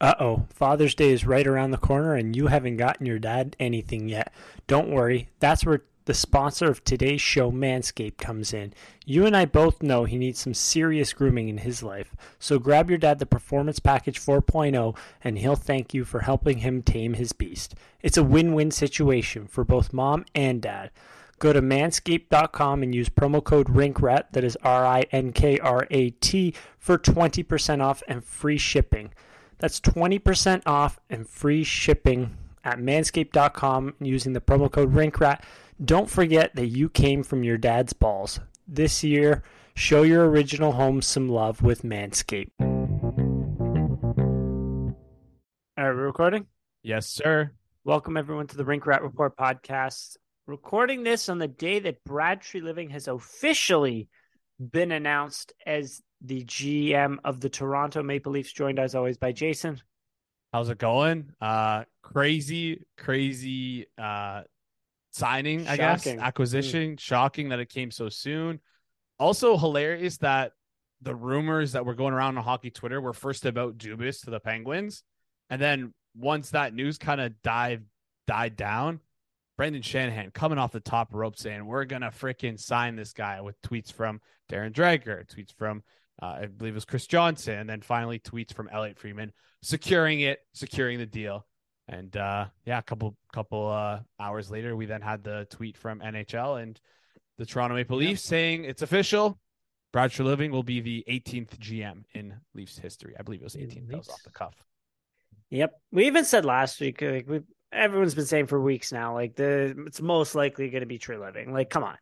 Uh 0.00 0.14
oh, 0.20 0.46
Father's 0.50 0.94
Day 0.94 1.10
is 1.10 1.24
right 1.24 1.46
around 1.46 1.70
the 1.70 1.78
corner 1.78 2.14
and 2.14 2.36
you 2.36 2.48
haven't 2.48 2.76
gotten 2.76 3.06
your 3.06 3.18
dad 3.18 3.56
anything 3.58 4.08
yet. 4.08 4.32
Don't 4.66 4.90
worry, 4.90 5.30
that's 5.40 5.64
where 5.64 5.84
the 6.04 6.12
sponsor 6.14 6.66
of 6.66 6.84
today's 6.84 7.20
show, 7.20 7.50
Manscaped, 7.50 8.18
comes 8.18 8.52
in. 8.52 8.74
You 9.06 9.26
and 9.26 9.36
I 9.36 9.46
both 9.46 9.82
know 9.82 10.04
he 10.04 10.18
needs 10.18 10.38
some 10.38 10.54
serious 10.54 11.12
grooming 11.12 11.48
in 11.48 11.58
his 11.58 11.82
life, 11.82 12.14
so 12.38 12.58
grab 12.58 12.90
your 12.90 12.98
dad 12.98 13.18
the 13.18 13.26
Performance 13.26 13.80
Package 13.80 14.20
4.0 14.20 14.96
and 15.24 15.38
he'll 15.38 15.56
thank 15.56 15.94
you 15.94 16.04
for 16.04 16.20
helping 16.20 16.58
him 16.58 16.82
tame 16.82 17.14
his 17.14 17.32
beast. 17.32 17.74
It's 18.02 18.18
a 18.18 18.22
win 18.22 18.52
win 18.52 18.70
situation 18.70 19.46
for 19.46 19.64
both 19.64 19.94
mom 19.94 20.26
and 20.34 20.60
dad. 20.60 20.90
Go 21.38 21.52
to 21.52 21.60
manscaped.com 21.62 22.82
and 22.82 22.94
use 22.94 23.08
promo 23.08 23.42
code 23.42 23.68
RINKRAT, 23.68 24.32
that 24.32 24.44
is 24.44 24.56
R 24.62 24.86
I 24.86 25.06
N 25.10 25.32
K 25.32 25.58
R 25.58 25.86
A 25.90 26.10
T, 26.10 26.54
for 26.78 26.98
20% 26.98 27.82
off 27.82 28.02
and 28.06 28.22
free 28.24 28.58
shipping. 28.58 29.10
That's 29.58 29.80
20% 29.80 30.62
off 30.66 31.00
and 31.08 31.28
free 31.28 31.64
shipping 31.64 32.36
at 32.64 32.78
manscaped.com 32.78 33.94
using 34.00 34.32
the 34.32 34.40
promo 34.40 34.70
code 34.70 34.94
RINKRAT. 34.94 35.42
Don't 35.84 36.10
forget 36.10 36.54
that 36.56 36.66
you 36.66 36.88
came 36.88 37.22
from 37.22 37.44
your 37.44 37.56
dad's 37.56 37.92
balls. 37.92 38.40
This 38.68 39.02
year, 39.04 39.42
show 39.74 40.02
your 40.02 40.28
original 40.28 40.72
home 40.72 41.00
some 41.00 41.28
love 41.28 41.62
with 41.62 41.82
Manscaped. 41.82 42.50
All 45.78 45.84
right, 45.84 45.94
we're 45.94 46.06
recording? 46.06 46.46
Yes, 46.82 47.06
sir. 47.06 47.52
Welcome, 47.84 48.16
everyone, 48.16 48.46
to 48.48 48.56
the 48.56 48.64
Rink 48.64 48.86
Rat 48.86 49.02
Report 49.02 49.36
podcast. 49.36 50.16
Recording 50.46 51.02
this 51.02 51.28
on 51.28 51.38
the 51.38 51.48
day 51.48 51.78
that 51.80 52.04
Brad 52.04 52.40
Treliving 52.40 52.90
has 52.90 53.08
officially 53.08 54.08
been 54.58 54.92
announced 54.92 55.52
as 55.66 56.02
the 56.26 56.44
GM 56.44 57.18
of 57.24 57.40
the 57.40 57.48
Toronto 57.48 58.02
Maple 58.02 58.32
Leafs, 58.32 58.52
joined 58.52 58.78
as 58.78 58.94
always 58.94 59.16
by 59.16 59.32
Jason. 59.32 59.80
How's 60.52 60.68
it 60.68 60.78
going? 60.78 61.32
Uh 61.40 61.84
crazy, 62.02 62.84
crazy 62.96 63.86
uh 63.98 64.42
signing, 65.12 65.66
I 65.66 65.76
guess. 65.76 66.04
Shocking. 66.04 66.20
Acquisition. 66.20 66.96
Shocking 66.96 67.48
that 67.50 67.58
it 67.58 67.68
came 67.68 67.90
so 67.90 68.08
soon. 68.08 68.60
Also 69.18 69.56
hilarious 69.56 70.18
that 70.18 70.52
the 71.02 71.14
rumors 71.14 71.72
that 71.72 71.84
were 71.84 71.94
going 71.94 72.14
around 72.14 72.38
on 72.38 72.44
hockey 72.44 72.70
Twitter 72.70 73.00
were 73.00 73.12
first 73.12 73.46
about 73.46 73.78
Dubas 73.78 74.24
to 74.24 74.30
the 74.30 74.40
Penguins. 74.40 75.02
And 75.50 75.60
then 75.60 75.94
once 76.16 76.50
that 76.50 76.74
news 76.74 76.98
kind 76.98 77.20
of 77.20 77.40
died 77.42 77.84
died 78.26 78.56
down, 78.56 79.00
Brendan 79.56 79.82
Shanahan 79.82 80.30
coming 80.32 80.58
off 80.58 80.72
the 80.72 80.80
top 80.80 81.14
rope 81.14 81.36
saying, 81.36 81.64
We're 81.64 81.84
gonna 81.84 82.10
freaking 82.10 82.58
sign 82.58 82.96
this 82.96 83.12
guy 83.12 83.40
with 83.40 83.60
tweets 83.62 83.92
from 83.92 84.20
Darren 84.50 84.72
Dreger, 84.72 85.26
tweets 85.26 85.54
from 85.54 85.82
uh, 86.22 86.38
I 86.42 86.46
believe 86.46 86.74
it 86.74 86.76
was 86.76 86.84
Chris 86.84 87.06
Johnston, 87.06 87.58
and 87.58 87.68
then 87.68 87.82
finally 87.82 88.18
tweets 88.18 88.52
from 88.52 88.68
Elliotte 88.72 88.98
Friedman 88.98 89.32
securing 89.62 90.20
it, 90.20 90.40
securing 90.54 90.98
the 90.98 91.06
deal. 91.06 91.46
And 91.88 92.16
uh, 92.16 92.46
yeah, 92.64 92.78
a 92.78 92.82
couple 92.82 93.16
couple 93.32 93.68
uh, 93.68 94.00
hours 94.18 94.50
later, 94.50 94.74
we 94.74 94.86
then 94.86 95.02
had 95.02 95.22
the 95.22 95.46
tweet 95.50 95.76
from 95.76 96.00
NHL 96.00 96.62
and 96.62 96.80
the 97.38 97.46
Toronto 97.46 97.76
Maple 97.76 97.98
Leafs 97.98 98.22
saying 98.22 98.64
it's 98.64 98.82
official. 98.82 99.38
Brad 99.92 100.18
Living 100.18 100.50
will 100.50 100.62
be 100.62 100.80
the 100.80 101.04
18th 101.08 101.58
GM 101.58 102.02
in 102.12 102.34
Leafs 102.54 102.76
history. 102.76 103.14
I 103.18 103.22
believe 103.22 103.40
it 103.40 103.44
was 103.44 103.54
In 103.54 103.68
18th. 103.68 103.88
That 103.88 103.98
was 103.98 104.08
off 104.08 104.22
the 104.24 104.30
cuff. 104.30 104.54
Yep. 105.50 105.72
We 105.92 106.06
even 106.06 106.24
said 106.24 106.44
last 106.44 106.80
week, 106.80 107.00
like 107.02 107.28
we 107.28 107.40
everyone's 107.72 108.14
been 108.14 108.26
saying 108.26 108.46
for 108.46 108.60
weeks 108.60 108.92
now, 108.92 109.14
like 109.14 109.36
the 109.36 109.74
it's 109.86 110.00
most 110.00 110.34
likely 110.34 110.70
going 110.70 110.80
to 110.80 110.86
be 110.86 110.98
Treliving. 110.98 111.52
Like, 111.52 111.70
come 111.70 111.84
on. 111.84 111.96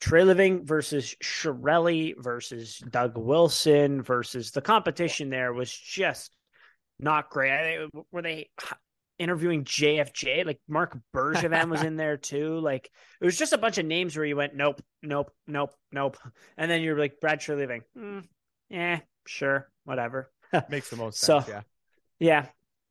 Treliving 0.00 0.64
versus 0.64 1.14
Shirelli 1.22 2.14
versus 2.18 2.78
Doug 2.78 3.16
Wilson 3.18 4.02
versus 4.02 4.52
the 4.52 4.60
competition 4.60 5.28
there 5.30 5.52
was 5.52 5.72
just 5.72 6.36
not 7.00 7.30
great. 7.30 7.88
Were 8.12 8.22
they 8.22 8.48
interviewing 9.18 9.64
JFJ? 9.64 10.46
Like 10.46 10.60
Marc 10.68 10.96
Bergevin 11.14 11.68
was 11.68 11.82
in 11.82 11.96
there 11.96 12.16
too. 12.30 12.60
Like 12.60 12.90
it 13.20 13.24
was 13.24 13.36
just 13.36 13.52
a 13.52 13.58
bunch 13.58 13.78
of 13.78 13.86
names 13.86 14.16
where 14.16 14.24
you 14.26 14.36
went, 14.36 14.54
nope, 14.54 14.80
nope, 15.02 15.32
nope, 15.46 15.74
nope. 15.92 16.16
And 16.56 16.70
then 16.70 16.82
you're 16.82 16.98
like, 16.98 17.20
Brad 17.20 17.40
Treliving. 17.40 17.80
Mm, 17.96 18.24
yeah, 18.70 19.00
sure, 19.26 19.68
whatever. 19.84 20.30
Makes 20.70 20.90
the 20.90 20.96
most 20.96 21.18
So- 21.20 21.40
sense. 21.40 21.48
yeah. 21.48 21.62
Yeah. 22.20 22.46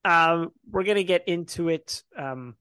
Um, 0.05 0.51
we're 0.69 0.83
gonna 0.83 1.03
get 1.03 1.27
into 1.27 1.67
it. 1.69 2.01
Um, 2.17 2.55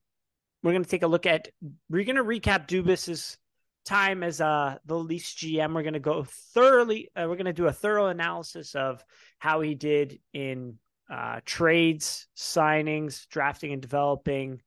we're 0.62 0.72
gonna 0.72 0.84
take 0.84 1.02
a 1.04 1.06
look 1.06 1.26
at. 1.26 1.48
We're 1.88 2.02
gonna 2.04 2.24
recap 2.24 2.66
Dubas's 2.66 3.38
time 3.86 4.22
as 4.22 4.40
uh 4.40 4.76
the 4.84 4.96
Leafs 4.96 5.34
GM. 5.34 5.74
We're 5.74 5.82
gonna 5.82 6.00
go 6.00 6.24
thoroughly. 6.54 7.10
Uh, 7.16 7.26
we're 7.28 7.36
gonna 7.36 7.52
do 7.52 7.66
a 7.66 7.72
thorough 7.72 8.08
analysis 8.08 8.74
of 8.74 9.02
how 9.38 9.60
he 9.60 9.74
did 9.74 10.18
in 10.32 10.78
uh, 11.10 11.40
trades, 11.44 12.26
signings, 12.36 13.28
drafting, 13.28 13.72
and 13.72 13.80
developing. 13.80 14.60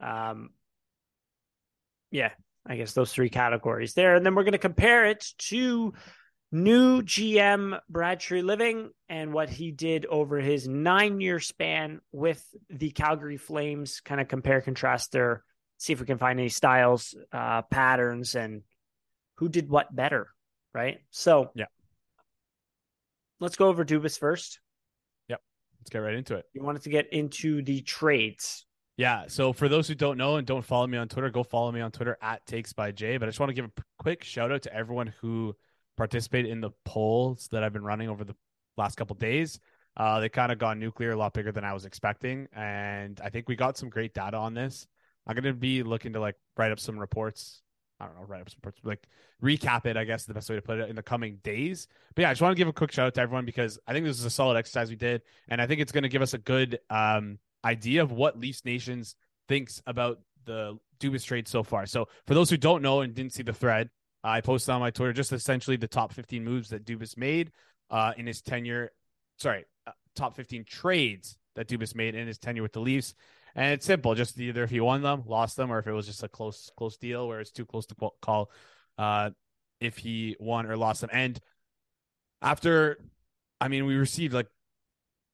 Um, 0.00 0.50
yeah, 2.10 2.30
I 2.66 2.76
guess 2.76 2.92
those 2.92 3.12
three 3.12 3.28
categories 3.28 3.94
there, 3.94 4.16
and 4.16 4.24
then 4.24 4.34
we're 4.34 4.44
gonna 4.44 4.58
compare 4.58 5.06
it 5.06 5.26
to 5.38 5.92
new 6.54 7.02
GM 7.02 7.78
Brad 7.88 8.20
Treliving 8.20 8.88
and 9.08 9.32
what 9.32 9.50
he 9.50 9.72
did 9.72 10.06
over 10.06 10.38
his 10.38 10.68
nine 10.68 11.20
year 11.20 11.40
span 11.40 12.00
with 12.12 12.42
the 12.70 12.90
Calgary 12.90 13.36
Flames, 13.36 14.00
kind 14.00 14.20
of 14.20 14.28
compare 14.28 14.60
contrast 14.60 15.10
there, 15.10 15.42
see 15.78 15.92
if 15.92 16.00
we 16.00 16.06
can 16.06 16.18
find 16.18 16.38
any 16.38 16.48
styles, 16.48 17.14
uh, 17.32 17.62
patterns, 17.62 18.34
and 18.34 18.62
who 19.36 19.48
did 19.48 19.68
what 19.68 19.94
better, 19.94 20.28
right? 20.72 21.00
So, 21.10 21.50
Yeah. 21.54 21.66
let's 23.40 23.56
go 23.56 23.68
over 23.68 23.84
Dubas 23.84 24.18
first. 24.18 24.60
Yep, 25.28 25.40
Let's 25.80 25.90
get 25.90 25.98
right 25.98 26.14
into 26.14 26.36
it. 26.36 26.46
You 26.52 26.62
wanted 26.62 26.82
to 26.82 26.90
get 26.90 27.12
into 27.12 27.62
the 27.62 27.80
trades. 27.82 28.66
Yeah. 28.96 29.24
So 29.26 29.52
for 29.52 29.68
those 29.68 29.88
who 29.88 29.94
don't 29.96 30.16
know 30.16 30.36
and 30.36 30.46
don't 30.46 30.64
follow 30.64 30.86
me 30.86 30.96
on 30.98 31.08
Twitter, 31.08 31.28
go 31.28 31.42
follow 31.42 31.72
me 31.72 31.80
on 31.80 31.90
Twitter 31.90 32.16
at 32.22 32.46
Takes 32.46 32.72
by 32.72 32.92
Jay. 32.92 33.16
But 33.16 33.26
I 33.26 33.30
just 33.30 33.40
want 33.40 33.50
to 33.50 33.54
give 33.54 33.64
a 33.64 33.82
quick 33.98 34.22
shout 34.22 34.52
out 34.52 34.62
to 34.62 34.72
everyone 34.74 35.12
who 35.20 35.56
participated 35.96 36.50
in 36.50 36.60
the 36.60 36.70
polls 36.84 37.48
that 37.50 37.64
I've 37.64 37.72
been 37.72 37.82
running 37.84 38.08
over 38.08 38.22
the 38.24 38.36
last 38.76 38.94
couple 38.96 39.16
days. 39.16 39.58
Uh, 39.96 40.20
they 40.20 40.28
kind 40.28 40.50
of 40.52 40.58
gone 40.58 40.78
nuclear, 40.78 41.10
a 41.10 41.16
lot 41.16 41.34
bigger 41.34 41.52
than 41.52 41.64
I 41.64 41.72
was 41.72 41.84
expecting, 41.84 42.48
and 42.52 43.20
I 43.22 43.30
think 43.30 43.48
we 43.48 43.54
got 43.54 43.76
some 43.76 43.88
great 43.88 44.12
data 44.12 44.36
on 44.36 44.52
this. 44.52 44.88
I'm 45.26 45.34
gonna 45.34 45.52
be 45.52 45.82
looking 45.82 46.12
to 46.14 46.20
like 46.20 46.36
write 46.56 46.72
up 46.72 46.80
some 46.80 46.98
reports. 46.98 47.62
I 48.00 48.06
don't 48.06 48.16
know, 48.16 48.24
write 48.26 48.40
up 48.40 48.50
some 48.50 48.58
reports, 48.58 48.80
like 48.84 49.06
recap 49.42 49.86
it. 49.86 49.96
I 49.96 50.04
guess 50.04 50.24
the 50.24 50.34
best 50.34 50.50
way 50.50 50.56
to 50.56 50.62
put 50.62 50.78
it 50.78 50.90
in 50.90 50.96
the 50.96 51.02
coming 51.02 51.38
days. 51.42 51.86
But 52.14 52.22
yeah, 52.22 52.30
I 52.30 52.32
just 52.32 52.42
want 52.42 52.52
to 52.52 52.58
give 52.58 52.68
a 52.68 52.72
quick 52.72 52.92
shout 52.92 53.06
out 53.06 53.14
to 53.14 53.20
everyone 53.20 53.44
because 53.44 53.78
I 53.86 53.92
think 53.92 54.04
this 54.04 54.18
is 54.18 54.24
a 54.24 54.30
solid 54.30 54.56
exercise 54.56 54.90
we 54.90 54.96
did, 54.96 55.22
and 55.48 55.60
I 55.60 55.66
think 55.66 55.80
it's 55.80 55.92
to 55.92 56.08
give 56.08 56.22
us 56.22 56.34
a 56.34 56.38
good 56.38 56.78
um, 56.90 57.38
idea 57.64 58.02
of 58.02 58.12
what 58.12 58.38
Leafs 58.38 58.64
Nations 58.64 59.16
thinks 59.48 59.82
about 59.86 60.20
the 60.44 60.78
Dubas 61.00 61.24
trade 61.24 61.48
so 61.48 61.62
far. 61.62 61.86
So 61.86 62.08
for 62.26 62.34
those 62.34 62.50
who 62.50 62.56
don't 62.56 62.82
know 62.82 63.00
and 63.00 63.14
didn't 63.14 63.32
see 63.32 63.42
the 63.42 63.52
thread, 63.52 63.90
I 64.22 64.40
posted 64.40 64.72
on 64.72 64.80
my 64.80 64.90
Twitter 64.90 65.12
just 65.12 65.32
essentially 65.32 65.76
the 65.76 65.88
top 65.88 66.12
15 66.12 66.44
moves 66.44 66.70
that 66.70 66.84
Dubas 66.84 67.16
made 67.16 67.52
uh, 67.90 68.12
in 68.16 68.26
his 68.26 68.40
tenure. 68.40 68.90
Sorry, 69.38 69.64
uh, 69.86 69.92
top 70.16 70.34
15 70.34 70.64
trades 70.64 71.38
that 71.56 71.68
Dubas 71.68 71.94
made 71.94 72.14
in 72.14 72.26
his 72.26 72.38
tenure 72.38 72.62
with 72.62 72.72
the 72.72 72.80
Leafs. 72.80 73.14
And 73.56 73.72
it's 73.72 73.86
simple, 73.86 74.14
just 74.14 74.38
either 74.38 74.64
if 74.64 74.70
he 74.70 74.80
won 74.80 75.02
them, 75.02 75.22
lost 75.26 75.56
them, 75.56 75.70
or 75.70 75.78
if 75.78 75.86
it 75.86 75.92
was 75.92 76.06
just 76.06 76.22
a 76.22 76.28
close, 76.28 76.70
close 76.76 76.96
deal 76.96 77.28
where 77.28 77.40
it's 77.40 77.52
too 77.52 77.64
close 77.64 77.86
to 77.86 77.94
call 78.20 78.50
uh, 78.98 79.30
if 79.80 79.96
he 79.96 80.36
won 80.40 80.66
or 80.66 80.76
lost 80.76 81.02
them. 81.02 81.10
And 81.12 81.38
after, 82.42 82.98
I 83.60 83.68
mean, 83.68 83.86
we 83.86 83.94
received 83.94 84.34
like 84.34 84.48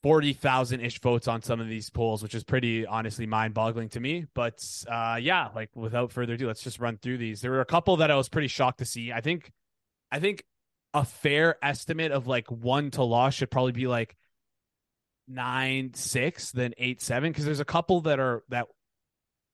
40,000 0.03 0.81
ish 0.81 1.01
votes 1.01 1.29
on 1.29 1.43
some 1.43 1.61
of 1.61 1.69
these 1.69 1.89
polls, 1.89 2.23
which 2.23 2.35
is 2.35 2.45
pretty 2.45 2.87
honestly 2.87 3.27
mind 3.27 3.55
boggling 3.55 3.89
to 3.91 4.01
me. 4.01 4.27
But 4.35 4.63
uh, 4.87 5.19
yeah, 5.21 5.49
like 5.55 5.71
without 5.75 6.13
further 6.13 6.35
ado, 6.35 6.47
let's 6.47 6.63
just 6.63 6.79
run 6.79 6.99
through 6.99 7.19
these. 7.19 7.41
There 7.41 7.51
were 7.51 7.61
a 7.61 7.67
couple 7.67 7.97
that 7.99 8.11
I 8.11 8.17
was 8.17 8.29
pretty 8.29 8.49
shocked 8.49 8.79
to 8.79 8.85
see. 8.85 9.13
I 9.13 9.23
think, 9.23 9.51
I 10.11 10.21
think 10.21 10.45
a 10.93 11.05
fair 11.05 11.57
estimate 11.63 12.13
of 12.13 12.27
like 12.27 12.51
one 12.51 12.91
to 12.93 13.03
loss 13.03 13.35
should 13.35 13.51
probably 13.51 13.73
be 13.73 13.87
like 13.87 14.17
nine, 15.31 15.95
six, 15.95 16.51
then 16.53 16.75
eight, 16.79 17.01
seven. 17.01 17.33
Cause 17.33 17.45
there's 17.45 17.61
a 17.61 17.65
couple 17.65 18.03
that 18.03 18.19
are, 18.19 18.43
that 18.49 18.67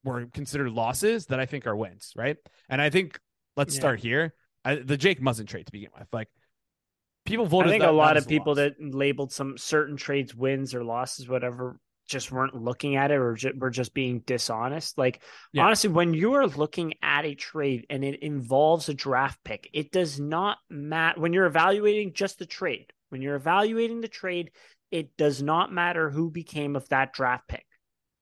were 0.05 0.27
considered 0.27 0.71
losses 0.71 1.27
that 1.27 1.39
I 1.41 1.47
think 1.47 1.67
are 1.67 1.77
wins. 1.77 2.13
Right. 2.17 2.37
And 2.69 2.81
I 2.81 2.91
think 2.91 3.19
let's 3.57 3.75
Yeah. 3.75 3.81
start 3.81 4.01
here. 4.01 4.35
I, 4.65 4.77
the 4.77 4.97
Jake 4.97 5.21
Muzzin 5.21 5.47
trade 5.47 5.67
to 5.67 5.73
begin 5.73 5.91
with. 5.99 6.09
Like 6.13 6.29
people 7.25 7.47
voted. 7.47 7.69
I 7.69 7.73
think 7.73 7.83
that- 7.83 7.91
a 7.91 7.93
lot 7.93 8.17
of 8.17 8.27
people 8.27 8.53
loss. 8.55 8.57
that 8.59 8.75
labeled 8.81 9.33
some 9.33 9.59
certain 9.59 9.97
trades 9.97 10.35
wins 10.35 10.75
or 10.75 10.85
losses, 10.85 11.29
whatever, 11.29 11.79
just 12.09 12.31
weren't 12.31 12.55
looking 12.55 12.95
at 12.95 13.11
it 13.11 13.17
or 13.17 13.35
ju- 13.35 13.53
were 13.59 13.71
just 13.71 13.93
being 13.93 14.21
dishonest. 14.21 14.97
Like, 14.97 15.21
Yeah. 15.53 15.65
honestly, 15.65 15.91
when 15.91 16.15
you 16.15 16.35
are 16.35 16.47
looking 16.47 16.95
at 17.03 17.25
a 17.25 17.35
trade 17.35 17.85
and 17.91 18.05
it 18.05 18.23
involves 18.23 18.89
a 18.89 18.95
draft 18.95 19.43
pick, 19.43 19.69
it 19.73 19.91
does 19.91 20.21
not 20.21 20.59
matter 20.71 21.21
when 21.21 21.33
you're 21.33 21.47
evaluating 21.47 22.13
just 22.13 22.39
the 22.39 22.47
trade. 22.47 22.93
When 23.09 23.23
you're 23.23 23.35
evaluating 23.37 24.01
the 24.01 24.09
trade, 24.09 24.51
it 24.91 25.17
does 25.17 25.43
not 25.43 25.73
matter 25.73 26.11
who 26.11 26.31
became 26.31 26.77
of 26.77 26.89
that 26.89 27.13
draft 27.13 27.49
pick. 27.49 27.67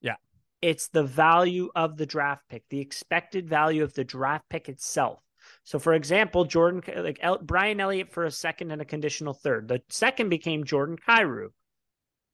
Yeah. 0.00 0.16
It's 0.62 0.88
the 0.88 1.05
value 1.05 1.70
of 1.75 1.96
the 1.96 2.06
draft 2.06 2.43
pick, 2.49 2.64
the 2.69 2.81
expected 2.81 3.49
value 3.49 3.82
of 3.82 3.94
the 3.94 4.05
draft 4.05 4.49
pick 4.49 4.69
itself. 4.69 5.20
So, 5.64 5.78
for 5.78 5.93
example, 5.93 6.44
Jordan, 6.44 6.82
like 6.96 7.19
El, 7.20 7.38
Brian 7.38 7.81
Elliott 7.81 8.12
for 8.12 8.25
a 8.25 8.31
second 8.31 8.70
and 8.70 8.81
a 8.81 8.87
conditional 8.87 9.34
third. 9.34 9.69
The 9.69 9.82
second 9.90 10.31
became 10.31 10.64
Jordan 10.64 10.96
Kyrou. 10.96 11.49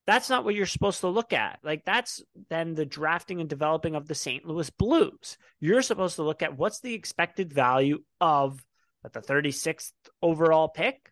That's 0.07 0.31
not 0.31 0.45
what 0.45 0.55
you're 0.55 0.67
supposed 0.67 1.01
to 1.01 1.09
look 1.09 1.33
at. 1.33 1.59
Like 1.63 1.85
that's 1.85 2.23
then 2.49 2.75
the 2.75 2.87
drafting 2.87 3.41
and 3.41 3.49
developing 3.49 3.95
of 3.95 4.09
the 4.09 4.15
St. 4.15 4.45
Louis 4.45 4.71
Blues. 4.71 5.37
You're 5.61 5.83
supposed 5.83 6.17
to 6.17 6.23
look 6.23 6.43
at 6.43 6.57
what's 6.57 6.81
the 6.81 6.95
expected 6.95 7.53
value 7.53 7.99
of 8.21 8.65
at 9.05 9.13
the 9.13 9.21
36th 9.21 9.93
overall 10.23 10.69
pick 10.69 11.10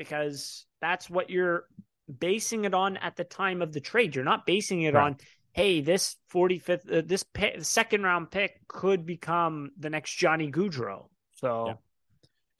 because 0.00 0.64
that's 0.80 1.10
what 1.10 1.28
you're 1.28 1.64
basing 2.18 2.64
it 2.64 2.72
on 2.72 2.96
at 2.96 3.16
the 3.16 3.24
time 3.24 3.60
of 3.60 3.72
the 3.72 3.80
trade. 3.80 4.14
You're 4.16 4.24
not 4.24 4.46
basing 4.46 4.82
it 4.82 4.94
right. 4.94 5.04
on 5.04 5.16
hey, 5.52 5.80
this 5.80 6.16
45th 6.32 6.98
uh, 6.98 7.02
this 7.04 7.22
pick, 7.22 7.62
second 7.64 8.02
round 8.02 8.30
pick 8.30 8.66
could 8.66 9.04
become 9.04 9.72
the 9.78 9.90
next 9.90 10.14
Johnny 10.14 10.50
Gaudreau. 10.50 11.06
So 11.32 11.66
yeah. 11.66 11.74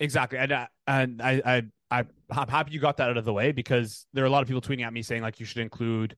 Exactly. 0.00 0.38
And, 0.38 0.52
uh, 0.52 0.66
and 0.86 1.22
I, 1.22 1.42
I 1.44 1.62
I, 1.90 2.04
I'm 2.30 2.48
happy 2.48 2.72
you 2.72 2.80
got 2.80 2.98
that 2.98 3.10
out 3.10 3.16
of 3.16 3.24
the 3.24 3.32
way 3.32 3.52
because 3.52 4.06
there 4.12 4.22
are 4.22 4.26
a 4.26 4.30
lot 4.30 4.42
of 4.42 4.48
people 4.48 4.60
tweeting 4.60 4.86
at 4.86 4.92
me 4.92 5.02
saying 5.02 5.22
like 5.22 5.40
you 5.40 5.46
should 5.46 5.58
include 5.58 6.16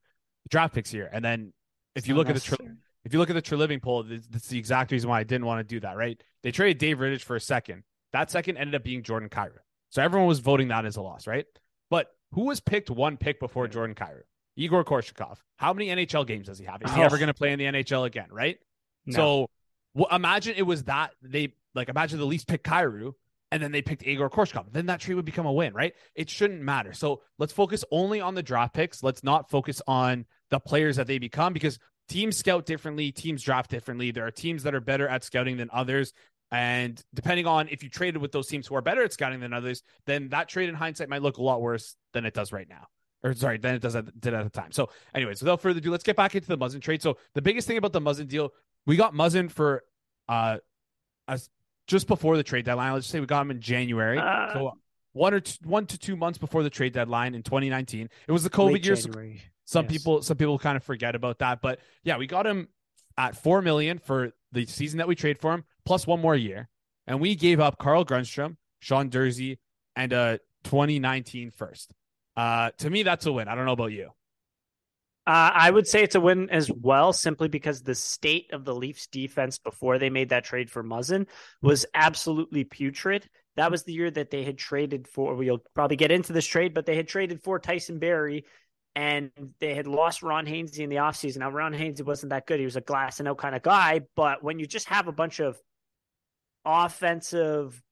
draft 0.51 0.75
picks 0.75 0.91
here. 0.91 1.09
And 1.11 1.25
then 1.25 1.53
if 1.95 2.01
it's 2.01 2.09
you 2.09 2.15
look 2.15 2.29
at 2.29 2.37
the 2.37 2.77
if 3.05 3.13
you 3.13 3.19
look 3.19 3.31
at 3.31 3.35
the 3.35 3.43
Treliving 3.43 3.81
poll, 3.81 4.03
that's 4.03 4.49
the 4.49 4.59
exact 4.59 4.93
reason 4.93 5.09
why 5.09 5.21
I 5.21 5.25
didn't 5.25 5.47
want 5.47 5.61
to 5.61 5.75
do 5.75 5.81
that. 5.81 5.97
Right? 5.97 6.21
They 6.43 6.51
traded 6.51 6.79
Dave 6.79 6.99
Rittich 6.99 7.23
for 7.23 7.37
a 7.37 7.41
second. 7.41 7.85
That 8.13 8.31
second 8.31 8.59
ended 8.59 8.75
up 8.75 8.85
being 8.85 9.03
Jordan 9.03 9.31
Kyrou. 9.31 9.59
So 9.93 10.03
everyone 10.03 10.27
was 10.27 10.41
voting 10.41 10.69
that 10.69 10.87
as 10.87 10.97
a 10.97 11.03
loss, 11.03 11.27
right? 11.27 11.47
But 11.91 12.09
who 12.33 12.47
was 12.47 12.61
picked 12.61 12.91
one 12.91 13.19
pick 13.19 13.39
before 13.39 13.69
Jordan 13.69 13.95
Kyrou? 13.95 14.23
Egor 14.57 14.85
Korshkov. 14.85 15.37
How 15.57 15.73
many 15.73 15.89
NHL 15.89 16.27
games 16.27 16.47
does 16.47 16.59
he 16.59 16.65
have? 16.65 16.83
Is 16.83 16.93
he 16.93 17.01
oh. 17.01 17.05
ever 17.05 17.19
going 17.19 17.29
to 17.29 17.35
play 17.35 17.53
in 17.53 17.59
the 17.59 17.67
NHL 17.67 18.07
again? 18.07 18.29
Right? 18.31 18.59
No. 19.07 19.17
So 19.17 19.51
well, 19.95 20.09
imagine 20.11 20.55
it 20.57 20.63
was 20.63 20.85
that 20.85 21.13
they 21.23 21.55
like 21.75 21.89
imagine 21.89 22.19
the 22.19 22.25
Leafs 22.25 22.45
pick 22.45 22.65
Kyrou 22.65 23.13
and 23.51 23.63
then 23.63 23.71
they 23.71 23.83
picked 23.83 24.03
Egor 24.07 24.31
Korshkov. 24.31 24.73
Then 24.73 24.87
that 24.87 25.01
trade 25.01 25.15
would 25.15 25.27
become 25.27 25.45
a 25.45 25.53
win, 25.53 25.75
right? 25.75 25.93
It 26.15 26.31
shouldn't 26.31 26.63
matter. 26.63 26.95
So 26.95 27.21
let's 27.39 27.53
focus 27.53 27.85
only 27.91 28.21
on 28.21 28.35
the 28.35 28.43
draft 28.43 28.73
picks. 28.73 29.03
Let's 29.03 29.23
not 29.23 29.51
focus 29.51 29.83
on 29.87 30.25
the 30.49 30.59
players 30.59 30.97
that 30.97 31.07
they 31.07 31.19
become 31.19 31.53
because 31.53 31.79
teams 32.09 32.37
scout 32.39 32.65
differently, 32.65 33.13
teams 33.13 33.43
draft 33.43 33.71
differently. 33.71 34.11
There 34.11 34.27
are 34.27 34.31
teams 34.31 34.63
that 34.63 34.75
are 34.75 34.81
better 34.81 35.07
at 35.07 35.23
scouting 35.23 35.59
than 35.59 35.69
others. 35.71 36.15
And 36.53 37.03
depending 37.15 37.47
on 37.47 37.69
if 37.69 37.83
you 37.83 37.89
traded 37.89 38.21
with 38.21 38.31
those 38.31 38.47
teams 38.47 38.67
who 38.67 38.75
are 38.77 38.83
better 38.83 39.03
at 39.03 39.13
scouting 39.13 39.41
than 39.41 39.53
others, 39.53 39.83
then 40.07 40.29
that 40.29 40.49
trade 40.49 40.69
in 40.69 40.75
hindsight 40.75 41.09
might 41.09 41.23
look 41.23 41.39
a 41.39 41.43
lot 41.43 41.63
worse 41.63 41.97
than 42.13 42.27
it 42.27 42.35
does 42.35 42.53
right 42.53 42.69
now. 42.69 42.87
Or 43.25 43.35
sorry, 43.35 43.57
than 43.59 43.75
it 43.75 43.83
does 43.83 43.97
at, 43.97 44.21
did 44.21 44.35
at 44.35 44.45
the 44.45 44.51
time. 44.51 44.71
So, 44.73 44.91
anyways, 45.15 45.41
without 45.41 45.61
further 45.61 45.79
ado, 45.79 45.91
let's 45.91 46.05
get 46.05 46.17
back 46.17 46.35
into 46.35 46.49
the 46.49 46.59
Muzzin 46.59 46.83
trade. 46.83 47.03
So 47.03 47.17
the 47.35 47.43
biggest 47.43 47.67
thing 47.67 47.79
about 47.79 47.93
the 47.93 48.01
Muzzin 48.01 48.29
deal, 48.29 48.53
we 48.85 48.97
got 48.97 49.15
Muzzin 49.15 49.51
for 49.51 49.85
uh 50.29 50.59
a 51.27 51.41
just 51.87 52.07
before 52.07 52.37
the 52.37 52.43
trade 52.43 52.65
deadline. 52.65 52.93
Let's 52.93 53.07
say 53.07 53.21
we 53.21 53.27
got 53.27 53.43
him 53.43 53.51
in 53.51 53.61
January. 53.61 54.19
Uh, 54.19 54.53
so 54.53 54.73
one 55.13 55.35
or 55.35 55.41
two, 55.41 55.59
one 55.65 55.87
to 55.87 55.99
two 55.99 56.17
months 56.17 56.39
before 56.39 56.63
the 56.63 56.71
trade 56.71 56.93
deadline 56.93 57.35
in 57.35 57.43
2019. 57.43 58.09
It 58.27 58.33
was 58.33 58.45
the 58.45 58.51
COVID 58.51 58.85
year. 58.85 58.97
So 58.97 59.11
some 59.65 59.85
yes. 59.85 59.93
people, 59.93 60.23
some 60.23 60.37
people 60.37 60.59
kind 60.59 60.77
of 60.77 60.85
forget 60.85 61.15
about 61.15 61.39
that, 61.39 61.61
but 61.63 61.81
yeah, 62.03 62.17
we 62.19 62.27
got 62.27 62.47
him 62.47 62.69
at 63.17 63.37
four 63.37 63.63
million 63.63 63.99
for 63.99 64.33
the 64.53 64.67
season 64.67 64.99
that 64.99 65.09
we 65.09 65.15
trade 65.15 65.39
for 65.39 65.53
him, 65.53 65.65
plus 65.85 66.07
one 66.07 66.21
more 66.21 66.37
year, 66.37 66.69
and 67.07 67.21
we 67.21 67.35
gave 67.35 67.61
up 67.61 67.79
Carl 67.79 68.05
Grundstrom, 68.05 68.57
Sean 68.81 69.11
Durzi, 69.11 69.59
and 69.97 70.13
a 70.13 70.41
2019 70.65 71.51
first. 71.51 71.93
Uh, 72.37 72.71
to 72.79 72.91
me, 72.91 73.03
that's 73.03 73.27
a 73.27 73.33
win. 73.33 73.49
I 73.49 73.55
don't 73.55 73.67
know 73.67 73.73
about 73.73 73.93
you. 73.93 74.11
Uh, 75.25 75.51
I 75.55 75.71
would 75.71 75.87
say 75.87 76.03
it's 76.03 76.17
a 76.17 76.21
win 76.21 76.51
as 76.51 76.71
well, 76.71 77.13
simply 77.13 77.47
because 77.47 77.83
the 77.83 77.95
state 77.95 78.53
of 78.53 78.65
the 78.65 78.75
Leafs 78.75 79.07
defense 79.07 79.59
before 79.59 79.99
they 79.99 80.11
made 80.11 80.31
that 80.31 80.45
trade 80.45 80.69
for 80.69 80.83
Muzzin 80.83 81.29
was 81.61 81.87
absolutely 81.95 82.65
putrid. 82.65 83.29
That 83.55 83.71
was 83.71 83.85
the 83.85 83.93
year 83.93 84.11
that 84.11 84.31
they 84.31 84.43
had 84.43 84.59
traded 84.59 85.07
for, 85.07 85.37
we'll 85.37 85.63
probably 85.75 85.97
get 85.97 86.11
into 86.11 86.33
this 86.33 86.47
trade, 86.47 86.75
but 86.75 86.87
they 86.87 86.97
had 86.97 87.07
traded 87.07 87.43
for 87.43 87.61
Tyson 87.61 88.01
Barrie 88.01 88.47
and 88.95 89.31
they 89.61 89.75
had 89.75 89.87
lost 89.87 90.23
Ron 90.23 90.47
Hainsey 90.47 90.81
in 90.81 90.91
the 90.91 90.97
offseason. 90.97 91.39
Now, 91.39 91.51
Ron 91.51 91.73
Hainsey 91.73 92.03
wasn't 92.03 92.31
that 92.31 92.47
good. 92.47 92.59
He 92.59 92.65
was 92.65 92.77
a 92.77 92.83
glass 92.83 93.21
and 93.21 93.29
out 93.29 93.39
kind 93.39 93.55
of 93.55 93.63
guy. 93.63 94.03
But 94.17 94.43
when 94.43 94.59
you 94.59 94.67
just 94.67 94.89
have 94.89 95.09
a 95.09 95.13
bunch 95.13 95.41
of 95.41 95.59
offensive 96.65 97.83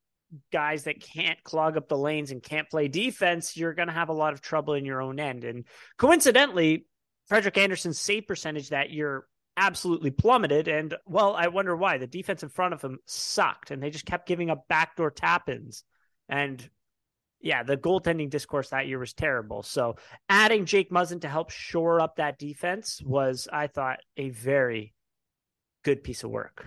guys 0.52 0.84
that 0.84 1.00
can't 1.00 1.43
clog 1.43 1.76
up 1.76 1.88
the 1.88 1.99
lanes 1.99 2.31
and 2.31 2.43
can't 2.43 2.70
play 2.70 2.88
defense, 2.88 3.56
you're 3.56 3.75
going 3.75 3.88
to 3.88 3.94
have 3.94 4.08
a 4.08 4.14
lot 4.14 4.32
of 4.32 4.40
trouble 4.40 4.75
in 4.75 4.84
your 4.84 5.02
own 5.02 5.19
end. 5.19 5.44
And 5.44 5.64
coincidentally, 5.99 6.87
Frederik 7.28 7.58
Andersen's 7.58 8.00
save 8.00 8.26
percentage 8.26 8.70
that 8.70 8.90
year 8.90 9.25
absolutely 9.56 10.11
plummeted. 10.11 10.69
And 10.69 10.94
well, 11.06 11.34
I 11.34 11.49
wonder 11.49 11.76
why. 11.76 11.99
The 11.99 12.06
defense 12.06 12.43
in 12.43 12.49
front 12.49 12.75
of 12.75 12.82
him 12.82 12.99
sucked 13.06 13.70
and 13.70 13.82
they 13.82 13.90
just 13.90 14.06
kept 14.06 14.26
giving 14.26 14.50
up 14.50 14.69
backdoor 14.69 15.11
tap 15.11 15.49
ins. 15.49 15.84
And 16.28 16.69
yeah, 17.40 17.62
the 17.62 17.76
goaltending 17.76 18.31
discourse 18.31 18.70
that 18.70 18.87
year 18.87 18.99
was 18.99 19.14
terrible. 19.14 19.62
So 19.62 19.96
adding 20.28 20.66
Jake 20.66 20.90
Muzzin 20.90 21.23
to 21.23 21.28
help 21.28 21.50
shore 21.50 22.00
up 22.00 22.16
that 22.16 22.38
defense 22.38 23.02
was, 23.05 23.49
I 23.52 23.66
thought, 23.66 23.99
a 24.16 24.31
very 24.31 24.94
good 25.82 26.05
piece 26.05 26.23
of 26.23 26.31
work. 26.31 26.66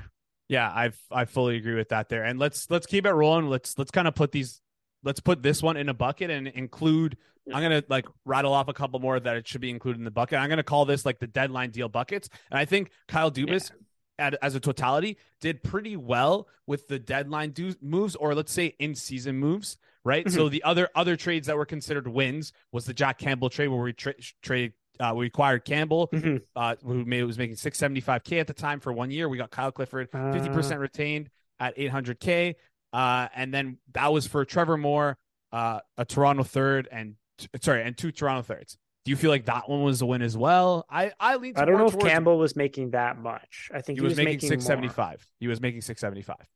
Yeah, 0.50 0.72
I've 0.74 1.00
I 1.12 1.26
fully 1.26 1.58
agree 1.58 1.76
with 1.76 1.90
that 1.90 2.10
there. 2.10 2.24
And 2.24 2.40
let's 2.40 2.70
let's 2.70 2.86
keep 2.86 3.06
it 3.06 3.12
rolling. 3.12 3.48
Let's 3.48 3.78
let's 3.78 3.92
kind 3.92 4.08
of 4.08 4.16
put 4.16 4.32
these 4.32 4.62
let's 5.04 5.20
put 5.20 5.42
this 5.42 5.62
one 5.64 5.78
in 5.78 5.90
a 5.90 5.94
bucket 5.94 6.30
and 6.30 6.48
include 6.48 7.18
I'm 7.52 7.62
gonna 7.62 7.84
like 7.90 8.06
rattle 8.26 8.54
off 8.54 8.68
a 8.68 8.74
couple 8.74 9.00
more 9.00 9.20
that 9.20 9.36
it 9.36 9.48
should 9.48 9.62
be 9.62 9.70
included 9.70 10.00
in 10.00 10.06
the 10.06 10.12
bucket. 10.12 10.40
I'm 10.40 10.50
gonna 10.50 10.64
call 10.64 10.86
this 10.86 11.06
like 11.06 11.20
the 11.20 11.28
deadline 11.28 11.72
deal 11.72 11.90
buckets. 11.90 12.30
And 12.52 12.58
I 12.58 12.66
think 12.66 12.92
Kyle 13.08 13.32
Dubas 13.32 13.72
yeah. 14.18 14.32
as 14.42 14.56
a 14.56 14.60
totality 14.60 15.18
did 15.42 15.64
pretty 15.64 15.98
well 15.98 16.48
with 16.68 16.88
the 16.88 17.00
deadline 17.00 17.52
do- 17.52 17.76
moves, 17.82 18.16
or 18.16 18.34
let's 18.34 18.54
say 18.54 18.76
in 18.80 18.96
season 18.96 19.38
moves, 19.38 19.78
right? 20.06 20.26
Mm-hmm. 20.26 20.36
So 20.36 20.50
the 20.50 20.64
other 20.64 20.90
other 20.96 21.18
trades 21.18 21.48
that 21.48 21.58
were 21.58 21.66
considered 21.66 22.08
wins 22.08 22.54
was 22.72 22.86
the 22.86 22.94
Jack 22.94 23.18
Campbell 23.18 23.50
trade 23.50 23.68
where 23.68 23.82
we 23.82 23.94
tra- 23.94 24.14
traded 24.42 24.74
uh, 25.00 25.14
we 25.16 25.28
acquired 25.28 25.66
Campbell, 25.66 26.10
mm-hmm. 26.14 26.38
uh, 26.56 26.76
who 26.84 27.06
made, 27.06 27.24
was 27.24 27.38
making 27.38 27.56
675k 27.56 28.40
at 28.40 28.48
the 28.48 28.54
time 28.54 28.80
for 28.80 28.94
one 28.94 29.12
year. 29.12 29.28
We 29.28 29.38
got 29.38 29.52
Kyle 29.52 29.72
Clifford, 29.72 30.12
50% 30.12 30.72
uh... 30.72 30.78
retained 30.78 31.30
at 31.60 31.76
800k. 31.78 32.56
Uh, 32.92 33.28
and 33.36 33.54
then 33.54 33.78
that 33.94 34.14
was 34.14 34.28
for 34.28 34.46
Trevor 34.46 34.78
Moore, 34.78 35.18
uh, 35.52 35.80
a 35.98 36.06
Toronto 36.06 36.44
third, 36.44 36.88
and 36.92 37.16
sorry, 37.60 37.84
and 37.84 37.98
two 37.98 38.12
Toronto 38.12 38.44
thirds. 38.44 38.78
Do 39.06 39.10
you 39.10 39.18
feel 39.18 39.32
like 39.32 39.46
that 39.46 39.68
one 39.68 39.84
was 39.84 40.02
a 40.02 40.06
win 40.06 40.22
as 40.22 40.38
well? 40.38 40.86
I 40.90 41.12
I 41.20 41.36
lean. 41.36 41.54
I 41.58 41.66
don't 41.66 41.78
know 41.78 41.88
if 41.88 42.00
Campbell 42.00 42.38
was 42.38 42.56
making 42.56 42.92
that 42.92 43.18
much. 43.18 43.70
I 43.74 43.82
think 43.82 43.98
he, 43.98 44.02
he 44.02 44.02
was, 44.02 44.12
was, 44.12 44.26
making, 44.26 44.48
six 44.48 44.64
seventy 44.64 44.88
five. 44.88 45.28
He 45.40 45.48
was 45.48 45.60
making 45.60 45.82
six 45.82 46.00
seventy 46.00 46.22
five. 46.22 46.48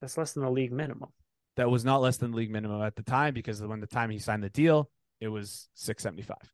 That's 0.00 0.16
less 0.16 0.32
than 0.32 0.42
the 0.42 0.50
league 0.50 0.72
minimum. 0.72 1.10
That 1.56 1.70
was 1.70 1.84
not 1.84 2.00
less 2.00 2.16
than 2.16 2.32
the 2.32 2.36
league 2.36 2.50
minimum 2.50 2.82
at 2.82 2.96
the 2.96 3.02
time 3.02 3.34
because 3.34 3.62
when 3.62 3.80
the 3.80 3.86
time 3.86 4.10
he 4.10 4.18
signed 4.18 4.42
the 4.42 4.48
deal, 4.48 4.90
it 5.20 5.28
was 5.28 5.68
six 5.74 6.02
seventy 6.02 6.22
five. 6.22 6.52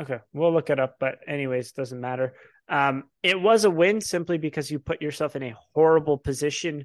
Okay, 0.00 0.18
we'll 0.32 0.52
look 0.52 0.70
it 0.70 0.80
up, 0.80 0.96
but 0.98 1.18
anyways, 1.26 1.68
it 1.68 1.76
doesn't 1.76 2.00
matter. 2.00 2.32
Um, 2.68 3.04
it 3.22 3.38
was 3.38 3.64
a 3.64 3.70
win 3.70 4.00
simply 4.00 4.38
because 4.38 4.70
you 4.70 4.78
put 4.78 5.02
yourself 5.02 5.36
in 5.36 5.42
a 5.42 5.56
horrible 5.74 6.16
position 6.16 6.84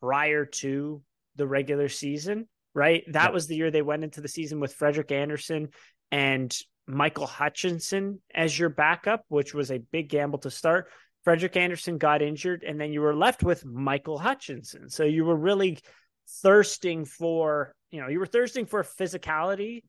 prior 0.00 0.44
to 0.44 1.02
the 1.36 1.46
regular 1.46 1.88
season, 1.88 2.48
right? 2.74 3.02
That 3.08 3.32
was 3.32 3.46
the 3.46 3.56
year 3.56 3.70
they 3.70 3.82
went 3.82 4.04
into 4.04 4.20
the 4.20 4.28
season 4.28 4.60
with 4.60 4.74
Frederik 4.74 5.10
Andersen 5.10 5.70
and 6.12 6.56
Michael 6.86 7.26
Hutchinson 7.26 8.20
as 8.32 8.56
your 8.56 8.68
backup, 8.68 9.24
which 9.28 9.54
was 9.54 9.70
a 9.70 9.78
big 9.78 10.08
gamble 10.08 10.38
to 10.40 10.50
start. 10.50 10.88
Frederik 11.24 11.56
Andersen 11.56 11.98
got 11.98 12.22
injured, 12.22 12.64
and 12.64 12.80
then 12.80 12.92
you 12.92 13.00
were 13.00 13.14
left 13.14 13.42
with 13.42 13.64
Michael 13.64 14.18
Hutchinson. 14.18 14.88
So 14.88 15.04
you 15.04 15.24
were 15.24 15.36
really 15.36 15.78
thirsting 16.42 17.06
for, 17.06 17.74
you 17.90 18.00
know, 18.00 18.08
you 18.08 18.20
were 18.20 18.26
thirsting 18.26 18.66
for 18.66 18.82
physicality 18.84 19.82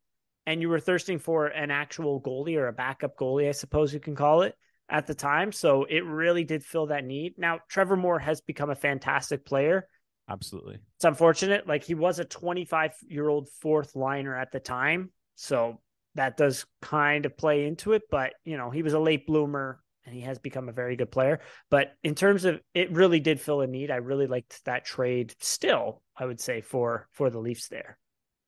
and 0.45 0.61
you 0.61 0.69
were 0.69 0.79
thirsting 0.79 1.19
for 1.19 1.47
an 1.47 1.71
actual 1.71 2.21
goalie 2.21 2.57
or 2.57 2.67
a 2.67 2.73
backup 2.73 3.17
goalie, 3.17 3.47
I 3.47 3.53
suppose 3.53 3.93
you 3.93 3.99
can 3.99 4.15
call 4.15 4.41
it 4.41 4.55
at 4.89 5.07
the 5.07 5.15
time. 5.15 5.51
So 5.51 5.85
it 5.85 6.05
really 6.05 6.43
did 6.43 6.63
fill 6.63 6.87
that 6.87 7.05
need. 7.05 7.35
Now, 7.37 7.59
Trevor 7.69 7.95
Moore 7.95 8.19
has 8.19 8.41
become 8.41 8.69
a 8.69 8.75
fantastic 8.75 9.45
player. 9.45 9.87
Absolutely. 10.29 10.79
It's 10.95 11.05
unfortunate. 11.05 11.67
Like 11.67 11.83
he 11.83 11.95
was 11.95 12.19
a 12.19 12.25
25 12.25 12.91
year 13.07 13.27
old 13.27 13.49
fourth 13.61 13.95
liner 13.95 14.35
at 14.37 14.51
the 14.51 14.59
time. 14.59 15.11
So 15.35 15.81
that 16.15 16.37
does 16.37 16.65
kind 16.81 17.25
of 17.25 17.37
play 17.37 17.65
into 17.65 17.93
it. 17.93 18.03
But, 18.09 18.33
you 18.43 18.57
know, 18.57 18.69
he 18.69 18.83
was 18.83 18.93
a 18.93 18.99
late 18.99 19.25
bloomer 19.25 19.81
and 20.05 20.13
he 20.13 20.21
has 20.21 20.39
become 20.39 20.69
a 20.69 20.73
very 20.73 20.95
good 20.95 21.11
player. 21.11 21.39
But 21.69 21.93
in 22.03 22.15
terms 22.15 22.45
of 22.45 22.59
it 22.73 22.91
really 22.91 23.19
did 23.19 23.39
fill 23.39 23.61
a 23.61 23.67
need. 23.67 23.91
I 23.91 23.97
really 23.97 24.27
liked 24.27 24.63
that 24.65 24.85
trade 24.85 25.33
still, 25.39 26.01
I 26.15 26.25
would 26.25 26.39
say, 26.39 26.61
for 26.61 27.07
for 27.11 27.29
the 27.29 27.39
Leafs 27.39 27.67
there. 27.67 27.97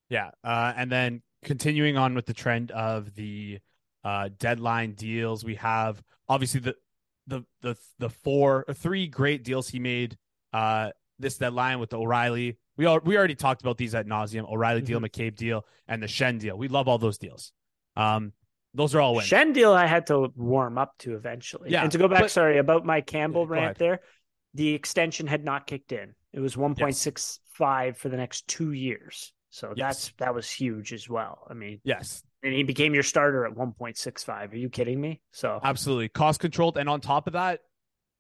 Yeah. 0.10 0.32
Uh, 0.44 0.74
and 0.76 0.92
then 0.92 1.22
continuing 1.46 1.98
on 1.98 2.16
with 2.16 2.26
the 2.26 2.34
trend 2.34 2.72
of 2.72 3.16
the 3.16 3.60
uh, 4.04 4.30
deadline 4.38 4.94
deals, 4.94 5.46
we 5.46 5.56
have 5.56 6.04
obviously 6.28 6.60
the 6.60 6.76
the 7.28 7.46
the 7.62 7.76
the 7.98 8.10
four 8.10 8.66
or 8.68 8.74
three 8.74 9.08
great 9.08 9.44
deals 9.44 9.70
he 9.70 9.80
made 9.80 10.18
uh, 10.52 10.90
this 11.18 11.38
deadline 11.38 11.80
with 11.80 11.92
the 11.92 11.98
O'Reilly. 11.98 12.58
We 12.78 12.86
all, 12.86 13.00
we 13.00 13.18
already 13.18 13.36
talked 13.36 13.62
about 13.62 13.78
these 13.78 13.96
at 13.96 14.06
nauseum. 14.06 14.52
O'Reilly 14.52 14.82
mm-hmm. 14.82 14.88
deal, 14.88 15.00
McCabe 15.00 15.36
deal, 15.36 15.66
and 15.88 16.04
the 16.04 16.08
Schenn 16.08 16.40
deal. 16.40 16.58
We 16.58 16.68
love 16.68 16.90
all 16.90 16.98
those 16.98 17.18
deals. 17.18 17.54
Um, 17.96 18.34
those 18.74 18.94
are 18.94 19.00
all 19.00 19.16
wins. 19.16 19.30
Schenn 19.30 19.54
deal 19.54 19.72
I 19.72 19.86
had 19.86 20.08
to 20.08 20.32
warm 20.36 20.78
up 20.78 20.98
to 21.00 21.16
eventually. 21.16 21.72
Yeah. 21.72 21.84
And 21.84 21.92
to 21.94 21.98
go 21.98 22.10
back, 22.10 22.22
but, 22.22 22.32
sorry, 22.32 22.58
about 22.58 22.86
my 22.86 23.00
Campbell 23.00 23.48
rant 23.48 23.78
there, 23.78 24.02
the 24.54 24.74
extension 24.74 25.28
had 25.28 25.46
not 25.46 25.66
kicked 25.66 25.94
in. 25.94 26.14
It 26.34 26.42
was 26.42 26.58
1.65 26.58 27.86
yes. 27.86 27.98
for 27.98 28.10
the 28.10 28.18
next 28.18 28.48
two 28.50 28.74
years. 28.74 29.32
So 29.56 29.74
yes. 29.74 29.78
that's 29.78 30.14
that 30.18 30.36
was 30.36 30.52
huge 30.52 30.92
as 30.92 31.08
well. 31.08 31.48
I 31.50 31.54
mean, 31.54 31.80
yes, 31.86 32.22
And 32.44 32.54
he 32.54 32.64
became 32.64 32.94
your 32.94 33.04
starter 33.04 33.46
at 33.46 33.54
1.65. 33.54 34.52
Are 34.52 34.56
you 34.58 34.68
kidding 34.68 35.00
me? 35.00 35.22
So 35.32 35.62
absolutely 35.64 36.10
cost 36.10 36.42
controlled, 36.42 36.78
and 36.78 36.90
on 36.90 37.00
top 37.00 37.26
of 37.28 37.34
that, 37.34 37.62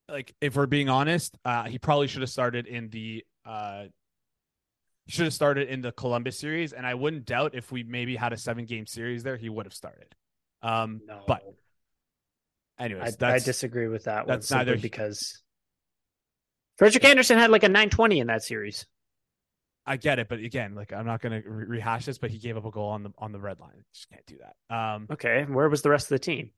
like 0.07 0.33
if 0.39 0.55
we're 0.55 0.65
being 0.65 0.87
honest, 0.87 1.37
uh, 1.43 1.63
he 1.63 1.77
probably 1.77 2.07
should 2.07 2.21
have 2.21 2.29
started 2.29 2.67
in 2.67 2.89
the 2.89 3.25
uh, 3.45 3.83
should 5.09 5.25
have 5.25 5.33
started 5.33 5.67
in 5.67 5.81
the 5.81 5.91
Columbus 5.91 6.39
series, 6.39 6.71
and 6.71 6.87
I 6.87 6.93
wouldn't 6.93 7.25
doubt 7.25 7.51
if 7.53 7.69
we 7.69 7.83
maybe 7.83 8.15
had 8.15 8.31
a 8.31 8.37
seven 8.37 8.63
game 8.63 8.87
series 8.87 9.21
there, 9.21 9.35
he 9.35 9.49
would 9.49 9.65
have 9.65 9.73
started. 9.73 10.15
Um, 10.61 11.01
no. 11.05 11.23
but 11.27 11.41
anyways, 12.79 13.21
I, 13.21 13.33
I 13.33 13.39
disagree 13.39 13.89
with 13.89 14.05
that. 14.05 14.25
That's 14.25 14.49
one 14.49 14.59
neither 14.59 14.77
because 14.77 15.43
Frederik 16.77 17.03
Andersen 17.03 17.37
had 17.37 17.51
like 17.51 17.63
a 17.63 17.67
920 17.67 18.19
in 18.19 18.27
that 18.27 18.41
series. 18.41 18.85
I 19.87 19.97
get 19.97 20.19
it, 20.19 20.27
but 20.27 20.39
again, 20.39 20.73
like 20.75 20.91
I'm 20.93 21.05
not 21.05 21.21
going 21.21 21.41
to 21.43 21.49
re- 21.49 21.65
rehash 21.65 22.05
this, 22.05 22.17
but 22.17 22.31
he 22.31 22.39
gave 22.39 22.57
up 22.57 22.65
a 22.65 22.71
goal 22.71 22.89
on 22.89 23.03
the 23.03 23.11
on 23.17 23.31
the 23.31 23.39
red 23.39 23.59
line. 23.59 23.83
Just 23.93 24.09
can't 24.09 24.25
do 24.25 24.37
that. 24.39 24.75
Um, 24.75 25.07
okay, 25.11 25.43
where 25.47 25.69
was 25.69 25.81
the 25.83 25.89
rest 25.89 26.05
of 26.05 26.09
the 26.09 26.19
team? 26.19 26.51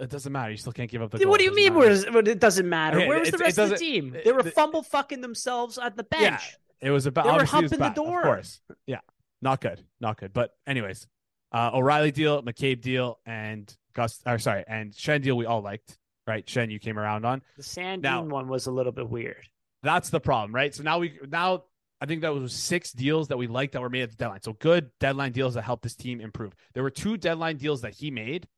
It 0.00 0.08
doesn't 0.08 0.32
matter. 0.32 0.50
You 0.50 0.56
still 0.56 0.72
can't 0.72 0.90
give 0.90 1.02
up 1.02 1.10
the. 1.10 1.18
What 1.18 1.24
goal. 1.24 1.36
do 1.36 1.44
you 1.44 1.54
mean? 1.54 1.74
Where 1.74 1.90
it 1.90 2.40
doesn't 2.40 2.68
matter? 2.68 2.98
Okay, 2.98 3.08
where 3.08 3.20
was 3.20 3.30
the 3.30 3.38
rest 3.38 3.58
of 3.58 3.68
the 3.70 3.76
team? 3.76 4.16
They 4.24 4.32
were 4.32 4.42
the- 4.42 4.52
fumble 4.52 4.82
fucking 4.82 5.20
themselves 5.20 5.76
at 5.76 5.96
the 5.96 6.04
bench. 6.04 6.56
It 6.80 6.90
was 6.90 7.04
about 7.04 7.24
They 7.24 7.30
were 7.30 7.34
obviously 7.40 7.58
it 7.58 7.62
was 7.64 7.70
humping 7.72 7.88
the 7.88 8.02
door. 8.10 8.18
Of 8.20 8.24
course, 8.24 8.60
yeah, 8.86 9.00
not 9.42 9.60
good, 9.60 9.84
not 10.00 10.18
good. 10.18 10.32
But 10.32 10.54
anyways, 10.66 11.06
uh, 11.52 11.72
O'Reilly 11.74 12.10
deal, 12.10 12.42
McCabe 12.42 12.80
deal, 12.80 13.18
and 13.26 13.70
Gus. 13.92 14.22
Or 14.24 14.38
sorry, 14.38 14.64
and 14.66 14.92
Schenn 14.94 15.20
deal 15.20 15.36
we 15.36 15.44
all 15.44 15.60
liked, 15.60 15.98
right? 16.26 16.46
Schenn, 16.46 16.70
you 16.70 16.78
came 16.78 16.98
around 16.98 17.26
on. 17.26 17.42
The 17.58 17.62
Sandin 17.62 18.00
Now- 18.00 18.22
one 18.22 18.48
was 18.48 18.66
a 18.66 18.70
little 18.70 18.92
bit 18.92 19.10
weird. 19.10 19.46
That's 19.82 20.08
the 20.08 20.20
problem, 20.20 20.54
right? 20.54 20.74
So 20.74 20.82
now 20.82 20.98
we 21.00 21.18
now 21.28 21.64
I 22.00 22.06
think 22.06 22.22
that 22.22 22.32
was 22.32 22.54
six 22.54 22.92
deals 22.92 23.28
that 23.28 23.36
we 23.36 23.46
liked 23.46 23.74
that 23.74 23.82
were 23.82 23.90
made 23.90 24.02
at 24.02 24.10
the 24.10 24.16
deadline. 24.16 24.40
So 24.42 24.54
good 24.54 24.90
deadline 25.00 25.32
deals 25.32 25.54
that 25.54 25.62
helped 25.62 25.82
this 25.82 25.94
team 25.94 26.20
improve. 26.20 26.54
There 26.72 26.82
were 26.82 26.90
two 26.90 27.16
deadline 27.16 27.58
deals 27.58 27.82
that 27.82 27.94
he 27.94 28.10
made 28.10 28.48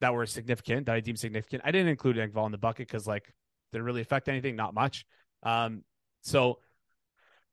that 0.00 0.12
were 0.12 0.26
significant 0.26 0.86
that 0.86 0.94
I 0.94 1.00
deemed 1.00 1.18
significant. 1.18 1.62
I 1.64 1.70
didn't 1.70 1.88
include 1.88 2.16
Engvall 2.16 2.46
in 2.46 2.52
the 2.52 2.58
bucket 2.58 2.88
because 2.88 3.06
like 3.06 3.32
did 3.72 3.78
it 3.78 3.84
really 3.84 4.02
affect 4.02 4.28
anything? 4.28 4.56
Not 4.56 4.74
much. 4.74 5.06
Um, 5.42 5.84
so 6.20 6.58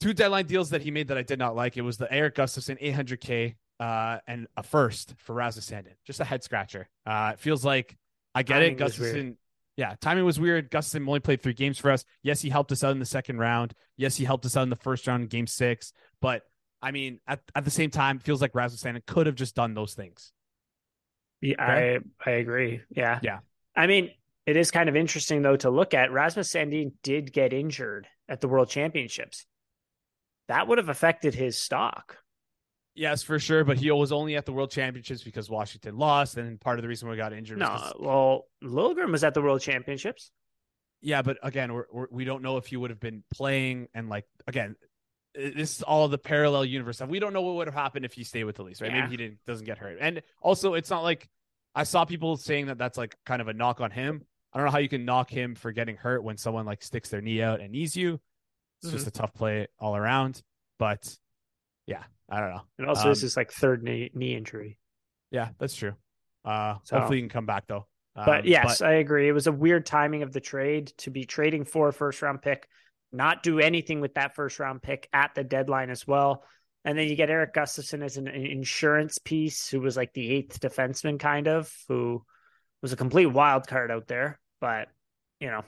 two 0.01 0.13
deadline 0.13 0.45
deals 0.45 0.71
that 0.71 0.81
he 0.81 0.91
made 0.91 1.07
that 1.07 1.17
I 1.17 1.23
did 1.23 1.39
not 1.39 1.55
like. 1.55 1.77
It 1.77 1.81
was 1.81 1.97
the 1.97 2.11
Erik 2.11 2.35
Gustafsson 2.35 2.81
800k 2.81 3.55
uh, 3.79 4.17
and 4.27 4.47
a 4.57 4.63
first 4.63 5.15
for 5.19 5.33
Rasmus 5.33 5.69
Sandin. 5.69 5.93
Just 6.05 6.19
a 6.19 6.25
head 6.25 6.43
scratcher. 6.43 6.89
Uh, 7.05 7.31
it 7.33 7.39
feels 7.39 7.63
like 7.63 7.97
I 8.35 8.43
get 8.43 8.55
Timing 8.55 8.73
it. 8.73 8.77
Gustafsson. 8.79 9.35
Yeah, 9.79 9.95
timing 10.01 10.25
was 10.25 10.37
weird. 10.37 10.69
Gustafsson 10.69 11.07
only 11.07 11.21
played 11.21 11.41
three 11.41 11.53
games 11.53 11.79
for 11.79 11.89
us. 11.89 12.03
Yes, 12.21 12.41
he 12.41 12.49
helped 12.49 12.73
us 12.73 12.83
out 12.83 12.91
in 12.91 12.99
the 12.99 13.05
second 13.05 13.37
round. 13.37 13.73
Yes, 13.95 14.17
he 14.17 14.25
helped 14.25 14.45
us 14.45 14.57
out 14.57 14.63
in 14.63 14.69
the 14.69 14.75
first 14.75 15.07
round 15.07 15.23
in 15.23 15.29
game 15.29 15.47
six. 15.47 15.93
But 16.19 16.41
I 16.81 16.91
mean, 16.91 17.21
at, 17.25 17.39
at 17.55 17.63
the 17.63 17.71
same 17.71 17.89
time, 17.89 18.17
it 18.17 18.23
feels 18.23 18.41
like 18.41 18.53
Rasmus 18.53 18.83
Sandin 18.83 19.05
could 19.05 19.25
have 19.25 19.35
just 19.35 19.55
done 19.55 19.75
those 19.75 19.93
things. 19.93 20.33
Yeah, 21.39 21.63
Okay. 21.63 21.97
I 22.25 22.29
I 22.29 22.33
agree. 22.33 22.81
Yeah. 22.89 23.19
Yeah. 23.23 23.39
I 23.73 23.87
mean, 23.87 24.11
it 24.45 24.57
is 24.57 24.69
kind 24.69 24.89
of 24.89 24.97
interesting 24.97 25.43
though 25.43 25.55
to 25.55 25.69
look 25.69 25.93
at. 25.93 26.11
Rasmus 26.11 26.51
Sandin 26.51 26.91
did 27.01 27.31
get 27.31 27.53
injured 27.53 28.05
at 28.27 28.41
the 28.41 28.49
World 28.49 28.69
Championships. 28.69 29.45
That 30.49 30.67
would 30.67 30.77
have 30.77 30.89
affected 30.89 31.35
his 31.35 31.57
stock. 31.57 32.17
Yes, 32.95 33.23
for 33.23 33.39
sure. 33.39 33.63
But 33.63 33.77
he 33.77 33.91
was 33.91 34.11
only 34.11 34.35
at 34.35 34.45
the 34.45 34.51
World 34.51 34.71
Championships 34.71 35.23
because 35.23 35.49
Washington 35.49 35.97
lost, 35.97 36.37
and 36.37 36.59
part 36.59 36.79
of 36.79 36.83
the 36.83 36.89
reason 36.89 37.09
we 37.09 37.17
got 37.17 37.33
injured. 37.33 37.59
was 37.59 37.93
No, 37.99 38.05
well, 38.05 38.47
Lilgren 38.63 39.11
was 39.11 39.23
at 39.23 39.33
the 39.33 39.41
World 39.41 39.61
Championships. 39.61 40.31
Yeah, 41.01 41.21
but 41.21 41.37
again, 41.43 41.73
we're, 41.73 41.85
we're, 41.91 42.07
we 42.11 42.25
don't 42.25 42.41
know 42.41 42.57
if 42.57 42.65
he 42.67 42.75
would 42.75 42.89
have 42.89 42.99
been 42.99 43.23
playing, 43.33 43.87
and 43.93 44.09
like 44.09 44.25
again, 44.47 44.75
this 45.33 45.77
is 45.77 45.81
all 45.83 46.07
the 46.07 46.17
parallel 46.17 46.65
universe 46.65 46.97
stuff. 46.97 47.09
We 47.09 47.19
don't 47.19 47.31
know 47.31 47.41
what 47.41 47.55
would 47.55 47.67
have 47.67 47.75
happened 47.75 48.03
if 48.03 48.13
he 48.13 48.23
stayed 48.23 48.43
with 48.43 48.57
the 48.57 48.63
Leafs, 48.63 48.81
right? 48.81 48.91
Yeah. 48.91 49.01
Maybe 49.01 49.11
he 49.11 49.17
didn't 49.17 49.39
doesn't 49.45 49.65
get 49.65 49.77
hurt, 49.77 49.97
and 50.01 50.21
also 50.41 50.73
it's 50.73 50.89
not 50.89 51.03
like 51.03 51.29
I 51.75 51.83
saw 51.83 52.05
people 52.05 52.35
saying 52.37 52.67
that 52.67 52.77
that's 52.77 52.97
like 52.97 53.15
kind 53.25 53.41
of 53.41 53.47
a 53.47 53.53
knock 53.53 53.79
on 53.79 53.91
him. 53.91 54.25
I 54.51 54.57
don't 54.57 54.65
know 54.65 54.71
how 54.71 54.79
you 54.79 54.89
can 54.89 55.05
knock 55.05 55.29
him 55.29 55.55
for 55.55 55.71
getting 55.71 55.95
hurt 55.95 56.23
when 56.23 56.37
someone 56.37 56.65
like 56.65 56.81
sticks 56.81 57.09
their 57.09 57.21
knee 57.21 57.41
out 57.41 57.61
and 57.61 57.71
knees 57.71 57.95
you. 57.95 58.19
It's 58.79 58.87
mm-hmm. 58.87 58.97
just 58.97 59.07
a 59.07 59.11
tough 59.11 59.33
play 59.33 59.67
all 59.77 59.95
around. 59.95 60.41
But 60.79 61.15
yeah, 61.85 62.03
I 62.29 62.39
don't 62.39 62.51
know. 62.51 62.61
And 62.77 62.87
also, 62.87 63.09
this 63.09 63.23
Um, 63.23 63.27
is 63.27 63.37
like 63.37 63.51
third 63.51 63.83
knee, 63.83 64.11
knee 64.13 64.35
injury. 64.35 64.77
Yeah, 65.31 65.49
that's 65.57 65.75
true. 65.75 65.95
Uh, 66.45 66.75
So- 66.83 66.97
hopefully 66.97 67.17
he 67.17 67.21
can 67.23 67.29
come 67.29 67.45
back 67.45 67.67
though. 67.67 67.87
But 68.15 68.41
Um, 68.41 68.45
yes, 68.45 68.81
I 68.81 68.93
agree. 68.93 69.27
It 69.27 69.31
was 69.33 69.47
a 69.47 69.51
weird 69.51 69.85
timing 69.85 70.23
of 70.23 70.33
the 70.33 70.41
trade 70.41 70.87
to 70.97 71.09
be 71.11 71.25
trading 71.25 71.63
for 71.63 71.87
a 71.89 71.93
first 71.93 72.21
round 72.21 72.41
pick, 72.41 72.67
not 73.11 73.43
do 73.43 73.59
anything 73.59 74.01
with 74.01 74.15
that 74.15 74.35
first 74.35 74.59
round 74.59 74.81
pick 74.81 75.07
at 75.13 75.35
the 75.35 75.43
deadline 75.43 75.89
as 75.89 76.05
well. 76.05 76.43
And 76.85 76.97
then 76.97 77.07
you 77.07 77.15
get 77.15 77.29
Erik 77.29 77.53
Gustafsson 77.53 78.03
as 78.03 78.17
an 78.17 78.27
insurance 78.27 79.17
piece, 79.19 79.69
who 79.69 79.79
was 79.79 79.95
like 79.97 80.13
the 80.13 80.31
eighth 80.31 80.59
defenseman, 80.59 81.19
kind 81.19 81.47
of, 81.47 81.73
who 81.87 82.25
was 82.81 82.93
a 82.93 82.97
complete 82.97 83.27
wild 83.27 83.67
card 83.67 83.91
out 83.91 84.07
there. 84.07 84.39
But 84.59 84.89
you 85.39 85.49
know, 85.49 85.63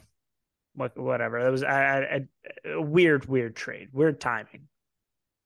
whatever. 0.74 1.42
That 1.44 1.52
was 1.52 1.64
a, 1.64 2.28
a, 2.66 2.72
a 2.74 2.82
weird, 2.82 3.26
weird 3.26 3.56
trade, 3.56 3.90
weird 3.94 4.20
timing. 4.20 4.68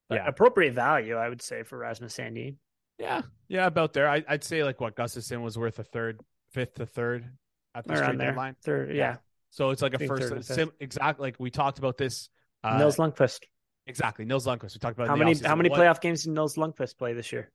But 0.10 0.16
Yeah. 0.16 0.28
appropriate 0.28 0.74
value, 0.74 1.16
I 1.16 1.28
would 1.30 1.42
say, 1.42 1.64
for 1.64 1.78
Rasmus 1.80 2.16
Sandin. 2.16 2.58
Yeah, 3.00 3.24
yeah, 3.50 3.66
about 3.66 3.94
there. 3.94 4.08
I, 4.08 4.24
I'd 4.28 4.44
say 4.44 4.64
like 4.64 4.80
what 4.80 4.96
Gustafsson 4.96 5.42
was 5.42 5.58
worth 5.58 5.80
a 5.80 5.84
third, 5.84 6.22
fifth 6.52 6.76
to 6.76 6.86
third 6.86 7.26
at 7.74 7.86
the 7.86 7.94
Around 8.00 8.18
there, 8.20 8.28
deadline. 8.30 8.56
third, 8.64 8.90
Yeah. 8.90 8.96
yeah. 8.96 9.18
So 9.50 9.72
it's 9.72 9.82
like 9.82 9.94
a 9.96 10.08
first, 10.08 10.30
third 10.30 10.46
sim, 10.46 10.72
exactly 10.80 11.28
like 11.28 11.36
we 11.40 11.50
talked 11.50 11.78
about 11.80 11.98
this. 11.98 12.30
Uh, 12.64 12.78
Nils 12.78 12.98
Lundkvist. 12.98 13.40
exactly, 13.88 14.24
Nils 14.26 14.46
Lundkvist. 14.46 14.76
We 14.76 14.80
talked 14.80 14.98
about 14.98 15.08
How 15.10 15.16
many 15.16 15.34
how 15.40 15.56
many 15.56 15.70
What- 15.70 15.80
playoff 15.80 16.00
games 16.02 16.24
did 16.24 16.34
Nils 16.34 16.56
Lundkvist 16.56 16.98
play 16.98 17.14
this 17.14 17.32
year? 17.34 17.52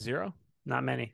Zero. 0.00 0.34
Not 0.66 0.84
many. 0.84 1.12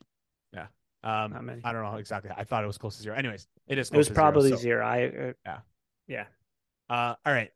Yeah. 0.52 0.66
Um, 1.04 1.32
Not 1.32 1.44
many. 1.44 1.60
I 1.64 1.72
don't 1.72 1.82
know 1.84 1.96
exactly. 1.98 2.30
I 2.36 2.44
thought 2.44 2.64
it 2.64 2.66
was 2.66 2.78
close 2.78 2.96
to 2.96 3.02
zero. 3.02 3.16
Anyways, 3.16 3.46
it 3.68 3.78
is. 3.78 3.90
It 3.90 3.96
was 3.96 4.08
to 4.08 4.14
probably 4.14 4.48
zero, 4.48 4.56
so- 4.56 4.62
zero. 4.62 4.86
I 4.86 5.06
uh, 5.06 5.32
Yeah. 5.46 5.58
yeah. 6.08 6.24
Uh, 6.90 7.14
all 7.24 7.32
right, 7.32 7.52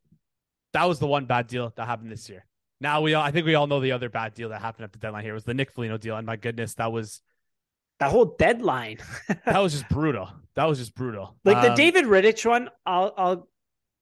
that 0.72 0.84
was 0.84 0.98
the 1.00 1.06
one 1.06 1.26
bad 1.26 1.46
deal 1.48 1.72
that 1.74 1.86
happened 1.86 2.10
this 2.12 2.28
year. 2.28 2.44
Now 2.82 3.00
we 3.00 3.14
all, 3.14 3.22
I 3.22 3.30
think 3.30 3.46
we 3.46 3.54
all 3.54 3.66
know 3.66 3.80
the 3.80 3.92
other 3.92 4.08
bad 4.10 4.34
deal 4.34 4.48
that 4.50 4.60
happened 4.60 4.84
at 4.84 4.92
the 4.92 4.98
deadline 4.98 5.24
here 5.24 5.34
was 5.34 5.44
the 5.44 5.54
Nick 5.54 5.70
Foligno 5.72 5.96
deal, 5.98 6.16
and 6.16 6.26
my 6.26 6.36
goodness, 6.36 6.74
that 6.74 6.90
was 6.92 7.22
That 8.00 8.10
whole 8.10 8.34
deadline, 8.38 8.98
that 9.46 9.58
was 9.62 9.72
just 9.72 9.88
brutal. 9.88 10.28
That 10.56 10.64
was 10.64 10.78
just 10.78 10.94
brutal. 10.94 11.36
like 11.44 11.62
the 11.62 11.70
Um, 11.70 11.76
David 11.76 12.04
Rittich 12.06 12.44
one, 12.44 12.68
I'll 12.84 13.14
I'll 13.16 13.48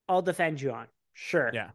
I'll 0.09 0.23
defend 0.23 0.61
you 0.61 0.73
on. 0.73 0.87
Sure. 1.13 1.51
Yeah. 1.53 1.71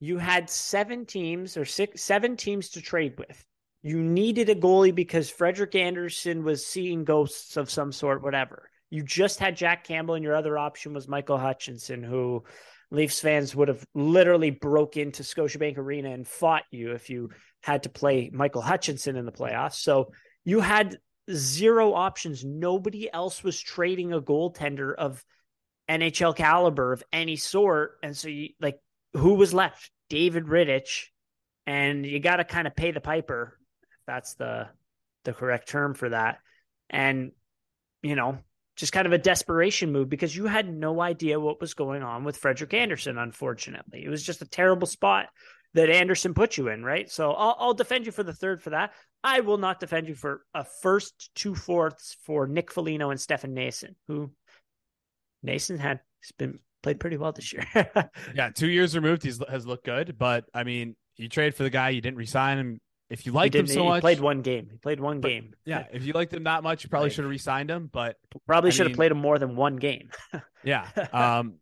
You 0.00 0.18
had 0.18 0.50
seven 0.50 1.06
teams 1.06 1.56
or 1.56 1.64
six 1.64 2.02
seven 2.02 2.36
teams 2.36 2.70
to 2.70 2.82
trade 2.82 3.16
with. 3.18 3.44
You 3.82 4.02
needed 4.02 4.48
a 4.48 4.54
goalie 4.56 4.94
because 4.94 5.30
Frederik 5.30 5.74
Andersen 5.76 6.42
was 6.42 6.66
seeing 6.66 7.04
ghosts 7.04 7.56
of 7.56 7.70
some 7.70 7.92
sort, 7.92 8.22
whatever. 8.22 8.68
You 8.90 9.04
just 9.04 9.38
had 9.38 9.56
Jack 9.56 9.84
Campbell, 9.84 10.14
and 10.14 10.24
your 10.24 10.34
other 10.34 10.58
option 10.58 10.92
was 10.94 11.06
Michael 11.06 11.38
Hutchinson, 11.38 12.02
who 12.02 12.42
Leafs 12.90 13.20
fans 13.20 13.54
would 13.54 13.68
have 13.68 13.84
literally 13.94 14.50
broke 14.50 14.96
into 14.96 15.22
Scotiabank 15.22 15.76
Arena 15.76 16.10
and 16.10 16.26
fought 16.26 16.64
you 16.70 16.92
if 16.92 17.10
you 17.10 17.30
had 17.62 17.82
to 17.82 17.88
play 17.88 18.30
Michael 18.32 18.62
Hutchinson 18.62 19.16
in 19.16 19.26
the 19.26 19.32
playoffs. 19.32 19.74
So 19.74 20.12
you 20.44 20.60
had 20.60 20.98
zero 21.30 21.92
options. 21.92 22.44
Nobody 22.44 23.12
else 23.12 23.44
was 23.44 23.60
trading 23.60 24.12
a 24.12 24.22
goaltender 24.22 24.94
of 24.94 25.22
NHL 25.88 26.34
caliber 26.34 26.92
of 26.92 27.02
any 27.12 27.36
sort. 27.36 27.98
And 28.02 28.16
so 28.16 28.28
you 28.28 28.50
like 28.60 28.78
who 29.14 29.34
was 29.34 29.52
left? 29.52 29.90
David 30.08 30.44
Rittich. 30.44 31.06
And 31.66 32.06
you 32.06 32.20
gotta 32.20 32.44
kind 32.44 32.66
of 32.66 32.74
pay 32.74 32.92
the 32.92 33.00
piper. 33.00 33.58
That's 34.06 34.34
the 34.34 34.68
the 35.24 35.34
correct 35.34 35.68
term 35.68 35.94
for 35.94 36.08
that. 36.08 36.38
And 36.88 37.32
you 38.02 38.16
know, 38.16 38.38
just 38.78 38.92
kind 38.92 39.06
of 39.06 39.12
a 39.12 39.18
desperation 39.18 39.90
move 39.90 40.08
because 40.08 40.34
you 40.34 40.46
had 40.46 40.72
no 40.72 41.00
idea 41.00 41.40
what 41.40 41.60
was 41.60 41.74
going 41.74 42.02
on 42.02 42.22
with 42.22 42.36
Frederik 42.36 42.72
Andersen, 42.72 43.18
unfortunately. 43.18 44.04
It 44.04 44.08
was 44.08 44.22
just 44.22 44.40
a 44.40 44.48
terrible 44.48 44.86
spot 44.86 45.26
that 45.74 45.90
Andersen 45.90 46.32
put 46.32 46.56
you 46.56 46.68
in, 46.68 46.84
right? 46.84 47.10
So 47.10 47.32
I'll, 47.32 47.56
I'll 47.58 47.74
defend 47.74 48.06
you 48.06 48.12
for 48.12 48.22
the 48.22 48.32
third 48.32 48.62
for 48.62 48.70
that. 48.70 48.92
I 49.24 49.40
will 49.40 49.58
not 49.58 49.80
defend 49.80 50.08
you 50.08 50.14
for 50.14 50.42
a 50.54 50.64
first 50.80 51.30
two 51.34 51.56
fourths 51.56 52.16
for 52.24 52.46
Nick 52.46 52.70
Foligno 52.70 53.10
and 53.10 53.20
Stefan 53.20 53.52
Noesen, 53.52 53.96
who 54.06 54.30
Noesen 55.44 55.80
had 55.80 55.98
been 56.38 56.60
played 56.84 57.00
pretty 57.00 57.16
well 57.16 57.32
this 57.32 57.52
year. 57.52 57.66
Yeah, 58.34 58.50
two 58.54 58.68
years 58.68 58.94
removed, 58.94 59.24
he's 59.24 59.40
has 59.48 59.66
looked 59.66 59.84
good, 59.84 60.16
but 60.16 60.44
I 60.54 60.62
mean, 60.62 60.94
you 61.16 61.28
trade 61.28 61.56
for 61.56 61.64
the 61.64 61.70
guy, 61.70 61.90
you 61.90 62.00
didn't 62.00 62.18
resign 62.18 62.58
him. 62.58 62.80
If 63.10 63.24
you 63.24 63.32
liked 63.32 63.54
him 63.54 63.66
so 63.66 63.82
he 63.82 63.88
much, 63.88 64.00
played 64.02 64.20
one 64.20 64.42
game. 64.42 64.68
He 64.70 64.76
played 64.76 65.00
one 65.00 65.20
But- 65.20 65.28
game. 65.28 65.54
yeah, 65.64 65.86
if 65.92 66.04
you 66.04 66.12
liked 66.12 66.32
him 66.32 66.44
that 66.44 66.62
much, 66.62 66.84
you 66.84 66.90
probably 66.90 67.08
should 67.10 67.24
have 67.24 67.30
re-signed 67.30 67.70
him. 67.70 67.88
But 67.90 68.16
probably 68.46 68.70
should 68.70 68.86
have 68.86 68.96
played 68.96 69.12
him 69.12 69.18
more 69.18 69.38
than 69.38 69.56
one 69.56 69.76
game. 69.76 70.10
yeah, 70.64 70.88
um, 71.12 71.54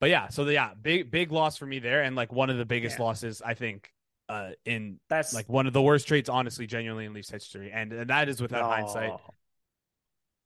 but 0.00 0.08
yeah, 0.10 0.28
so 0.28 0.44
the, 0.44 0.54
yeah, 0.54 0.70
big 0.80 1.10
big 1.10 1.30
loss 1.30 1.56
for 1.58 1.66
me 1.66 1.78
there, 1.78 2.02
and 2.02 2.16
like 2.16 2.32
one 2.32 2.48
of 2.50 2.56
the 2.56 2.64
biggest 2.64 2.98
Yeah. 2.98 3.04
losses 3.04 3.42
I 3.44 3.54
think 3.54 3.90
uh 4.28 4.50
in 4.64 4.98
That's 5.10 5.34
like 5.34 5.48
one 5.48 5.66
of 5.66 5.72
the 5.74 5.82
worst 5.82 6.08
trades, 6.08 6.28
honestly, 6.30 6.66
genuinely 6.66 7.04
in 7.04 7.12
Leafs 7.12 7.30
history, 7.30 7.70
and, 7.70 7.92
and 7.92 8.08
that 8.08 8.28
is 8.30 8.40
without 8.40 8.64
hindsight. 8.70 9.12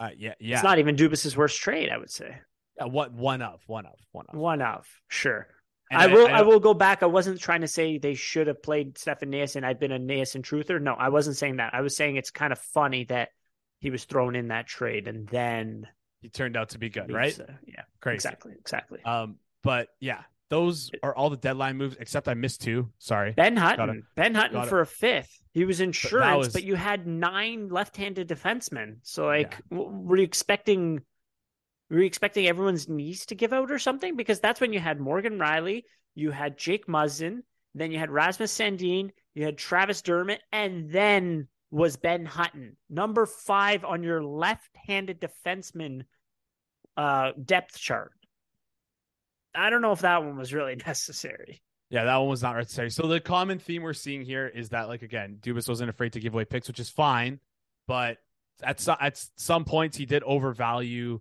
Uh, 0.00 0.10
yeah, 0.16 0.34
yeah, 0.40 0.56
It's 0.56 0.64
not 0.64 0.78
even 0.78 0.96
Dubas's 0.96 1.36
worst 1.36 1.58
trade, 1.60 1.88
I 1.90 1.96
would 1.98 2.10
say. 2.10 2.36
Uh, 2.78 2.88
what 2.88 3.12
one 3.12 3.40
of 3.42 3.62
one 3.66 3.86
of 3.86 3.94
one 4.12 4.26
of. 4.28 4.36
One 4.36 4.60
of, 4.60 4.86
sure. 5.08 5.46
And 5.90 6.02
I 6.02 6.06
will. 6.08 6.26
I, 6.26 6.40
know- 6.40 6.48
will 6.48 6.60
go 6.60 6.74
back. 6.74 7.02
I 7.02 7.06
wasn't 7.06 7.40
trying 7.40 7.60
to 7.60 7.68
say 7.68 7.98
they 7.98 8.14
should 8.14 8.46
have 8.48 8.62
played 8.62 8.98
Stefan 8.98 9.30
Noesen. 9.30 9.64
I've 9.64 9.78
been 9.80 9.92
a 9.92 9.98
Noesen 9.98 10.42
truther. 10.42 10.80
No, 10.80 10.94
I 10.94 11.10
wasn't 11.10 11.36
saying 11.36 11.56
that. 11.56 11.74
I 11.74 11.80
was 11.80 11.96
saying 11.96 12.16
it's 12.16 12.30
kind 12.30 12.52
of 12.52 12.58
funny 12.58 13.04
that 13.04 13.28
he 13.80 13.90
was 13.90 14.04
thrown 14.04 14.34
in 14.34 14.48
that 14.48 14.66
trade 14.66 15.06
and 15.06 15.28
then 15.28 15.86
He 16.22 16.28
turned 16.28 16.56
out 16.56 16.70
to 16.70 16.78
be 16.78 16.88
good, 16.88 17.12
right? 17.12 17.38
uh, 17.38 17.44
yeah, 17.66 17.82
Crazy. 18.00 18.16
exactly, 18.16 18.52
exactly. 18.58 19.04
Um, 19.04 19.36
but 19.62 19.88
yeah, 20.00 20.22
those 20.48 20.90
are 21.02 21.14
all 21.14 21.30
the 21.30 21.36
deadline 21.36 21.76
moves. 21.76 21.96
Except 22.00 22.26
I 22.26 22.34
missed 22.34 22.62
two. 22.62 22.90
Sorry. 22.98 23.32
Ben 23.32 23.56
Hutton. 23.56 24.04
Ben 24.16 24.34
Hutton 24.34 24.64
for 24.66 24.80
a 24.80 24.86
fifth. 24.86 25.30
He 25.52 25.64
was 25.64 25.80
insurance, 25.80 26.48
but, 26.48 26.54
was- 26.54 26.64
you 26.64 26.74
had 26.74 27.06
nine 27.06 27.68
left-handed 27.68 28.28
defensemen. 28.28 28.96
So 29.02 29.26
like, 29.26 29.56
Yeah. 29.70 29.78
were 29.78 30.16
you 30.16 30.24
expecting? 30.24 31.02
Were 31.90 32.00
you 32.00 32.04
expecting 32.04 32.46
everyone's 32.46 32.88
knees 32.88 33.26
to 33.26 33.34
give 33.34 33.52
out 33.52 33.70
or 33.70 33.78
something? 33.78 34.16
Because 34.16 34.40
that's 34.40 34.60
when 34.60 34.72
you 34.72 34.80
had 34.80 35.00
Morgan 35.00 35.38
Rielly, 35.38 35.84
you 36.14 36.30
had 36.30 36.58
Jake 36.58 36.86
Muzzin, 36.86 37.40
then 37.74 37.92
you 37.92 37.98
had 37.98 38.10
Rasmus 38.10 38.56
Sandin, 38.56 39.10
you 39.34 39.44
had 39.44 39.58
Travis 39.58 40.02
Dermott, 40.02 40.42
and 40.52 40.90
then 40.90 41.48
was 41.70 41.96
Ben 41.96 42.24
Hutton, 42.24 42.76
number 42.88 43.26
five 43.26 43.84
on 43.84 44.02
your 44.02 44.22
left-handed 44.22 45.20
defenseman 45.20 46.04
uh, 46.96 47.32
depth 47.42 47.78
chart. 47.78 48.12
I 49.54 49.70
don't 49.70 49.82
know 49.82 49.92
if 49.92 50.00
that 50.00 50.24
one 50.24 50.36
was 50.36 50.54
really 50.54 50.76
necessary. 50.86 51.62
Yeah, 51.90 52.04
that 52.04 52.16
one 52.16 52.28
was 52.28 52.42
not 52.42 52.56
necessary. 52.56 52.90
So 52.90 53.06
the 53.06 53.20
common 53.20 53.58
theme 53.58 53.82
we're 53.82 53.92
seeing 53.92 54.22
here 54.22 54.48
is 54.48 54.70
that, 54.70 54.88
like 54.88 55.02
again, 55.02 55.38
Dubas 55.40 55.68
wasn't 55.68 55.90
afraid 55.90 56.14
to 56.14 56.20
give 56.20 56.34
away 56.34 56.44
picks, 56.44 56.66
which 56.66 56.80
is 56.80 56.90
fine, 56.90 57.38
but 57.86 58.18
at 58.62 58.80
some 58.80 58.96
at 59.00 59.22
some 59.36 59.64
points 59.64 59.96
he 59.96 60.06
did 60.06 60.22
overvalue 60.24 61.20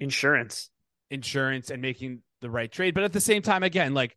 Insurance. 0.00 0.70
insurance 1.10 1.70
and 1.70 1.80
making 1.82 2.22
the 2.40 2.50
right 2.50 2.70
trade. 2.70 2.94
But 2.94 3.04
at 3.04 3.12
the 3.12 3.20
same 3.20 3.42
time, 3.42 3.62
again, 3.62 3.94
like 3.94 4.16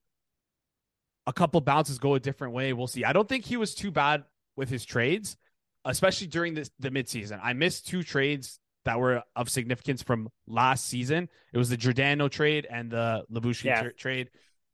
a 1.28 1.34
couple 1.34 1.60
bounces 1.62 1.98
go 2.00 2.16
a 2.16 2.20
different 2.20 2.54
way. 2.54 2.74
We'll 2.74 2.88
see. 2.88 3.04
I 3.04 3.14
don't 3.14 3.28
think 3.28 3.46
he 3.46 3.58
was 3.58 3.74
too 3.76 3.92
bad 3.92 4.24
with 4.56 4.70
his 4.70 4.86
trades, 4.86 5.38
especially 5.86 6.28
during 6.28 6.54
this 6.54 6.70
the 6.80 6.90
midseason. 6.90 7.40
I 7.44 7.54
missed 7.54 7.88
two 7.88 8.04
trades 8.04 8.60
that 8.86 9.00
were 9.00 9.24
of 9.36 9.50
significance 9.50 10.02
from 10.04 10.30
last 10.48 10.88
season. 10.88 11.30
It 11.54 11.58
was 11.58 11.70
the 11.70 11.78
Giordano 11.78 12.28
trade 12.28 12.68
and 12.70 12.92
the 12.92 13.24
Lyubushkin 13.32 13.64
Yeah. 13.66 13.82
tra- 13.82 13.94
trade. 13.94 14.30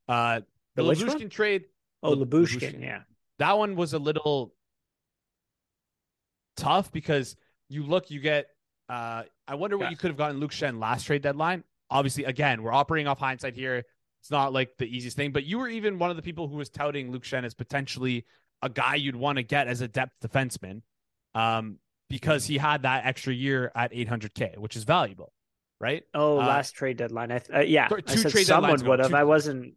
Uh, 0.07 0.41
the, 0.75 0.83
The 0.83 0.93
Lyubushkin 0.95 1.29
trade, 1.29 1.65
Oh, 2.01 2.11
Lu- 2.13 2.25
Lyubushkin, 2.25 2.81
yeah. 2.81 3.01
that 3.37 3.57
one 3.57 3.75
was 3.75 3.93
a 3.93 3.99
little 3.99 4.53
tough 6.57 6.91
because 6.91 7.35
you 7.69 7.83
look, 7.83 8.09
you 8.11 8.19
get. 8.19 8.47
Uh, 8.89 9.23
I 9.49 9.55
wonder 9.55 9.77
what 9.77 9.85
Yeah. 9.85 9.89
you 9.89 9.97
could 9.97 10.09
have 10.11 10.17
gotten 10.17 10.39
Luke 10.39 10.51
Schenn 10.51 10.79
last 10.79 11.05
trade 11.05 11.23
deadline. 11.23 11.63
Obviously, 11.89 12.23
again, 12.25 12.61
we're 12.61 12.71
operating 12.71 13.07
off 13.07 13.17
hindsight 13.19 13.55
here. 13.55 13.83
It's 14.21 14.29
not 14.29 14.53
like 14.53 14.77
the 14.77 14.85
easiest 14.85 15.17
thing, 15.17 15.31
but 15.31 15.43
you 15.43 15.57
were 15.57 15.67
even 15.67 15.97
one 15.97 16.11
of 16.11 16.15
the 16.17 16.21
people 16.21 16.47
who 16.47 16.55
was 16.57 16.69
touting 16.69 17.11
Luke 17.11 17.23
Schenn 17.23 17.43
as 17.45 17.55
potentially 17.55 18.25
a 18.61 18.69
guy 18.69 18.95
you'd 18.95 19.15
want 19.15 19.37
to 19.37 19.43
get 19.43 19.67
as 19.67 19.81
a 19.81 19.87
depth 19.87 20.13
defenseman, 20.21 20.81
um, 21.33 21.79
because 22.09 22.45
he 22.45 22.57
had 22.57 22.83
that 22.83 23.05
extra 23.05 23.33
year 23.33 23.71
at 23.75 23.91
800k, 23.91 24.57
which 24.57 24.75
is 24.75 24.83
valuable, 24.83 25.33
right? 25.79 26.03
Oh, 26.13 26.33
Uh, 26.39 26.45
last 26.45 26.73
trade 26.75 26.97
deadline. 26.97 27.31
I 27.31 27.39
th- 27.39 27.57
uh, 27.57 27.61
yeah, 27.61 27.87
Sorry, 27.87 28.03
I 28.07 28.15
said 28.15 28.31
trade 28.31 28.45
someone 28.45 28.71
deadlines 28.77 28.87
would 28.87 28.99
have. 28.99 29.09
two- 29.09 29.15
I 29.15 29.23
wasn't. 29.23 29.75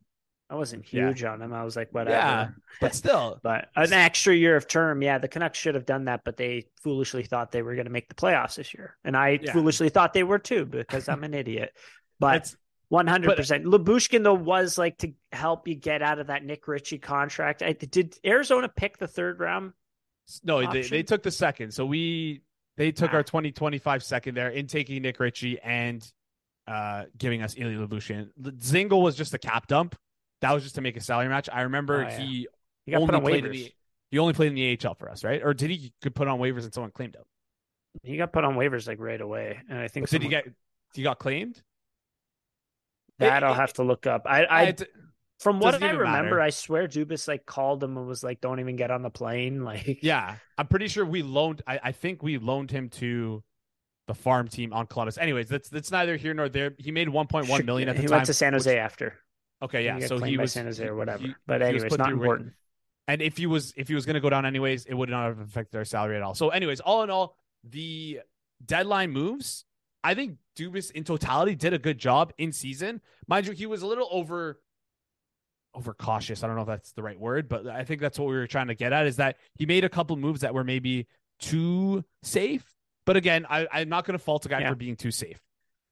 I 0.50 0.54
wasn't 0.54 0.92
Yeah. 0.92 1.08
huge 1.08 1.24
on 1.24 1.40
him. 1.40 1.52
I 1.52 1.64
was 1.64 1.76
like, 1.76 1.88
whatever. 1.92 2.16
Yeah, 2.16 2.48
but 2.80 2.94
still, 2.94 3.40
But 3.42 3.68
an 3.74 3.92
extra 3.92 4.34
year 4.34 4.54
of 4.56 4.68
term, 4.68 5.00
yeah, 5.02 5.16
the 5.18 5.28
Canucks 5.28 5.58
should 5.58 5.74
have 5.74 5.86
done 5.86 6.04
that, 6.06 6.22
but 6.24 6.36
they 6.36 6.66
foolishly 6.82 7.22
thought 7.22 7.52
they 7.52 7.62
were 7.62 7.74
going 7.74 7.86
to 7.86 7.92
make 7.92 8.08
the 8.08 8.14
playoffs 8.14 8.56
this 8.56 8.74
year, 8.74 8.96
and 9.04 9.16
I 9.16 9.38
Yeah. 9.42 9.52
foolishly 9.52 9.88
thought 9.88 10.12
they 10.12 10.24
were 10.24 10.38
too 10.38 10.66
because 10.66 11.08
I'm 11.08 11.24
an 11.24 11.32
idiot. 11.34 11.74
But 12.20 12.54
one 12.88 13.06
hundred 13.06 13.34
percent, 13.36 13.64
Lyubushkin 13.64 14.22
though 14.22 14.34
was 14.34 14.76
like 14.76 14.98
to 14.98 15.12
help 15.32 15.66
you 15.66 15.74
get 15.74 16.02
out 16.02 16.18
of 16.18 16.26
that 16.26 16.44
Nick 16.44 16.68
Ritchie 16.68 16.98
contract. 16.98 17.62
I 17.62 17.72
did 17.72 18.16
Arizona 18.24 18.68
pick 18.68 18.98
the 18.98 19.08
third 19.08 19.40
round. 19.40 19.72
No, 20.44 20.70
they, 20.70 20.82
they 20.82 21.02
took 21.02 21.22
the 21.22 21.30
second. 21.30 21.72
So 21.72 21.86
we 21.86 22.42
they 22.76 22.92
took 22.92 23.12
Ah. 23.12 23.16
our 23.16 23.22
2025 23.22 24.02
second 24.04 24.34
there 24.36 24.50
in 24.50 24.66
taking 24.66 25.00
Nick 25.02 25.18
Ritchie 25.18 25.58
and 25.60 26.06
uh 26.66 27.04
giving 27.16 27.42
us 27.42 27.54
Ilya 27.56 27.78
Lyubushkin. 27.78 28.28
Dzingel 28.40 29.02
was 29.02 29.16
just 29.16 29.32
a 29.32 29.38
cap 29.38 29.66
dump. 29.66 29.96
That 30.42 30.52
was 30.52 30.62
just 30.62 30.74
to 30.76 30.80
make 30.82 30.96
a 30.96 31.00
salary 31.00 31.28
match. 31.28 31.48
I 31.52 31.62
remember 31.62 32.04
Oh, 32.04 32.08
yeah. 32.08 32.18
he 32.18 32.48
He 32.84 32.92
got 32.92 33.00
put 33.00 33.14
only 33.14 33.16
on 33.16 33.22
played 33.22 33.44
in 33.46 33.52
the 33.52 33.72
he 34.10 34.18
only 34.18 34.34
played 34.34 34.48
in 34.48 34.54
the 34.54 34.78
AHL 34.86 34.94
for 34.94 35.08
us, 35.10 35.24
right? 35.24 35.40
Or 35.42 35.54
did 35.54 35.70
he 35.70 35.92
could 36.02 36.14
put 36.14 36.28
on 36.28 36.38
waivers 36.38 36.64
and 36.64 36.74
someone 36.74 36.90
claimed 36.90 37.16
him? 37.16 37.22
He 38.02 38.16
got 38.18 38.32
put 38.32 38.44
on 38.44 38.54
waivers 38.56 38.86
like 38.86 38.98
right 39.00 39.20
away, 39.20 39.58
and 39.70 39.78
I 39.78 39.88
think 39.88 40.08
Did 40.08 40.22
he 40.22 40.28
someone- 40.28 40.44
get 40.44 40.54
he 40.94 41.02
got 41.02 41.18
claimed? 41.18 41.62
that? 43.18 43.42
I'll 43.44 43.52
it- 43.52 43.56
have 43.56 43.72
to 43.74 43.82
look 43.82 44.06
up. 44.06 44.22
I, 44.26 44.44
I 44.44 44.62
It- 44.64 44.82
From 45.40 45.58
what 45.60 45.74
I 45.82 45.90
remember, 45.90 46.04
matter. 46.04 46.40
I 46.40 46.50
swear 46.50 46.86
Dubas 46.86 47.26
like 47.26 47.46
called 47.46 47.82
him 47.82 47.96
and 47.96 48.06
was 48.06 48.22
like, 48.22 48.40
"Don't 48.40 48.60
even 48.60 48.76
get 48.76 48.90
on 48.90 49.02
the 49.02 49.10
plane." 49.10 49.64
Like, 49.64 49.98
yeah, 50.02 50.36
I'm 50.58 50.66
pretty 50.68 50.88
sure 50.88 51.04
we 51.04 51.22
loaned. 51.22 51.62
I, 51.66 51.80
I 51.82 51.92
think 51.92 52.22
we 52.22 52.38
loaned 52.38 52.70
him 52.70 52.88
to 52.90 53.42
the 54.08 54.14
farm 54.14 54.46
team 54.48 54.72
on 54.72 54.86
Columbus. 54.86 55.18
Anyways, 55.18 55.48
that's 55.48 55.68
that's 55.68 55.90
neither 55.90 56.16
here 56.16 56.32
nor 56.34 56.48
there. 56.48 56.74
He 56.78 56.90
made 56.92 57.08
1.1 57.08 57.64
million 57.64 57.88
at 57.88 57.96
the 57.96 58.02
he 58.02 58.06
time. 58.08 58.12
He 58.14 58.18
went 58.18 58.26
to 58.26 58.34
San 58.34 58.52
which- 58.52 58.60
Jose 58.64 58.78
after. 58.78 59.18
Okay, 59.62 59.84
yeah. 59.84 59.98
So 60.00 60.18
he 60.18 60.36
was 60.36 60.52
San 60.52 60.64
Jose 60.66 60.84
or 60.86 60.94
whatever. 60.96 61.22
he- 61.22 61.34
but 61.46 61.60
was 61.60 61.68
anyways, 61.68 61.98
not 61.98 62.10
important. 62.12 62.52
And 63.08 63.20
if 63.22 63.36
he 63.36 63.46
was 63.46 63.72
if 63.76 63.88
he 63.88 63.94
was 63.94 64.06
going 64.06 64.14
to 64.14 64.20
go 64.20 64.30
down 64.30 64.46
anyways, 64.46 64.86
it 64.86 64.94
would 64.94 65.08
not 65.08 65.26
have 65.26 65.40
affected 65.40 65.76
our 65.78 65.84
salary 65.84 66.16
at 66.16 66.22
all. 66.22 66.34
So, 66.34 66.50
anyways, 66.50 66.80
all 66.80 67.02
in 67.02 67.10
all, 67.10 67.36
the 67.64 68.20
deadline 68.64 69.10
moves. 69.10 69.64
I 70.04 70.14
think 70.14 70.38
Dubas 70.56 70.90
in 70.90 71.04
totality 71.04 71.54
did 71.54 71.72
a 71.72 71.78
good 71.78 71.98
job 71.98 72.32
in 72.38 72.52
season. 72.52 73.00
Mind 73.28 73.46
you, 73.46 73.52
he 73.52 73.66
was 73.66 73.82
a 73.82 73.86
little 73.86 74.08
over 74.10 74.60
over 75.74 75.94
cautious. 75.94 76.42
I 76.42 76.46
don't 76.48 76.56
know 76.56 76.62
if 76.62 76.68
that's 76.68 76.92
the 76.92 77.02
right 77.02 77.18
word, 77.18 77.48
but 77.48 77.66
I 77.66 77.84
think 77.84 78.00
that's 78.00 78.18
what 78.18 78.28
we 78.28 78.34
were 78.34 78.46
trying 78.46 78.68
to 78.68 78.74
get 78.74 78.92
at 78.92 79.06
is 79.06 79.16
that 79.16 79.36
he 79.54 79.64
made 79.66 79.84
a 79.84 79.88
couple 79.88 80.16
moves 80.16 80.42
that 80.42 80.54
were 80.54 80.64
maybe 80.64 81.06
too 81.40 82.04
safe. 82.22 82.64
But 83.06 83.16
again, 83.16 83.46
I, 83.48 83.66
I'm 83.72 83.88
not 83.88 84.04
going 84.04 84.18
to 84.18 84.22
fault 84.24 84.44
a 84.46 84.48
guy 84.48 84.60
Yeah. 84.60 84.68
for 84.70 84.74
being 84.76 84.96
too 84.96 85.10
safe. 85.10 85.40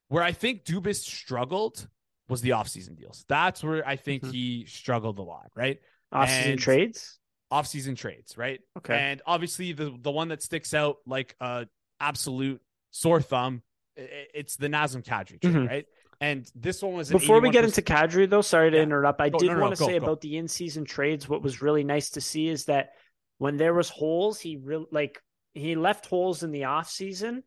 Where 0.09 0.23
I 0.23 0.33
think 0.33 0.65
Dubas 0.65 0.97
struggled 0.97 1.89
was 2.31 2.41
the 2.41 2.51
offseason 2.51 2.97
deals. 2.97 3.25
That's 3.29 3.63
where 3.63 3.87
I 3.87 3.97
think 3.97 4.23
Mhm. 4.23 4.33
he 4.33 4.65
struggled 4.67 5.19
a 5.19 5.23
lot, 5.23 5.51
right? 5.55 5.79
Off-season 6.13 6.53
and- 6.53 6.61
trades. 6.61 7.19
Off-season 7.51 7.97
trades, 7.97 8.39
right? 8.39 8.61
Okay. 8.79 8.95
And 8.97 9.21
obviously, 9.27 9.73
the 9.73 9.97
the 10.01 10.11
one 10.11 10.29
that 10.29 10.41
sticks 10.43 10.73
out 10.73 10.99
like 11.05 11.35
a 11.41 11.67
absolute 11.99 12.63
sore 12.93 13.21
thumb, 13.21 13.63
i- 13.99 14.03
i- 14.03 14.27
it's 14.35 14.57
the 14.57 14.69
Nazem 14.69 15.03
Kadri 15.03 15.41
trade, 15.41 15.55
Mhm. 15.55 15.69
right? 15.69 15.87
And 16.21 16.49
this 16.55 16.83
one 16.83 16.95
was 16.95 17.11
an 17.11 17.19
Before 17.19 17.41
we 17.41 17.51
get 17.51 17.65
into 17.65 17.83
Kadri, 17.83 18.29
though, 18.29 18.43
sorry 18.43 18.71
to 18.71 18.77
Yeah. 18.77 18.83
interrupt. 18.85 19.21
I 19.21 19.31
Go- 19.31 19.39
did 19.39 19.47
no, 19.49 19.55
no, 19.55 19.61
want 19.63 19.71
no, 19.73 19.75
to 19.77 19.81
go, 19.81 19.87
say 19.87 19.99
go. 19.99 20.05
about 20.05 20.21
the 20.21 20.37
in-season 20.37 20.85
trades. 20.85 21.29
What 21.29 21.43
was 21.43 21.61
really 21.63 21.83
nice 21.83 22.11
to 22.11 22.21
see 22.21 22.49
is 22.49 22.67
that 22.67 22.95
when 23.39 23.57
there 23.57 23.75
was 23.75 23.89
holes, 23.89 24.39
he 24.41 24.57
really 24.57 24.87
like 24.93 25.21
he 25.55 25.75
left 25.75 26.07
holes 26.07 26.43
in 26.45 26.53
the 26.53 26.65
off 26.65 26.89
season, 26.89 27.43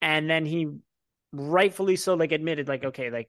and 0.00 0.30
then 0.30 0.46
he 0.46 0.68
rightfully 1.32 1.96
so 1.96 2.14
like 2.14 2.32
admitted 2.32 2.68
like 2.68 2.84
okay 2.84 3.10
like 3.10 3.28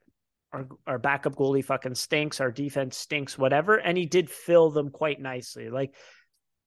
our 0.53 0.67
our 0.85 0.97
backup 0.97 1.35
goalie 1.35 1.63
fucking 1.63 1.95
stinks, 1.95 2.39
our 2.39 2.51
defense 2.51 2.97
stinks, 2.97 3.37
whatever, 3.37 3.75
and 3.75 3.97
he 3.97 4.05
did 4.05 4.29
fill 4.29 4.71
them 4.71 4.89
quite 4.89 5.19
nicely. 5.19 5.69
Like 5.69 5.95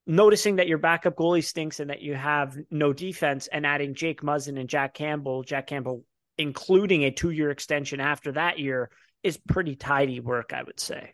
noticing 0.07 0.57
that 0.57 0.69
your 0.69 0.79
backup 0.79 1.17
goalie 1.17 1.45
stinks 1.45 1.81
and 1.81 1.91
that 1.91 2.03
you 2.03 2.15
have 2.15 2.57
no 2.71 2.93
defense, 2.93 3.47
and 3.47 3.67
adding 3.67 3.95
Jake 3.95 4.23
Muzzin 4.23 4.59
and 4.59 4.69
Jack 4.69 4.95
Campbell, 4.95 5.43
Jack 5.43 5.67
Campbell 5.67 6.05
including 6.39 7.05
a 7.05 7.11
two-year 7.11 7.51
extension 7.51 8.01
after 8.01 8.33
that 8.33 8.59
year 8.59 8.91
is 9.23 9.37
pretty 9.37 9.77
tidy 9.77 10.21
work, 10.21 10.53
I 10.55 10.63
would 10.63 10.81
say. 10.81 11.13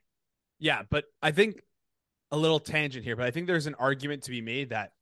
Yeah, 0.60 0.82
but 0.88 1.04
I 1.20 1.32
think 1.32 1.56
a 2.30 2.36
little 2.36 2.60
tangent 2.60 3.04
here, 3.04 3.16
but 3.16 3.26
I 3.26 3.32
think 3.32 3.46
there's 3.48 3.66
an 3.66 3.74
argument 3.74 4.24
to 4.24 4.30
be 4.30 4.40
made 4.40 4.70
that 4.70 4.92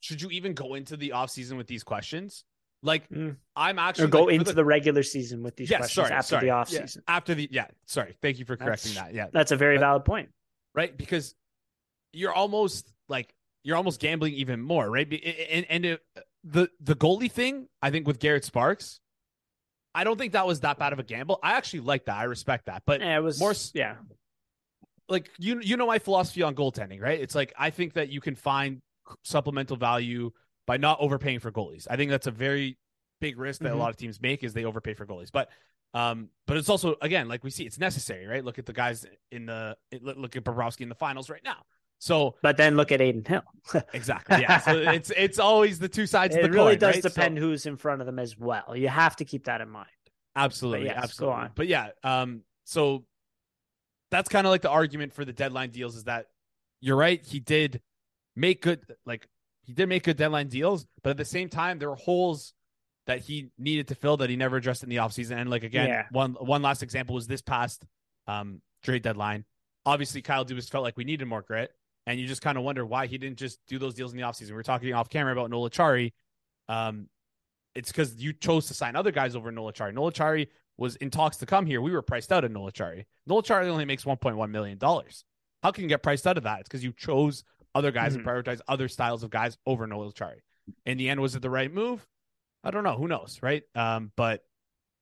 should 0.00 0.20
you 0.20 0.28
even 0.30 0.52
go 0.52 0.74
into 0.74 0.96
the 0.96 1.12
offseason 1.14 1.56
with 1.56 1.66
these 1.66 1.82
questions? 1.82 2.44
Like, 2.82 3.08
Mm. 3.08 3.36
I'm 3.56 3.78
actually 3.78 4.04
Or 4.04 4.08
go 4.08 4.24
like, 4.24 4.34
into 4.36 4.52
the, 4.52 4.64
regular 4.64 5.02
season 5.02 5.42
with 5.42 5.56
these 5.56 5.70
yeah, 5.70 5.78
questions 5.78 6.06
sorry, 6.08 6.12
after 6.18 6.28
sorry. 6.28 6.44
the 6.46 6.50
off 6.50 6.70
Yeah, 6.70 6.80
season. 6.82 7.02
after 7.08 7.34
the 7.34 7.48
yeah, 7.50 7.66
sorry. 7.86 8.16
Thank 8.22 8.38
you 8.38 8.44
for 8.44 8.56
correcting 8.56 8.92
That's- 8.94 9.12
that. 9.12 9.14
Yeah, 9.16 9.26
That's 9.32 9.50
a 9.50 9.56
very 9.56 9.76
But- 9.76 9.80
valid 9.80 10.04
point. 10.04 10.28
right? 10.74 10.96
Because 10.96 11.34
you're 12.12 12.32
almost 12.32 12.92
like 13.08 13.34
you're 13.64 13.76
almost 13.76 13.98
gambling 14.00 14.34
even 14.34 14.60
more, 14.60 14.88
right? 14.90 15.10
And 15.50 15.66
and 15.68 15.84
it, 15.86 16.02
the 16.44 16.68
the 16.80 16.94
goalie 16.94 17.30
thing, 17.32 17.68
I 17.82 17.90
think 17.90 18.06
with 18.06 18.18
Garrett 18.20 18.44
Sparks, 18.44 19.00
I 19.94 20.04
don't 20.04 20.18
think 20.18 20.34
that 20.34 20.46
was 20.46 20.60
that 20.60 20.78
bad 20.78 20.92
of 20.92 20.98
a 20.98 21.02
gamble. 21.02 21.40
I 21.42 21.52
actually 21.52 21.80
like 21.80 22.04
that. 22.04 22.16
I 22.16 22.24
respect 22.24 22.66
that. 22.66 22.82
But 22.86 23.00
Yeah, 23.00 23.16
it 23.16 23.22
was 23.22 23.40
more 23.40 23.50
more. 23.50 23.54
Yeah, 23.74 23.96
like 25.08 25.30
you 25.38 25.60
you 25.60 25.76
know 25.76 25.86
my 25.86 25.98
philosophy 25.98 26.42
on 26.42 26.54
goaltending, 26.54 27.00
right? 27.00 27.18
It's 27.20 27.34
like 27.34 27.52
I 27.58 27.70
think 27.70 27.94
that 27.94 28.10
you 28.10 28.20
can 28.20 28.34
find 28.34 28.80
supplemental 29.24 29.76
value 29.76 30.30
by 30.66 30.76
not 30.76 30.98
overpaying 31.00 31.40
for 31.40 31.50
goalies. 31.52 31.86
I 31.90 31.96
think 31.96 32.10
that's 32.10 32.26
a 32.26 32.30
very 32.32 32.78
big 33.20 33.38
risk 33.38 33.60
that 33.62 33.72
Mhm. 33.72 33.76
a 33.76 33.78
lot 33.78 33.90
of 33.90 33.96
teams 33.96 34.20
make 34.20 34.42
is 34.44 34.52
they 34.52 34.64
overpay 34.64 34.94
for 34.94 35.06
goalies. 35.06 35.30
But 35.32 35.50
um, 35.94 36.28
but 36.46 36.56
it's 36.58 36.68
also 36.68 36.96
again 37.00 37.28
like 37.28 37.42
we 37.44 37.50
see 37.50 37.64
it's 37.64 37.78
necessary, 37.78 38.26
right? 38.26 38.44
Look 38.44 38.58
at 38.58 38.66
the 38.66 38.72
guys 38.72 39.06
in 39.30 39.46
the 39.46 39.76
look 40.02 40.36
at 40.36 40.44
Bobrovsky 40.44 40.82
in 40.82 40.88
the 40.88 40.94
finals 40.94 41.30
right 41.30 41.42
now. 41.44 41.64
So 41.98 42.36
but 42.42 42.58
then 42.58 42.76
look 42.76 42.92
at 42.92 43.00
Adin 43.00 43.24
Hill. 43.24 43.42
exactly, 43.94 44.42
yeah. 44.42 44.58
So 44.58 44.76
it's 44.76 45.10
it's 45.16 45.38
always 45.38 45.78
the 45.78 45.88
two 45.88 46.06
sides 46.06 46.34
it 46.36 46.44
of 46.44 46.50
the 46.50 46.54
really 46.54 46.72
coin, 46.72 46.78
does 46.80 46.94
right? 46.96 47.02
So- 47.02 47.08
depend 47.08 47.38
who's 47.38 47.64
in 47.64 47.76
front 47.76 48.02
of 48.02 48.06
them 48.06 48.18
as 48.18 48.36
well. 48.36 48.76
You 48.76 48.88
have 48.88 49.16
to 49.16 49.24
keep 49.24 49.44
that 49.44 49.60
in 49.62 49.70
mind. 49.70 49.88
Absolutely, 50.34 50.86
yes, 50.86 50.96
go 50.96 51.02
absolutely. 51.02 51.34
on. 51.44 51.50
But 51.54 51.66
yeah, 51.68 51.88
um, 52.04 52.42
so 52.64 53.06
that's 54.10 54.28
kind 54.28 54.46
of 54.46 54.50
like 54.50 54.60
the 54.62 54.68
argument 54.70 55.14
for 55.14 55.24
the 55.24 55.32
deadline 55.32 55.70
deals 55.70 55.96
is 55.96 56.04
that 56.04 56.26
you're 56.82 56.96
right. 56.96 57.24
He 57.24 57.40
did 57.40 57.80
make 58.34 58.60
good, 58.60 58.80
like 59.06 59.26
he 59.66 59.72
did 59.72 59.88
make 59.88 60.04
good 60.04 60.16
deadline 60.16 60.48
deals, 60.48 60.86
but 61.02 61.10
at 61.10 61.16
the 61.16 61.24
same 61.24 61.48
time, 61.48 61.78
there 61.78 61.90
were 61.90 61.96
holes 61.96 62.54
that 63.06 63.20
he 63.20 63.50
needed 63.58 63.88
to 63.88 63.94
fill 63.94 64.16
that 64.16 64.30
he 64.30 64.36
never 64.36 64.56
addressed 64.56 64.82
in 64.82 64.88
the 64.88 64.96
offseason. 64.96 65.36
And 65.40 65.50
like 65.50 65.62
again, 65.62 65.88
Yeah. 65.88 66.06
one 66.10 66.32
one 66.34 66.62
last 66.62 66.82
example 66.82 67.14
was 67.14 67.26
this 67.26 67.42
past 67.42 67.84
um 68.26 68.60
trade 68.82 69.02
deadline. 69.02 69.44
Obviously, 69.84 70.22
Kyle 70.22 70.44
Dubas 70.44 70.68
felt 70.70 70.82
like 70.82 70.96
we 70.96 71.04
needed 71.04 71.26
more 71.26 71.42
grit, 71.42 71.70
and 72.06 72.18
you 72.18 72.26
just 72.26 72.42
kind 72.42 72.58
of 72.58 72.64
wonder 72.64 72.84
why 72.84 73.06
he 73.06 73.18
didn't 73.18 73.38
just 73.38 73.60
do 73.68 73.78
those 73.78 73.94
deals 73.94 74.12
in 74.12 74.16
the 74.18 74.24
offseason. 74.24 74.48
We 74.48 74.54
were 74.54 74.62
talking 74.62 74.92
off 74.94 75.08
camera 75.08 75.32
about 75.32 75.50
Noel 75.50 75.68
Acciari. 75.70 76.12
Um, 76.68 77.08
it's 77.74 77.92
because 77.92 78.16
you 78.16 78.32
chose 78.32 78.66
to 78.68 78.74
sign 78.74 78.96
other 78.96 79.12
guys 79.12 79.36
over 79.36 79.52
Noel 79.52 79.72
Acciari. 79.72 79.94
Noel 79.94 80.10
Acciari 80.10 80.48
was 80.78 80.96
in 80.96 81.10
talks 81.10 81.36
to 81.38 81.46
come 81.46 81.66
here. 81.66 81.80
We 81.80 81.92
were 81.92 82.02
priced 82.02 82.32
out 82.32 82.42
of 82.44 82.50
Noel 82.50 82.70
Acciari. 82.70 83.04
Noel 83.26 83.42
Acciari 83.42 83.66
only 83.68 83.84
makes 83.84 84.04
$1.1 84.04 84.50
million. 84.50 84.78
How 85.62 85.70
can 85.70 85.82
you 85.82 85.88
get 85.88 86.02
priced 86.02 86.26
out 86.26 86.36
of 86.36 86.42
that? 86.44 86.60
It's 86.60 86.68
because 86.68 86.82
you 86.84 86.92
chose 86.92 87.44
other 87.76 87.92
guys 87.92 88.12
Mhm. 88.12 88.16
and 88.16 88.26
prioritize 88.26 88.60
other 88.66 88.88
styles 88.88 89.22
of 89.22 89.30
guys 89.30 89.58
over 89.66 89.86
Noel 89.86 90.12
Acciari. 90.12 90.40
In 90.84 90.98
the 90.98 91.08
end, 91.08 91.20
was 91.20 91.34
it 91.36 91.42
the 91.42 91.50
right 91.50 91.70
move? 91.72 92.06
I 92.64 92.70
don't 92.70 92.82
know. 92.82 92.96
Who 92.96 93.06
knows, 93.06 93.38
right? 93.42 93.62
Um, 93.74 94.12
but 94.16 94.44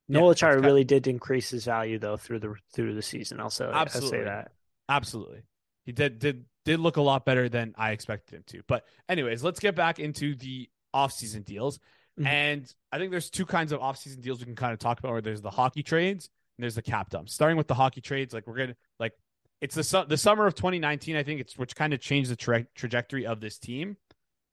Yeah, 0.08 0.20
Acciari 0.20 0.54
kind- 0.54 0.64
really 0.66 0.84
did 0.84 1.06
increase 1.06 1.48
his 1.50 1.64
value 1.64 1.98
though 1.98 2.16
through 2.18 2.40
the 2.40 2.54
through 2.74 2.94
the 2.94 3.02
season. 3.02 3.40
I'll 3.40 3.48
say, 3.48 3.64
I'll 3.64 3.72
Absolutely. 3.74 4.18
say 4.18 4.24
that. 4.24 4.52
Absolutely. 4.88 5.42
He 5.86 5.92
did 5.92 6.18
did 6.18 6.44
did 6.64 6.80
look 6.80 6.96
a 6.98 7.02
lot 7.02 7.24
better 7.24 7.48
than 7.48 7.74
I 7.78 7.92
expected 7.92 8.34
him 8.36 8.42
to. 8.48 8.62
But 8.66 8.86
anyways, 9.08 9.42
let's 9.42 9.60
get 9.60 9.74
back 9.74 9.98
into 9.98 10.34
the 10.34 10.68
offseason 10.94 11.44
deals. 11.44 11.78
Mhm. 12.18 12.26
And 12.26 12.74
I 12.92 12.98
think 12.98 13.10
there's 13.10 13.30
two 13.30 13.46
kinds 13.46 13.72
of 13.72 13.80
offseason 13.80 14.20
deals 14.20 14.40
we 14.40 14.46
can 14.46 14.54
kind 14.56 14.72
of 14.72 14.78
talk 14.78 14.98
about 14.98 15.12
where 15.12 15.20
there's 15.22 15.42
the 15.42 15.50
hockey 15.50 15.82
trades 15.82 16.28
and 16.56 16.62
there's 16.62 16.74
the 16.76 16.82
cap 16.82 17.10
dumps. 17.10 17.32
Starting 17.34 17.56
with 17.56 17.66
the 17.68 17.74
hockey 17.74 18.00
trades, 18.00 18.32
like 18.34 18.46
we're 18.46 18.66
to 18.66 18.76
like 19.00 19.12
it's 19.64 19.74
the 19.74 19.82
su- 19.82 20.04
the 20.06 20.16
summer 20.18 20.46
of 20.46 20.54
2019, 20.54 21.16
I 21.16 21.22
think 21.22 21.40
it's 21.40 21.56
which 21.56 21.74
kind 21.74 21.94
of 21.94 22.00
changed 22.00 22.30
the 22.30 22.36
tra- 22.36 22.66
trajectory 22.74 23.24
of 23.26 23.40
this 23.40 23.58
team. 23.58 23.96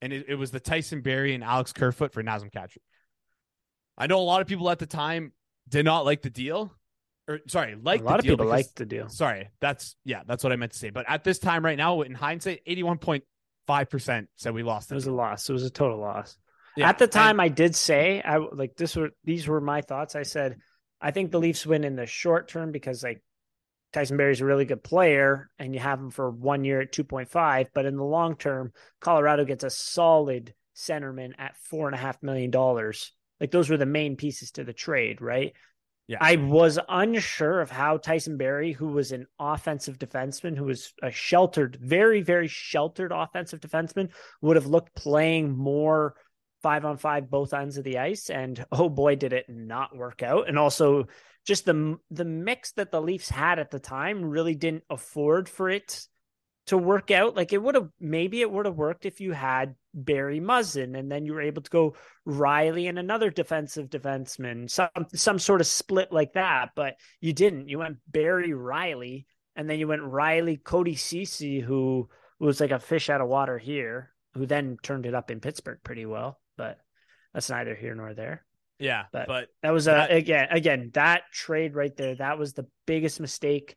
And 0.02 0.14
it, 0.14 0.26
it 0.30 0.36
was 0.36 0.52
the 0.52 0.60
Tyson 0.60 1.02
Barrie 1.02 1.36
and 1.36 1.44
Alex 1.44 1.74
Kerfoot 1.74 2.14
for 2.14 2.24
Nazem 2.24 2.52
Kadri. 2.52 2.78
I 3.98 4.08
know 4.08 4.20
a 4.20 4.24
lot 4.24 4.42
of 4.42 4.48
people 4.48 4.70
at 4.70 4.80
the 4.80 4.86
time 4.86 5.34
did 5.68 5.84
not 5.86 6.06
like 6.06 6.22
the 6.22 6.30
deal. 6.30 6.74
Or 7.28 7.40
sorry, 7.48 7.76
like 7.76 8.02
a 8.02 8.04
lot 8.04 8.20
of 8.20 8.24
deal 8.26 8.34
people 8.34 8.46
because- 8.46 8.66
liked 8.68 8.76
the 8.78 8.86
deal. 8.86 9.10
Sorry, 9.10 9.50
that's 9.60 9.96
yeah, 10.06 10.22
that's 10.26 10.44
what 10.44 10.54
I 10.54 10.56
meant 10.56 10.72
to 10.72 10.80
say. 10.80 10.90
But 10.90 11.06
at 11.10 11.24
this 11.24 11.40
time, 11.40 11.64
right 11.64 11.78
now, 11.78 12.02
in 12.02 12.14
hindsight, 12.16 12.62
eighty-one 12.66 12.98
point 12.98 13.24
five 13.68 13.90
percent 13.90 14.30
said 14.38 14.54
we 14.54 14.64
lost. 14.64 14.90
It 14.92 14.94
it. 14.94 14.96
was 14.96 15.08
a 15.08 15.12
loss. 15.12 15.50
It 15.50 15.54
was 15.54 15.64
a 15.66 15.70
total 15.70 16.00
loss. 16.00 16.38
Yeah, 16.78 16.88
At 16.90 16.98
the 17.00 17.04
and- 17.04 17.12
time, 17.12 17.40
I 17.40 17.50
did 17.50 17.76
say, 17.76 18.22
I 18.24 18.38
like 18.38 18.76
this 18.78 18.96
were 18.96 19.12
these 19.24 19.46
were 19.48 19.60
my 19.62 19.82
thoughts. 19.82 20.16
I 20.16 20.24
said, 20.24 20.58
I 21.02 21.12
think 21.12 21.32
the 21.32 21.40
Leafs 21.40 21.66
win 21.66 21.84
in 21.84 21.96
the 21.98 22.06
short 22.08 22.48
term 22.48 22.72
because 22.72 23.04
like 23.04 23.22
Tyson 23.94 24.18
Barrie's 24.18 24.42
a 24.42 24.46
really 24.46 24.66
good 24.66 24.84
player, 24.84 25.50
and 25.60 25.74
you 25.74 25.80
have 25.80 26.00
him 26.00 26.12
for 26.12 26.30
one 26.30 26.64
year 26.64 26.82
at 26.82 26.92
two 26.92 27.04
point 27.04 27.30
five. 27.30 27.68
But 27.74 27.86
in 27.86 27.98
the 27.98 28.04
long 28.04 28.36
term, 28.36 28.72
Colorado 29.00 29.46
gets 29.46 29.64
a 29.64 29.70
solid 29.70 30.54
centerman 30.76 31.34
at 31.38 31.58
four 31.58 31.88
and 31.88 31.96
a 31.96 32.00
half 32.00 32.22
million 32.24 32.52
dollars. 32.52 33.12
Like 33.40 33.52
those 33.52 33.70
were 33.70 33.78
the 33.78 33.86
main 33.86 34.16
pieces 34.16 34.52
to 34.52 34.64
the 34.64 34.74
trade, 34.74 35.22
right? 35.22 35.54
Yeah. 36.08 36.18
I 36.20 36.36
was 36.36 36.78
unsure 36.90 37.62
of 37.62 37.72
how 37.72 37.98
Tyson 37.98 38.38
Barrie, 38.38 38.74
who 38.74 38.88
was 38.88 39.12
an 39.12 39.28
offensive 39.40 39.98
defenseman, 39.98 40.58
who 40.58 40.66
was 40.66 40.94
a 41.02 41.10
sheltered, 41.10 41.78
very, 41.82 42.22
very 42.22 42.48
sheltered 42.48 43.12
offensive 43.14 43.62
defenseman, 43.62 44.10
would 44.42 44.58
have 44.58 44.66
looked 44.66 44.94
playing 44.94 45.56
more 45.56 46.16
five 46.62 46.86
on 46.86 46.98
five 46.98 47.30
both 47.30 47.54
ends 47.54 47.78
of 47.78 47.84
the 47.84 47.98
ice 47.98 48.30
and 48.30 48.64
oh 48.72 48.88
boy 48.88 49.16
did 49.16 49.34
it 49.34 49.46
not 49.50 49.96
work 49.96 50.22
out 50.22 50.48
and 50.48 50.60
also 50.60 51.06
just 51.46 51.66
the 51.66 51.98
the 52.10 52.26
mix 52.26 52.72
that 52.74 52.92
the 52.92 53.02
Leafs 53.02 53.30
had 53.30 53.60
at 53.60 53.72
the 53.72 53.80
time 53.80 54.24
really 54.24 54.56
didn't 54.56 54.84
afford 54.90 55.50
for 55.50 55.70
it 55.70 56.08
to 56.68 56.78
work 56.78 57.10
out 57.10 57.36
like 57.36 57.54
it 57.54 57.62
would 57.62 57.76
have 57.76 57.90
maybe 58.00 58.42
it 58.42 58.52
would 58.52 58.66
have 58.66 58.76
worked 58.76 59.06
if 59.06 59.20
you 59.20 59.32
had 59.32 59.76
Barrie 59.94 60.40
Muzzin 60.40 60.98
and 60.98 61.12
then 61.12 61.26
you 61.26 61.34
were 61.34 61.42
able 61.42 61.62
to 61.62 61.70
go 61.70 61.96
Rielly 62.28 62.88
and 62.88 63.00
another 63.00 63.30
defensive 63.30 63.90
defenseman 63.90 64.70
some 64.70 64.90
some 65.14 65.40
sort 65.40 65.62
of 65.62 65.68
split 65.68 66.12
like 66.12 66.34
that 66.34 66.70
but 66.76 66.96
you 67.20 67.34
didn't 67.34 67.68
you 67.68 67.80
went 67.80 67.98
Barrie 68.08 68.52
Rielly 68.52 69.26
and 69.56 69.70
then 69.70 69.80
you 69.80 69.88
went 69.88 70.04
Rielly 70.04 70.64
Cody 70.64 70.96
Ceci 70.96 71.60
who 71.60 72.10
was 72.40 72.62
like 72.62 72.72
a 72.72 72.80
fish 72.80 73.10
out 73.10 73.22
of 73.22 73.28
water 73.28 73.58
here 73.58 74.12
who 74.34 74.46
then 74.46 74.78
turned 74.82 75.06
it 75.06 75.16
up 75.16 75.32
in 75.32 75.40
Pittsburgh 75.40 75.80
pretty 75.84 76.06
well 76.06 76.40
but 76.58 76.78
that's 77.34 77.50
neither 77.50 77.76
here 77.76 77.96
nor 77.96 78.14
there. 78.14 78.46
Yeah, 78.82 79.06
but- 79.12 79.28
but 79.28 79.50
That 79.62 79.72
was 79.72 79.88
a 79.88 79.92
That- 79.92 80.12
again 80.12 80.48
again 80.52 80.92
that 80.94 81.24
trade 81.32 81.76
right 81.76 81.96
there. 81.96 82.16
That 82.16 82.38
was 82.38 82.54
the 82.54 82.68
biggest 82.86 83.20
mistake 83.20 83.76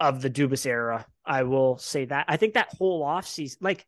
of 0.00 0.20
the 0.22 0.30
Dubas 0.30 0.66
era. 0.66 1.06
I 1.24 1.44
will 1.44 1.78
say 1.78 2.04
that. 2.06 2.26
I 2.28 2.36
think 2.36 2.54
that 2.54 2.68
whole 2.76 3.04
offseason, 3.04 3.56
like, 3.60 3.86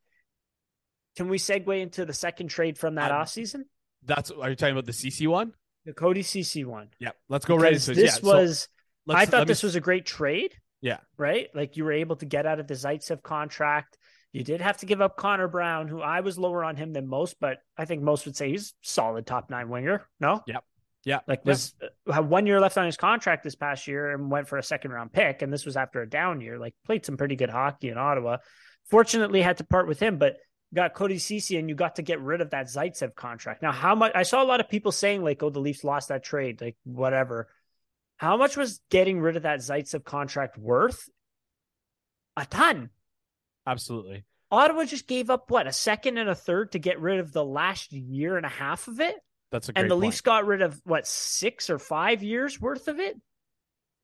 can 1.16 1.28
we 1.28 1.38
segue 1.38 1.80
into 1.80 2.04
the 2.04 2.12
second 2.14 2.48
trade 2.48 2.78
from 2.78 2.94
that 2.96 3.10
Um, 3.10 3.22
offseason? 3.22 3.64
that's 4.02 4.30
are 4.30 4.50
you 4.50 4.56
talking 4.56 4.72
about 4.72 4.86
the 4.86 4.92
Ceci 4.92 5.26
one? 5.26 5.52
The 5.84 5.92
Cody 5.92 6.22
Ceci 6.22 6.64
one. 6.64 6.90
Yeah, 6.98 7.12
let's 7.28 7.44
go 7.44 7.56
right 7.56 7.72
into 7.72 7.94
this 7.94 8.20
yeah, 8.22 8.26
was. 8.28 8.68
let's- 9.06 9.20
I 9.20 9.26
thought 9.26 9.46
this 9.46 9.58
s- 9.60 9.62
was 9.64 9.74
a 9.76 9.80
great 9.80 10.06
trade. 10.06 10.54
Yeah. 10.80 10.98
Right. 11.16 11.48
Like 11.54 11.76
you 11.76 11.84
were 11.84 11.92
able 11.92 12.16
to 12.16 12.26
get 12.26 12.44
out 12.46 12.60
of 12.60 12.66
the 12.68 12.74
Zaitsev 12.74 13.22
contract. 13.22 13.96
You 14.36 14.44
did 14.44 14.60
have 14.60 14.78
to 14.78 14.86
give 14.86 15.00
up 15.00 15.16
Connor 15.16 15.48
Brown, 15.48 15.88
who 15.88 16.00
I 16.00 16.20
was 16.20 16.38
lower 16.38 16.62
on 16.62 16.76
him 16.76 16.92
than 16.92 17.06
most, 17.06 17.36
but 17.40 17.58
I 17.76 17.84
think 17.86 18.02
most 18.02 18.26
would 18.26 18.36
say 18.36 18.50
he's 18.50 18.74
solid 18.82 19.26
top 19.26 19.50
nine 19.50 19.68
winger. 19.68 20.06
No. 20.20 20.42
Yep. 20.46 20.64
Yeah, 21.06 21.20
like 21.28 21.38
Yep. 21.38 21.46
was 21.46 21.74
uh, 21.80 22.12
had 22.12 22.28
one 22.28 22.46
year 22.46 22.60
left 22.60 22.76
on 22.76 22.84
his 22.84 22.96
contract 22.96 23.44
this 23.44 23.54
past 23.54 23.86
year 23.86 24.10
and 24.10 24.28
went 24.28 24.48
for 24.48 24.58
a 24.58 24.62
second 24.62 24.90
round 24.90 25.12
pick 25.12 25.40
and 25.40 25.52
this 25.52 25.64
was 25.64 25.76
after 25.76 26.02
a 26.02 26.10
down 26.10 26.40
year 26.40 26.58
like 26.58 26.74
played 26.84 27.06
some 27.06 27.16
pretty 27.16 27.36
good 27.36 27.48
hockey 27.48 27.90
in 27.90 27.96
ottawa 27.96 28.38
fortunately 28.90 29.40
had 29.40 29.58
to 29.58 29.64
part 29.64 29.86
with 29.86 30.00
him 30.00 30.18
but 30.18 30.34
got 30.74 30.94
cody 30.94 31.18
Ceci 31.18 31.58
and 31.58 31.68
you 31.68 31.76
got 31.76 31.94
to 31.94 32.02
get 32.02 32.20
rid 32.20 32.40
of 32.40 32.50
that 32.50 32.66
zaitsev 32.66 33.14
contract 33.14 33.62
now 33.62 33.70
how 33.70 33.94
much 33.94 34.10
i 34.16 34.24
saw 34.24 34.42
a 34.42 34.44
lot 34.44 34.58
of 34.58 34.68
people 34.68 34.90
saying 34.90 35.22
like 35.22 35.40
oh 35.44 35.50
the 35.50 35.60
leafs 35.60 35.84
lost 35.84 36.08
that 36.08 36.24
trade 36.24 36.60
like 36.60 36.76
whatever 36.82 37.46
how 38.16 38.36
much 38.36 38.56
was 38.56 38.80
getting 38.90 39.20
rid 39.20 39.36
of 39.36 39.44
that 39.44 39.60
zaitsev 39.60 40.02
contract 40.02 40.58
worth 40.58 41.08
a 42.36 42.44
ton 42.46 42.90
absolutely. 43.66 44.24
ottawa 44.50 44.84
just 44.84 45.06
gave 45.06 45.30
up 45.30 45.50
what 45.50 45.66
a 45.66 45.72
second 45.72 46.18
and 46.18 46.28
a 46.30 46.34
third 46.34 46.72
to 46.72 46.78
get 46.78 47.00
rid 47.00 47.18
of 47.20 47.32
the 47.32 47.44
last 47.44 47.92
year 47.92 48.36
and 48.36 48.46
a 48.46 48.50
half 48.50 48.88
of 48.88 49.00
it 49.00 49.16
That's 49.50 49.68
a 49.68 49.72
great 49.72 49.82
and 49.82 49.90
the 49.90 49.94
point. 49.94 50.04
Leafs 50.06 50.20
got 50.20 50.46
rid 50.46 50.62
of 50.62 50.80
what 50.84 51.06
six 51.06 51.70
or 51.70 51.78
five 51.78 52.22
years 52.22 52.60
worth 52.60 52.88
of 52.88 52.98
it, 53.00 53.16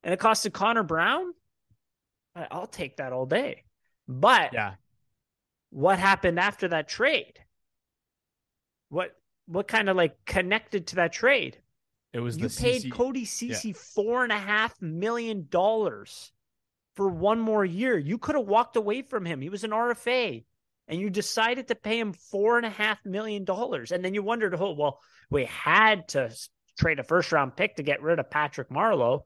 and 0.03 0.13
it 0.13 0.21
costed 0.21 0.53
Connor 0.53 0.83
Brown. 0.83 1.33
I'll 2.35 2.67
take 2.67 2.97
that 2.97 3.13
all 3.13 3.27
day. 3.27 3.65
But 4.09 4.53
Yeah, 4.53 4.75
what 5.71 5.99
happened 5.99 6.39
after 6.39 6.69
that 6.69 6.89
trade? 6.89 7.39
What 8.89 9.15
what 9.47 9.69
kind 9.69 9.89
of 9.89 9.97
like 9.97 10.17
connected 10.25 10.89
to 10.89 10.97
that 10.97 11.13
trade? 11.13 11.59
it 12.13 12.21
was 12.21 12.37
the 12.37 12.43
You 12.43 12.49
paid 12.49 12.83
Ceci. 12.83 12.91
Cody 12.91 13.25
Ceci 13.25 13.73
four 13.73 14.23
and 14.23 14.33
a 14.33 14.39
half 14.39 14.81
million 14.81 15.47
dollars 15.49 16.33
for 16.97 17.09
one 17.09 17.41
more 17.41 17.65
year. 17.65 17.97
You 17.99 18.19
could 18.19 18.35
have 18.35 18.47
walked 18.47 18.77
away 18.77 19.03
from 19.03 19.25
him. 19.25 19.41
He 19.41 19.49
was 19.49 19.65
an 19.65 19.71
RFA, 19.71 20.45
and 20.89 21.01
you 21.01 21.11
decided 21.11 21.69
to 21.69 21.75
pay 21.75 21.99
him 21.99 22.13
four 22.13 22.57
and 22.57 22.67
a 22.67 22.71
half 22.71 23.05
million 23.05 23.45
dollars. 23.45 23.93
And 23.93 24.05
then 24.05 24.15
you 24.15 24.23
wondered, 24.23 24.55
oh 24.55 24.73
well, 24.73 25.01
we 25.31 25.45
had 25.47 26.09
to 26.09 26.35
trade 26.79 26.99
a 26.99 27.05
first 27.05 27.33
round 27.33 27.57
pick 27.57 27.77
to 27.77 27.83
get 27.83 28.03
rid 28.03 28.19
of 28.19 28.31
Patrick 28.31 28.69
Marleau. 28.71 29.25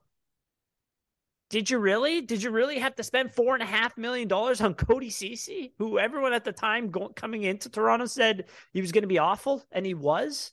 Did 1.49 1.71
you 1.71 1.79
really? 1.79 2.23
Did 2.23 2.43
you 2.43 2.51
really 2.51 2.79
have 2.81 2.97
to 2.97 3.05
spend 3.05 3.33
four 3.33 3.55
and 3.55 3.63
a 3.63 3.67
half 3.67 3.97
million 3.97 4.27
dollars 4.27 4.61
on 4.61 4.75
Cody 4.75 5.11
Ceci, 5.11 5.73
who 5.79 5.97
everyone 5.99 6.33
at 6.33 6.43
the 6.45 6.53
time 6.53 6.91
go- 6.91 7.11
coming 7.11 7.45
into 7.45 7.69
Toronto 7.71 8.07
said 8.07 8.47
he 8.73 8.81
was 8.81 8.91
going 8.91 9.03
to 9.03 9.09
be 9.09 9.19
awful, 9.19 9.65
and 9.71 9.87
he 9.87 9.95
was? 9.95 10.53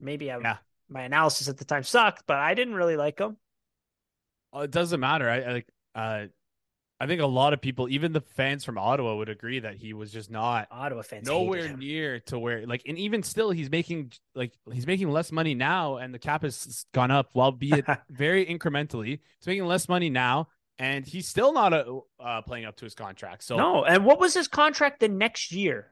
Maybe 0.00 0.32
I, 0.32 0.38
Yeah. 0.38 0.56
my 0.88 1.02
analysis 1.02 1.48
at 1.48 1.56
the 1.56 1.64
time 1.64 1.84
sucked, 1.84 2.24
but 2.26 2.36
I 2.36 2.54
didn't 2.54 2.74
really 2.74 2.96
like 2.96 3.20
him. 3.20 3.36
Uh, 4.54 4.60
it 4.60 4.72
doesn't 4.72 4.98
matter. 4.98 5.30
I, 5.30 5.40
I 5.40 5.52
like. 5.52 5.68
Uh, 5.94 6.26
I 7.02 7.06
think 7.08 7.20
a 7.20 7.26
lot 7.26 7.52
of 7.52 7.60
people, 7.60 7.88
even 7.88 8.12
the 8.12 8.20
fans 8.20 8.64
from 8.64 8.78
Ottawa, 8.78 9.16
would 9.16 9.28
agree 9.28 9.58
that 9.58 9.74
he 9.74 9.92
was 9.92 10.12
just 10.12 10.30
not 10.30 10.68
Ottawa 10.70 11.02
fans 11.02 11.26
nowhere 11.26 11.76
near 11.76 12.20
to 12.20 12.38
where 12.38 12.64
like 12.64 12.82
and 12.86 12.96
even 12.96 13.24
still 13.24 13.50
he's 13.50 13.68
making 13.68 14.12
like 14.36 14.52
he's 14.72 14.86
making 14.86 15.10
less 15.10 15.32
money 15.32 15.56
now 15.56 15.96
and 15.96 16.14
the 16.14 16.20
cap 16.20 16.42
has 16.42 16.86
gone 16.94 17.10
up 17.10 17.30
while 17.32 17.50
be 17.50 17.72
it 17.72 17.84
very 18.08 18.46
incrementally 18.46 19.18
he's 19.38 19.46
making 19.48 19.66
less 19.66 19.88
money 19.88 20.10
now 20.10 20.46
and 20.78 21.04
he's 21.04 21.26
still 21.26 21.52
not 21.52 21.72
uh, 21.72 21.98
uh 22.20 22.40
playing 22.42 22.66
up 22.66 22.76
to 22.76 22.84
his 22.84 22.94
contract 22.94 23.42
so 23.42 23.56
no, 23.56 23.84
and 23.84 24.04
what 24.04 24.20
was 24.20 24.32
his 24.32 24.46
contract 24.46 25.00
the 25.00 25.08
next 25.08 25.50
year? 25.50 25.88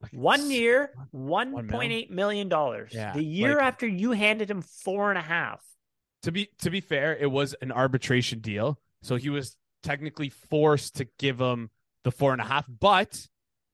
like, 0.00 0.12
One 0.12 0.50
year, 0.50 0.92
one 1.10 1.68
point 1.68 1.92
eight 1.92 2.10
million 2.10 2.48
dollars. 2.48 2.92
Yeah, 2.94 3.12
the 3.12 3.22
year 3.22 3.56
like- 3.56 3.64
after 3.64 3.86
you 3.86 4.12
handed 4.12 4.50
him 4.50 4.62
four 4.62 5.10
and 5.10 5.18
a 5.18 5.22
half. 5.22 5.62
to 6.22 6.32
be 6.32 6.48
to 6.60 6.70
be 6.70 6.80
fair 6.80 7.14
it 7.14 7.30
was 7.30 7.54
an 7.60 7.70
arbitration 7.70 8.38
deal 8.38 8.78
so 9.06 9.16
he 9.16 9.30
was 9.30 9.56
technically 9.82 10.28
forced 10.30 10.96
to 10.96 11.06
give 11.18 11.40
him 11.40 11.70
the 12.04 12.10
four 12.10 12.32
and 12.32 12.40
a 12.40 12.44
half 12.44 12.66
but 12.68 13.26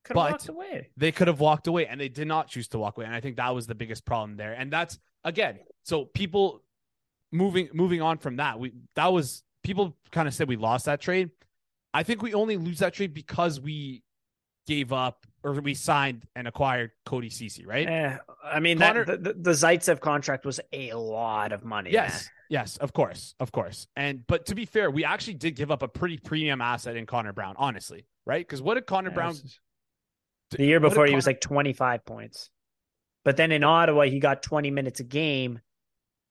Could 0.04 0.14
But- 0.14 0.48
away. 0.48 0.90
they 0.96 1.12
could 1.12 1.28
have 1.28 1.40
walked 1.40 1.66
away 1.66 1.86
and 1.86 2.00
they 2.00 2.08
did 2.08 2.26
not 2.28 2.48
choose 2.48 2.68
to 2.68 2.78
walk 2.78 2.96
away 2.96 3.06
and 3.06 3.14
i 3.14 3.20
think 3.20 3.36
that 3.36 3.54
was 3.54 3.66
the 3.66 3.74
biggest 3.74 4.04
problem 4.04 4.36
there 4.36 4.52
and 4.52 4.72
that's 4.72 4.98
again 5.24 5.58
so 5.84 6.04
people 6.04 6.62
moving 7.30 7.68
moving 7.72 8.02
on 8.02 8.18
from 8.18 8.36
that 8.36 8.58
we 8.58 8.72
that 8.96 9.12
was 9.12 9.42
people 9.62 9.96
kind 10.10 10.26
of 10.28 10.34
said 10.34 10.48
we 10.48 10.56
lost 10.56 10.86
that 10.86 11.00
trade. 11.00 11.30
I 11.94 12.02
think 12.02 12.20
we 12.20 12.34
only 12.34 12.56
lose 12.56 12.80
that 12.80 12.94
trade 12.94 13.14
because 13.14 13.60
we 13.60 14.02
gave 14.66 14.92
up 14.92 15.24
or 15.44 15.52
we 15.60 15.74
signed 15.74 16.24
and 16.36 16.46
acquired 16.46 16.92
Cody 17.04 17.30
Ceci, 17.30 17.66
right? 17.66 17.88
Eh, 17.88 18.16
I 18.44 18.60
mean, 18.60 18.78
Connor- 18.78 19.04
that, 19.04 19.22
the, 19.24 19.32
the 19.34 19.50
Zaitsev 19.50 20.00
contract 20.00 20.44
was 20.46 20.60
a 20.72 20.92
lot 20.94 21.52
of 21.52 21.64
money. 21.64 21.90
Yes, 21.90 22.12
man. 22.24 22.30
yes, 22.50 22.76
of 22.76 22.92
course, 22.92 23.34
of 23.40 23.50
course. 23.52 23.86
And 23.96 24.26
but 24.26 24.46
to 24.46 24.54
be 24.54 24.64
fair, 24.64 24.90
we 24.90 25.04
actually 25.04 25.34
did 25.34 25.56
give 25.56 25.70
up 25.70 25.82
a 25.82 25.88
pretty 25.88 26.18
premium 26.18 26.60
asset 26.60 26.96
in 26.96 27.06
Connor 27.06 27.32
Brown, 27.32 27.54
honestly, 27.58 28.06
right? 28.24 28.46
Because 28.46 28.62
what 28.62 28.74
did 28.74 28.86
Connor 28.86 29.10
Yeah, 29.10 29.14
Brown? 29.14 29.34
The 30.50 30.64
year 30.64 30.80
before, 30.80 31.06
he 31.06 31.14
was 31.14 31.26
like 31.26 31.40
25 31.40 32.04
points. 32.04 32.50
But 33.24 33.36
then 33.36 33.52
in 33.52 33.64
Ottawa, 33.64 34.02
he 34.04 34.18
got 34.18 34.42
20 34.42 34.70
minutes 34.70 35.00
a 35.00 35.04
game 35.04 35.60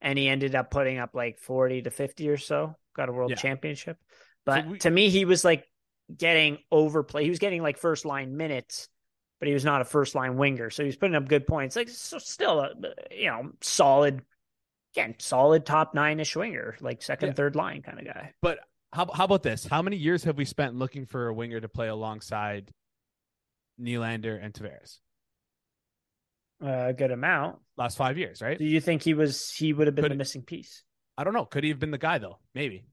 and 0.02 0.17
he 0.17 0.28
ended 0.28 0.56
up 0.56 0.69
putting 0.71 1.00
up 1.00 1.12
like 1.15 1.39
40 1.39 1.84
to 1.84 1.89
50 1.91 2.30
or 2.30 2.38
so, 2.38 2.76
got 2.95 3.10
a 3.10 3.12
world 3.12 3.32
Yeah. 3.32 3.38
championship. 3.38 3.97
But 4.45 4.67
we- 4.67 4.78
to 4.80 4.91
me, 4.91 5.10
he 5.10 5.26
was 5.26 5.43
like 5.43 5.65
getting 6.15 6.60
overplay. 6.71 7.24
He 7.24 7.30
was 7.30 7.39
getting 7.39 7.62
like 7.63 7.78
first 7.78 8.06
line 8.06 8.36
minutes, 8.38 8.89
but 9.41 9.47
he 9.47 9.54
was 9.54 9.65
not 9.65 9.82
a 9.82 9.86
first 9.86 10.13
line 10.15 10.38
winger. 10.38 10.69
So 10.69 10.84
he 10.84 10.88
was 10.88 10.95
putting 10.95 11.15
up 11.15 11.27
good 11.27 11.45
points. 11.47 11.75
Like, 11.75 11.89
so 11.89 12.19
still, 12.19 12.60
a, 12.62 12.69
you 13.10 13.25
know, 13.25 13.51
solid, 13.60 14.21
again, 14.95 15.15
solid 15.17 15.65
top 15.65 15.93
nine 15.95 16.19
ish 16.21 16.36
winger, 16.36 16.77
like 16.80 17.01
second, 17.01 17.30
Yeah. 17.30 17.34
third 17.34 17.56
line 17.56 17.82
kind 17.82 17.99
of 17.99 18.06
guy. 18.06 18.34
But 18.41 18.60
how 18.93 19.10
how 19.12 19.25
about 19.25 19.41
this? 19.43 19.65
How 19.65 19.82
many 19.82 19.97
years 19.97 20.23
have 20.25 20.38
we 20.38 20.45
spent 20.45 20.75
looking 20.75 21.06
for 21.08 21.27
a 21.27 21.34
winger 21.34 21.60
to 21.60 21.67
play 21.67 21.88
alongside 21.88 22.71
Nylander 23.82 24.39
and 24.41 24.54
Tavares? 24.54 24.99
Uh, 26.63 26.89
a 26.89 26.93
good 26.93 27.10
amount. 27.12 27.58
Last 27.77 27.97
five 27.97 28.17
years, 28.19 28.41
right? 28.41 28.58
Do 28.60 28.65
you 28.65 28.80
think 28.80 29.01
he 29.01 29.15
was, 29.15 29.51
he 29.51 29.73
would 29.73 29.88
have 29.88 29.95
been 29.95 30.04
Could- 30.04 30.12
the 30.12 30.17
missing 30.17 30.43
piece? 30.43 30.84
I 31.17 31.23
don't 31.23 31.34
know. 31.34 31.45
Could 31.45 31.63
he 31.63 31.69
have 31.71 31.80
been 31.80 31.91
the 31.91 31.97
guy 31.97 32.19
though? 32.19 32.38
Maybe, 32.54 32.86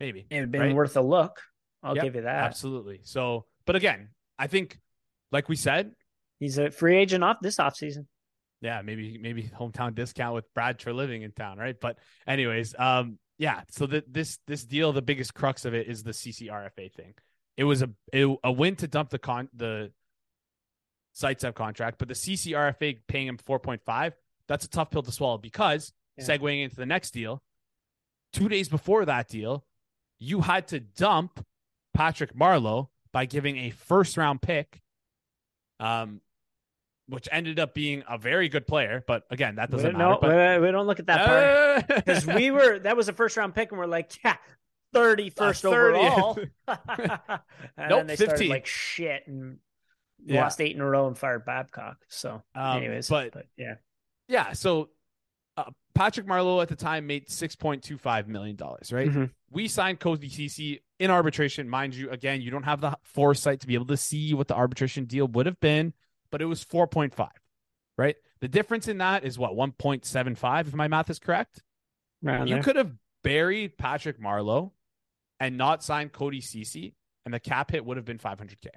maybe. 0.00 0.26
It 0.30 0.34
would 0.36 0.40
have 0.40 0.50
been 0.50 0.60
Right? 0.62 0.74
worth 0.74 0.96
a 0.96 1.02
look. 1.02 1.40
I'll 1.82 1.94
Yep, 1.96 2.04
give 2.04 2.14
you 2.16 2.22
that. 2.22 2.44
Absolutely. 2.44 3.00
So, 3.04 3.46
but 3.66 3.76
again, 3.76 4.08
I 4.38 4.46
think, 4.46 4.78
like 5.32 5.48
we 5.48 5.56
said, 5.56 5.92
He's 6.38 6.58
a 6.58 6.70
free 6.70 6.96
agent 6.96 7.22
off 7.24 7.36
this 7.40 7.56
offseason. 7.58 8.06
yeah, 8.60 8.82
maybe 8.82 9.16
maybe 9.18 9.44
hometown 9.44 9.94
discount 9.94 10.34
with 10.34 10.52
Brad 10.54 10.78
Treliving 10.78 11.22
in 11.22 11.32
town, 11.32 11.56
right? 11.58 11.76
But 11.80 11.98
anyways, 12.26 12.74
um, 12.78 13.18
yeah. 13.38 13.62
So 13.70 13.86
the, 13.86 14.04
this 14.08 14.38
this 14.46 14.64
deal, 14.64 14.92
the 14.92 15.02
biggest 15.02 15.34
crux 15.34 15.64
of 15.64 15.72
it 15.74 15.86
is 15.88 16.02
the 16.02 16.10
CCRFA 16.12 16.92
thing. 16.92 17.14
It 17.56 17.64
was 17.64 17.82
a 17.82 17.90
it, 18.12 18.26
a 18.44 18.50
win 18.52 18.76
to 18.76 18.88
dump 18.88 19.10
the 19.10 19.18
con 19.18 19.48
the 19.54 19.92
Zaitsev 21.16 21.54
contract, 21.54 21.98
but 21.98 22.08
the 22.08 22.14
CCRFA 22.14 22.98
paying 23.06 23.26
him 23.28 23.38
four 23.38 23.58
point 23.58 23.82
five. 23.84 24.14
That's 24.48 24.64
a 24.64 24.68
tough 24.68 24.90
pill 24.90 25.02
to 25.02 25.12
swallow 25.12 25.38
because 25.38 25.92
Yeah. 26.18 26.24
segueing 26.24 26.64
into 26.64 26.76
the 26.76 26.86
next 26.86 27.12
deal, 27.12 27.42
two 28.32 28.48
days 28.48 28.68
before 28.68 29.04
that 29.04 29.28
deal, 29.28 29.64
you 30.18 30.40
had 30.40 30.68
to 30.68 30.80
dump 30.80 31.44
Patrick 31.94 32.34
Marleau 32.34 32.88
by 33.12 33.26
giving 33.26 33.56
a 33.58 33.70
first 33.70 34.16
round 34.16 34.42
pick, 34.42 34.81
um, 35.82 36.20
which 37.08 37.28
ended 37.32 37.58
up 37.58 37.74
being 37.74 38.04
a 38.08 38.16
very 38.16 38.48
good 38.48 38.66
player. 38.66 39.02
But 39.06 39.24
again, 39.30 39.56
that 39.56 39.70
doesn't 39.70 39.98
don't, 39.98 39.98
matter. 39.98 40.18
but- 40.20 40.60
we, 40.60 40.66
we 40.66 40.72
don't 40.72 40.86
look 40.86 41.00
at 41.00 41.06
that 41.06 41.26
part 41.86 41.88
because 42.06 42.26
we 42.26 42.50
were 42.50 42.78
that 42.80 42.96
was 42.96 43.08
a 43.08 43.12
first 43.12 43.36
round 43.36 43.54
pick 43.54 43.70
and 43.72 43.78
we're 43.78 43.86
like, 43.86 44.12
yeah, 44.24 44.36
thirty 44.92 45.30
first 45.30 45.64
30th. 45.64 45.66
overall. 45.66 46.38
and 46.68 47.88
Nope, 47.88 47.98
then 47.98 48.06
they 48.06 48.16
started 48.16 48.32
15. 48.38 48.48
like 48.50 48.66
shit 48.66 49.26
and 49.26 49.58
Yeah. 50.24 50.42
lost 50.42 50.60
eight 50.60 50.74
in 50.76 50.80
a 50.80 50.88
row 50.88 51.06
and 51.08 51.18
fired 51.18 51.44
Babcock. 51.44 51.96
So, 52.08 52.42
Um, 52.54 52.76
anyways, 52.78 53.08
but- 53.08 53.34
yeah, 53.56 53.74
yeah. 54.28 54.52
So 54.52 54.90
Patrick 55.94 56.26
Marleau 56.26 56.62
at 56.62 56.68
the 56.68 56.76
time 56.76 57.06
made 57.06 57.30
six 57.30 57.54
point 57.54 57.82
two 57.82 57.98
five 57.98 58.28
million 58.28 58.56
dollars. 58.56 58.92
Right. 58.92 59.10
Mhm. 59.10 59.30
We 59.50 59.68
signed 59.68 60.00
Cody 60.00 60.28
Ceci 60.28 60.82
in 60.98 61.10
arbitration, 61.10 61.68
mind 61.68 61.94
you. 61.94 62.10
Again, 62.10 62.40
you 62.40 62.50
don't 62.50 62.62
have 62.62 62.80
the 62.80 62.96
foresight 63.02 63.60
to 63.60 63.66
be 63.66 63.74
able 63.74 63.86
to 63.86 63.96
see 63.96 64.32
what 64.34 64.48
the 64.48 64.54
arbitration 64.54 65.04
deal 65.04 65.26
would 65.28 65.46
have 65.46 65.60
been, 65.60 65.92
but 66.30 66.40
it 66.40 66.46
was 66.46 66.62
four 66.62 66.86
point 66.86 67.14
five. 67.14 67.28
Right. 67.98 68.16
The 68.40 68.48
difference 68.48 68.88
in 68.88 68.98
that 68.98 69.24
is 69.24 69.38
what 69.38 69.54
one 69.54 69.72
point 69.72 70.04
seven 70.04 70.34
five, 70.34 70.68
if 70.68 70.74
my 70.74 70.88
math 70.88 71.10
is 71.10 71.18
correct. 71.18 71.62
Around 72.24 72.48
you 72.48 72.54
there. 72.54 72.62
could 72.62 72.76
have 72.76 72.92
buried 73.22 73.76
Patrick 73.76 74.20
Marleau 74.20 74.72
and 75.38 75.58
not 75.58 75.84
signed 75.84 76.12
Cody 76.12 76.40
Ceci, 76.40 76.94
and 77.24 77.34
the 77.34 77.40
cap 77.40 77.70
hit 77.70 77.84
would 77.84 77.96
have 77.96 78.06
been 78.06 78.18
500k. 78.18 78.68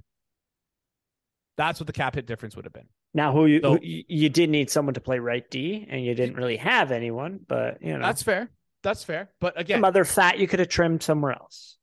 That's 1.57 1.79
what 1.79 1.87
the 1.87 1.93
cap 1.93 2.15
hit 2.15 2.25
difference 2.27 2.55
would 2.55 2.65
have 2.65 2.73
been. 2.73 2.87
now 3.13 3.31
who 3.31 3.45
you 3.45 3.61
So- 3.61 3.77
who, 3.77 3.79
you 3.81 4.29
did 4.29 4.49
need 4.49 4.69
someone 4.69 4.93
to 4.95 5.01
play 5.01 5.19
right 5.19 5.49
D 5.49 5.85
and 5.89 6.03
you 6.03 6.13
didn't 6.15 6.35
really 6.35 6.57
have 6.57 6.91
anyone, 6.91 7.39
but 7.47 7.81
you 7.81 7.93
know 7.93 7.99
That's 8.05 8.23
fair. 8.23 8.49
That's 8.83 9.03
fair. 9.03 9.29
But 9.39 9.59
again, 9.59 9.77
some 9.77 9.85
other 9.85 10.05
fat 10.05 10.37
you 10.37 10.47
could 10.47 10.59
have 10.59 10.69
trimmed 10.69 11.01
somewhere 11.01 11.31
else. 11.33 11.77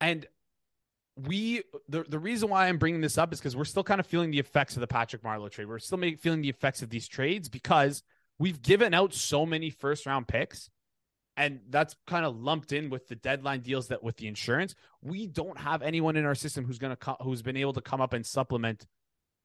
and 0.00 0.26
we 1.28 1.62
the 1.88 2.04
the 2.04 2.18
reason 2.18 2.48
why 2.48 2.68
I'm 2.68 2.78
bringing 2.78 3.02
this 3.02 3.18
up 3.18 3.32
is 3.34 3.38
because 3.38 3.54
we're 3.54 3.64
still 3.66 3.84
kind 3.84 4.00
of 4.00 4.06
feeling 4.06 4.30
the 4.30 4.38
effects 4.38 4.76
of 4.76 4.80
the 4.80 4.86
Patrick 4.86 5.22
Marleau 5.22 5.50
trade. 5.50 5.68
We're 5.68 5.78
still 5.78 5.98
make, 5.98 6.20
feeling 6.20 6.40
the 6.40 6.48
effects 6.48 6.80
of 6.80 6.88
these 6.88 7.06
trades 7.06 7.50
because 7.50 8.02
we've 8.38 8.62
given 8.62 8.94
out 8.94 9.12
so 9.12 9.44
many 9.44 9.68
first 9.68 10.06
round 10.06 10.26
picks, 10.26 10.70
and 11.36 11.60
that's 11.70 11.96
kind 12.06 12.26
of 12.26 12.36
lumped 12.36 12.72
in 12.72 12.90
with 12.90 13.08
the 13.08 13.16
deadline 13.16 13.60
deals 13.60 13.88
that 13.88 14.02
with 14.02 14.16
the 14.16 14.28
insurance. 14.28 14.74
We 15.00 15.26
don't 15.26 15.58
have 15.58 15.82
anyone 15.82 16.16
in 16.16 16.24
our 16.24 16.34
system 16.34 16.64
who's 16.64 16.78
gonna 16.78 16.96
co- 16.96 17.16
who's 17.20 17.42
been 17.42 17.56
able 17.56 17.72
to 17.74 17.80
come 17.80 18.00
up 18.00 18.12
and 18.12 18.24
supplement 18.24 18.86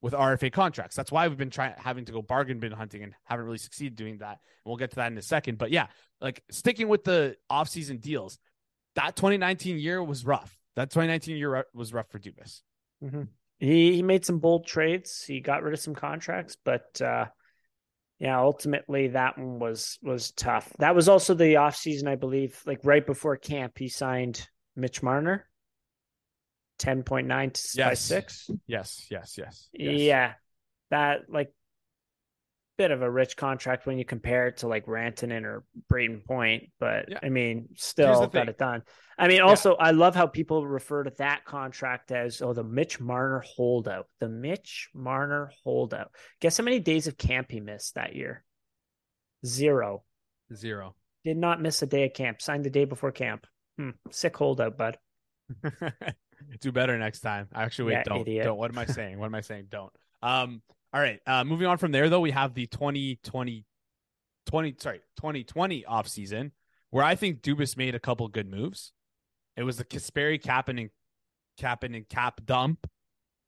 with 0.00 0.12
RFA 0.12 0.52
contracts. 0.52 0.94
That's 0.94 1.10
why 1.10 1.26
we've 1.26 1.38
been 1.38 1.50
trying 1.50 1.74
having 1.76 2.04
to 2.04 2.12
go 2.12 2.22
bargain 2.22 2.60
bin 2.60 2.72
hunting 2.72 3.02
and 3.02 3.14
haven't 3.24 3.46
really 3.46 3.58
succeeded 3.58 3.96
doing 3.96 4.18
that. 4.18 4.38
And 4.38 4.66
we'll 4.66 4.76
get 4.76 4.90
to 4.90 4.96
that 4.96 5.10
in 5.10 5.18
a 5.18 5.22
second. 5.22 5.58
But 5.58 5.70
yeah, 5.70 5.86
like 6.20 6.42
sticking 6.50 6.88
with 6.88 7.04
the 7.04 7.36
offseason 7.50 8.00
deals, 8.00 8.38
that 8.94 9.16
2019 9.16 9.78
year 9.78 10.02
was 10.02 10.24
rough. 10.24 10.56
That 10.76 10.90
2019 10.90 11.36
year 11.36 11.64
was 11.74 11.92
rough 11.92 12.08
for 12.10 12.18
Dubas. 12.18 12.60
He 13.58 13.94
he 13.94 14.02
made 14.02 14.24
some 14.24 14.38
bold 14.38 14.66
trades. 14.66 15.24
He 15.24 15.40
got 15.40 15.62
rid 15.62 15.74
of 15.74 15.80
some 15.80 15.94
contracts, 15.94 16.56
but 16.64 17.00
uh 17.02 17.26
yeah, 18.18 18.38
ultimately 18.40 19.08
that 19.08 19.38
one 19.38 19.58
was 19.58 19.98
was 20.02 20.32
tough. 20.32 20.72
That 20.78 20.94
was 20.94 21.08
also 21.08 21.34
the 21.34 21.56
off 21.56 21.76
season, 21.76 22.08
I 22.08 22.16
believe, 22.16 22.60
like 22.66 22.80
right 22.82 23.04
before 23.04 23.36
camp, 23.36 23.78
he 23.78 23.88
signed 23.88 24.46
Mitch 24.74 25.02
Marner. 25.02 25.46
Ten 26.78 27.02
point 27.02 27.26
nine 27.26 27.50
by 27.76 27.90
Yes. 27.90 28.00
six. 28.00 28.50
Yes, 28.66 29.06
yes, 29.10 29.34
yes. 29.36 29.68
yes. 29.72 30.00
Yeah. 30.00 30.32
That 30.90 31.22
like 31.28 31.52
bit 32.78 32.90
of 32.92 33.02
a 33.02 33.10
rich 33.10 33.36
contract 33.36 33.84
when 33.86 33.98
you 33.98 34.04
compare 34.04 34.46
it 34.46 34.58
to 34.58 34.68
like 34.68 34.86
Rantanen 34.86 35.42
or 35.44 35.64
Brayden 35.92 36.24
Point, 36.24 36.70
but 36.80 37.06
Yeah. 37.10 37.18
I 37.22 37.28
mean, 37.28 37.68
still 37.76 38.20
got 38.20 38.32
thing. 38.32 38.48
it 38.48 38.56
done. 38.56 38.82
I 39.18 39.26
mean, 39.28 39.40
also 39.42 39.74
I 39.74 39.90
love 39.90 40.14
how 40.14 40.28
people 40.28 40.64
refer 40.66 41.02
to 41.02 41.10
that 41.18 41.44
contract 41.44 42.12
as 42.12 42.40
oh 42.40 42.52
the 42.52 42.62
Mitch 42.64 43.00
Marner 43.00 43.40
holdout. 43.56 44.06
The 44.20 44.28
Mitch 44.28 44.88
Marner 44.94 45.50
holdout. 45.64 46.12
Guess 46.40 46.56
how 46.58 46.64
many 46.64 46.78
days 46.78 47.08
of 47.08 47.18
camp 47.18 47.50
he 47.50 47.60
missed 47.60 47.96
that 47.96 48.14
year? 48.14 48.44
Zero. 49.44 50.04
Zero. 50.54 50.94
Did 51.24 51.36
not 51.36 51.60
miss 51.60 51.82
a 51.82 51.86
day 51.86 52.04
of 52.06 52.14
camp. 52.14 52.40
Signed 52.40 52.64
the 52.64 52.70
day 52.70 52.84
before 52.84 53.10
camp. 53.12 53.46
Hmm. 53.76 53.90
Sick 54.10 54.36
holdout, 54.36 54.78
bud. 54.78 54.98
Do 56.60 56.72
better 56.72 56.96
next 56.98 57.20
time. 57.20 57.48
Actually, 57.52 57.86
wait, 57.86 57.92
Yeah, 57.94 58.02
don't. 58.04 58.20
idiot. 58.20 58.44
Don't. 58.44 58.56
What 58.56 58.70
am 58.70 58.78
I 58.78 58.86
saying? 58.86 59.18
What 59.18 59.26
am 59.26 59.34
I 59.34 59.40
saying? 59.40 59.66
Don't. 59.68 59.92
Um, 60.22 60.62
all 60.92 61.00
right. 61.00 61.20
Uh, 61.26 61.44
moving 61.44 61.66
on 61.66 61.78
from 61.78 61.92
there, 61.92 62.08
though, 62.08 62.20
we 62.20 62.30
have 62.30 62.54
the 62.54 62.66
2020, 62.66 63.64
20, 64.46 64.76
sorry, 64.78 65.00
2020 65.16 65.84
offseason, 65.88 66.52
where 66.90 67.04
I 67.04 67.14
think 67.14 67.42
Dubas 67.42 67.76
made 67.76 67.94
a 67.94 68.00
couple 68.00 68.26
good 68.28 68.50
moves. 68.50 68.92
It 69.56 69.64
was 69.64 69.76
the 69.76 69.84
Kasperi 69.84 70.40
Kapanen, 70.40 70.90
Kapanen 71.60 72.08
cap 72.08 72.40
dump 72.44 72.88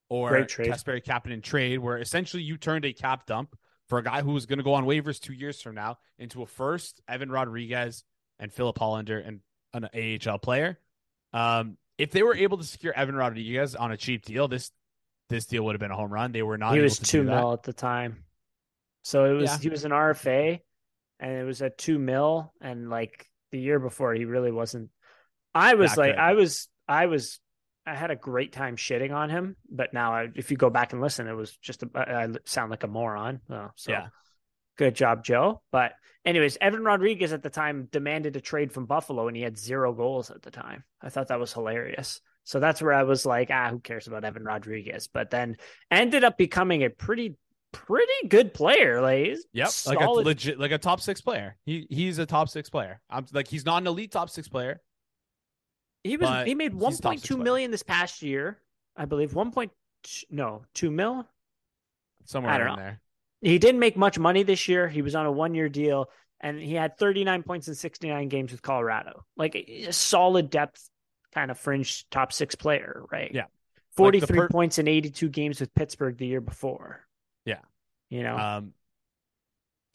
or. 0.08 0.32
Kasperi 0.66 1.04
Kapanen 1.04 1.42
trade, 1.42 1.78
where 1.78 1.98
essentially 1.98 2.42
you 2.42 2.56
turned 2.56 2.84
a 2.84 2.92
cap 2.92 3.26
dump 3.26 3.56
for 3.88 3.98
a 3.98 4.02
guy 4.02 4.22
who 4.22 4.32
was 4.32 4.46
going 4.46 4.58
to 4.58 4.64
go 4.64 4.74
on 4.74 4.84
waivers 4.84 5.20
two 5.20 5.32
years 5.32 5.60
from 5.60 5.74
now 5.74 5.98
into 6.18 6.42
a 6.42 6.46
first, 6.46 7.00
Evan 7.08 7.30
Rodrigues 7.30 8.04
and 8.38 8.52
Filip 8.52 8.78
Hallander 8.78 9.26
and 9.26 9.40
an 9.72 9.88
AHL 9.94 10.38
player. 10.38 10.78
Um, 11.32 11.76
if 11.98 12.10
they 12.12 12.22
were 12.22 12.34
able 12.34 12.56
to 12.58 12.64
secure 12.64 12.92
Evan 12.94 13.14
Rodrigues 13.14 13.74
on 13.74 13.92
a 13.92 13.96
cheap 13.96 14.24
deal, 14.24 14.48
this 14.48 14.70
this 15.30 15.46
deal 15.46 15.64
would 15.64 15.74
have 15.74 15.80
been 15.80 15.90
a 15.90 15.96
home 15.96 16.12
run. 16.12 16.32
They 16.32 16.42
were 16.42 16.58
not. 16.58 16.72
he 16.72 16.78
able 16.78 16.84
was 16.84 16.98
two 16.98 17.22
mil 17.22 17.54
at 17.54 17.62
the 17.62 17.72
time. 17.72 18.24
So 19.02 19.24
it 19.24 19.32
was 19.32 19.50
Yeah. 19.50 19.58
he 19.58 19.68
was 19.70 19.84
an 19.86 19.92
RFA 19.92 20.60
and 21.18 21.32
it 21.32 21.44
was 21.44 21.62
at 21.62 21.78
two 21.78 21.98
mil 21.98 22.52
and 22.60 22.90
like 22.90 23.26
the 23.52 23.58
year 23.58 23.78
before 23.78 24.12
he 24.14 24.26
really 24.26 24.52
wasn't 24.52 24.90
I 25.54 25.74
was 25.74 25.96
like 25.96 26.12
good. 26.12 26.18
I 26.20 26.34
was 26.34 26.68
I 26.86 27.06
was 27.06 27.40
I 27.86 27.94
had 27.94 28.10
a 28.10 28.16
great 28.16 28.52
time 28.52 28.76
shitting 28.76 29.12
on 29.12 29.30
him, 29.30 29.56
but 29.70 29.94
now 29.94 30.12
I, 30.12 30.28
if 30.34 30.50
you 30.50 30.56
go 30.58 30.68
back 30.70 30.92
and 30.92 31.00
listen, 31.00 31.26
it 31.26 31.32
was 31.32 31.56
just 31.56 31.82
a, 31.82 31.88
I 31.94 32.24
I 32.24 32.28
sound 32.44 32.70
like 32.70 32.84
a 32.84 32.88
moron. 32.88 33.40
Oh, 33.48 33.70
so 33.74 33.92
Yeah. 33.92 34.08
good 34.76 34.94
job, 34.94 35.24
Joe. 35.24 35.62
But 35.72 35.94
anyways, 36.24 36.58
Evan 36.60 36.84
Rodrigues 36.84 37.32
at 37.32 37.42
the 37.42 37.50
time 37.50 37.88
demanded 37.90 38.36
a 38.36 38.40
trade 38.40 38.70
from 38.70 38.84
Buffalo, 38.86 39.26
and 39.28 39.36
he 39.36 39.42
had 39.42 39.58
zero 39.58 39.92
goals 39.94 40.30
at 40.30 40.42
the 40.42 40.50
time. 40.50 40.84
I 41.00 41.08
thought 41.08 41.28
that 41.28 41.40
was 41.40 41.52
hilarious. 41.54 42.20
So 42.44 42.58
that's 42.60 42.82
where 42.82 42.92
I 42.92 43.04
was 43.04 43.24
like, 43.26 43.50
ah, 43.52 43.68
who 43.70 43.78
cares 43.80 44.06
about 44.06 44.24
Evan 44.24 44.44
Rodrigues? 44.44 45.08
But 45.08 45.30
then 45.30 45.56
ended 45.90 46.24
up 46.24 46.36
becoming 46.38 46.82
a 46.84 46.90
pretty, 46.90 47.36
pretty 47.72 48.28
good 48.28 48.52
player. 48.54 49.00
Like, 49.00 49.26
he's 49.26 49.46
Yep, 49.52 49.70
like 49.86 50.00
a 50.00 50.10
legit, 50.10 50.58
like 50.58 50.72
a 50.72 50.78
top 50.78 51.00
six 51.00 51.20
player. 51.20 51.56
He 51.64 51.86
he's 51.90 52.18
a 52.18 52.26
top 52.26 52.48
six 52.48 52.68
player. 52.70 53.00
I'm 53.10 53.26
like 53.32 53.48
he's 53.48 53.64
not 53.64 53.82
an 53.82 53.86
elite 53.86 54.12
top 54.12 54.30
six 54.30 54.48
player, 54.48 54.80
He 56.02 56.16
was 56.16 56.28
he 56.46 56.54
made 56.54 56.74
one 56.74 56.96
point 56.96 57.22
two 57.22 57.36
player. 57.36 57.68
this 57.70 57.82
past 57.82 58.22
year, 58.22 58.60
I 58.96 59.04
believe. 59.04 59.34
One 59.34 59.52
point 59.52 59.72
no 60.30 60.62
two 60.74 60.90
mil. 60.90 61.28
somewhere 62.24 62.52
I 62.52 62.58
don't 62.58 62.68
in 62.68 62.76
know. 62.76 62.76
there. 62.76 63.00
He 63.42 63.58
didn't 63.58 63.80
make 63.80 63.96
much 63.96 64.18
money 64.18 64.42
this 64.42 64.68
year. 64.68 64.88
He 64.88 65.02
was 65.02 65.14
on 65.14 65.26
a 65.26 65.32
one 65.32 65.54
year 65.54 65.68
deal, 65.68 66.10
and 66.40 66.58
he 66.58 66.74
had 66.74 66.96
thirty 66.98 67.24
nine 67.24 67.42
points 67.42 67.68
in 67.68 67.74
sixty 67.74 68.08
nine 68.08 68.28
games 68.28 68.52
with 68.52 68.62
Colorado. 68.62 69.24
Like 69.36 69.68
solid 69.90 70.50
depth, 70.50 70.88
kind 71.34 71.50
of 71.50 71.58
fringe 71.58 72.08
top 72.10 72.32
six 72.32 72.54
player, 72.54 73.02
right? 73.10 73.30
Yeah. 73.32 73.44
forty 73.96 74.20
the 74.20 74.26
three 74.26 74.38
per- 74.40 74.48
points 74.48 74.78
in 74.78 74.88
eighty 74.88 75.10
two 75.10 75.28
games 75.28 75.60
with 75.60 75.72
Pittsburgh 75.74 76.16
the 76.16 76.26
year 76.26 76.40
before. 76.40 77.06
Yeah. 77.44 77.60
you 78.08 78.22
know. 78.22 78.36
Um, 78.36 78.72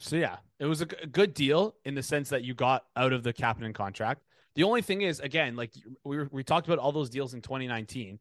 so 0.00 0.16
yeah, 0.16 0.36
it 0.60 0.66
was 0.66 0.82
a, 0.82 0.86
g- 0.86 0.96
a 1.02 1.06
good 1.06 1.32
deal 1.34 1.74
in 1.84 1.94
the 1.94 2.02
sense 2.02 2.28
that 2.30 2.44
you 2.44 2.54
got 2.54 2.84
out 2.94 3.12
of 3.12 3.22
the 3.22 3.32
Kapanen 3.32 3.74
contract. 3.74 4.22
The 4.54 4.64
only 4.64 4.82
thing 4.82 5.02
is, 5.02 5.20
again, 5.20 5.56
like 5.56 5.72
we 6.04 6.16
were, 6.18 6.28
we 6.30 6.42
talked 6.44 6.66
about 6.66 6.78
all 6.78 6.92
those 6.92 7.10
deals 7.10 7.34
in 7.34 7.40
2019. 7.42 8.18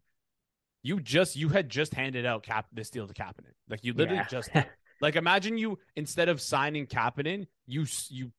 You 0.83 0.99
just 0.99 1.35
you 1.35 1.49
had 1.49 1.69
just 1.69 1.93
handed 1.93 2.25
out 2.25 2.43
cap 2.43 2.67
this 2.71 2.89
deal 2.89 3.07
to 3.07 3.13
Kapanen. 3.13 3.53
Like 3.69 3.83
you 3.83 3.93
literally 3.93 4.17
Yeah. 4.19 4.27
just 4.27 4.49
like 5.01 5.15
imagine 5.15 5.57
you 5.57 5.79
instead 5.95 6.29
of 6.29 6.39
signing 6.41 6.87
Kapanen, 6.87 7.47
you 7.65 7.85
you 8.09 8.31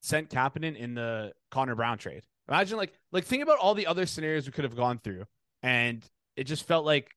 sent 0.00 0.30
Kapanen 0.30 0.76
in 0.76 0.94
the 0.94 1.32
Connor 1.50 1.74
Brown 1.74 1.98
trade. 1.98 2.22
Imagine 2.48 2.76
like 2.76 2.92
like 3.12 3.24
think 3.24 3.42
about 3.42 3.58
all 3.58 3.74
the 3.74 3.86
other 3.86 4.06
scenarios 4.06 4.46
we 4.46 4.52
could 4.52 4.64
have 4.64 4.76
gone 4.76 4.98
through, 4.98 5.24
and 5.62 6.04
it 6.36 6.44
just 6.44 6.66
felt 6.66 6.84
like 6.84 7.10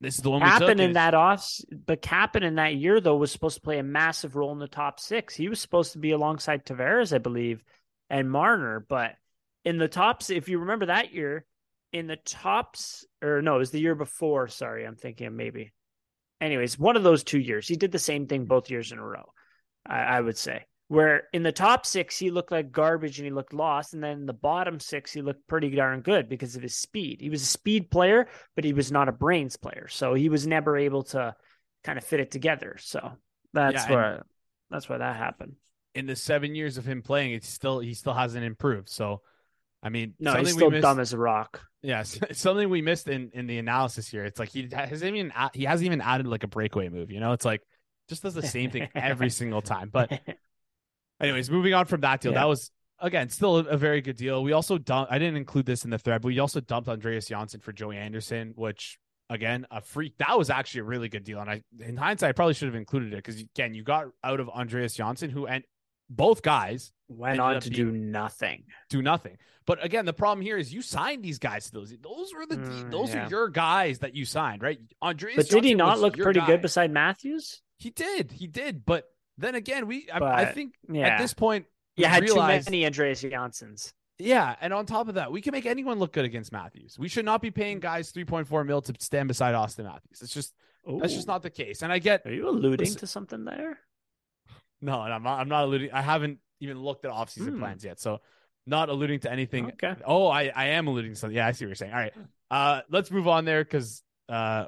this 0.00 0.16
is 0.16 0.22
the 0.22 0.30
one. 0.30 0.42
Kapanen 0.42 0.80
in 0.80 0.92
that 0.94 1.14
off, 1.14 1.48
but 1.86 2.02
Kapanen 2.02 2.42
in 2.42 2.54
that 2.56 2.74
year 2.74 3.00
though 3.00 3.16
was 3.16 3.30
supposed 3.30 3.56
to 3.56 3.62
play 3.62 3.78
a 3.78 3.84
massive 3.84 4.34
role 4.34 4.52
in 4.52 4.58
the 4.58 4.68
top 4.68 4.98
six. 4.98 5.34
He 5.34 5.48
was 5.48 5.60
supposed 5.60 5.92
to 5.92 5.98
be 5.98 6.12
alongside 6.12 6.64
Tavares, 6.64 7.14
I 7.14 7.18
believe, 7.18 7.62
and 8.10 8.30
Marner. 8.30 8.84
But 8.88 9.14
in 9.64 9.78
the 9.78 9.88
tops, 9.88 10.30
if 10.30 10.48
you 10.48 10.58
remember 10.58 10.86
that 10.86 11.12
year, 11.12 11.44
in 11.92 12.06
the 12.06 12.16
tops, 12.16 13.06
or 13.22 13.42
no, 13.42 13.56
it 13.56 13.58
was 13.58 13.70
the 13.70 13.80
year 13.80 13.94
before. 13.94 14.48
Sorry, 14.48 14.84
I'm 14.84 14.96
thinking 14.96 15.26
of 15.26 15.34
maybe. 15.34 15.72
Anyways, 16.40 16.78
one 16.78 16.96
of 16.96 17.04
those 17.04 17.22
two 17.22 17.38
years, 17.38 17.68
he 17.68 17.76
did 17.76 17.92
the 17.92 17.98
same 18.00 18.26
thing 18.26 18.46
both 18.46 18.70
years 18.70 18.90
in 18.90 18.98
a 18.98 19.06
row. 19.06 19.26
I, 19.86 20.00
I 20.00 20.20
would 20.20 20.36
say. 20.36 20.64
Where 20.92 21.22
in 21.32 21.42
the 21.42 21.52
top 21.52 21.86
six 21.86 22.18
he 22.18 22.30
looked 22.30 22.52
like 22.52 22.70
garbage 22.70 23.18
and 23.18 23.24
he 23.24 23.32
looked 23.32 23.54
lost, 23.54 23.94
and 23.94 24.04
then 24.04 24.18
in 24.18 24.26
the 24.26 24.34
bottom 24.34 24.78
six 24.78 25.10
he 25.10 25.22
looked 25.22 25.46
pretty 25.46 25.70
darn 25.70 26.02
good 26.02 26.28
because 26.28 26.54
of 26.54 26.62
his 26.62 26.74
speed. 26.74 27.22
He 27.22 27.30
was 27.30 27.40
a 27.40 27.46
speed 27.46 27.90
player, 27.90 28.28
but 28.54 28.64
he 28.64 28.74
was 28.74 28.92
not 28.92 29.08
a 29.08 29.12
brains 29.12 29.56
player, 29.56 29.88
so 29.88 30.12
he 30.12 30.28
was 30.28 30.46
never 30.46 30.76
able 30.76 31.04
to 31.04 31.34
kind 31.82 31.96
of 31.96 32.04
fit 32.04 32.20
it 32.20 32.30
together. 32.30 32.76
So 32.78 33.12
that's 33.54 33.84
Yeah, 33.84 33.88
where 33.88 34.26
that's 34.70 34.86
why 34.86 34.98
that 34.98 35.16
happened. 35.16 35.56
in 35.94 36.06
the 36.06 36.16
seven 36.16 36.54
years 36.54 36.76
of 36.78 36.84
him 36.86 37.02
playing, 37.02 37.32
it's 37.32 37.48
still 37.48 37.78
he 37.80 37.94
still 37.94 38.14
hasn't 38.14 38.44
improved. 38.44 38.88
So, 38.88 39.22
I 39.82 39.88
mean, 39.88 40.14
No, 40.18 40.36
he's 40.36 40.52
still 40.52 40.70
missed, 40.70 40.82
dumb 40.82 41.00
as 41.00 41.12
a 41.12 41.18
rock. 41.18 41.62
Yes, 41.82 42.18
something 42.32 42.68
we 42.68 42.82
missed 42.82 43.08
in 43.08 43.30
in 43.32 43.46
the 43.46 43.58
analysis 43.58 44.08
here. 44.08 44.24
It's 44.24 44.38
like 44.38 44.50
he 44.50 44.68
hasn't 44.72 45.16
even 45.16 45.32
he 45.54 45.64
hasn't 45.64 45.86
even 45.86 46.00
added 46.00 46.26
like 46.26 46.44
a 46.44 46.48
breakaway 46.48 46.88
move. 46.88 47.10
You 47.10 47.20
know, 47.20 47.32
it's 47.32 47.44
like 47.44 47.62
just 48.08 48.22
does 48.22 48.34
the 48.34 48.42
same 48.42 48.70
thing 48.70 48.88
every 48.94 49.30
single 49.30 49.62
time. 49.62 49.90
But 49.92 50.12
anyways, 51.22 51.50
moving 51.50 51.72
on 51.74 51.86
from 51.86 52.00
that 52.02 52.20
deal, 52.20 52.32
Yeah. 52.32 52.40
that 52.40 52.48
was 52.48 52.70
again 52.98 53.28
still 53.30 53.56
a, 53.58 53.76
very 53.76 54.00
good 54.00 54.16
deal. 54.16 54.42
We 54.42 54.52
also 54.52 54.78
dumped. 54.78 55.10
I 55.12 55.18
didn't 55.18 55.36
include 55.36 55.66
this 55.66 55.84
in 55.84 55.90
the 55.90 55.98
thread, 55.98 56.22
but 56.22 56.28
we 56.28 56.38
also 56.38 56.60
dumped 56.60 56.88
Andreas 56.88 57.26
Johnsson 57.26 57.60
for 57.60 57.72
Joey 57.72 57.96
Anderson, 57.96 58.52
which 58.56 58.98
again 59.30 59.66
a 59.70 59.80
freak. 59.80 60.18
That 60.18 60.36
was 60.38 60.50
actually 60.50 60.80
a 60.80 60.84
really 60.84 61.08
good 61.08 61.24
deal, 61.24 61.38
and 61.40 61.48
I 61.50 61.62
in 61.80 61.96
hindsight 61.96 62.28
I 62.30 62.32
probably 62.32 62.54
should 62.54 62.66
have 62.68 62.74
included 62.74 63.12
it 63.12 63.16
because 63.16 63.40
again 63.40 63.74
you 63.74 63.82
got 63.82 64.06
out 64.22 64.40
of 64.40 64.48
Andreas 64.50 64.94
Johnsson, 64.94 65.30
who 65.30 65.46
and 65.46 65.64
both 66.10 66.42
guys 66.42 66.92
Went 67.08 67.40
on 67.40 67.60
to 67.60 67.70
being- 67.70 67.90
do 67.90 67.92
nothing. 67.92 68.64
do 68.90 69.00
nothing. 69.02 69.38
But 69.64 69.82
again, 69.84 70.04
the 70.06 70.12
problem 70.12 70.42
here 70.44 70.58
is 70.58 70.74
you 70.74 70.82
signed 70.82 71.22
these 71.22 71.38
guys 71.38 71.66
to 71.66 71.72
those. 71.72 71.94
Those 72.02 72.34
were 72.34 72.44
the 72.46 72.56
Mm, 72.56 72.90
those 72.90 73.14
yeah. 73.14 73.26
are 73.26 73.30
your 73.30 73.48
guys 73.48 74.00
that 74.00 74.14
you 74.14 74.24
signed, 74.24 74.60
right? 74.62 74.78
Andreas, 75.00 75.36
But 75.36 75.48
did 75.48 75.64
he 75.64 75.74
not 75.74 76.00
look 76.00 76.16
pretty 76.18 76.40
guy. 76.40 76.46
good 76.46 76.60
beside 76.62 76.90
Matthews? 76.90 77.62
He 77.78 77.90
did, 77.90 78.32
he 78.32 78.46
did. 78.48 78.84
But 78.84 79.04
then 79.42 79.54
again, 79.54 79.86
we 79.86 80.08
I, 80.10 80.18
I 80.18 80.44
think 80.46 80.74
Yeah, 80.90 81.08
at 81.08 81.18
this 81.18 81.34
point, 81.34 81.66
you 81.96 82.06
had 82.06 82.22
realized- 82.22 82.66
too 82.68 82.72
many 82.72 82.86
Andreas 82.86 83.22
Johnssons. 83.22 83.92
yeah. 84.18 84.56
And 84.60 84.72
on 84.72 84.86
top 84.86 85.08
of 85.08 85.14
that, 85.16 85.30
we 85.32 85.40
can 85.42 85.52
make 85.52 85.66
anyone 85.66 85.98
look 85.98 86.12
good 86.12 86.24
against 86.24 86.52
Matthews. 86.52 86.98
We 86.98 87.08
should 87.08 87.24
not 87.24 87.42
be 87.42 87.50
paying 87.50 87.80
guys 87.80 88.10
three 88.10 88.24
point 88.24 88.48
four 88.48 88.64
mil 88.64 88.80
to 88.82 88.94
stand 88.98 89.28
beside 89.28 89.54
Austin 89.54 89.84
Matthews. 89.86 90.22
It's 90.22 90.32
just 90.34 90.54
that's 91.00 91.14
just 91.14 91.26
not 91.28 91.42
the 91.42 91.50
case. 91.50 91.82
And 91.82 91.92
I 91.92 91.98
get 91.98 92.26
Are 92.26 92.32
you 92.32 92.48
alluding 92.48 92.84
Listen- 92.86 93.00
to 93.00 93.06
something 93.06 93.44
there? 93.44 93.78
no, 94.80 95.02
and 95.02 95.12
I'm 95.14 95.22
not, 95.22 95.38
I'm 95.40 95.48
not 95.48 95.64
alluding. 95.64 95.92
I 95.92 96.02
haven't 96.02 96.38
even 96.60 96.78
looked 96.80 97.04
at 97.04 97.10
offseason 97.12 97.50
Hmm. 97.50 97.58
plans 97.60 97.84
yet, 97.84 98.00
so 98.00 98.20
not 98.66 98.88
alluding 98.88 99.20
to 99.20 99.30
anything 99.32 99.66
Okay. 99.72 99.94
Oh, 100.04 100.26
I, 100.28 100.52
I 100.54 100.66
am 100.68 100.86
alluding 100.86 101.12
to 101.12 101.16
something. 101.16 101.36
Yeah, 101.36 101.46
I 101.46 101.52
see 101.52 101.64
what 101.64 101.68
you're 101.70 101.74
saying. 101.76 101.92
All 101.92 101.98
right. 101.98 102.12
Uh 102.50 102.82
let's 102.90 103.10
move 103.10 103.26
on 103.28 103.44
there 103.44 103.64
because 103.64 104.02
uh 104.28 104.66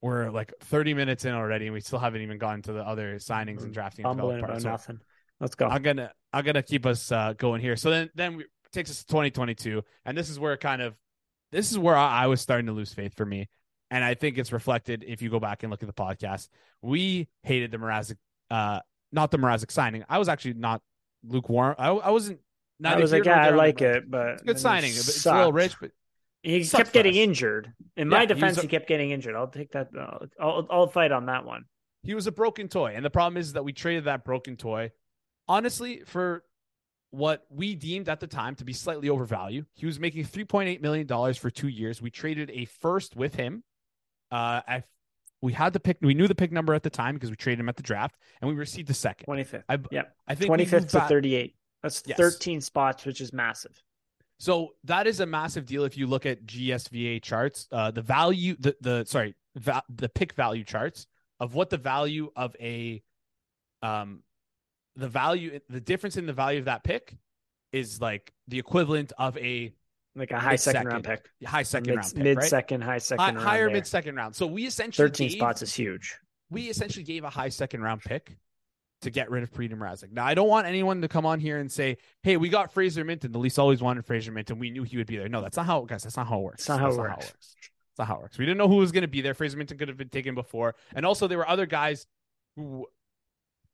we're 0.00 0.30
like 0.30 0.52
30 0.60 0.94
minutes 0.94 1.24
in 1.24 1.34
already 1.34 1.66
and 1.66 1.74
we 1.74 1.80
still 1.80 1.98
haven't 1.98 2.22
even 2.22 2.38
gotten 2.38 2.62
to 2.62 2.72
the 2.72 2.80
other 2.82 3.16
signings 3.16 3.62
and 3.62 3.72
drafting 3.72 4.04
Fumbling 4.04 4.36
development 4.36 4.40
part. 4.40 4.50
about 4.50 4.62
So 4.62 4.92
nothing. 4.92 5.00
Let's 5.40 5.54
go. 5.54 5.66
I'm 5.66 5.82
gonna 5.82 6.12
I'm 6.32 6.44
gonna 6.44 6.62
keep 6.62 6.86
us 6.86 7.10
uh 7.12 7.34
going 7.36 7.60
here. 7.60 7.76
So 7.76 7.90
then 7.90 8.10
then 8.14 8.36
we 8.36 8.44
takes 8.72 8.90
us 8.90 8.98
to 8.98 9.06
2022, 9.06 9.82
and 10.04 10.16
this 10.16 10.30
is 10.30 10.38
where 10.38 10.56
kind 10.56 10.82
of 10.82 10.94
this 11.52 11.70
is 11.70 11.78
where 11.78 11.96
I, 11.96 12.24
I 12.24 12.26
was 12.26 12.40
starting 12.40 12.66
to 12.66 12.72
lose 12.72 12.92
faith 12.92 13.14
for 13.16 13.24
me. 13.24 13.48
And 13.90 14.04
I 14.04 14.14
think 14.14 14.36
it's 14.36 14.52
reflected 14.52 15.02
if 15.06 15.22
you 15.22 15.30
go 15.30 15.40
back 15.40 15.62
and 15.62 15.70
look 15.70 15.82
at 15.82 15.86
the 15.86 15.94
podcast. 15.94 16.48
We 16.82 17.28
hated 17.42 17.70
the 17.70 17.78
Mrazek, 17.78 18.16
uh, 18.50 18.80
not 19.12 19.30
the 19.30 19.38
Mrazek 19.38 19.70
signing. 19.70 20.04
I 20.10 20.18
was 20.18 20.28
actually 20.28 20.54
not 20.54 20.82
lukewarm. 21.26 21.74
I, 21.78 21.88
I 21.88 22.10
wasn't. 22.10 22.40
I 22.84 22.96
was 22.96 23.12
like, 23.12 23.24
yeah, 23.24 23.32
I 23.32 23.44
there 23.44 23.46
on 23.46 23.52
the 23.52 23.58
like 23.58 23.80
it, 23.80 24.10
but 24.10 24.28
It's 24.34 24.42
good 24.42 24.60
signing. 24.60 24.90
It's 24.90 25.24
a 25.24 25.34
little 25.34 25.52
rich, 25.52 25.74
but 25.80 25.90
He 26.42 26.62
sucked 26.64 26.84
kept 26.84 26.92
getting 26.94 27.12
us. 27.14 27.18
injured. 27.18 27.72
In 27.96 28.08
Yeah, 28.10 28.16
my 28.16 28.20
he 28.20 28.26
defense, 28.26 28.58
a- 28.58 28.62
he 28.62 28.68
kept 28.68 28.86
getting 28.88 29.10
injured. 29.10 29.34
I'll 29.34 29.48
take 29.48 29.72
that. 29.72 29.88
I'll, 29.98 30.26
I'll, 30.40 30.66
I'll 30.70 30.86
fight 30.86 31.10
on 31.12 31.26
that 31.26 31.44
one. 31.44 31.64
he 32.02 32.14
was 32.14 32.26
a 32.26 32.32
broken 32.32 32.68
toy. 32.68 32.92
And 32.94 33.04
the 33.04 33.10
problem 33.10 33.36
is 33.36 33.52
that 33.54 33.64
we 33.64 33.72
traded 33.72 34.04
that 34.04 34.24
broken 34.24 34.56
toy, 34.56 34.92
honestly, 35.48 36.02
for 36.06 36.44
what 37.10 37.44
we 37.50 37.74
deemed 37.74 38.08
at 38.08 38.20
the 38.20 38.26
time 38.26 38.54
to 38.56 38.64
be 38.64 38.72
slightly 38.72 39.08
overvalued. 39.08 39.66
He 39.74 39.86
was 39.86 39.98
making 39.98 40.24
$3.8 40.26 40.80
million 40.80 41.06
for 41.34 41.50
two 41.50 41.68
years. 41.68 42.00
We 42.02 42.10
traded 42.10 42.50
a 42.50 42.66
first 42.66 43.16
with 43.16 43.34
him. 43.34 43.64
Uh, 44.30 44.60
I, 44.68 44.84
we 45.40 45.52
had 45.54 45.72
the 45.72 45.80
pick, 45.80 45.96
we 46.02 46.14
knew 46.14 46.28
the 46.28 46.34
pick 46.34 46.52
number 46.52 46.74
at 46.74 46.82
the 46.82 46.90
time 46.90 47.14
because 47.14 47.30
we 47.30 47.36
traded 47.36 47.60
him 47.60 47.68
at 47.68 47.76
the 47.76 47.82
draft, 47.82 48.16
and 48.40 48.48
we 48.50 48.54
received 48.56 48.88
the 48.88 48.94
second. 48.94 49.26
25th. 49.26 49.62
I, 49.68 49.78
Yeah. 49.90 50.02
I 50.26 50.34
think 50.34 50.52
25th 50.52 50.90
to 50.90 51.00
38. 51.00 51.54
That's 51.82 52.02
Yes. 52.06 52.18
13 52.18 52.60
spots, 52.60 53.06
which 53.06 53.20
is 53.20 53.32
massive. 53.32 53.82
So 54.40 54.74
that 54.84 55.06
is 55.06 55.20
a 55.20 55.26
massive 55.26 55.66
deal 55.66 55.84
if 55.84 55.96
you 55.96 56.06
look 56.06 56.24
at 56.26 56.46
GSVA 56.46 57.22
charts. 57.22 57.66
Uh, 57.72 57.90
the 57.90 58.02
value, 58.02 58.56
the 58.58 58.76
the 58.80 59.04
sorry, 59.04 59.34
va- 59.56 59.82
the 59.88 60.08
pick 60.08 60.34
value 60.34 60.64
charts 60.64 61.06
of 61.40 61.54
what 61.54 61.70
the 61.70 61.76
value 61.76 62.30
of 62.36 62.54
a, 62.60 63.02
um, 63.82 64.22
the 64.96 65.08
value, 65.08 65.58
the 65.68 65.80
difference 65.80 66.16
in 66.16 66.26
the 66.26 66.32
value 66.32 66.58
of 66.60 66.64
that 66.66 66.84
pick 66.84 67.16
is 67.72 68.00
like 68.00 68.32
the 68.48 68.58
equivalent 68.58 69.12
of 69.18 69.36
a 69.38 69.72
Like 70.16 70.30
a 70.32 70.38
high 70.38 70.52
Mid 70.52 70.60
second 70.60 70.86
round 70.86 71.04
pick. 71.04 71.28
high 71.44 71.62
second 71.62 71.88
mid, 71.88 71.96
round 71.98 72.14
pick, 72.14 72.22
mid 72.24 72.36
right? 72.38 72.46
second, 72.48 72.80
high 72.82 72.98
second 72.98 73.24
Hi- 73.24 73.30
round. 73.32 73.38
higher 73.46 73.70
mid 73.70 73.86
second 73.86 74.14
round. 74.16 74.34
So 74.36 74.46
we 74.46 74.66
essentially 74.66 75.08
13 75.08 75.28
gave, 75.28 75.36
spots 75.38 75.62
is 75.62 75.74
huge. 75.74 76.16
we 76.50 76.68
essentially 76.70 77.04
gave 77.04 77.24
a 77.24 77.30
high 77.30 77.50
second 77.50 77.82
round 77.82 78.02
pick 78.02 78.36
to 79.02 79.10
get 79.10 79.30
rid 79.30 79.42
of 79.42 79.52
Petr 79.52 79.74
Mrazek. 79.74 80.12
Now, 80.12 80.24
I 80.24 80.34
don't 80.34 80.48
want 80.48 80.66
anyone 80.66 81.00
to 81.02 81.08
come 81.08 81.24
on 81.24 81.40
here 81.40 81.58
and 81.58 81.70
say, 81.70 81.98
"Hey, 82.22 82.36
we 82.36 82.48
got 82.48 82.72
Fraser 82.72 83.04
Minten. 83.04 83.32
The 83.32 83.38
Leafs 83.38 83.58
always 83.58 83.80
wanted 83.80 84.04
Fraser 84.04 84.32
Minten. 84.32 84.58
We 84.58 84.70
knew 84.70 84.82
he 84.82 84.96
would 84.96 85.06
be 85.06 85.16
there." 85.16 85.28
No, 85.28 85.40
that's 85.40 85.56
not 85.56 85.66
how, 85.66 85.82
guys. 85.82 86.02
That's 86.02 86.16
not 86.16 86.26
how 86.26 86.38
it 86.40 86.42
works. 86.42 86.62
It's 86.62 86.68
not 86.68 86.80
how 86.80 86.86
That's 86.86 86.96
it 86.96 87.00
works. 87.00 87.26
That's 87.26 87.98
not 87.98 88.08
how 88.08 88.16
it 88.16 88.22
works. 88.22 88.38
We 88.38 88.44
didn't 88.44 88.58
know 88.58 88.68
who 88.68 88.76
was 88.76 88.92
going 88.92 89.02
to 89.02 89.08
be 89.08 89.20
there. 89.20 89.34
Fraser 89.34 89.56
Minten 89.56 89.78
could 89.78 89.88
have 89.88 89.96
been 89.96 90.08
taken 90.08 90.34
before, 90.34 90.74
and 90.94 91.06
also 91.06 91.28
there 91.28 91.38
were 91.38 91.48
other 91.48 91.66
guys 91.66 92.06
who 92.56 92.86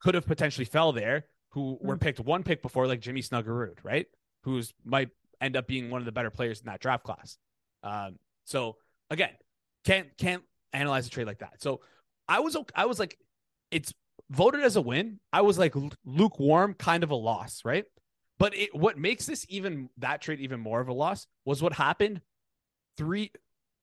could 0.01 0.15
have 0.15 0.27
potentially 0.27 0.67
fell 0.67 0.93
there 0.93 1.25
who 1.55 1.79
were 1.81 1.97
picked 1.97 2.19
one 2.19 2.43
pick 2.43 2.63
before, 2.63 2.87
like 2.89 3.01
Jimmy 3.01 3.23
Snuggerud, 3.23 3.79
right? 3.85 4.07
Who's 4.43 4.75
might 4.85 5.11
end 5.41 5.57
up 5.57 5.69
being 5.69 5.89
one 5.89 6.01
of 6.01 6.05
the 6.05 6.13
better 6.13 6.31
players 6.31 6.61
in 6.61 6.67
that 6.67 6.81
draft 6.81 7.05
class. 7.05 7.39
Um, 7.85 8.19
so 8.45 8.77
again, 9.09 9.31
can't 9.85 10.09
can't 10.19 10.43
analyze 10.73 11.07
a 11.07 11.11
trade 11.11 11.29
like 11.29 11.39
that. 11.39 11.63
So 11.63 11.81
I 12.29 12.41
was 12.41 12.57
I 12.75 12.87
was 12.87 12.99
like, 12.99 13.17
it's 13.71 13.95
voted 14.31 14.63
as 14.63 14.77
a 14.77 14.81
win. 14.81 15.21
I 15.33 15.43
was 15.43 15.59
like 15.59 15.75
lukewarm, 16.05 16.75
kind 16.75 17.03
of 17.03 17.11
a 17.11 17.17
loss, 17.17 17.63
right? 17.65 17.85
But 18.39 18.57
it, 18.57 18.75
what 18.75 18.99
makes 18.99 19.27
this 19.27 19.47
even 19.49 19.91
that 19.99 20.21
trade 20.21 20.41
even 20.41 20.61
more 20.61 20.81
of 20.81 20.89
a 20.89 20.93
loss 20.93 21.27
was 21.45 21.63
what 21.63 21.73
happened 21.73 22.21
three, 22.97 23.33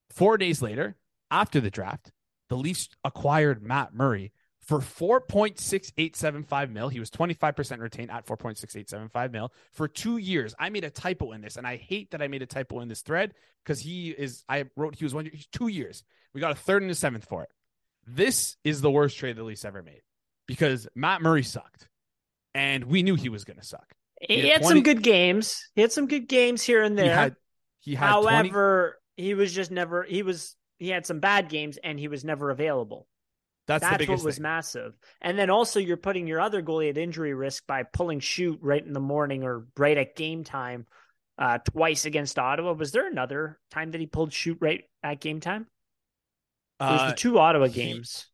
four 0.10 0.38
days 0.38 0.62
later 0.62 0.96
after 1.30 1.60
the 1.60 1.72
draft. 1.72 2.12
The 2.50 2.58
Leafs 2.58 2.90
acquired 3.04 3.64
Matt 3.64 3.94
Murray 3.94 4.34
for 4.60 4.80
4.6875 4.80 6.70
mil. 6.70 6.90
He 6.90 7.00
was 7.00 7.10
25% 7.10 7.80
retained 7.80 8.12
at 8.12 8.26
4.6875 8.26 9.32
mil 9.32 9.54
for 9.72 9.88
two 9.88 10.18
years. 10.18 10.54
I 10.60 10.70
made 10.70 10.84
a 10.84 10.90
typo 10.90 11.32
in 11.32 11.42
this, 11.42 11.56
and 11.56 11.66
I 11.66 11.78
hate 11.78 12.12
that 12.12 12.22
I 12.22 12.28
made 12.28 12.42
a 12.42 12.46
typo 12.46 12.82
in 12.82 12.90
this 12.90 13.02
thread 13.02 13.34
because 13.64 13.80
he 13.80 14.10
is, 14.10 14.44
I 14.50 14.66
wrote 14.76 14.96
he 14.96 15.06
was 15.06 15.14
one, 15.14 15.30
he's 15.32 15.48
two 15.48 15.70
years. 15.70 16.04
We 16.34 16.42
got 16.42 16.52
a 16.52 16.56
third 16.56 16.82
and 16.82 16.92
a 16.92 16.96
seventh 16.96 17.26
for 17.26 17.44
it. 17.44 17.50
This 18.06 18.58
is 18.64 18.82
the 18.82 18.92
worst 18.92 19.18
trade 19.18 19.38
the 19.38 19.44
Leafs 19.44 19.66
ever 19.66 19.82
made 19.82 20.02
because 20.58 20.88
Matt 20.96 21.22
Murray 21.22 21.44
sucked, 21.44 21.88
and 22.54 22.84
we 22.86 23.04
knew 23.04 23.16
he 23.16 23.30
was 23.30 23.44
going 23.46 23.58
to 23.60 23.66
suck. 23.66 23.94
He, 24.22 24.36
He 24.36 24.42
had 24.50 24.54
had 24.54 24.62
20 24.64 24.76
some 24.80 24.84
good 24.84 25.02
games. 25.04 25.70
He 25.76 25.82
had 25.82 25.92
some 25.92 26.08
good 26.08 26.28
games 26.28 26.62
here 26.62 26.84
and 26.84 26.98
He 26.98 27.06
there. 27.06 27.16
had 27.16 27.36
He 27.80 27.96
had 27.96 28.12
20 28.22 28.28
However, 28.50 29.00
he 29.18 29.34
was 29.34 29.54
just 29.54 29.72
never. 29.72 30.04
He 30.04 30.24
was. 30.24 30.56
He 30.78 30.90
had 30.90 31.06
some 31.06 31.20
bad 31.20 31.50
games, 31.50 31.78
and 31.84 32.00
he 32.00 32.08
was 32.08 32.24
never 32.24 32.50
available. 32.50 33.08
that's, 33.68 33.84
the 33.84 33.90
That's 33.92 33.98
biggest 34.00 34.24
what 34.24 34.26
was 34.30 34.36
thing. 34.38 34.44
massive. 34.44 34.94
And 35.22 35.38
then 35.38 35.50
also, 35.52 35.80
you're 35.80 35.96
putting 35.98 36.26
your 36.28 36.40
other 36.42 36.62
goalie 36.64 36.90
at 36.90 36.98
injury 36.98 37.34
risk 37.36 37.66
by 37.68 37.84
pulling 37.84 38.20
shoot 38.20 38.58
right 38.62 38.84
in 38.84 38.94
the 38.94 39.00
morning 39.00 39.44
or 39.44 39.66
right 39.78 39.96
at 39.98 40.16
game 40.16 40.44
time, 40.44 40.88
uh, 41.38 41.60
twice 41.60 42.06
against 42.06 42.38
Ottawa. 42.40 42.74
Was 42.74 42.92
there 42.92 43.08
another 43.08 43.60
time 43.70 43.92
that 43.92 44.02
he 44.02 44.08
pulled 44.08 44.34
shoot 44.34 44.58
right 44.60 44.84
at 45.04 45.20
game 45.22 45.40
time? 45.40 45.68
It 46.80 46.84
was 46.84 47.00
Uh, 47.02 47.10
the 47.12 47.16
two 47.16 47.38
Ottawa 47.38 47.68
he- 47.68 47.74
games. 47.74 48.28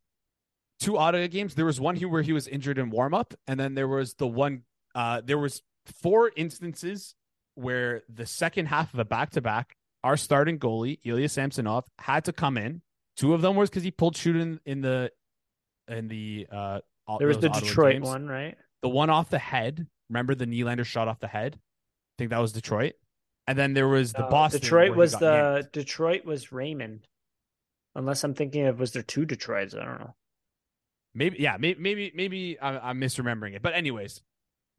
Two 0.80 0.98
Ottawa 0.98 1.28
games. 1.28 1.56
There 1.56 1.66
was 1.66 1.80
one 1.80 1.96
here 1.96 2.08
where 2.10 2.22
he 2.22 2.34
was 2.34 2.48
injured 2.48 2.78
in 2.78 2.90
warm 2.90 3.14
up, 3.14 3.34
and 3.48 3.60
then 3.60 3.76
there 3.76 3.88
was 3.88 4.14
the 4.16 4.28
one. 4.28 4.64
Uh, 4.96 5.22
there 5.24 5.38
was 5.38 5.62
four 5.86 6.32
instances 6.36 7.16
where 7.56 8.04
the 8.10 8.26
second 8.26 8.68
half 8.68 8.94
of 8.94 9.00
a 9.00 9.06
back 9.06 9.32
to 9.32 9.42
back, 9.42 9.76
our 10.04 10.18
starting 10.18 10.60
goalie 10.60 11.00
Ilya 11.04 11.30
Samsonov 11.30 11.86
had 12.00 12.26
to 12.26 12.34
come 12.34 12.58
in. 12.58 12.82
Two 13.16 13.34
of 13.34 13.42
them 13.42 13.56
was 13.56 13.70
because 13.70 13.84
he 13.84 13.92
pulled 13.92 14.16
shoot 14.16 14.36
in, 14.36 14.82
the 14.82 15.12
in 15.88 16.08
the 16.08 16.48
uh. 16.52 16.80
There 17.20 17.28
was 17.28 17.40
the 17.40 17.48
Ottawa 17.50 17.60
Detroit 17.68 17.94
games. 17.94 18.08
one, 18.08 18.28
right? 18.28 18.58
The 18.82 18.90
one 18.90 19.10
off 19.10 19.30
the 19.30 19.40
head. 19.40 19.88
Remember 20.10 20.36
the 20.36 20.46
Nylander 20.46 20.86
shot 20.86 21.08
off 21.08 21.20
the 21.20 21.28
head? 21.28 21.56
I 21.56 22.14
think 22.18 22.32
that 22.32 22.40
was 22.40 22.52
Detroit. 22.52 22.94
And 23.48 23.58
then 23.58 23.74
there 23.74 23.88
was 23.88 24.12
the 24.12 24.26
Uh, 24.26 24.30
Boston. 24.30 24.60
Detroit 24.62 24.96
was 24.96 25.14
the. 25.14 25.68
Detroit 25.72 26.26
was 26.26 26.52
Raymond. 26.52 27.08
Unless 27.96 28.24
I'm 28.24 28.34
thinking 28.34 28.66
of 28.68 28.80
was 28.80 28.92
there 28.92 29.04
two 29.04 29.26
Detroits? 29.26 29.74
I 29.74 29.86
don't 29.86 30.00
know. 30.00 30.16
Maybe 31.18 31.38
yeah, 31.40 31.58
maybe 31.60 31.80
maybe 31.82 32.12
maybe 32.16 32.58
I'm, 32.62 32.80
I'm 32.84 33.02
misremembering 33.02 33.56
it. 33.56 33.62
But 33.62 33.74
anyways, 33.74 34.22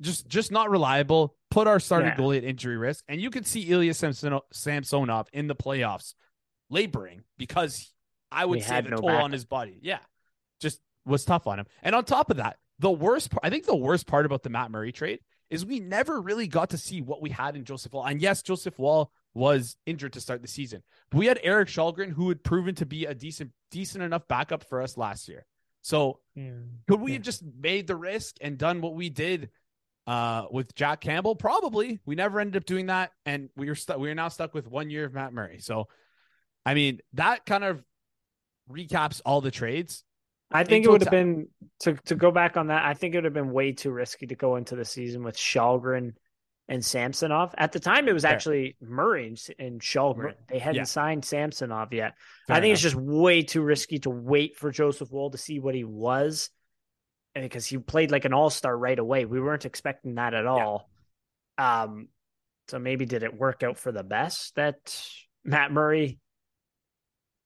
just 0.00 0.28
just 0.28 0.52
not 0.52 0.70
reliable. 0.70 1.34
Put 1.50 1.66
our 1.66 1.80
starting 1.80 2.10
Yeah. 2.10 2.16
goalie 2.16 2.38
at 2.38 2.44
injury 2.44 2.76
risk, 2.76 3.04
and 3.08 3.20
you 3.20 3.30
could 3.30 3.46
see 3.46 3.62
Ilya 3.70 3.94
Samson- 3.94 4.40
Samsonov 4.52 5.28
in 5.32 5.48
the 5.48 5.56
playoffs 5.56 6.14
laboring 6.70 7.22
because 7.38 7.92
I 8.30 8.44
would 8.44 8.58
He 8.58 8.64
say 8.64 8.80
the 8.82 8.90
no 8.90 8.96
toll 8.98 9.10
on 9.10 9.32
his 9.32 9.44
body, 9.44 9.78
yeah, 9.82 10.00
just 10.60 10.80
was 11.04 11.24
tough 11.24 11.46
on 11.46 11.58
him. 11.58 11.66
And 11.82 11.94
on 11.94 12.04
top 12.04 12.30
of 12.30 12.36
that, 12.36 12.58
the 12.78 12.90
worst 12.90 13.30
part, 13.30 13.40
I 13.44 13.50
think 13.50 13.64
the 13.64 13.74
worst 13.76 14.06
part 14.06 14.26
about 14.26 14.42
the 14.42 14.50
Matt 14.50 14.70
Murray 14.70 14.92
trade 14.92 15.20
is 15.50 15.64
we 15.64 15.80
never 15.80 16.20
really 16.20 16.46
got 16.46 16.70
to 16.70 16.78
see 16.78 17.00
what 17.00 17.22
we 17.22 17.30
had 17.30 17.56
in 17.56 17.64
Joseph 17.64 17.92
Woll. 17.94 18.04
And 18.04 18.20
yes, 18.20 18.42
Joseph 18.42 18.78
Woll 18.78 19.10
was 19.32 19.76
injured 19.86 20.12
to 20.12 20.20
start 20.20 20.42
the 20.42 20.48
season, 20.48 20.82
but 21.10 21.18
we 21.18 21.26
had 21.26 21.40
Erik 21.42 21.68
Källgren 21.68 22.10
who 22.12 22.28
had 22.28 22.44
proven 22.44 22.74
to 22.76 22.86
be 22.86 23.06
a 23.06 23.14
decent 23.14 23.52
decent 23.70 24.04
enough 24.04 24.28
backup 24.28 24.62
for 24.62 24.82
us 24.82 24.96
last 24.98 25.26
year. 25.28 25.46
So 25.88 26.20
could 26.86 27.00
we 27.00 27.12
Yeah. 27.12 27.16
have 27.16 27.22
just 27.22 27.42
made 27.42 27.86
the 27.86 27.96
risk 27.96 28.36
and 28.42 28.58
done 28.58 28.82
what 28.82 28.94
we 28.94 29.08
did 29.08 29.48
uh, 30.06 30.46
with 30.50 30.74
Jack 30.74 31.00
Campbell? 31.00 31.34
Probably. 31.34 31.98
We 32.04 32.14
never 32.14 32.40
ended 32.40 32.60
up 32.60 32.66
doing 32.66 32.86
that, 32.86 33.12
and 33.24 33.48
we 33.56 33.70
are 33.70 33.74
stuck. 33.74 33.96
We 33.96 34.10
are 34.10 34.14
now 34.14 34.28
stuck 34.28 34.52
with 34.52 34.68
one 34.68 34.90
year 34.90 35.06
of 35.06 35.14
Matt 35.14 35.32
Murray. 35.32 35.60
So, 35.60 35.88
I 36.66 36.74
mean, 36.74 37.00
that 37.14 37.46
kind 37.46 37.64
of 37.64 37.82
recaps 38.70 39.22
all 39.24 39.40
the 39.40 39.50
trades. 39.50 40.04
I 40.50 40.62
think 40.62 40.84
it 40.84 40.90
would 40.90 41.00
have 41.00 41.10
been 41.10 41.48
to 41.80 41.94
to 42.04 42.14
go 42.14 42.30
back 42.32 42.58
on 42.58 42.66
that. 42.66 42.84
I 42.84 42.92
think 42.92 43.14
it 43.14 43.18
would 43.18 43.24
have 43.24 43.32
been 43.32 43.50
way 43.50 43.72
too 43.72 43.90
risky 43.90 44.26
to 44.26 44.34
go 44.34 44.56
into 44.56 44.76
the 44.76 44.84
season 44.84 45.22
with 45.22 45.36
Källgren 45.38 46.12
and 46.68 46.84
Samsonov. 46.84 47.54
At 47.56 47.72
the 47.72 47.80
time, 47.80 48.08
it 48.08 48.12
was 48.12 48.24
Fair. 48.24 48.32
actually 48.32 48.76
Murray 48.80 49.26
and 49.26 49.36
S- 49.36 49.50
and 49.58 49.80
Källgren. 49.80 50.16
Mur- 50.16 50.34
They 50.48 50.58
hadn't 50.58 50.76
yeah. 50.76 50.84
signed 50.84 51.24
Samsonov 51.24 51.92
yet. 51.92 52.14
Fair 52.46 52.56
I 52.56 52.60
think 52.60 52.72
it's 52.74 52.82
just 52.82 52.94
way 52.94 53.42
too 53.42 53.62
risky 53.62 53.98
to 54.00 54.10
wait 54.10 54.56
for 54.56 54.70
Joseph 54.70 55.10
Woll 55.10 55.30
to 55.30 55.38
see 55.38 55.60
what 55.60 55.74
he 55.74 55.84
was, 55.84 56.50
because 57.34 57.64
he 57.66 57.78
played 57.78 58.10
like 58.10 58.24
an 58.24 58.34
all 58.34 58.50
star 58.50 58.76
right 58.76 58.98
away. 58.98 59.24
We 59.24 59.40
weren't 59.40 59.64
expecting 59.64 60.16
that 60.16 60.34
at 60.34 60.46
all. 60.46 60.90
Um, 61.56 62.08
so 62.68 62.78
maybe 62.78 63.06
did 63.06 63.22
it 63.22 63.34
work 63.34 63.62
out 63.62 63.78
for 63.78 63.90
the 63.90 64.02
best 64.04 64.54
that 64.56 65.02
Matt 65.44 65.72
Murray 65.72 66.18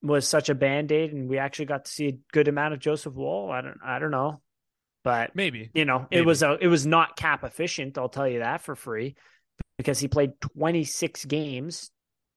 was 0.02 0.26
such 0.26 0.48
a 0.48 0.54
band 0.56 0.90
aid, 0.90 1.12
and 1.12 1.28
we 1.28 1.38
actually 1.38 1.66
got 1.66 1.84
to 1.84 1.90
see 1.90 2.08
a 2.08 2.18
good 2.32 2.48
amount 2.48 2.74
of 2.74 2.80
Joseph 2.80 3.14
Woll? 3.14 3.52
I 3.52 3.60
don't, 3.60 3.78
I 3.84 4.00
don't 4.00 4.10
know, 4.10 4.40
but 5.04 5.34
maybe. 5.34 5.70
you 5.74 5.84
know, 5.84 6.06
Maybe. 6.10 6.22
it 6.22 6.26
was 6.26 6.42
a, 6.42 6.56
it 6.60 6.68
was 6.68 6.86
not 6.86 7.16
cap 7.16 7.44
efficient. 7.44 7.98
I'll 7.98 8.08
tell 8.08 8.28
you 8.28 8.40
that 8.40 8.62
for 8.62 8.74
free, 8.76 9.16
because 9.78 9.98
he 9.98 10.08
played 10.08 10.40
26 10.40 11.24
games, 11.26 11.90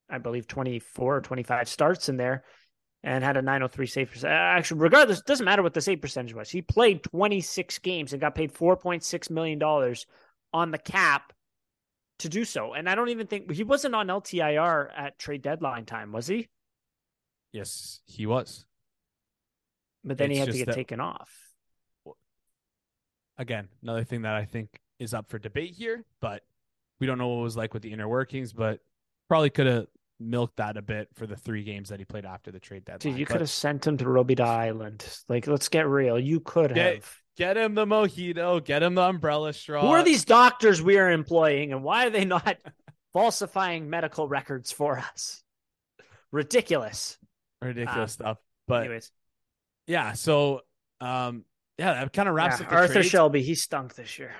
I 0.09 0.17
believe 0.17 0.47
24 0.47 1.15
or 1.17 1.21
25 1.21 1.69
starts 1.69 2.09
in 2.09 2.17
there, 2.17 2.43
and 3.03 3.23
had 3.23 3.37
a 3.37 3.41
903 3.41 3.85
save 3.87 4.11
percent. 4.11 4.33
Uh, 4.33 4.35
actually, 4.35 4.81
regardless, 4.81 5.19
it 5.19 5.25
doesn't 5.25 5.45
matter 5.45 5.61
what 5.63 5.73
the 5.73 5.81
save 5.81 6.01
percentage 6.01 6.33
was. 6.33 6.49
He 6.49 6.61
played 6.61 7.03
26 7.03 7.79
games 7.79 8.11
and 8.13 8.21
got 8.21 8.35
paid 8.35 8.53
4.6 8.53 9.29
million 9.29 9.59
dollars 9.59 10.05
on 10.53 10.71
the 10.71 10.77
cap 10.79 11.33
to 12.19 12.29
do 12.29 12.45
so. 12.45 12.73
And 12.73 12.89
I 12.89 12.95
don't 12.95 13.09
even 13.09 13.27
think 13.27 13.51
he 13.51 13.63
wasn't 13.63 13.93
on 13.93 14.07
LTIR 14.07 14.87
at 14.95 15.19
trade 15.19 15.41
deadline 15.41 15.85
time, 15.85 16.11
was 16.13 16.27
he? 16.27 16.47
Yes, 17.51 17.99
he 18.05 18.25
was. 18.25 18.65
But 20.03 20.17
then 20.17 20.31
he 20.31 20.37
had 20.37 20.51
to 20.51 20.57
get 20.57 20.67
that- 20.67 20.75
taken 20.75 20.99
off. 20.99 21.29
Again, 23.37 23.67
another 23.83 24.03
thing 24.03 24.21
that 24.23 24.35
I 24.35 24.45
think 24.45 24.79
is 24.99 25.13
up 25.13 25.29
for 25.29 25.37
debate 25.39 25.73
here, 25.75 26.03
but 26.21 26.43
we 26.99 27.07
don't 27.07 27.17
know 27.17 27.27
what 27.27 27.39
it 27.41 27.43
was 27.43 27.57
like 27.57 27.73
with 27.73 27.83
the 27.83 27.91
inner 27.91 28.07
workings, 28.07 28.53
but 28.53 28.79
probably 29.27 29.49
could 29.49 29.67
have 29.67 29.87
milked 30.19 30.57
that 30.57 30.77
a 30.77 30.81
bit 30.81 31.09
for 31.13 31.27
the 31.27 31.35
three 31.35 31.63
games 31.63 31.89
that 31.89 31.99
he 31.99 32.05
played 32.05 32.25
after 32.25 32.51
the 32.51 32.59
trade 32.59 32.85
deadline. 32.85 33.11
Dude, 33.13 33.19
you 33.19 33.25
But 33.25 33.33
could 33.33 33.41
have 33.41 33.49
sent 33.49 33.85
him 33.85 33.97
to 33.97 34.05
Robidas 34.05 34.45
Island. 34.45 35.05
Like, 35.27 35.47
let's 35.47 35.67
get 35.67 35.87
real. 35.87 36.17
You 36.17 36.39
could 36.39 36.75
Yeah, 36.75 36.91
have. 36.93 37.21
get 37.37 37.57
him 37.57 37.75
the 37.75 37.85
mojito, 37.85 38.63
get 38.63 38.81
him 38.81 38.95
the 38.95 39.01
umbrella 39.03 39.51
straw. 39.51 39.81
Who 39.81 39.93
are 39.93 40.03
these 40.03 40.23
doctors 40.23 40.81
we 40.81 40.97
are 40.97 41.11
employing, 41.11 41.73
and 41.73 41.83
why 41.83 42.07
are 42.07 42.09
they 42.09 42.23
not 42.25 42.57
falsifying 43.13 43.89
medical 43.89 44.29
records 44.29 44.71
for 44.71 44.97
us? 44.97 45.43
Ridiculous. 46.31 47.17
ridiculous 47.61 48.11
Ah, 48.21 48.23
stuff? 48.23 48.37
But 48.67 48.83
Anyways, 48.85 49.11
yeah, 49.87 50.13
so 50.13 50.61
um, 51.01 51.45
yeah, 51.77 51.93
that 51.93 52.13
kind 52.13 52.29
of 52.29 52.35
wraps 52.35 52.59
yeah, 52.59 52.65
up 52.65 52.69
the 52.69 52.75
Arthur 52.75 52.93
trades. 52.93 53.09
Shelby, 53.09 53.41
he 53.41 53.55
stunk 53.55 53.95
this 53.95 54.17
year 54.17 54.33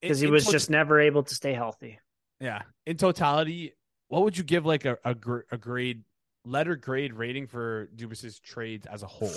because 0.00 0.20
he 0.20 0.26
was 0.26 0.44
tot- 0.44 0.52
just 0.52 0.70
never 0.70 1.00
able 1.00 1.22
to 1.22 1.34
stay 1.34 1.52
healthy. 1.52 1.98
yeah. 2.40 2.62
In 2.86 2.96
totality, 2.96 3.74
what 4.08 4.22
would 4.22 4.36
you 4.36 4.44
give 4.44 4.64
like 4.66 4.84
a 4.84 4.98
a, 5.04 5.14
gr- 5.14 5.40
a 5.50 5.58
grade 5.58 6.02
letter 6.44 6.76
grade 6.76 7.12
rating 7.14 7.46
for 7.46 7.88
Dubas's 7.94 8.40
trades 8.40 8.86
as 8.86 9.02
a 9.02 9.06
whole? 9.06 9.32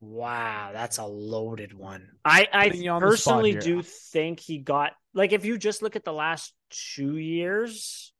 Wow, 0.00 0.70
that's 0.72 0.98
a 0.98 1.04
loaded 1.04 1.72
one. 1.72 2.08
I, 2.24 2.48
I 2.52 2.88
on 2.88 3.00
personally 3.00 3.54
do 3.54 3.82
think 3.82 4.40
he 4.40 4.58
got 4.58 4.92
like 5.14 5.32
if 5.32 5.44
you 5.44 5.58
just 5.58 5.80
look 5.80 5.94
at 5.94 6.04
the 6.04 6.12
last 6.12 6.52
two 6.70 7.16
years, 7.16 8.12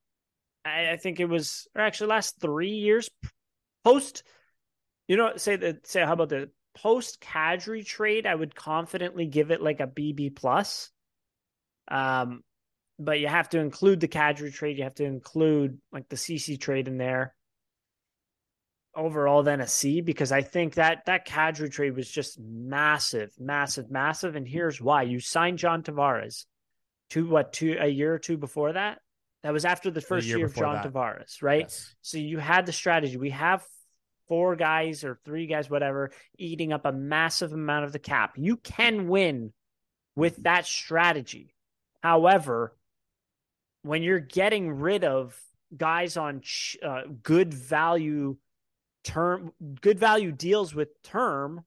I, 0.64 0.90
I 0.92 0.96
think 0.96 1.18
it 1.18 1.24
was 1.24 1.66
or 1.74 1.82
actually 1.82 2.10
last 2.10 2.40
three 2.40 2.74
years 2.74 3.10
post. 3.84 4.22
You 5.08 5.16
know, 5.16 5.32
say 5.36 5.56
that 5.56 5.86
say 5.88 6.04
how 6.04 6.12
about 6.12 6.28
the 6.28 6.50
post 6.74 7.20
Kadri 7.20 7.84
trade? 7.84 8.26
I 8.26 8.34
would 8.34 8.54
confidently 8.54 9.26
give 9.26 9.50
it 9.50 9.62
like 9.62 9.80
a 9.80 9.86
BB 9.86 10.36
plus. 10.36 10.90
Um, 11.88 12.42
but 12.98 13.20
you 13.20 13.28
have 13.28 13.48
to 13.50 13.58
include 13.58 14.00
the 14.00 14.08
Kadri 14.08 14.52
trade. 14.52 14.78
You 14.78 14.84
have 14.84 14.94
to 14.96 15.04
include 15.04 15.78
like 15.92 16.08
the 16.08 16.16
CC 16.16 16.60
trade 16.60 16.88
in 16.88 16.98
there 16.98 17.34
overall 18.94 19.42
then 19.42 19.60
a 19.60 19.66
C 19.66 20.00
because 20.00 20.32
I 20.32 20.42
think 20.42 20.74
that 20.74 21.06
that 21.06 21.26
Kadri 21.26 21.70
trade 21.70 21.96
was 21.96 22.10
just 22.10 22.38
massive, 22.38 23.32
massive, 23.38 23.90
massive. 23.90 24.36
And 24.36 24.46
here's 24.46 24.80
why: 24.80 25.02
you 25.02 25.20
signed 25.20 25.58
John 25.58 25.82
Tavares 25.82 26.44
to 27.10 27.26
what 27.26 27.52
two 27.52 27.76
a 27.78 27.86
year 27.86 28.14
or 28.14 28.18
two 28.18 28.36
before 28.36 28.72
that. 28.72 28.98
That 29.42 29.52
was 29.52 29.64
after 29.64 29.90
the 29.90 30.00
first 30.00 30.26
year 30.26 30.38
year, 30.38 30.46
of 30.46 30.54
John 30.54 30.74
that. 30.74 30.92
Tavares, 30.92 31.42
right? 31.42 31.62
Yes. 31.62 31.94
So 32.00 32.18
you 32.18 32.38
had 32.38 32.66
the 32.66 32.72
strategy. 32.72 33.16
We 33.16 33.30
have 33.30 33.64
four 34.32 34.56
guys 34.56 35.04
or 35.04 35.18
three 35.26 35.46
guys, 35.46 35.68
whatever, 35.68 36.10
eating 36.38 36.72
up 36.72 36.86
a 36.86 36.90
massive 36.90 37.52
amount 37.52 37.84
of 37.84 37.92
the 37.92 37.98
cap. 37.98 38.32
You 38.38 38.56
can 38.56 39.06
win 39.06 39.52
with 40.16 40.42
that 40.44 40.64
strategy. 40.64 41.54
However, 42.02 42.74
when 43.82 44.02
you're 44.02 44.20
getting 44.20 44.72
rid 44.72 45.04
of 45.04 45.38
guys 45.76 46.16
on 46.16 46.40
uh, 46.82 47.02
good 47.22 47.52
value 47.52 48.38
term, 49.04 49.52
good 49.82 49.98
value 49.98 50.32
deals 50.32 50.74
with 50.74 51.02
term, 51.02 51.66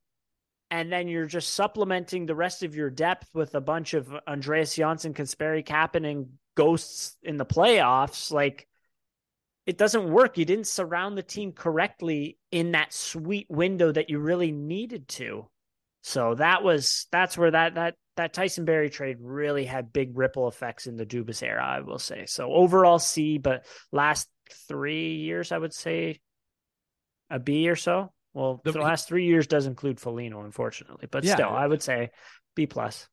and 0.71 0.91
then 0.91 1.07
you're 1.07 1.27
just 1.27 1.53
supplementing 1.53 2.25
the 2.25 2.33
rest 2.33 2.63
of 2.63 2.73
your 2.73 2.89
depth 2.89 3.27
with 3.35 3.53
a 3.53 3.61
bunch 3.61 3.93
of 3.93 4.11
Andreas 4.27 4.73
Johnsson, 4.73 5.13
Kasperi 5.13 5.63
Kapanen, 5.63 6.09
and 6.09 6.29
ghosts 6.55 7.15
in 7.21 7.37
the 7.37 7.45
playoffs, 7.45 8.31
like 8.31 8.67
it 9.65 9.77
doesn't 9.77 10.09
work. 10.11 10.37
You 10.37 10.45
didn't 10.45 10.67
surround 10.67 11.17
the 11.17 11.23
team 11.23 11.51
correctly 11.51 12.37
in 12.51 12.71
that 12.71 12.93
sweet 12.93 13.47
window 13.49 13.91
that 13.91 14.09
you 14.09 14.19
really 14.19 14.51
needed 14.51 15.07
to. 15.09 15.47
So 16.03 16.35
that 16.35 16.63
was 16.63 17.07
that's 17.11 17.37
where 17.37 17.51
that 17.51 17.75
that 17.75 17.95
that 18.15 18.31
Tyson 18.33 18.63
Barrie 18.65 18.89
trade 18.91 19.17
really 19.19 19.65
had 19.65 19.91
big 19.91 20.17
ripple 20.17 20.47
effects 20.47 20.85
in 20.87 20.97
the 20.97 21.05
Dubas 21.05 21.41
era, 21.41 21.65
I 21.65 21.81
will 21.81 21.99
say. 21.99 22.25
So 22.27 22.53
overall 22.53 22.99
C, 22.99 23.37
but 23.39 23.65
last 23.91 24.29
three 24.67 25.15
years, 25.15 25.51
I 25.51 25.57
would 25.57 25.73
say 25.73 26.19
a 27.29 27.39
B 27.39 27.67
or 27.67 27.75
so. 27.75 28.13
Well, 28.33 28.61
The- 28.63 28.73
the 28.73 28.79
last 28.81 29.07
three 29.07 29.25
years 29.25 29.47
does 29.47 29.65
include 29.65 29.97
Felino, 29.97 30.45
unfortunately, 30.45 31.07
but 31.09 31.23
Yeah. 31.23 31.33
still, 31.35 31.49
I 31.49 31.65
would 31.65 31.81
say 31.81 32.11
B 32.53 32.67
plus. 32.67 33.09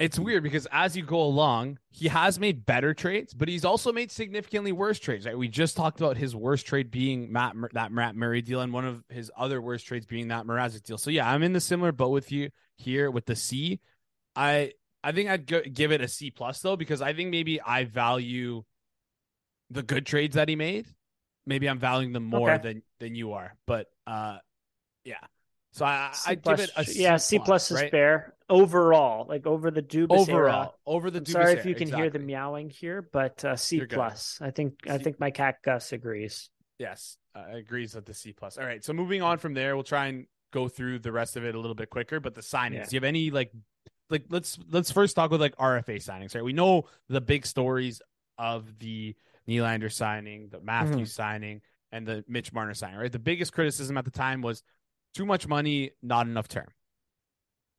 It's 0.00 0.18
weird 0.18 0.42
because 0.42 0.66
as 0.72 0.96
you 0.96 1.02
go 1.02 1.20
along, 1.20 1.78
he 1.90 2.08
has 2.08 2.40
made 2.40 2.64
better 2.64 2.94
trades, 2.94 3.34
but 3.34 3.48
he's 3.48 3.66
also 3.66 3.92
made 3.92 4.10
significantly 4.10 4.72
worse 4.72 4.98
trades. 4.98 5.26
Right? 5.26 5.36
We 5.36 5.46
just 5.46 5.76
talked 5.76 6.00
about 6.00 6.16
his 6.16 6.34
worst 6.34 6.66
trade 6.66 6.90
being 6.90 7.30
Matt 7.30 7.54
that 7.74 7.92
Matt 7.92 8.16
Murray 8.16 8.40
deal, 8.40 8.62
and 8.62 8.72
one 8.72 8.86
of 8.86 9.04
his 9.10 9.30
other 9.36 9.60
worst 9.60 9.86
trades 9.86 10.06
being 10.06 10.28
that 10.28 10.46
Mrazek 10.46 10.84
deal. 10.84 10.96
So 10.96 11.10
yeah, 11.10 11.30
I'm 11.30 11.42
in 11.42 11.52
the 11.52 11.60
similar 11.60 11.92
boat 11.92 12.08
with 12.08 12.32
you 12.32 12.48
here 12.78 13.10
with 13.10 13.26
the 13.26 13.36
C. 13.36 13.78
I 14.34 14.72
I 15.04 15.12
think 15.12 15.28
I'd 15.28 15.46
go, 15.46 15.60
give 15.60 15.92
it 15.92 16.00
a 16.00 16.08
C 16.08 16.30
plus 16.30 16.60
though 16.60 16.76
because 16.76 17.02
I 17.02 17.12
think 17.12 17.30
maybe 17.30 17.60
I 17.60 17.84
value 17.84 18.64
the 19.68 19.82
good 19.82 20.06
trades 20.06 20.34
that 20.36 20.48
he 20.48 20.56
made. 20.56 20.86
Maybe 21.44 21.68
I'm 21.68 21.78
valuing 21.78 22.14
them 22.14 22.24
more 22.24 22.50
okay. 22.50 22.62
than 22.62 22.82
than 23.00 23.14
you 23.14 23.34
are, 23.34 23.54
but 23.66 23.88
uh, 24.06 24.38
yeah. 25.04 25.16
So 25.72 25.84
I 25.84 26.14
I 26.26 26.36
give 26.36 26.58
it 26.58 26.70
a 26.74 26.86
C 26.86 27.02
yeah 27.02 27.18
C 27.18 27.38
plus, 27.38 27.70
is 27.70 27.82
fair 27.90 28.34
overall, 28.50 29.26
like 29.28 29.46
over 29.46 29.70
the 29.70 29.82
Dubas 29.82 30.10
overall 30.10 30.62
era. 30.62 30.70
over 30.86 31.10
the. 31.10 31.18
I'm 31.18 31.24
Dubas 31.24 31.32
sorry 31.32 31.50
era, 31.52 31.60
if 31.60 31.66
you 31.66 31.74
can 31.74 31.84
exactly. 31.84 32.02
hear 32.02 32.10
the 32.10 32.18
meowing 32.18 32.68
here, 32.68 33.08
but 33.12 33.44
uh, 33.44 33.56
C 33.56 33.80
plus. 33.86 34.38
I 34.42 34.50
think 34.50 34.74
C- 34.84 34.90
I 34.90 34.98
think 34.98 35.18
my 35.18 35.30
cat 35.30 35.56
Gus 35.64 35.92
agrees. 35.92 36.50
Yes, 36.78 37.16
uh, 37.34 37.44
agrees 37.52 37.94
with 37.94 38.04
the 38.04 38.14
C 38.14 38.32
plus. 38.32 38.58
All 38.58 38.64
right, 38.64 38.84
so 38.84 38.92
moving 38.92 39.22
on 39.22 39.38
from 39.38 39.54
there, 39.54 39.76
we'll 39.76 39.84
try 39.84 40.06
and 40.06 40.26
go 40.52 40.68
through 40.68 40.98
the 40.98 41.12
rest 41.12 41.36
of 41.36 41.44
it 41.44 41.54
a 41.54 41.60
little 41.60 41.74
bit 41.74 41.88
quicker. 41.88 42.20
But 42.20 42.34
the 42.34 42.42
signings, 42.42 42.74
yeah. 42.74 42.84
do 42.84 42.96
you 42.96 42.98
have 42.98 43.04
any 43.04 43.30
like 43.30 43.52
like 44.10 44.24
let's 44.28 44.58
let's 44.70 44.90
first 44.90 45.16
talk 45.16 45.30
with 45.30 45.40
like 45.40 45.56
RFA 45.56 45.96
signings, 45.96 46.34
right? 46.34 46.44
We 46.44 46.52
know 46.52 46.84
the 47.08 47.20
big 47.20 47.46
stories 47.46 48.02
of 48.36 48.78
the 48.78 49.14
Nylander 49.48 49.92
signing, 49.92 50.48
the 50.50 50.60
Matthews 50.60 50.94
mm-hmm. 50.94 51.04
signing, 51.04 51.60
and 51.92 52.06
the 52.06 52.24
Mitch 52.28 52.52
Marner 52.52 52.74
signing, 52.74 52.98
right? 52.98 53.12
The 53.12 53.18
biggest 53.18 53.52
criticism 53.52 53.96
at 53.96 54.04
the 54.04 54.10
time 54.10 54.42
was 54.42 54.62
too 55.14 55.26
much 55.26 55.46
money, 55.46 55.92
not 56.02 56.26
enough 56.26 56.48
term. 56.48 56.68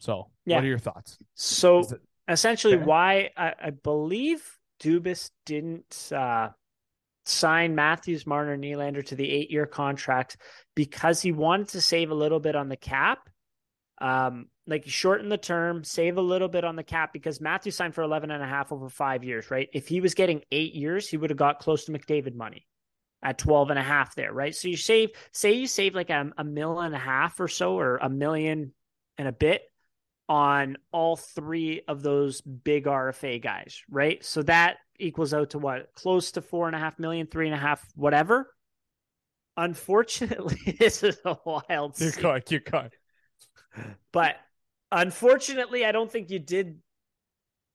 So, 0.02 0.32
yeah. 0.46 0.56
what 0.56 0.64
are 0.64 0.68
your 0.68 0.80
thoughts? 0.80 1.20
So, 1.36 1.82
it... 1.82 2.02
essentially, 2.28 2.74
okay. 2.74 2.84
why 2.84 3.30
I, 3.38 3.54
I, 3.66 3.70
believe 3.70 4.44
Dubas 4.82 5.30
didn't 5.46 6.12
uh, 6.12 6.50
sign 7.26 7.76
Matthews, 7.76 8.26
Marner, 8.26 8.58
Nylander 8.58 9.06
to 9.06 9.16
the 9.16 9.30
eight-year 9.30 9.68
contract 9.68 10.38
because 10.76 11.22
he 11.22 11.32
wanted 11.32 11.70
to 11.70 11.82
save 11.82 12.10
a 12.10 12.16
little 12.16 12.40
bit 12.40 12.56
on 12.56 12.68
the 12.68 12.78
cap. 12.78 13.30
Um, 14.00 14.48
like 14.66 14.88
shorten 14.88 15.30
the 15.30 15.38
term, 15.38 15.84
save 15.84 16.18
a 16.18 16.22
little 16.22 16.48
bit 16.48 16.64
on 16.64 16.76
the 16.76 16.84
cap 16.84 17.14
because 17.14 17.40
Matthews 17.40 17.76
signed 17.76 17.94
for 17.94 18.02
11 18.02 18.32
and 18.32 18.42
a 18.42 18.48
half 18.48 18.72
over 18.72 18.90
five 18.90 19.24
years, 19.24 19.52
right? 19.52 19.70
If 19.72 19.88
he 19.88 20.02
was 20.02 20.16
getting 20.16 20.42
eight 20.52 20.74
years, 20.74 21.08
he 21.08 21.18
would 21.18 21.30
have 21.30 21.38
got 21.38 21.60
close 21.60 21.86
to 21.86 21.92
McDavid 21.92 22.34
money 22.34 22.66
at 23.22 23.38
12 23.38 23.70
and 23.70 23.78
a 23.78 23.84
half 23.84 24.16
there, 24.16 24.34
right? 24.34 24.56
So 24.56 24.68
you 24.68 24.78
save, 24.78 25.10
say 25.32 25.52
you 25.52 25.68
save 25.68 25.94
like 25.94 26.10
a, 26.10 26.32
a 26.40 26.44
mill 26.44 26.80
and 26.80 26.96
a 26.96 27.00
half 27.00 27.40
or 27.40 27.48
so, 27.48 27.78
or 27.78 27.98
a 27.98 28.10
million 28.10 28.74
and 29.20 29.28
a 29.28 29.32
bit 29.32 29.62
on 30.32 30.78
all 30.94 31.18
three 31.18 31.82
of 31.90 32.02
those 32.02 32.40
big 32.40 32.86
RFA 32.86 33.44
guys, 33.44 33.82
right? 33.90 34.24
So 34.24 34.42
that 34.44 34.78
equals 34.98 35.34
out 35.34 35.50
to 35.50 35.60
what? 35.60 35.94
Close 35.94 36.32
to 36.32 36.42
four 36.42 36.68
and 36.68 36.76
a 36.76 36.80
half 36.80 36.98
million, 36.98 37.28
three 37.28 37.48
and 37.48 37.54
a 37.54 37.58
half, 37.58 37.86
whatever. 37.96 38.56
Unfortunately, 39.58 40.78
this 40.80 41.04
is 41.04 41.20
a 41.26 41.36
wild. 41.46 42.00
You're 42.00 42.14
caught. 42.14 42.50
You're 42.50 42.62
caught. 42.62 42.94
But 44.14 44.38
unfortunately, 44.90 45.86
I 45.86 45.92
don't 45.92 46.10
think 46.10 46.30
you 46.30 46.40
did 46.40 46.78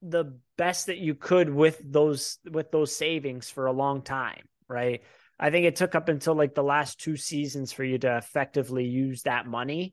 the 0.01 0.39
best 0.57 0.87
that 0.87 0.97
you 0.97 1.15
could 1.15 1.51
with 1.51 1.79
those 1.85 2.39
with 2.51 2.71
those 2.71 2.97
savings 2.97 3.51
for 3.51 3.67
a 3.67 3.73
long 3.73 4.01
time, 4.01 4.49
right? 4.67 5.03
I 5.39 5.51
think 5.51 5.67
it 5.67 5.77
took 5.77 5.95
up 5.95 6.09
until 6.09 6.35
like 6.35 6.55
the 6.55 6.63
last 6.63 7.01
two 7.01 7.19
seasons 7.19 7.71
for 7.71 7.85
you 7.85 7.99
to 7.99 8.17
effectively 8.17 8.87
use 8.87 9.25
that 9.25 9.47
money. 9.47 9.93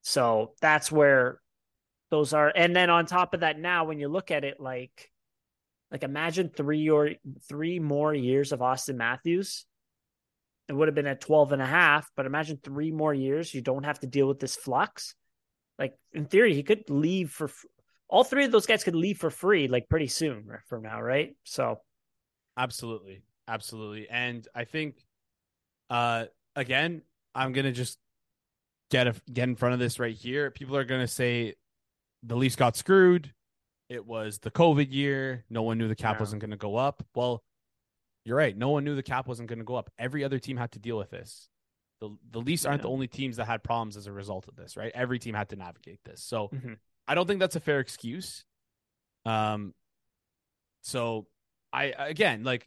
So 0.00 0.54
that's 0.62 0.90
where 0.90 1.40
those 2.10 2.32
are. 2.32 2.52
And 2.54 2.74
then 2.74 2.90
on 2.90 3.06
top 3.06 3.34
of 3.34 3.40
that, 3.40 3.58
now 3.58 3.84
when 3.84 3.98
you 3.98 4.08
look 4.08 4.30
at 4.30 4.44
it, 4.44 4.60
like, 4.60 5.10
like 5.90 6.02
imagine 6.02 6.50
three 6.54 6.88
or 6.90 7.10
three 7.48 7.78
more 7.78 8.14
years 8.14 8.52
of 8.52 8.62
austin 8.62 8.96
Matthews. 8.96 9.64
It 10.68 10.74
would 10.74 10.88
have 10.88 10.94
been 10.94 11.06
at 11.06 11.22
12 11.22 11.52
and 11.52 11.62
a 11.62 11.66
half, 11.66 12.10
but 12.14 12.26
imagine 12.26 12.58
three 12.62 12.90
more 12.92 13.14
years. 13.14 13.54
You 13.54 13.62
don't 13.62 13.84
have 13.84 14.00
to 14.00 14.06
deal 14.06 14.28
with 14.28 14.38
this 14.38 14.54
flux. 14.54 15.14
Like 15.78 15.94
in 16.12 16.26
theory, 16.26 16.52
he 16.52 16.62
could 16.62 16.90
leave 16.90 17.30
for 17.30 17.50
all 18.06 18.24
three 18.24 18.44
of 18.44 18.52
those 18.52 18.66
guys 18.66 18.84
could 18.84 18.94
leave 18.94 19.18
for 19.18 19.30
free 19.30 19.68
like 19.68 19.88
pretty 19.88 20.08
soon 20.08 20.46
from 20.66 20.82
now, 20.82 21.00
right? 21.00 21.34
So 21.44 21.80
absolutely. 22.56 23.22
Absolutely. 23.46 24.08
And 24.10 24.46
I 24.54 24.64
think 24.64 24.96
uh 25.88 26.26
again, 26.54 27.02
I'm 27.34 27.52
gonna 27.52 27.72
just 27.72 27.98
get 28.90 29.06
a, 29.06 29.14
get 29.32 29.48
in 29.48 29.56
front 29.56 29.74
of 29.74 29.80
this 29.80 29.98
right 29.98 30.14
here. 30.14 30.50
People 30.50 30.76
are 30.76 30.84
gonna 30.84 31.08
say 31.08 31.54
the 32.22 32.36
Leafs 32.36 32.56
got 32.56 32.76
screwed. 32.76 33.32
It 33.88 34.04
was 34.04 34.38
the 34.38 34.50
COVID 34.50 34.92
year. 34.92 35.44
No 35.48 35.62
one 35.62 35.78
knew 35.78 35.88
the 35.88 35.96
cap 35.96 36.16
yeah. 36.16 36.20
wasn't 36.20 36.42
gonna 36.42 36.56
go 36.56 36.76
up. 36.76 37.04
Well, 37.14 37.42
you're 38.24 38.36
right. 38.36 38.56
No 38.56 38.70
one 38.70 38.84
knew 38.84 38.94
the 38.94 39.02
cap 39.02 39.26
wasn't 39.26 39.48
gonna 39.48 39.64
go 39.64 39.74
up. 39.74 39.90
Every 39.98 40.24
other 40.24 40.38
team 40.38 40.56
had 40.56 40.72
to 40.72 40.78
deal 40.78 40.98
with 40.98 41.10
this. 41.10 41.48
The 42.00 42.16
the 42.30 42.40
Leafs 42.40 42.64
aren't 42.64 42.82
the 42.82 42.90
only 42.90 43.08
teams 43.08 43.36
that 43.36 43.46
had 43.46 43.64
problems 43.64 43.96
as 43.96 44.06
a 44.06 44.12
result 44.12 44.46
of 44.48 44.56
this, 44.56 44.76
right? 44.76 44.92
Every 44.94 45.18
team 45.18 45.34
had 45.34 45.48
to 45.50 45.56
navigate 45.56 46.00
this. 46.04 46.22
So 46.22 46.48
mm-hmm. 46.48 46.74
I 47.06 47.14
don't 47.14 47.26
think 47.26 47.40
that's 47.40 47.56
a 47.56 47.60
fair 47.60 47.80
excuse. 47.80 48.44
Um 49.24 49.74
so 50.82 51.26
I 51.72 51.86
again 51.98 52.44
like 52.44 52.66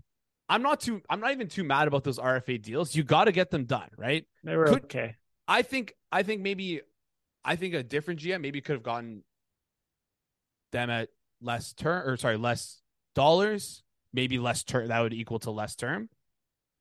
I'm 0.49 0.64
not 0.64 0.82
too 0.82 1.02
I'm 1.10 1.22
not 1.22 1.32
even 1.32 1.47
too 1.47 1.64
mad 1.64 1.88
about 1.88 2.04
those 2.04 2.20
RFA 2.20 2.62
deals. 2.62 2.93
You 2.93 3.04
got 3.04 3.26
to 3.26 3.32
get 3.32 3.52
them 3.52 3.66
done, 3.66 3.89
right? 3.97 4.26
They 4.43 4.56
were 4.56 4.66
could, 4.66 4.84
okay. 4.86 5.16
I 5.47 5.62
think 5.62 5.93
I 6.12 6.24
think 6.24 6.41
maybe 6.41 6.82
I 7.45 7.56
think 7.56 7.74
a 7.74 7.84
different 7.84 8.20
GM 8.20 8.41
maybe 8.41 8.60
could 8.60 8.74
have 8.74 8.84
gotten 8.84 9.24
them 10.72 10.89
at 10.89 11.09
less 11.41 11.74
term 11.74 12.07
or 12.07 12.17
sorry, 12.17 12.38
less 12.38 12.82
dollars, 13.15 13.84
maybe 14.13 14.39
less 14.39 14.63
term 14.63 14.88
that 14.88 14.99
would 14.99 15.13
equal 15.13 15.39
to 15.39 15.51
less 15.51 15.76
term. 15.76 16.09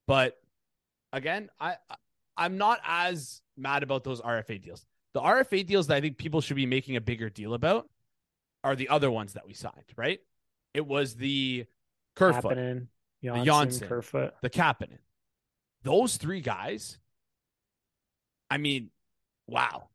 But 0.07 0.37
again, 1.13 1.49
I 1.59 1.75
I'm 2.37 2.57
not 2.57 2.79
as 2.85 3.41
mad 3.57 3.83
about 3.83 4.03
those 4.03 4.21
RFA 4.21 4.61
deals. 4.61 4.85
The 5.13 5.21
RFA 5.21 5.65
deals 5.65 5.87
that 5.87 5.95
I 5.95 6.01
think 6.01 6.17
people 6.17 6.41
should 6.41 6.55
be 6.55 6.65
making 6.65 6.95
a 6.95 7.01
bigger 7.01 7.29
deal 7.29 7.53
about 7.53 7.89
are 8.63 8.75
the 8.75 8.89
other 8.89 9.11
ones 9.11 9.33
that 9.33 9.45
we 9.45 9.53
signed, 9.53 9.93
right? 9.95 10.19
It 10.73 10.85
was 10.85 11.15
the 11.15 11.65
Kerfoot, 12.15 12.43
Johnsson, 12.43 12.89
the 13.21 13.43
Johnsson, 13.43 13.87
Kerfoot, 13.87 14.33
the 14.41 14.49
Kapanen. 14.49 14.99
Those 15.83 16.17
three 16.17 16.41
guys. 16.41 16.97
I 18.49 18.57
mean, 18.57 18.89
wow. 19.47 19.89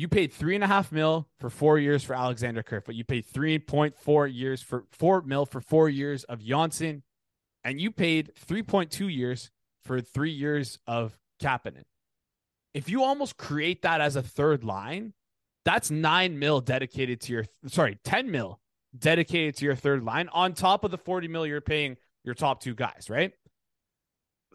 You 0.00 0.08
paid 0.08 0.32
three 0.32 0.54
and 0.54 0.64
a 0.64 0.66
half 0.66 0.90
mil 0.92 1.28
for 1.38 1.50
four 1.50 1.78
years 1.78 2.02
for 2.02 2.16
Alexander 2.16 2.62
Kerfoot. 2.62 2.94
You 2.94 3.04
paid 3.04 3.26
three 3.26 3.58
point 3.58 3.94
four 3.98 4.26
years 4.26 4.62
for 4.62 4.84
four 4.90 5.20
mil 5.20 5.44
for 5.44 5.60
four 5.60 5.90
years 5.90 6.24
of 6.24 6.42
Johnsson, 6.42 7.02
and 7.64 7.78
you 7.78 7.90
paid 7.90 8.34
three 8.34 8.62
point 8.62 8.90
two 8.90 9.08
years 9.08 9.50
for 9.84 10.00
three 10.00 10.30
years 10.30 10.78
of 10.86 11.18
Kapanen. 11.38 11.82
If 12.72 12.88
you 12.88 13.04
almost 13.04 13.36
create 13.36 13.82
that 13.82 14.00
as 14.00 14.16
a 14.16 14.22
third 14.22 14.64
line, 14.64 15.12
that's 15.66 15.90
nine 15.90 16.38
mil 16.38 16.62
dedicated 16.62 17.20
to 17.20 17.34
your 17.34 17.44
sorry, 17.66 17.98
ten 18.02 18.30
mil 18.30 18.58
dedicated 18.98 19.56
to 19.56 19.66
your 19.66 19.74
third 19.74 20.02
line 20.02 20.30
on 20.32 20.54
top 20.54 20.82
of 20.82 20.90
the 20.90 20.98
40 20.98 21.28
mil 21.28 21.46
you're 21.46 21.60
paying 21.60 21.98
your 22.24 22.34
top 22.34 22.62
two 22.62 22.74
guys, 22.74 23.08
right? 23.10 23.34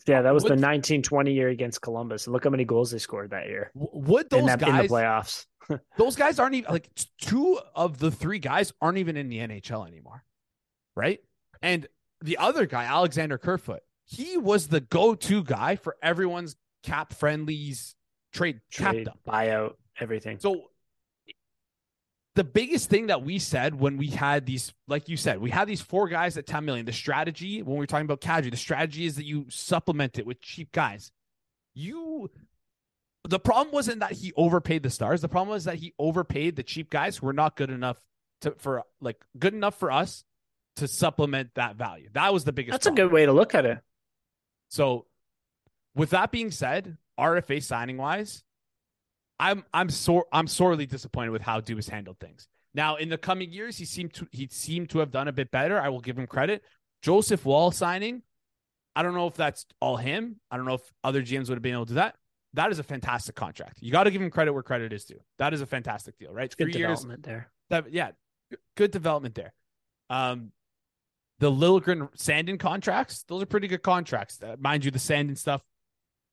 Yeah, 0.07 0.21
that 0.21 0.33
was 0.33 0.43
would, 0.43 0.49
the 0.49 0.61
1920 0.61 1.33
year 1.33 1.49
against 1.49 1.81
Columbus. 1.81 2.27
Look 2.27 2.43
how 2.43 2.49
many 2.49 2.65
goals 2.65 2.91
they 2.91 2.99
scored 2.99 3.31
that 3.31 3.47
year. 3.47 3.71
Would 3.73 4.29
those 4.29 4.41
in 4.41 4.45
that, 4.47 4.59
guys 4.59 4.69
in 4.69 4.77
the 4.77 4.93
playoffs? 4.93 5.45
those 5.97 6.15
guys 6.15 6.37
aren't 6.37 6.55
even 6.55 6.71
like 6.71 6.89
two 7.19 7.59
of 7.73 7.97
the 7.97 8.11
three 8.11 8.39
guys 8.39 8.71
aren't 8.81 8.97
even 8.97 9.17
in 9.17 9.29
the 9.29 9.39
NHL 9.39 9.87
anymore, 9.87 10.23
right? 10.95 11.19
And 11.61 11.87
the 12.21 12.37
other 12.37 12.65
guy, 12.65 12.85
Alexander 12.85 13.37
Kerfoot, 13.37 13.81
he 14.05 14.37
was 14.37 14.67
the 14.67 14.81
go-to 14.81 15.43
guy 15.43 15.75
for 15.75 15.95
everyone's 16.03 16.55
cap 16.83 17.13
friendlies 17.13 17.95
trade, 18.31 18.61
trade 18.69 19.07
cap 19.07 19.17
buyout, 19.27 19.73
everything. 19.99 20.39
So 20.39 20.65
the 22.35 22.43
biggest 22.43 22.89
thing 22.89 23.07
that 23.07 23.23
we 23.23 23.39
said 23.39 23.79
when 23.79 23.97
we 23.97 24.07
had 24.07 24.45
these, 24.45 24.73
like 24.87 25.07
you 25.07 25.15
said, 25.15 25.39
we 25.39 25.49
had 25.49 25.67
these 25.67 25.81
four 25.81 26.09
guys 26.09 26.37
at 26.37 26.45
10 26.45 26.65
million. 26.65 26.85
The 26.85 26.91
strategy, 26.93 27.63
when 27.63 27.77
we 27.77 27.83
are 27.83 27.87
talking 27.87 28.05
about 28.05 28.21
Kadri, 28.21 28.51
the 28.51 28.57
strategy 28.57 29.05
is 29.05 29.15
that 29.15 29.25
you 29.25 29.45
supplement 29.49 30.19
it 30.19 30.25
with 30.25 30.41
cheap 30.41 30.73
guys. 30.73 31.11
You, 31.73 32.29
the 33.23 33.39
problem 33.39 33.73
wasn't 33.73 34.01
that 34.01 34.11
he 34.11 34.33
overpaid 34.35 34.83
the 34.83 34.89
stars. 34.89 35.21
The 35.21 35.29
problem 35.29 35.53
was 35.53 35.63
that 35.63 35.75
he 35.75 35.93
overpaid 35.97 36.57
the 36.57 36.63
cheap 36.63 36.89
guys 36.89 37.17
who 37.17 37.25
were 37.25 37.33
not 37.33 37.55
good 37.55 37.69
enough 37.69 37.97
to, 38.41 38.51
for 38.57 38.83
like 38.99 39.23
good 39.39 39.53
enough 39.53 39.79
for 39.79 39.89
us 39.89 40.25
to 40.75 40.87
supplement 40.89 41.51
that 41.55 41.77
value. 41.77 42.09
That 42.13 42.33
was 42.33 42.43
the 42.43 42.51
biggest. 42.51 42.73
That's 42.73 42.85
problem. 42.85 43.05
a 43.05 43.07
good 43.07 43.13
way 43.13 43.25
to 43.25 43.33
look 43.33 43.55
at 43.55 43.65
it. 43.65 43.79
So, 44.69 45.05
with 45.95 46.09
that 46.09 46.31
being 46.31 46.51
said, 46.51 46.97
RFA 47.17 47.63
signing 47.63 47.97
wise, 47.97 48.43
I'm 49.39 49.63
I'm 49.73 49.89
sore 49.89 50.25
I'm 50.31 50.47
sorely 50.47 50.85
disappointed 50.85 51.31
with 51.31 51.41
how 51.41 51.61
Dubas 51.61 51.89
handled 51.89 52.19
things. 52.19 52.47
Now, 52.73 52.97
in 52.97 53.09
the 53.09 53.17
coming 53.17 53.51
years, 53.51 53.77
he 53.77 53.85
seemed 53.85 54.13
to 54.15 54.27
he 54.31 54.47
seemed 54.51 54.89
to 54.91 54.99
have 54.99 55.11
done 55.11 55.27
a 55.27 55.33
bit 55.33 55.51
better. 55.51 55.79
I 55.79 55.89
will 55.89 56.01
give 56.01 56.17
him 56.17 56.27
credit. 56.27 56.63
Joseph 57.01 57.45
Woll 57.45 57.71
signing, 57.71 58.23
I 58.95 59.03
don't 59.03 59.13
know 59.13 59.27
if 59.27 59.35
that's 59.35 59.65
all 59.79 59.97
him. 59.97 60.39
I 60.49 60.57
don't 60.57 60.65
know 60.65 60.75
if 60.75 60.93
other 61.03 61.21
GMs 61.21 61.49
would 61.49 61.55
have 61.55 61.61
been 61.61 61.73
able 61.73 61.85
to 61.85 61.89
do 61.89 61.95
that. 61.95 62.15
That 62.53 62.71
is 62.71 62.79
a 62.79 62.83
fantastic 62.83 63.35
contract. 63.35 63.79
You 63.81 63.91
got 63.91 64.05
to 64.05 64.11
give 64.11 64.21
him 64.21 64.29
credit 64.29 64.53
where 64.53 64.63
credit 64.63 64.93
is 64.93 65.03
due. 65.03 65.19
That 65.37 65.53
is 65.53 65.61
a 65.61 65.65
fantastic 65.65 66.17
deal, 66.17 66.31
right? 66.31 66.45
It's 66.45 66.55
Three 66.55 66.71
years 66.73 67.05
there. 67.23 67.51
That 67.69 67.91
yeah, 67.91 68.11
good 68.75 68.91
development 68.91 69.35
there. 69.35 69.53
Um, 70.09 70.51
the 71.39 71.51
Liljegren 71.51 72.09
Sandin 72.15 72.57
contracts, 72.57 73.23
those 73.27 73.43
are 73.43 73.45
pretty 73.47 73.67
good 73.67 73.83
contracts. 73.83 74.41
Uh, 74.41 74.55
mind 74.57 74.85
you, 74.85 74.91
the 74.91 74.99
Sandin 74.99 75.37
stuff, 75.37 75.61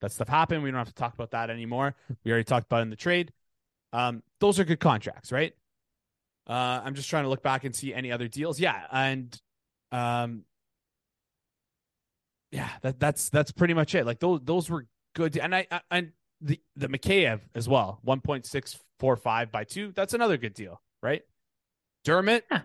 that 0.03 0.13
stuff 0.13 0.29
happened. 0.29 0.63
We 0.63 0.71
don't 0.71 0.79
have 0.79 0.89
to 0.89 0.95
talk 0.95 1.15
about 1.15 1.31
that 1.31 1.49
anymore. 1.49 1.95
We 2.25 2.31
already 2.31 2.45
talked 2.45 2.67
about 2.67 2.81
it 2.81 2.83
in 2.83 2.91
the 2.91 2.97
trade. 2.97 3.33
Um, 3.95 4.23
those 4.41 4.61
are 4.61 4.65
good 4.65 4.81
contracts, 4.81 5.33
right? 5.33 5.55
Uh, 6.47 6.83
I'm 6.85 6.95
just 6.95 7.09
trying 7.09 7.23
to 7.25 7.31
look 7.31 7.43
back 7.43 7.65
and 7.65 7.75
see 7.75 7.95
any 7.95 8.13
other 8.13 8.29
deals. 8.29 8.61
Yeah, 8.61 8.83
and 8.93 9.41
um, 9.93 10.45
yeah, 12.51 12.69
that 12.83 13.01
that's 13.01 13.29
that's 13.31 13.53
pretty 13.53 13.75
much 13.75 13.95
it. 13.95 14.05
Like 14.05 14.21
those 14.21 14.41
those 14.45 14.69
were 14.69 14.87
good, 15.15 15.37
and 15.39 15.55
I, 15.55 15.67
I 15.71 15.81
and 15.91 16.13
the 16.41 16.61
the 16.77 16.89
Mikheyev 16.89 17.41
as 17.55 17.69
well, 17.69 17.99
one 18.03 18.21
point 18.21 18.45
six 18.45 18.79
four 18.99 19.17
five 19.17 19.51
by 19.51 19.65
two. 19.65 19.93
That's 19.95 20.15
another 20.15 20.37
good 20.37 20.55
deal, 20.55 20.81
right? 21.03 21.23
Dermott, 22.05 22.45
Yeah. 22.51 22.63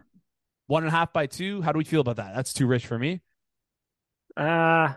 one 0.66 0.84
and 0.84 0.92
a 0.92 0.96
half 0.96 1.14
by 1.14 1.28
two. 1.28 1.62
How 1.62 1.72
do 1.72 1.78
we 1.78 1.84
feel 1.84 2.02
about 2.02 2.16
that? 2.18 2.34
That's 2.36 2.54
too 2.54 2.66
rich 2.68 2.88
for 2.88 2.98
me. 2.98 3.22
Uh 4.36 4.94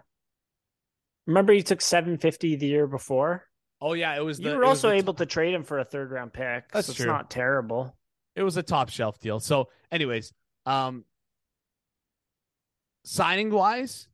remember 1.31 1.53
you 1.53 1.63
took 1.63 1.81
750 1.81 2.57
the 2.57 2.67
year 2.67 2.87
before? 2.87 3.47
Oh 3.81 3.95
yeah, 3.95 4.17
it 4.17 4.25
was. 4.25 4.39
The, 4.39 4.51
you 4.51 4.57
were 4.57 4.65
also 4.65 4.89
the 4.91 4.97
able 4.97 5.15
to 5.15 5.27
trade 5.27 5.55
him 5.55 5.63
for 5.63 5.79
a 5.79 5.85
third 5.85 6.11
round 6.11 6.33
pick. 6.33 6.71
That's 6.73 6.89
so 6.89 6.91
it's 6.91 6.99
true. 6.99 7.07
not 7.07 7.31
terrible. 7.31 7.97
it 8.37 8.43
was 8.43 8.57
a 8.57 8.63
top 8.63 8.91
shelf 8.91 9.19
deal. 9.21 9.41
So, 9.41 9.69
anyways, 9.91 10.33
um, 10.67 11.05
signing 13.05 13.51
wise, 13.51 14.09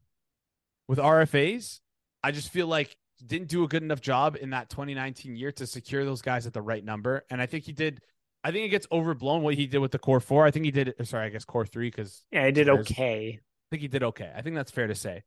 with 0.86 0.98
RFAs, 0.98 1.80
I 2.22 2.30
just 2.30 2.50
feel 2.52 2.68
like 2.68 2.96
didn't 3.24 3.48
do 3.48 3.64
a 3.64 3.68
good 3.68 3.82
enough 3.82 4.00
job 4.00 4.36
in 4.40 4.50
that 4.50 4.68
2019 4.70 5.36
year 5.36 5.50
to 5.52 5.66
secure 5.66 6.04
those 6.04 6.22
guys 6.22 6.46
at 6.46 6.52
the 6.52 6.62
right 6.62 6.84
number, 6.84 7.24
and 7.30 7.40
I 7.40 7.46
think 7.46 7.64
he 7.64 7.72
did. 7.72 8.00
I 8.44 8.52
think 8.52 8.66
it 8.66 8.68
gets 8.68 8.86
overblown 8.92 9.42
what 9.42 9.54
he 9.54 9.66
did 9.66 9.78
with 9.78 9.90
the 9.90 9.98
core 9.98 10.20
four. 10.20 10.46
I 10.46 10.52
think 10.52 10.64
he 10.64 10.70
did. 10.70 10.94
Sorry, 11.02 11.26
I 11.26 11.30
guess 11.30 11.44
core 11.44 11.66
three 11.66 11.88
because 11.88 12.24
Yeah, 12.30 12.46
he 12.46 12.52
did 12.52 12.68
okay. 12.68 13.40
I 13.40 13.66
think 13.70 13.82
he 13.82 13.88
did 13.88 14.04
okay. 14.04 14.30
I 14.36 14.42
think 14.42 14.54
that's 14.54 14.70
fair 14.70 14.86
to 14.86 14.94
say. 14.94 15.24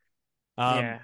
Um, 0.57 0.79
yeah. 0.79 0.99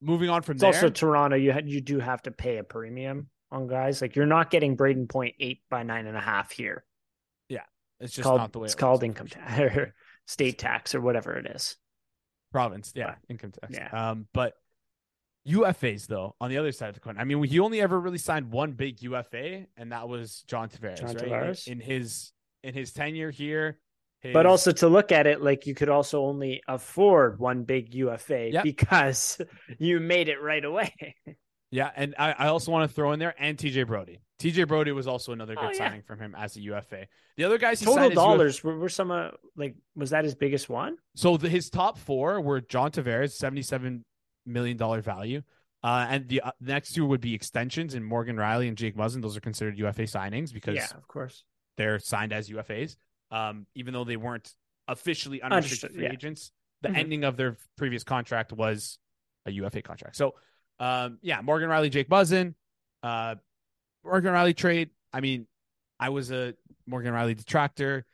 Moving 0.00 0.30
on 0.30 0.42
from 0.42 0.54
It's 0.54 0.60
there, 0.62 0.68
also 0.74 0.90
Toronto. 0.90 1.36
You 1.36 1.52
had 1.52 1.68
you 1.68 1.80
do 1.80 1.98
have 1.98 2.22
to 2.22 2.30
pay 2.30 2.58
a 2.58 2.64
premium 2.64 3.28
on 3.50 3.66
guys. 3.66 4.00
Like 4.00 4.14
you're 4.16 4.26
not 4.26 4.50
getting 4.50 4.76
Brayden 4.76 5.08
Point 5.08 5.34
eight 5.40 5.60
by 5.70 5.82
nine 5.82 6.06
and 6.06 6.16
a 6.16 6.20
half 6.20 6.52
here. 6.52 6.84
Yeah, 7.48 7.62
It's 8.00 8.12
just 8.14 8.22
called 8.24 8.40
not 8.40 8.52
the 8.52 8.60
way 8.60 8.66
it's 8.66 8.74
it 8.74 8.78
called 8.78 9.02
income 9.02 9.26
tax 9.26 9.58
or 9.58 9.94
state 10.26 10.58
tax 10.58 10.94
or 10.94 11.00
whatever 11.00 11.36
it 11.36 11.46
is. 11.46 11.76
province. 12.52 12.92
Yeah, 12.94 13.06
But- 13.26 13.30
income 13.30 13.52
tax. 13.60 13.74
yeah. 13.74 14.10
Um, 14.10 14.28
but 14.32 14.54
UFAs 15.48 16.06
though, 16.06 16.36
on 16.40 16.50
the 16.50 16.58
other 16.58 16.72
side 16.72 16.90
of 16.90 16.94
the 16.94 17.00
coin, 17.00 17.16
I 17.18 17.24
mean, 17.24 17.42
he 17.44 17.58
only 17.58 17.80
ever 17.80 17.98
really 17.98 18.18
signed 18.18 18.50
one 18.50 18.72
big 18.72 19.02
UFA, 19.02 19.66
and 19.76 19.92
that 19.92 20.08
was 20.08 20.44
John 20.46 20.68
Tavares, 20.68 20.98
John 21.00 21.14
right? 21.14 21.22
In- 21.22 21.30
Tavares. 21.30 21.66
In, 21.68 21.80
his 21.80 22.32
in 22.62 22.74
his 22.74 22.92
tenure 22.92 23.30
here. 23.30 23.78
But 24.22 24.46
also 24.46 24.72
to 24.72 24.88
look 24.88 25.12
at 25.12 25.26
it, 25.26 25.40
like 25.42 25.66
you 25.66 25.74
could 25.74 25.88
also 25.88 26.24
only 26.24 26.62
afford 26.66 27.38
one 27.38 27.62
big 27.64 27.94
UFA 27.94 28.50
Yep. 28.52 28.64
because 28.64 29.40
you 29.78 30.00
made 30.00 30.28
it 30.28 30.42
right 30.42 30.64
away. 30.64 30.92
yeah, 31.70 31.90
and 31.94 32.14
I, 32.18 32.32
I 32.32 32.46
also 32.48 32.72
want 32.72 32.88
to 32.90 32.94
throw 32.94 33.12
in 33.12 33.18
there 33.20 33.34
and 33.38 33.56
TJ 33.56 33.86
Brodie. 33.86 34.20
TJ 34.40 34.66
Brodie 34.68 34.92
was 34.92 35.06
also 35.06 35.32
another 35.32 35.54
good 35.54 35.64
Oh, 35.64 35.70
yeah. 35.70 35.78
signing 35.78 36.02
from 36.02 36.18
him 36.20 36.34
as 36.36 36.56
a 36.56 36.60
UFA. 36.60 37.06
The 37.36 37.44
other 37.44 37.58
guys 37.58 37.80
he 37.80 37.86
Total 37.86 38.10
dollars 38.10 38.62
were, 38.64 38.76
were 38.78 38.88
some 38.88 39.10
uh, 39.10 39.30
like 39.56 39.76
was 39.94 40.10
that 40.10 40.24
his 40.24 40.34
biggest 40.34 40.68
one? 40.68 40.96
So 41.14 41.36
the, 41.36 41.48
his 41.48 41.70
top 41.70 41.98
four 41.98 42.40
were 42.40 42.60
John 42.60 42.90
Tavares, 42.90 43.32
seventy-seven 43.32 44.04
million 44.46 44.76
dollar 44.76 45.00
value, 45.02 45.42
uh, 45.84 46.06
and 46.08 46.28
the 46.28 46.40
uh, 46.40 46.50
next 46.60 46.92
two 46.94 47.06
would 47.06 47.20
be 47.20 47.34
extensions 47.34 47.94
in 47.94 48.02
Morgan 48.02 48.36
Rielly 48.36 48.66
and 48.68 48.76
Jake 48.76 48.96
Muzzin. 48.96 49.22
Those 49.22 49.36
are 49.36 49.40
considered 49.40 49.78
UFA 49.78 50.02
signings 50.02 50.52
because 50.52 50.74
Yeah, 50.76 50.88
of 50.96 51.06
course. 51.06 51.44
they're 51.76 51.98
signed 52.00 52.32
as 52.32 52.48
UFAs, 52.48 52.96
um, 53.30 53.66
even 53.74 53.92
though 53.94 54.04
they 54.04 54.16
weren't 54.16 54.52
officially 54.86 55.42
unrestricted 55.42 55.92
free 55.94 56.04
yeah. 56.04 56.12
agents. 56.12 56.50
The 56.80 56.88
Mhm. 56.88 56.96
ending 56.96 57.24
of 57.24 57.36
their 57.36 57.56
previous 57.76 58.04
contract 58.04 58.52
was 58.52 58.98
a 59.46 59.50
UFA 59.50 59.82
contract. 59.82 60.16
So, 60.16 60.34
um, 60.78 61.18
yeah, 61.22 61.40
Morgan 61.40 61.68
Rielly, 61.68 61.90
Jake 61.90 62.08
Muzzin, 62.08 62.54
uh, 63.02 63.34
Morgan 64.04 64.32
Rielly 64.32 64.56
trade. 64.56 64.90
I 65.12 65.20
mean, 65.20 65.46
I 65.98 66.10
was 66.10 66.30
a 66.30 66.54
Morgan 66.86 67.12
Rielly 67.12 67.36
detractor. 67.36 68.06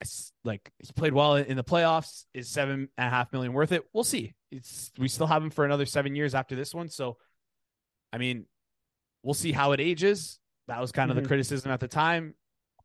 It's 0.00 0.32
like 0.44 0.70
he 0.78 0.92
played 0.94 1.14
well 1.14 1.36
in 1.36 1.56
the 1.56 1.64
playoffs. 1.64 2.26
Is 2.34 2.48
seven 2.48 2.88
and 2.98 3.06
a 3.06 3.10
half 3.10 3.32
million 3.32 3.52
worth 3.52 3.72
it? 3.72 3.84
We'll 3.92 4.04
see. 4.04 4.34
It's 4.50 4.90
we 4.98 5.08
still 5.08 5.26
have 5.28 5.42
him 5.42 5.50
for 5.50 5.64
another 5.64 5.86
seven 5.86 6.14
years 6.14 6.34
after 6.34 6.54
this 6.54 6.74
one. 6.74 6.88
So, 6.88 7.16
I 8.12 8.18
mean, 8.18 8.46
we'll 9.22 9.32
see 9.34 9.52
how 9.52 9.72
it 9.72 9.80
ages. 9.80 10.38
That 10.68 10.80
was 10.80 10.92
kind 10.92 11.10
of 11.10 11.16
the 11.16 11.22
Mhm. 11.22 11.28
criticism 11.28 11.70
at 11.70 11.80
the 11.80 11.88
time. 11.88 12.34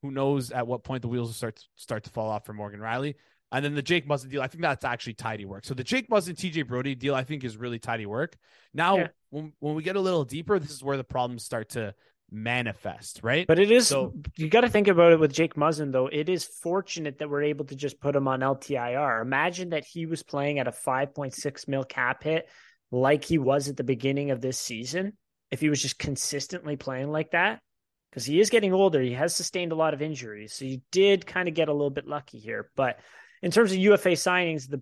Who 0.02 0.12
knows 0.12 0.52
at 0.52 0.68
what 0.68 0.84
point 0.84 1.02
the 1.02 1.08
wheels 1.08 1.30
will 1.30 1.34
start 1.34 1.64
start 1.76 2.04
to 2.04 2.10
fall 2.10 2.30
off 2.30 2.46
for 2.46 2.54
Morgan 2.54 2.80
Rielly. 2.80 3.16
And 3.52 3.64
then 3.64 3.76
the 3.76 3.82
Jake 3.82 4.08
Muzzin 4.08 4.30
deal, 4.30 4.42
I 4.42 4.48
think 4.48 4.62
that's 4.62 4.84
actually 4.84 5.14
tidy 5.14 5.46
work. 5.46 5.64
So 5.64 5.74
the 5.74 5.84
Jake 5.84 6.10
Muzzin 6.10 6.36
TJ 6.36 6.68
Brodie 6.68 6.96
deal, 6.96 7.16
I 7.16 7.24
think, 7.24 7.44
is 7.46 7.56
really 7.56 7.80
tidy 7.80 8.06
work. 8.06 8.36
Now, 8.74 8.98
Yeah. 8.98 9.08
when 9.30 9.54
when 9.60 9.76
we 9.76 9.84
get 9.84 9.96
a 9.96 10.02
little 10.02 10.26
deeper, 10.26 10.60
this 10.60 10.72
is 10.72 10.84
where 10.84 10.98
the 10.98 11.04
problems 11.06 11.44
start 11.44 11.70
to 11.70 11.96
manifest, 12.30 13.22
right? 13.24 13.48
But 13.48 13.58
it 13.60 13.72
is 13.72 13.88
So- 13.88 14.14
you 14.36 14.50
got 14.50 14.62
to 14.62 14.70
think 14.70 14.88
about 14.90 15.14
it 15.14 15.20
with 15.20 15.32
Jake 15.32 15.56
Muzzin 15.56 15.92
though. 15.94 16.08
It 16.08 16.28
is 16.30 16.44
fortunate 16.44 17.20
that 17.20 17.30
we're 17.30 17.44
able 17.44 17.66
to 17.66 17.76
just 17.76 18.00
put 18.02 18.16
him 18.16 18.28
on 18.28 18.42
LTIR. 18.42 19.22
Imagine 19.22 19.70
that 19.70 19.86
he 19.86 20.06
was 20.06 20.24
playing 20.24 20.60
at 20.60 20.68
a 20.68 20.72
5.6 20.72 21.68
mil 21.70 21.86
cap 21.86 22.24
hit 22.24 22.50
like 22.92 23.24
he 23.24 23.38
was 23.38 23.70
at 23.70 23.78
the 23.78 23.84
beginning 23.84 24.32
of 24.32 24.42
this 24.42 24.60
season. 24.60 25.18
If 25.52 25.62
he 25.62 25.70
was 25.70 25.82
just 25.82 25.98
consistently 25.98 26.76
playing 26.76 27.10
like 27.12 27.32
that, 27.32 27.62
because 28.10 28.26
he 28.26 28.40
is 28.40 28.50
getting 28.50 28.74
older, 28.74 29.02
he 29.02 29.14
has 29.14 29.36
sustained 29.36 29.72
a 29.72 29.76
lot 29.76 29.94
of 29.94 30.02
injuries, 30.02 30.54
so 30.54 30.66
you 30.66 30.82
did 30.92 31.26
kind 31.26 31.48
of 31.48 31.54
get 31.54 31.70
a 31.70 31.74
little 31.74 31.90
bit 31.90 32.08
lucky 32.08 32.40
here. 32.40 32.70
But 32.76 33.00
in 33.42 33.52
terms 33.52 33.72
of 33.72 33.78
UFA 33.78 34.10
signings, 34.10 34.70
the 34.70 34.82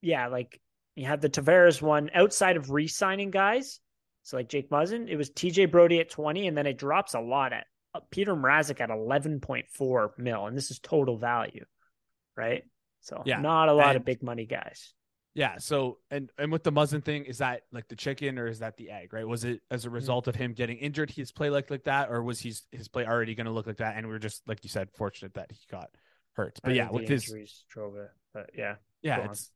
yeah, 0.00 0.28
like 0.28 0.60
you 0.94 1.06
had 1.06 1.20
the 1.20 1.28
Tavares 1.28 1.82
one 1.82 2.10
outside 2.14 2.56
of 2.56 2.70
re-signing 2.70 3.30
guys. 3.30 3.80
So 4.22 4.36
like 4.36 4.48
Jake 4.48 4.70
Muzzin, 4.70 5.08
it 5.08 5.16
was 5.16 5.30
TJ 5.30 5.70
Brodie 5.70 6.00
at 6.00 6.10
20, 6.10 6.46
and 6.46 6.56
then 6.56 6.66
it 6.66 6.78
drops 6.78 7.14
a 7.14 7.20
lot 7.20 7.52
at 7.52 7.66
uh, 7.94 8.00
Peter 8.10 8.34
Mrazek 8.34 8.80
at 8.80 8.90
11.4 8.90 10.10
mil, 10.18 10.46
and 10.46 10.56
this 10.56 10.70
is 10.70 10.78
total 10.78 11.16
value, 11.16 11.64
right? 12.36 12.64
So 13.00 13.22
Yeah, 13.24 13.40
not 13.40 13.68
a 13.68 13.72
lot 13.72 13.96
of 13.96 14.04
big 14.04 14.22
money 14.22 14.46
guys. 14.46 14.92
Yeah. 15.34 15.58
So 15.58 15.98
and 16.10 16.30
and 16.38 16.50
with 16.50 16.64
the 16.64 16.72
Muzzin 16.72 17.04
thing, 17.04 17.24
is 17.24 17.38
that 17.38 17.62
like 17.72 17.88
the 17.88 17.96
chicken 17.96 18.38
or 18.38 18.46
is 18.48 18.58
that 18.58 18.76
the 18.76 18.90
egg? 18.90 19.12
Right? 19.12 19.26
Was 19.26 19.44
it 19.44 19.60
as 19.70 19.84
a 19.84 19.90
result 19.90 20.26
of 20.26 20.34
him 20.34 20.52
getting 20.52 20.78
injured, 20.78 21.10
his 21.10 21.30
play 21.32 21.50
like 21.50 21.70
like 21.70 21.84
that, 21.84 22.10
or 22.10 22.22
was 22.22 22.40
his 22.40 22.62
his 22.72 22.88
play 22.88 23.06
already 23.06 23.34
going 23.34 23.46
to 23.46 23.52
look 23.52 23.66
like 23.66 23.78
that? 23.78 23.96
And 23.96 24.08
we 24.08 24.14
are 24.14 24.18
just 24.18 24.42
like 24.48 24.64
you 24.64 24.70
said, 24.70 24.90
fortunate 24.90 25.34
that 25.34 25.52
he 25.52 25.58
got 25.70 25.90
hurt. 26.32 26.58
But 26.62 26.72
I 26.72 26.74
yeah, 26.76 26.90
with 26.90 27.08
his 27.08 27.28
injuries 27.28 27.64
drove 27.68 27.96
it, 27.96 28.10
but 28.34 28.50
yeah, 28.56 28.76
yeah, 29.02 29.30
it's 29.30 29.50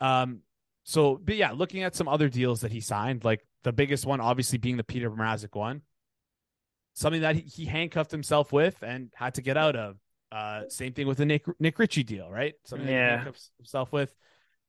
um. 0.00 0.40
So, 0.82 1.20
but 1.22 1.36
yeah, 1.36 1.52
looking 1.52 1.82
at 1.82 1.94
some 1.94 2.08
other 2.08 2.28
deals 2.28 2.62
that 2.62 2.72
he 2.72 2.80
signed, 2.80 3.22
like 3.22 3.46
the 3.62 3.72
biggest 3.72 4.06
one, 4.06 4.20
obviously 4.20 4.58
being 4.58 4.78
the 4.78 4.82
Peter 4.82 5.10
Mrazek 5.10 5.54
one, 5.54 5.82
something 6.94 7.20
that 7.20 7.36
he, 7.36 7.42
he 7.42 7.64
handcuffed 7.66 8.10
himself 8.10 8.52
with 8.52 8.82
and 8.82 9.12
had 9.14 9.34
to 9.34 9.42
get 9.42 9.56
out 9.56 9.76
of. 9.76 9.96
Uh, 10.32 10.62
same 10.68 10.92
thing 10.92 11.06
with 11.06 11.18
the 11.18 11.26
Nick 11.26 11.44
Nick 11.60 11.78
Ritchie 11.78 12.02
deal, 12.02 12.30
right? 12.30 12.54
Something 12.64 12.88
Yeah. 12.88 13.16
handcuffs 13.16 13.50
himself 13.58 13.92
with. 13.92 14.14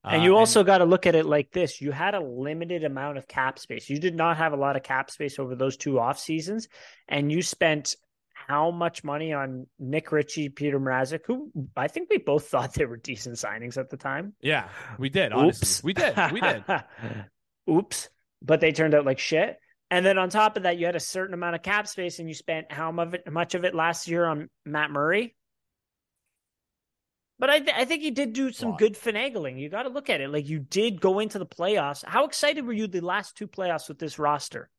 And 0.04 0.22
Uh, 0.22 0.26
you 0.26 0.36
also 0.38 0.64
got 0.64 0.80
to 0.80 0.86
look 0.86 1.06
at 1.06 1.16
it 1.16 1.26
like 1.26 1.52
this: 1.52 1.82
you 1.82 1.92
had 1.92 2.16
a 2.16 2.20
limited 2.20 2.84
amount 2.84 3.18
of 3.18 3.28
cap 3.28 3.60
space. 3.60 3.90
You 3.90 4.00
did 4.00 4.16
not 4.16 4.38
have 4.38 4.54
a 4.54 4.58
lot 4.58 4.76
of 4.76 4.84
cap 4.84 5.12
space 5.12 5.40
over 5.40 5.56
those 5.56 5.78
two 5.78 6.00
off 6.00 6.20
seasons, 6.20 6.68
and 7.08 7.32
you 7.32 7.42
spent 7.42 7.96
how 8.34 8.72
much 8.72 9.04
money 9.04 9.34
on 9.34 9.68
Nick 9.78 10.12
Ritchie, 10.12 10.50
Peter 10.50 10.80
Mrazek, 10.80 11.22
who 11.28 11.52
I 11.78 11.88
think 11.88 12.10
we 12.10 12.18
both 12.18 12.48
thought 12.50 12.74
they 12.74 12.86
were 12.86 12.98
decent 12.98 13.36
signings 13.36 13.78
at 13.78 13.90
the 13.90 13.98
time. 13.98 14.34
yeah, 14.42 14.70
we 14.98 15.10
did 15.10 15.32
honestly, 15.32 15.66
Oops. 15.66 15.84
we 15.84 15.94
did, 15.94 16.32
we 16.32 16.42
did. 16.42 16.64
Oops. 17.70 18.10
But 18.42 18.60
they 18.60 18.72
turned 18.72 18.96
out 18.96 19.06
like 19.06 19.20
shit. 19.20 19.58
And 19.92 20.06
then 20.06 20.18
on 20.18 20.30
top 20.30 20.58
of 20.58 20.64
that, 20.64 20.78
you 20.80 20.86
had 20.86 20.96
a 20.96 21.02
certain 21.02 21.34
amount 21.34 21.56
of 21.56 21.62
cap 21.62 21.88
space 21.88 22.18
and 22.20 22.28
you 22.28 22.34
spent 22.34 22.72
how 22.72 22.92
much 22.92 23.08
of 23.10 23.14
it, 23.14 23.32
much 23.32 23.56
of 23.56 23.66
it 23.66 23.76
last 23.76 24.08
year 24.08 24.26
on 24.26 24.50
Matt 24.66 24.90
Murray. 24.90 25.36
But 27.42 27.50
I, 27.50 27.60
th- 27.60 27.76
I 27.76 27.86
think 27.86 28.04
he 28.04 28.12
did 28.12 28.34
do 28.34 28.52
some 28.52 28.78
good 28.78 28.94
finagling. 28.94 29.60
You 29.60 29.68
got 29.68 29.84
to 29.84 29.90
look 29.90 30.12
at 30.12 30.22
it. 30.22 30.30
Like 30.30 30.48
you 30.48 30.60
did 30.60 31.02
go 31.02 31.18
into 31.18 31.40
the 31.40 31.46
playoffs. 31.46 32.06
How 32.06 32.26
excited 32.26 32.64
were 32.64 32.72
you 32.72 32.86
the 32.86 33.02
last 33.02 33.36
two 33.36 33.48
playoffs 33.48 33.88
with 33.88 33.98
this 33.98 34.20
roster? 34.20 34.70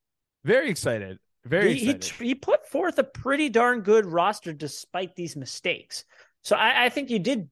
Very 0.45 0.71
excited. 0.71 1.19
Very 1.45 1.75
he, 1.75 1.81
he, 1.81 1.91
excited. 1.91 2.03
tr- 2.03 2.23
he 2.23 2.35
put 2.37 2.69
forth 2.69 3.01
a 3.01 3.05
pretty 3.05 3.49
darn 3.49 3.81
good 3.81 4.07
roster 4.07 4.53
despite 4.53 5.17
these 5.17 5.35
mistakes. 5.35 6.05
So 6.43 6.55
I, 6.55 6.85
I 6.85 6.89
think 6.89 7.11
you 7.11 7.19
did 7.19 7.49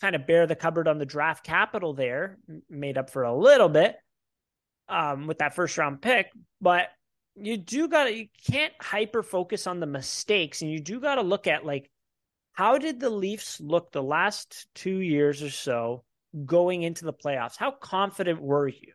kind 0.00 0.16
of 0.16 0.26
bear 0.26 0.46
the 0.46 0.56
cupboard 0.56 0.88
on 0.88 0.96
the 0.96 1.04
draft 1.04 1.44
capital 1.44 1.92
there, 1.92 2.38
made 2.70 2.96
up 2.96 3.10
for 3.10 3.24
a 3.24 3.36
little 3.36 3.68
bit 3.68 3.96
um, 4.88 5.26
with 5.26 5.40
that 5.40 5.54
first 5.54 5.76
round 5.76 6.00
pick. 6.00 6.32
But 6.62 6.88
you 7.36 7.58
do 7.58 7.86
got 7.86 8.04
to, 8.04 8.14
you 8.14 8.28
can't 8.50 8.72
hyper 8.80 9.22
focus 9.22 9.66
on 9.66 9.80
the 9.80 9.86
mistakes. 9.86 10.62
And 10.62 10.70
you 10.70 10.80
do 10.80 11.00
got 11.00 11.16
to 11.16 11.22
look 11.22 11.46
at 11.46 11.66
like, 11.66 11.90
how 12.54 12.78
did 12.78 12.98
the 13.00 13.10
Leafs 13.10 13.60
look 13.60 13.92
the 13.92 14.02
last 14.02 14.66
two 14.74 14.98
years 14.98 15.42
or 15.42 15.50
so 15.50 16.04
going 16.44 16.82
into 16.82 17.04
the 17.04 17.12
playoffs? 17.12 17.56
How 17.56 17.70
confident 17.72 18.40
were 18.40 18.68
you? 18.68 18.92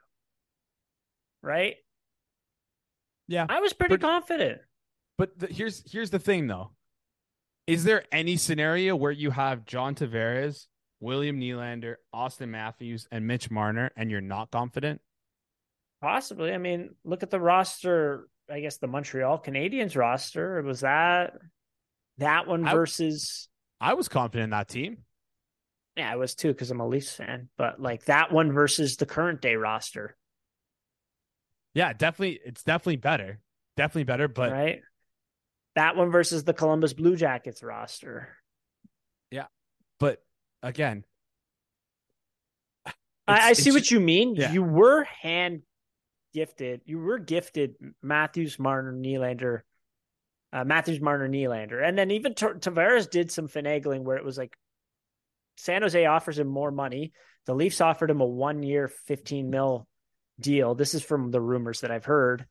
Right? 1.43 1.75
Yeah. 3.27 3.45
I 3.47 3.59
was 3.59 3.73
pretty 3.73 3.97
But- 3.97 4.01
confident. 4.01 4.61
But 5.17 5.37
the, 5.37 5.47
here's 5.47 5.83
here's 5.91 6.09
the 6.09 6.19
thing 6.19 6.47
though. 6.47 6.71
Is 7.67 7.83
there 7.83 8.05
any 8.11 8.37
scenario 8.37 8.95
where 8.95 9.11
you 9.11 9.29
have 9.31 9.65
John 9.65 9.93
Tavares, 9.93 10.65
William 11.01 11.39
Nylander, 11.39 11.95
Austin 12.13 12.51
Matthews, 12.51 13.05
and 13.11 13.27
Mitch 13.27 13.51
Marner, 13.51 13.91
and 13.97 14.09
you're 14.09 14.21
not 14.21 14.49
confident? 14.49 15.01
Possibly. 16.01 16.53
I 16.53 16.57
mean, 16.57 16.95
look 17.03 17.21
at 17.21 17.29
the 17.29 17.39
roster. 17.39 18.29
I 18.49 18.61
guess 18.61 18.77
the 18.77 18.87
Montreal 18.87 19.43
Canadiens 19.43 19.97
roster 19.97 20.61
was 20.61 20.79
that 20.79 21.33
that 22.19 22.47
one 22.47 22.63
versus. 22.63 23.48
I 23.81 23.93
was 23.93 24.07
confident 24.09 24.45
in 24.45 24.49
that 24.51 24.67
team. 24.67 24.99
Yeah, 25.95 26.11
I 26.11 26.15
was 26.15 26.35
too 26.35 26.49
because 26.49 26.71
I'm 26.71 26.79
a 26.79 26.87
Leafs 26.87 27.11
fan. 27.11 27.49
But 27.57 27.81
like 27.81 28.05
that 28.05 28.31
one 28.31 28.51
versus 28.51 28.97
the 28.97 29.05
current 29.05 29.41
day 29.41 29.55
roster, 29.55 30.15
Yeah, 31.73 31.93
definitely. 31.93 32.39
It's 32.45 32.63
definitely 32.63 32.97
better. 32.97 33.39
Definitely 33.77 34.03
better. 34.05 34.27
But 34.27 34.51
right? 34.51 34.81
That 35.75 35.95
one 35.95 36.11
versus 36.11 36.43
the 36.43 36.53
Columbus 36.53 36.93
Blue 36.93 37.15
Jackets 37.15 37.63
roster. 37.63 38.29
Yeah, 39.31 39.45
but 39.99 40.21
again, 40.63 41.05
I, 42.85 43.49
I 43.49 43.53
see 43.53 43.71
what 43.71 43.89
you 43.91 43.99
mean. 43.99 44.35
yeah. 44.35 44.51
You 44.51 44.63
were 44.63 45.03
hand 45.03 45.61
gifted. 46.33 46.81
You 46.85 46.99
were 46.99 47.19
gifted 47.19 47.75
Matthews, 48.01 48.57
Marner, 48.57 48.91
Nylander, 48.93 49.61
uh, 50.51 50.63
Matthews, 50.63 51.01
Marner, 51.01 51.29
Nylander, 51.29 51.87
and 51.87 51.97
then 51.97 52.11
even 52.11 52.33
T- 52.33 52.45
Tavares 52.45 53.09
did 53.09 53.31
some 53.31 53.47
finagling 53.47 54.01
where 54.01 54.17
it 54.17 54.25
was 54.25 54.37
like 54.37 54.55
San 55.57 55.81
Jose 55.81 56.05
offers 56.05 56.39
him 56.39 56.47
more 56.47 56.71
money. 56.71 57.11
The 57.45 57.53
Leafs 57.55 57.81
offered 57.81 58.09
him 58.09 58.21
a 58.21 58.25
one-year, 58.25 58.87
fifteen 58.87 59.49
mil 59.49 59.87
deal. 60.39 60.75
This 60.75 60.93
is 60.93 61.03
from 61.03 61.31
the 61.31 61.41
rumors 61.41 61.81
that 61.81 61.91
I've 61.91 62.05
heard. 62.05 62.45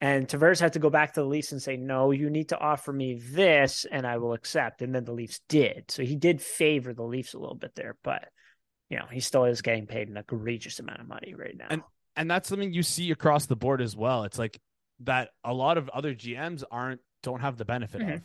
And 0.00 0.28
Tavares 0.28 0.60
had 0.60 0.74
to 0.74 0.78
go 0.78 0.90
back 0.90 1.14
to 1.14 1.20
the 1.22 1.26
Leafs 1.26 1.52
and 1.52 1.62
say, 1.62 1.76
"No, 1.76 2.10
you 2.10 2.28
need 2.28 2.50
to 2.50 2.58
offer 2.58 2.92
me 2.92 3.14
this, 3.18 3.86
and 3.90 4.06
I 4.06 4.18
will 4.18 4.34
accept." 4.34 4.82
And 4.82 4.94
then 4.94 5.04
the 5.04 5.12
Leafs 5.12 5.40
did. 5.48 5.90
So 5.90 6.02
he 6.02 6.16
did 6.16 6.42
favor 6.42 6.92
the 6.92 7.02
Leafs 7.02 7.32
a 7.34 7.38
little 7.38 7.56
bit 7.56 7.74
there, 7.74 7.96
but 8.02 8.28
you 8.90 8.98
know 8.98 9.06
he 9.10 9.20
still 9.20 9.46
is 9.46 9.62
getting 9.62 9.86
paid 9.86 10.08
an 10.08 10.16
egregious 10.16 10.78
amount 10.80 11.00
of 11.00 11.08
money 11.08 11.34
right 11.34 11.56
now. 11.56 11.66
And- 11.70 11.82
and 12.18 12.30
that's 12.30 12.48
something 12.48 12.72
you 12.72 12.82
see 12.82 13.10
across 13.10 13.44
the 13.44 13.56
board 13.56 13.82
as 13.82 13.94
well. 13.94 14.24
It's 14.24 14.38
like 14.38 14.58
that 15.00 15.30
a 15.44 15.52
lot 15.52 15.76
of 15.76 15.90
other 15.90 16.14
GMs 16.14 16.64
aren't 16.70 17.02
don't 17.22 17.40
have 17.40 17.56
the 17.56 17.64
benefit 17.64 18.00
Mhm. 18.00 18.14
of. 18.14 18.22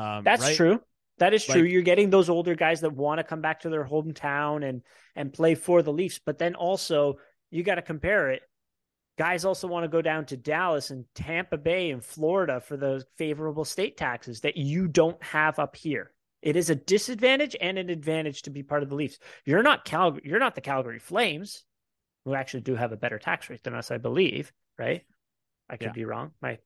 Um, 0.00 0.24
That's 0.24 0.42
right? 0.42 0.56
true. 0.56 0.82
That 1.18 1.34
is 1.34 1.44
true. 1.44 1.62
Like- 1.62 1.70
You're 1.72 1.82
getting 1.82 2.10
those 2.10 2.30
older 2.30 2.54
guys 2.54 2.80
that 2.80 2.92
want 2.94 3.18
to 3.18 3.24
come 3.24 3.40
back 3.42 3.60
to 3.60 3.68
their 3.68 3.84
hometown 3.84 4.66
and 4.66 4.82
and 5.16 5.32
play 5.32 5.54
for 5.54 5.82
the 5.82 5.92
Leafs, 5.92 6.18
but 6.24 6.38
then 6.38 6.54
also 6.54 7.18
you 7.50 7.62
got 7.62 7.74
to 7.74 7.82
compare 7.82 8.30
it. 8.30 8.42
Guys 9.18 9.44
also 9.44 9.66
want 9.68 9.84
to 9.84 9.88
go 9.88 10.00
down 10.00 10.24
to 10.26 10.36
Dallas 10.36 10.90
and 10.90 11.04
Tampa 11.14 11.58
Bay 11.58 11.90
and 11.90 12.02
Florida 12.02 12.60
for 12.60 12.76
those 12.76 13.04
favorable 13.18 13.64
state 13.66 13.96
taxes 13.98 14.40
that 14.42 14.56
you 14.56 14.88
don't 14.88 15.22
have 15.22 15.58
up 15.58 15.76
here. 15.76 16.12
It 16.40 16.56
is 16.56 16.70
a 16.70 16.74
disadvantage 16.74 17.54
and 17.60 17.76
an 17.76 17.90
advantage 17.90 18.42
to 18.42 18.50
be 18.50 18.62
part 18.62 18.82
of 18.82 18.88
the 18.88 18.94
Leafs. 18.94 19.18
You're 19.44 19.62
not 19.62 19.84
Cal- 19.84 20.18
you're 20.24 20.38
not 20.38 20.54
the 20.54 20.62
Calgary 20.62 21.00
Flames, 21.00 21.66
who 22.24 22.34
actually 22.34 22.62
do 22.62 22.76
have 22.76 22.92
a 22.92 22.96
better 22.96 23.18
tax 23.18 23.50
rate 23.50 23.62
than 23.62 23.74
us, 23.74 23.90
I 23.90 23.98
believe, 23.98 24.52
right? 24.78 25.04
I 25.68 25.76
could 25.76 25.88
Yeah. 25.88 25.92
be 25.92 26.04
wrong. 26.06 26.32
My 26.40 26.58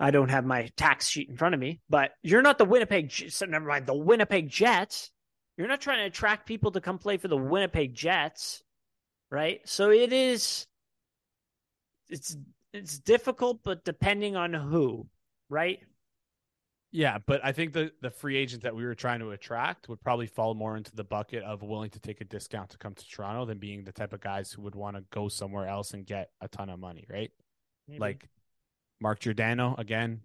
I 0.00 0.10
don't 0.10 0.30
have 0.30 0.44
my 0.44 0.70
tax 0.76 1.08
sheet 1.08 1.28
in 1.28 1.36
front 1.36 1.54
of 1.54 1.60
me, 1.60 1.80
but 1.88 2.12
you're 2.22 2.42
not 2.42 2.58
the 2.58 2.64
Winnipeg. 2.64 3.12
So 3.30 3.46
never 3.46 3.66
mind 3.66 3.86
the 3.86 3.94
Winnipeg 3.96 4.48
Jets. 4.48 5.10
You're 5.56 5.68
not 5.68 5.80
trying 5.80 5.98
to 5.98 6.04
attract 6.04 6.46
people 6.46 6.70
to 6.72 6.80
come 6.80 6.98
play 6.98 7.16
for 7.16 7.26
the 7.26 7.36
Winnipeg 7.36 7.94
Jets, 7.94 8.62
right? 9.30 9.60
So 9.64 9.90
it 9.90 10.12
is. 10.12 10.66
It's 12.08 12.36
it's 12.72 12.98
difficult, 12.98 13.60
but 13.64 13.84
depending 13.84 14.36
on 14.36 14.54
who, 14.54 15.08
right? 15.50 15.80
Yeah, 16.92 17.18
but 17.26 17.44
I 17.44 17.52
think 17.52 17.72
the 17.72 17.90
the 18.00 18.10
free 18.10 18.36
agent 18.36 18.62
that 18.62 18.74
we 18.74 18.84
were 18.84 18.94
trying 18.94 19.18
to 19.18 19.32
attract 19.32 19.88
would 19.88 20.00
probably 20.00 20.26
fall 20.26 20.54
more 20.54 20.76
into 20.76 20.94
the 20.94 21.04
bucket 21.04 21.42
of 21.42 21.62
willing 21.62 21.90
to 21.90 22.00
take 22.00 22.20
a 22.20 22.24
discount 22.24 22.70
to 22.70 22.78
come 22.78 22.94
to 22.94 23.08
Toronto 23.08 23.44
than 23.44 23.58
being 23.58 23.82
the 23.84 23.92
type 23.92 24.12
of 24.12 24.20
guys 24.20 24.52
who 24.52 24.62
would 24.62 24.76
want 24.76 24.96
to 24.96 25.02
go 25.10 25.28
somewhere 25.28 25.66
else 25.66 25.92
and 25.92 26.06
get 26.06 26.30
a 26.40 26.46
ton 26.48 26.70
of 26.70 26.78
money, 26.78 27.04
right? 27.10 27.30
Like 27.98 28.28
Mark 29.00 29.20
Giordano 29.20 29.74
again, 29.78 30.20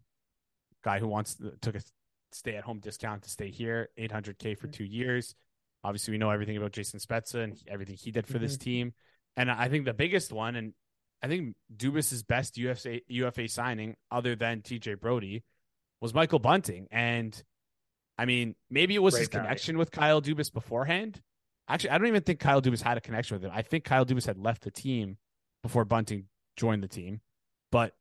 guy 0.83 0.99
who 0.99 1.07
wants 1.07 1.35
to, 1.35 1.51
took 1.61 1.75
a 1.75 1.81
stay 2.31 2.55
at 2.55 2.63
home 2.63 2.79
discount 2.79 3.23
to 3.23 3.29
stay 3.29 3.49
here, 3.49 3.89
800k 3.99 4.57
for 4.57 4.67
two 4.67 4.83
years. 4.83 5.35
Obviously, 5.83 6.13
we 6.13 6.17
know 6.17 6.29
everything 6.29 6.57
about 6.57 6.71
Jason 6.71 6.99
Spezza 6.99 7.43
and 7.43 7.57
everything 7.67 7.97
he 7.97 8.11
did 8.11 8.25
for 8.25 8.39
this 8.39 8.53
mm-hmm. 8.53 8.63
team. 8.63 8.93
And 9.35 9.51
I 9.51 9.67
think 9.67 9.85
the 9.85 9.93
biggest 9.93 10.31
one, 10.31 10.55
and 10.55 10.73
I 11.21 11.27
think 11.27 11.55
Dubas's 11.75 12.23
best 12.23 12.57
UFA 12.57 12.99
UFA 13.07 13.47
signing, 13.47 13.95
other 14.11 14.35
than 14.35 14.61
TJ 14.61 14.99
Brodie, 14.99 15.43
was 16.01 16.13
Michael 16.13 16.39
Bunting. 16.39 16.87
And 16.91 17.41
I 18.17 18.25
mean, 18.25 18.55
maybe 18.69 18.95
it 18.95 18.99
was 18.99 19.15
Great 19.15 19.21
his 19.21 19.29
value. 19.29 19.45
connection 19.45 19.77
with 19.77 19.91
Kyle 19.91 20.21
Dubas 20.21 20.53
beforehand. 20.53 21.21
Actually, 21.67 21.91
I 21.91 21.97
don't 21.97 22.07
even 22.07 22.23
think 22.23 22.39
Kyle 22.39 22.61
Dubas 22.61 22.81
had 22.81 22.97
a 22.97 23.01
connection 23.01 23.35
with 23.35 23.45
him. 23.45 23.51
I 23.53 23.61
think 23.61 23.83
Kyle 23.83 24.05
Dubas 24.05 24.25
had 24.25 24.37
left 24.37 24.63
the 24.63 24.71
team 24.71 25.17
before 25.63 25.85
Bunting 25.85 26.25
joined 26.57 26.83
the 26.83 26.87
team. 26.87 27.21
But 27.71 27.93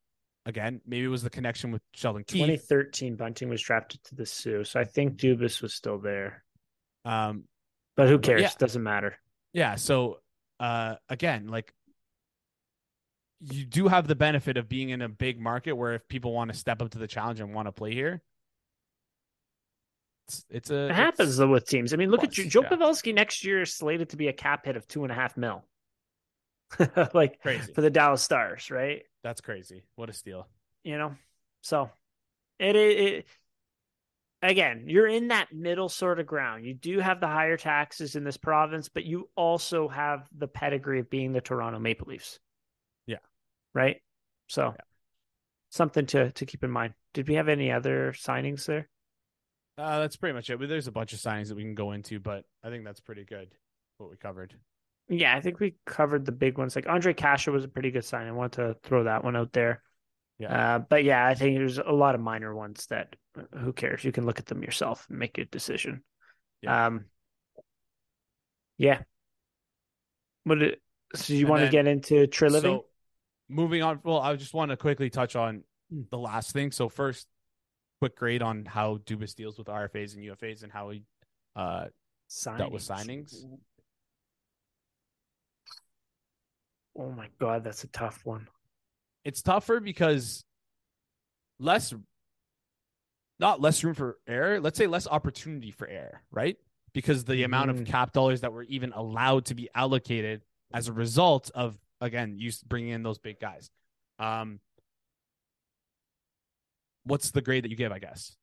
again, 0.47 0.81
maybe 0.87 1.05
it 1.05 1.09
was 1.09 1.23
the 1.23 1.31
connection 1.31 1.71
with 1.73 1.83
Sheldon 1.95 2.25
Keefe. 2.25 2.41
2013, 2.47 3.17
Bunting 3.17 3.49
was 3.49 3.63
drafted 3.63 4.03
to 4.05 4.15
the 4.15 4.27
Soo, 4.27 4.65
so 4.65 4.81
I 4.81 4.85
think 4.85 5.17
Dubas 5.17 5.63
was 5.63 5.75
still 5.75 5.99
there. 5.99 6.45
Um, 7.05 7.45
But 7.97 8.09
who 8.09 8.19
cares? 8.19 8.43
yeah. 8.43 8.51
Doesn't 8.59 8.83
matter. 8.83 9.17
yeah. 9.53 9.75
So 9.77 10.21
uh, 10.61 10.97
again, 11.09 11.49
like 11.49 11.73
you 13.41 13.65
do 13.65 13.89
have 13.89 14.07
the 14.07 14.15
benefit 14.15 14.57
of 14.57 14.69
being 14.69 14.91
in 14.91 15.03
a 15.03 15.09
big 15.09 15.41
market 15.41 15.73
where 15.73 15.95
if 15.95 16.07
people 16.07 16.33
want 16.33 16.53
to 16.53 16.57
step 16.57 16.81
up 16.81 16.91
to 16.91 16.99
the 16.99 17.09
challenge 17.09 17.41
and 17.41 17.53
want 17.55 17.67
to 17.67 17.73
play 17.73 17.93
here, 17.93 18.23
it's, 20.29 20.45
it's 20.49 20.71
a 20.71 20.75
It 20.77 20.85
it's- 20.85 20.97
happens 20.97 21.37
though 21.37 21.49
with 21.49 21.67
teams. 21.67 21.93
I 21.93 21.97
mean, 21.97 22.11
look 22.11 22.23
at 22.23 22.33
Plus, 22.33 22.47
Joe, 22.47 22.63
Joe 22.63 22.69
yeah. 22.71 22.77
Pavelski 22.77 23.15
next 23.15 23.45
year 23.45 23.63
is 23.63 23.75
slated 23.75 24.11
to 24.11 24.17
be 24.17 24.29
a 24.29 24.33
cap 24.33 24.67
hit 24.67 24.77
of 24.77 24.87
two 24.87 25.03
and 25.03 25.11
a 25.13 25.15
half 25.17 25.37
mil, 25.37 25.65
like 27.15 27.41
Crazy. 27.43 27.73
for 27.73 27.81
the 27.81 27.91
Dallas 27.91 28.23
Stars, 28.23 28.71
right? 28.71 29.03
That's 29.23 29.41
crazy. 29.41 29.85
What 29.97 30.09
a 30.09 30.13
steal. 30.13 30.49
You 30.85 30.99
know, 30.99 31.15
so 31.61 31.91
it, 32.59 32.75
it, 32.75 32.99
it 32.99 33.27
again, 34.43 34.85
you're 34.87 35.07
in 35.07 35.29
that 35.29 35.53
middle 35.53 35.89
sort 35.89 36.19
of 36.19 36.27
ground. 36.27 36.65
You 36.67 36.75
do 36.75 36.99
have 36.99 37.21
the 37.21 37.29
higher 37.29 37.57
taxes 37.57 38.17
in 38.17 38.25
this 38.25 38.37
province, 38.37 38.89
but 38.89 39.05
you 39.05 39.29
also 39.37 39.89
have 39.89 40.29
the 40.37 40.49
pedigree 40.49 40.99
of 40.99 41.09
being 41.09 41.33
the 41.33 41.41
Toronto 41.41 41.79
Maple 41.79 42.09
Leafs. 42.09 42.41
Yeah. 43.07 43.19
Right. 43.75 44.03
So 44.49 44.75
something 45.71 46.07
to 46.07 46.33
to 46.33 46.47
keep 46.47 46.65
in 46.65 46.71
mind. 46.71 46.95
Did 47.15 47.29
we 47.29 47.35
have 47.35 47.49
any 47.49 47.71
other 47.71 48.13
signings 48.13 48.67
there? 48.67 48.89
Uh, 49.79 50.01
that's 50.01 50.17
pretty 50.17 50.35
much 50.35 50.51
it. 50.51 50.59
But 50.59 50.69
there's 50.69 50.87
a 50.87 50.93
bunch 50.93 51.13
of 51.13 51.19
signings 51.19 51.49
that 51.49 51.57
we 51.57 51.63
can 51.63 51.75
go 51.75 51.93
into, 51.93 52.21
but 52.21 52.45
I 52.63 52.69
think 52.69 52.85
that's 52.85 53.01
pretty 53.01 53.25
good. 53.25 53.55
What 53.99 54.11
we 54.11 54.17
covered. 54.17 54.55
Yeah, 55.13 55.37
I 55.37 55.41
think 55.41 55.61
we 55.61 55.75
covered 55.85 56.25
the 56.25 56.33
big 56.33 56.57
ones. 56.57 56.75
Like 56.75 56.87
Ondrej 56.87 57.17
Kase 57.19 57.47
was 57.49 57.65
a 57.65 57.69
pretty 57.69 57.91
good 57.91 58.05
sign. 58.05 58.27
I 58.27 58.33
want 58.33 58.55
to 58.55 58.77
throw 58.83 59.05
that 59.05 59.23
one 59.23 59.37
out 59.37 59.53
there. 59.53 59.83
Yeah. 60.39 60.77
Uh, 60.77 60.79
but 60.79 61.05
yeah, 61.05 61.27
I 61.27 61.35
think 61.35 61.59
there's 61.59 61.77
a 61.79 61.93
lot 61.93 62.15
of 62.15 62.21
minor 62.23 62.55
ones 62.55 62.87
that 62.87 63.15
uh, 63.39 63.59
who 63.59 63.75
cares? 63.75 64.05
You 64.05 64.11
can 64.13 64.25
look 64.25 64.39
at 64.39 64.47
them 64.47 64.63
yourself 64.63 65.07
and 65.11 65.19
make 65.19 65.37
a 65.37 65.45
decision. 65.45 66.03
Yeah. 66.63 66.87
Um. 66.87 67.05
Yeah. 68.79 69.03
What? 70.45 70.63
It, 70.63 70.81
so 71.15 71.35
you 71.35 71.41
And 71.41 71.51
want 71.51 71.63
to 71.65 71.69
get 71.69 71.87
into 71.87 72.27
Treliving? 72.27 72.63
So 72.63 72.87
moving 73.51 73.83
on. 73.83 74.01
Well, 74.03 74.19
I 74.19 74.35
just 74.37 74.55
want 74.55 74.71
to 74.71 74.77
quickly 74.79 75.11
touch 75.11 75.37
on 75.37 75.63
Hmm. 75.91 76.03
the 76.11 76.19
last 76.19 76.53
thing. 76.53 76.73
So 76.73 76.89
first, 76.89 77.27
quick 78.01 78.17
grade 78.17 78.41
on 78.41 78.65
how 78.65 78.97
Dubas 78.97 79.35
deals 79.35 79.59
with 79.59 79.69
RFAs 79.69 80.17
and 80.17 80.25
UFAs 80.25 80.63
and 80.63 80.73
how 80.73 80.89
he 80.89 81.05
uh 81.55 81.87
dealt 82.57 82.73
with 82.73 82.83
signings. 82.83 83.35
Oh 86.97 87.11
my 87.11 87.29
god, 87.41 87.65
that's 87.65 87.85
a 87.85 87.89
tough 87.89 88.21
one. 88.25 88.49
it's 89.25 89.41
tougher 89.43 89.79
because 89.81 90.45
less 91.59 91.95
not 93.39 93.61
less 93.61 93.83
room 93.85 93.95
for 93.95 94.19
error 94.27 94.59
let's 94.61 94.77
say 94.79 94.87
less 94.87 95.07
opportunity 95.07 95.71
for 95.71 95.87
error 95.89 96.23
right 96.31 96.57
because 96.93 97.25
the 97.25 97.45
amount 97.45 97.71
of 97.71 97.77
Mhm. 97.77 97.87
cap 97.87 98.13
dollars 98.13 98.41
that 98.43 98.53
were 98.53 98.65
even 98.65 98.93
allowed 98.93 99.47
to 99.47 99.55
be 99.55 99.69
allocated 99.75 100.43
as 100.75 100.89
a 100.89 100.93
result 100.93 101.51
of 101.55 101.79
again 102.01 102.37
you 102.39 102.51
bringing 102.67 102.91
in 102.91 103.03
those 103.05 103.19
big 103.19 103.39
guys 103.41 103.71
um 104.19 104.61
what's 107.05 107.31
the 107.31 107.41
grade 107.43 107.63
that 107.65 107.71
you 107.71 107.77
give 107.77 107.93
i 107.93 107.99
guess 107.99 108.37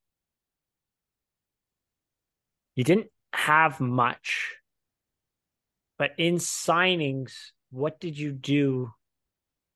You 2.75 2.85
didn't 2.85 3.11
have 3.33 3.81
much, 3.81 4.55
but 5.97 6.11
in 6.17 6.35
signings, 6.35 7.33
what 7.71 7.99
did 7.99 8.17
you 8.17 8.31
do 8.31 8.91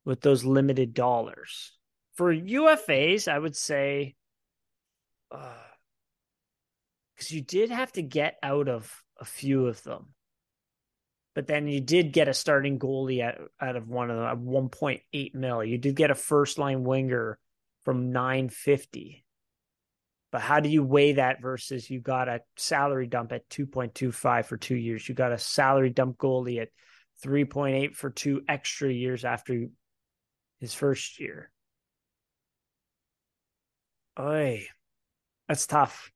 with 0.06 0.22
those 0.22 0.44
limited 0.44 0.94
dollars? 0.94 1.74
For 2.16 2.34
UFAs, 2.34 3.28
I 3.28 3.38
would 3.38 3.56
say, 3.56 4.16
uh, 5.32 5.54
because 7.16 7.32
you 7.32 7.42
did 7.42 7.70
have 7.70 7.92
to 7.94 8.02
get 8.02 8.38
out 8.44 8.68
of 8.68 8.92
a 9.20 9.26
few 9.26 9.68
of 9.68 9.82
them, 9.84 10.14
but 11.36 11.48
then 11.48 11.68
you 11.68 11.82
did 11.82 12.14
get 12.14 12.28
a 12.28 12.34
starting 12.34 12.78
goalie 12.78 13.24
out, 13.24 13.36
out 13.60 13.76
of 13.76 13.90
one 13.90 14.12
of 14.12 14.18
them 14.18 14.26
at 14.26 14.38
1.8 14.38 15.36
mil. 15.36 15.64
You 15.64 15.78
did 15.78 15.96
get 15.96 16.12
a 16.12 16.16
first 16.16 16.60
line 16.60 16.84
winger 16.84 17.40
from 17.84 18.12
950. 18.12 19.26
But 20.32 20.42
how 20.42 20.60
do 20.60 20.70
you 20.70 20.84
weigh 20.84 21.14
that 21.14 21.42
versus 21.42 21.90
you 21.90 22.00
got 22.00 22.28
a 22.28 22.42
salary 22.56 23.08
dump 23.08 23.32
at 23.32 23.50
2.25 23.50 24.46
for 24.46 24.58
two 24.58 24.76
years? 24.76 25.08
You 25.08 25.16
got 25.16 25.32
a 25.32 25.38
salary 25.38 25.92
dump 25.92 26.18
goalie 26.18 26.62
at 26.62 26.70
3.8 27.24 27.96
for 27.96 28.10
two 28.10 28.42
extra 28.48 28.92
years 28.92 29.26
after 29.26 29.68
his 30.60 30.74
first 30.74 31.20
year. 31.20 31.52
Oy, 34.20 34.68
that's 35.48 35.66
tough. 35.66 36.12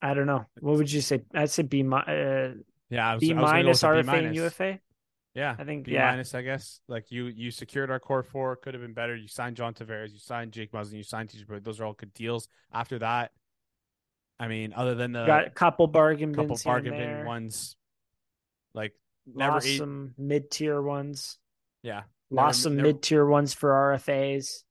I 0.00 0.14
don't 0.14 0.26
know. 0.26 0.46
What 0.60 0.78
would 0.78 0.90
you 0.90 1.00
say? 1.00 1.22
I'd 1.34 1.50
say 1.50 1.62
B, 1.62 1.82
uh, 1.82 2.48
Yeah, 2.90 3.10
I 3.10 3.14
was, 3.14 3.20
B 3.20 3.32
I 3.32 3.34
was 3.34 3.42
minus 3.42 3.82
with 3.82 3.90
a 3.90 4.02
B 4.02 4.08
RFA 4.08 4.26
and. 4.26 4.34
UFA. 4.34 4.78
Yeah, 5.34 5.54
I 5.58 5.64
think 5.64 5.86
B 5.86 5.92
yeah. 5.92 6.10
minus, 6.10 6.34
I 6.34 6.42
guess. 6.42 6.80
Like 6.88 7.10
you, 7.10 7.26
you 7.26 7.50
secured 7.50 7.90
our 7.90 8.00
core 8.00 8.22
four. 8.22 8.56
Could 8.56 8.74
have 8.74 8.82
been 8.82 8.94
better. 8.94 9.16
You 9.16 9.28
signed 9.28 9.56
John 9.56 9.74
Tavares. 9.74 10.12
You 10.12 10.18
signed 10.18 10.52
Jake 10.52 10.72
Muzzin. 10.72 10.94
You 10.94 11.02
signed 11.02 11.30
TJ. 11.30 11.62
Those 11.62 11.80
are 11.80 11.84
all 11.84 11.94
good 11.94 12.12
deals. 12.12 12.48
After 12.72 12.98
that, 12.98 13.30
I 14.38 14.48
mean, 14.48 14.74
other 14.74 14.94
than 14.94 15.12
the 15.12 15.24
got 15.24 15.46
a 15.46 15.50
couple 15.50 15.86
bargain 15.86 16.34
couple 16.34 16.48
bins 16.48 16.62
here 16.62 16.76
and 16.76 16.84
bargain 16.84 17.16
bin 17.16 17.26
ones, 17.26 17.76
like 18.74 18.94
never 19.26 19.52
Lost 19.54 19.66
ate- 19.66 19.78
some 19.78 20.14
mid 20.18 20.50
tier 20.50 20.80
ones. 20.80 21.38
yeah, 21.82 22.04
Lost 22.30 22.58
never- 22.58 22.62
some 22.62 22.76
never- 22.76 22.88
mid 22.88 23.02
tier 23.02 23.26
ones 23.26 23.54
for 23.54 23.70
RFAs. 23.72 24.64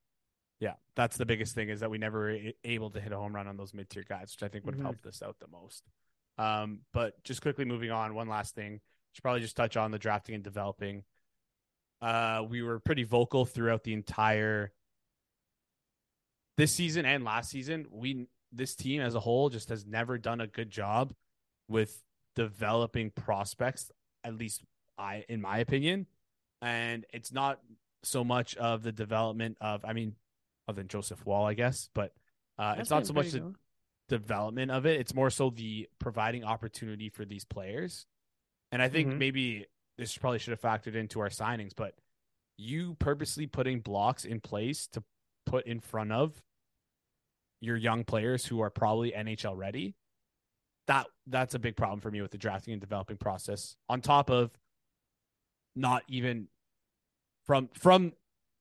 Yeah, 0.60 0.76
that's 0.96 1.18
the 1.18 1.26
biggest 1.26 1.56
thing 1.56 1.70
is 1.70 1.80
that 1.80 1.90
we 1.90 1.98
never 1.98 2.20
were 2.20 2.52
able 2.64 2.90
to 2.92 3.00
hit 3.02 3.12
a 3.12 3.18
home 3.18 3.34
run 3.36 3.48
on 3.48 3.58
those 3.58 3.74
mid 3.74 3.90
tier 3.90 4.04
guys, 4.08 4.32
which 4.36 4.44
I 4.44 4.48
think 4.52 4.66
would 4.66 4.76
have 4.76 4.82
Mhm. 4.82 4.86
helped 4.86 5.06
us 5.06 5.22
out 5.22 5.38
the 5.40 5.48
most. 5.48 5.84
Um, 6.38 6.82
but 6.94 7.22
just 7.24 7.42
quickly 7.42 7.66
moving 7.66 7.92
on, 7.92 8.14
one 8.14 8.28
last 8.30 8.56
thing. 8.56 8.82
Should 9.14 9.22
probably 9.24 9.42
just 9.42 9.58
touch 9.58 9.76
on 9.76 9.92
the 9.92 10.00
drafting 10.00 10.36
and 10.36 10.44
developing. 10.44 11.04
Uh, 12.02 12.46
we 12.50 12.62
were 12.64 12.80
pretty 12.80 13.04
vocal 13.04 13.46
throughout 13.46 13.84
the 13.84 13.94
entire 13.94 14.72
this 16.58 16.74
season 16.74 17.06
and 17.06 17.24
last 17.24 17.50
season. 17.50 17.88
We 17.90 18.28
this 18.52 18.76
team 18.76 19.02
as 19.02 19.16
a 19.16 19.20
whole 19.20 19.50
just 19.50 19.70
has 19.70 19.86
never 19.86 20.18
done 20.18 20.42
a 20.42 20.48
good 20.48 20.70
job 20.70 21.14
with 21.68 22.02
developing 22.36 23.12
prospects. 23.12 23.92
At 24.24 24.36
least 24.36 24.64
I, 24.98 25.26
in 25.30 25.42
my 25.42 25.58
opinion, 25.60 26.08
and 26.62 27.06
it's 27.14 27.32
not 27.32 27.60
so 28.04 28.24
much 28.24 28.56
of 28.56 28.84
the 28.84 28.92
development 28.92 29.58
of. 29.62 29.84
I 29.86 29.94
mean, 29.94 30.16
other 30.68 30.82
than 30.82 30.88
Joseph 30.88 31.26
Woll, 31.26 31.46
I 31.46 31.54
guess, 31.54 31.90
but 31.94 32.14
uh, 32.58 32.76
it's 32.78 32.90
not 32.90 33.08
so 33.08 33.14
much 33.14 33.32
the 33.32 33.40
development 34.10 34.72
of 34.72 34.86
it. 34.86 35.00
It's 35.00 35.14
more 35.16 35.30
so 35.30 35.50
the 35.50 35.90
providing 35.98 36.44
opportunity 36.44 37.10
for 37.10 37.26
these 37.26 37.46
players. 37.46 38.06
And 38.72 38.82
I 38.82 38.90
think 38.90 39.10
Mhm. 39.10 39.18
maybe 39.18 39.66
this 39.98 40.18
probably 40.18 40.40
should 40.40 40.52
have 40.52 40.62
factored 40.62 40.96
into 40.96 41.20
our 41.20 41.30
signings, 41.30 41.74
but 41.76 41.96
you 42.58 42.96
purposely 42.96 43.48
putting 43.48 43.80
blocks 43.80 44.24
in 44.26 44.40
place 44.40 44.88
to 44.88 45.04
put 45.46 45.66
in 45.66 45.80
front 45.80 46.12
of 46.12 46.44
your 47.60 47.78
young 47.78 48.04
players 48.04 48.46
who 48.46 48.60
are 48.62 48.70
probably 48.70 49.14
NHL 49.14 49.56
ready. 49.56 49.96
That 50.88 51.08
that's 51.28 51.54
a 51.56 51.60
big 51.60 51.76
problem 51.78 52.00
for 52.02 52.12
me 52.12 52.22
with 52.22 52.32
the 52.32 52.38
drafting 52.38 52.74
and 52.74 52.82
developing 52.82 53.18
process. 53.18 53.76
On 53.90 54.02
top 54.02 54.30
of 54.30 54.52
not 55.76 56.04
even 56.08 56.48
from 57.46 57.70
from 57.74 58.14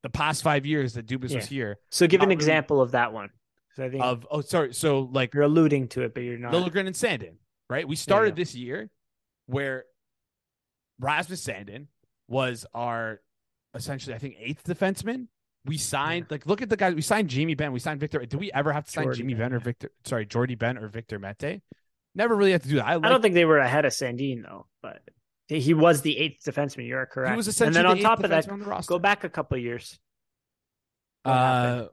the 0.03 0.11
past 0.11 0.43
five 0.43 0.65
years 0.65 0.95
that 0.95 1.07
Dubas 1.07 1.31
Yeah. 1.31 1.37
was 1.37 1.47
here 1.47 1.79
So 1.91 2.07
give 2.07 2.21
an 2.21 2.29
really- 2.29 2.35
example 2.37 2.81
of 2.81 2.93
that 2.93 3.13
one. 3.13 3.31
'Cause 3.75 3.85
I 3.85 3.89
think 3.91 4.03
of 4.03 4.27
oh 4.31 4.41
sorry 4.41 4.75
so 4.75 5.01
like 5.13 5.35
you're 5.35 5.45
alluding 5.45 5.89
to 5.89 6.03
it, 6.03 6.15
but 6.15 6.23
you're 6.23 6.39
not. 6.39 6.53
Liljegren 6.53 6.87
and 6.87 6.95
Sandin, 6.95 7.37
right? 7.69 7.87
We 7.87 7.97
started 7.97 8.37
this 8.37 8.55
year 8.55 8.91
where 9.47 9.87
Rasmus 10.99 11.45
Sandin 11.45 11.87
was 12.29 12.67
our 12.75 13.21
essentially, 13.75 14.15
I 14.15 14.19
think, 14.19 14.37
eighth 14.39 14.65
defenseman. 14.65 15.29
We 15.65 15.77
signed 15.79 16.27
like 16.31 16.47
look 16.47 16.63
at 16.63 16.69
the 16.69 16.77
guys. 16.77 16.95
We 16.95 17.03
signed 17.03 17.29
Jamie 17.31 17.55
Benn. 17.55 17.73
We 17.73 17.81
signed 17.81 18.01
Victor. 18.01 18.19
Did 18.25 18.39
we 18.41 18.51
ever 18.53 18.73
have 18.73 18.85
to 18.87 18.91
sign 18.91 19.05
Jordie 19.05 19.19
Jamie 19.19 19.35
Benn, 19.35 19.51
Benn 19.51 19.55
or. 19.55 19.61
Victor? 19.61 19.91
Sorry, 20.05 20.27
Jordie 20.27 20.55
Benn 20.55 20.79
or 20.79 20.89
Victor 20.89 21.19
Mete. 21.19 21.63
Never 22.15 22.35
really 22.35 22.53
had 22.53 22.63
to 22.63 22.69
do 22.69 22.77
that. 22.77 22.87
I, 22.87 22.95
I 22.95 22.99
don't 22.99 23.23
think 23.23 23.35
they 23.35 23.45
were 23.45 23.59
ahead 23.59 23.85
of 23.85 23.93
Sandin 23.93 24.43
though, 24.43 24.67
but 24.83 25.01
he 25.49 25.75
was 25.75 26.03
the 26.03 26.17
eighth 26.19 26.45
defenseman. 26.45 26.87
You're 26.89 27.07
correct. 27.07 27.33
he 27.33 27.37
was 27.37 27.49
essentially 27.49 27.69
and 27.69 27.77
then 27.77 27.87
on 27.87 27.97
the 27.97 28.03
top 28.03 28.23
of 28.25 28.31
that, 28.31 28.49
on 28.49 28.83
go 28.87 28.99
back 28.99 29.25
a 29.25 29.29
couple 29.29 29.57
of 29.57 29.63
years. 29.63 29.99
What? 31.23 31.33
Uh, 31.33 31.89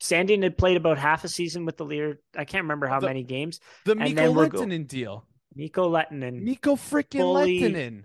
Sandin 0.00 0.42
had 0.42 0.56
played 0.56 0.76
about 0.76 0.98
half 0.98 1.24
a 1.24 1.28
season 1.28 1.64
with 1.66 1.76
the 1.76 1.84
Lear. 1.84 2.18
I 2.36 2.44
can't 2.44 2.64
remember 2.64 2.86
how 2.86 3.00
The- 3.00 3.06
many 3.06 3.22
games. 3.22 3.60
the 3.84 3.94
Mikko 3.94 4.48
go- 4.48 4.66
deal. 4.84 5.26
Mikko 5.54 5.90
Lehtonen 5.90 6.42
Mikko 6.42 6.76
freaking 6.76 7.18
fully 7.20 7.60
Lehtonen. 7.60 8.04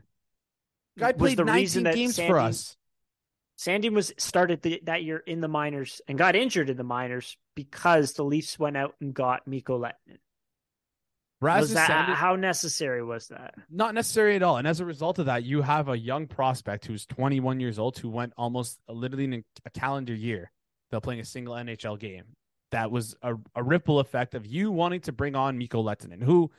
Guy 0.97 1.11
played 1.11 1.37
the 1.37 1.43
19 1.45 1.61
reason 1.61 1.83
that 1.83 1.95
games 1.95 2.15
for 2.15 2.23
Sandin- 2.35 2.43
us. 2.47 2.77
Sandin 3.57 3.91
was 3.93 4.13
started 4.17 4.61
the, 4.61 4.81
that 4.85 5.03
year 5.03 5.17
in 5.17 5.41
the 5.41 5.47
minors 5.47 6.01
and 6.07 6.17
got 6.17 6.35
injured 6.35 6.69
in 6.69 6.77
the 6.77 6.83
minors 6.83 7.37
because 7.55 8.13
the 8.13 8.23
Leafs 8.23 8.57
went 8.57 8.77
out 8.77 8.95
and 9.01 9.13
got 9.13 9.47
Mikko 9.47 9.79
Lehtonen. 9.79 10.17
Rasmus 11.41 11.61
Was 11.69 11.73
that 11.73 11.89
Sandin- 11.89 12.15
how 12.15 12.35
necessary 12.35 13.03
was 13.03 13.27
that? 13.29 13.55
Not 13.69 13.95
necessary 13.95 14.35
at 14.35 14.43
all. 14.43 14.57
And 14.57 14.67
as 14.67 14.79
a 14.79 14.85
result 14.85 15.17
of 15.19 15.25
that, 15.25 15.43
you 15.43 15.61
have 15.63 15.89
a 15.89 15.97
young 15.97 16.27
prospect 16.27 16.85
who's 16.85 17.05
21 17.07 17.59
years 17.59 17.79
old 17.79 17.97
who 17.97 18.09
went 18.09 18.33
almost 18.37 18.79
literally 18.87 19.25
in 19.25 19.43
a 19.65 19.69
calendar 19.71 20.13
year 20.13 20.51
without 20.89 21.03
playing 21.03 21.19
a 21.19 21.25
single 21.25 21.55
NHL 21.55 21.97
game. 21.99 22.23
That 22.71 22.91
was 22.91 23.15
a, 23.21 23.35
a 23.55 23.63
ripple 23.63 23.99
effect 23.99 24.33
of 24.35 24.45
you 24.45 24.71
wanting 24.71 25.01
to 25.01 25.11
bring 25.11 25.35
on 25.35 25.57
Mikko 25.57 25.83
Lehtonen, 25.83 26.21
who 26.23 26.51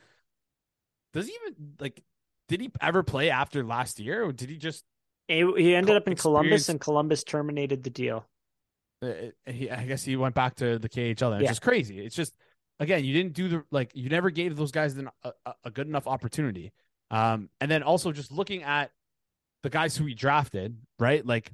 does 1.13 1.27
he 1.27 1.33
even 1.45 1.55
like. 1.79 2.03
Did 2.49 2.59
he 2.61 2.71
ever 2.81 3.01
play 3.03 3.29
after 3.29 3.63
last 3.63 3.99
year, 3.99 4.23
or 4.25 4.31
did 4.31 4.49
he 4.49 4.57
just? 4.57 4.83
He, 5.27 5.37
he 5.57 5.73
ended 5.73 5.93
Co- 5.93 5.97
up 5.97 6.07
in 6.07 6.15
Columbus, 6.15 6.69
and 6.69 6.79
Columbus 6.79 7.23
terminated 7.23 7.83
the 7.83 7.89
deal. 7.89 8.27
Uh, 9.01 9.11
he, 9.45 9.71
I 9.71 9.85
guess 9.85 10.03
he 10.03 10.15
went 10.17 10.35
back 10.35 10.55
to 10.55 10.77
the 10.77 10.89
KHL. 10.89 11.31
Then. 11.31 11.33
It's 11.35 11.43
Yeah. 11.43 11.47
just 11.49 11.61
crazy. 11.61 11.99
It's 12.05 12.15
just 12.15 12.35
again, 12.83 13.03
you 13.05 13.13
didn't 13.13 13.33
do 13.33 13.47
the 13.47 13.63
like. 13.71 13.91
You 13.93 14.09
never 14.09 14.29
gave 14.29 14.55
those 14.55 14.71
guys 14.71 14.95
an, 14.97 15.09
a, 15.23 15.31
a- 15.65 15.71
good 15.71 15.87
enough 15.87 16.07
opportunity. 16.07 16.71
Um, 17.11 17.49
and 17.61 17.69
then 17.69 17.83
also 17.83 18.11
just 18.11 18.31
looking 18.31 18.63
at 18.63 18.91
the 19.63 19.69
guys 19.69 19.95
who 19.95 20.05
we 20.05 20.13
drafted, 20.15 20.77
right? 20.99 21.25
Like, 21.25 21.51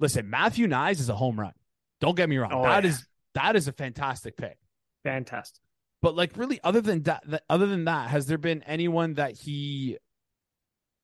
listen, 0.00 0.28
Matthew 0.30 0.66
Knies 0.66 1.00
is 1.00 1.08
a 1.08 1.14
home 1.16 1.38
run. 1.40 1.52
Don't 2.00 2.16
get 2.16 2.28
me 2.28 2.36
wrong. 2.38 2.52
Oh, 2.52 2.62
That 2.62 2.84
yeah. 2.84 2.90
is 2.90 3.06
that 3.34 3.56
is 3.56 3.68
a 3.68 3.72
fantastic 3.72 4.36
pick. 4.36 4.58
Fantastic. 5.04 5.62
But 6.02 6.14
like, 6.14 6.36
really, 6.36 6.60
other 6.62 6.80
than 6.80 7.02
that, 7.04 7.22
other 7.48 7.66
than 7.66 7.84
that, 7.86 8.10
has 8.10 8.26
there 8.26 8.38
been 8.38 8.62
anyone 8.64 9.14
that 9.14 9.32
he 9.36 9.96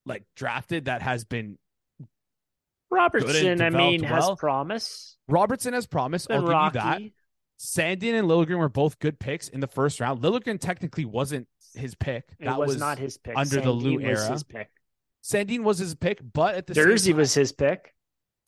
like 0.05 0.25
drafted 0.37 0.85
that 0.87 1.01
has 1.03 1.25
been 1.25 1.59
Robertson, 2.91 3.63
I 3.63 3.71
mean, 3.71 4.03
developed 4.03 4.05
has 4.05 4.27
well. 4.27 4.37
promise. 4.37 5.17
Robertson 5.29 5.73
has 5.73 5.87
promise. 5.87 6.27
I'll 6.29 6.41
give 6.43 6.49
rocky. 6.51 6.79
you 6.79 6.83
that. 6.83 7.03
Sandin 7.63 8.19
and 8.19 8.29
Liljegren 8.29 8.59
were 8.59 8.69
both 8.69 8.99
good 8.99 9.21
picks 9.21 9.47
in 9.47 9.61
the 9.61 9.69
first 9.69 10.01
round. 10.01 10.21
Liljegren 10.21 10.59
technically 10.59 11.05
wasn't 11.05 11.47
his 11.75 11.95
pick. 11.95 12.25
It 12.41 12.47
That 12.47 12.59
was, 12.59 12.77
not 12.77 12.99
his 12.99 13.19
pick. 13.19 13.37
under 13.37 13.61
the 13.61 13.71
Lou 13.71 13.99
was 13.99 14.05
era. 14.05 14.33
his 14.33 14.43
pick. 14.43 14.69
Sandin 15.23 15.63
was 15.63 15.79
his 15.79 15.95
pick, 15.95 16.21
but 16.33 16.57
at 16.57 16.67
the 16.67 16.75
same 16.75 16.87
Durzi 16.87 17.11
time, 17.11 17.17
was 17.19 17.35
his 17.35 17.53
pick. 17.53 17.95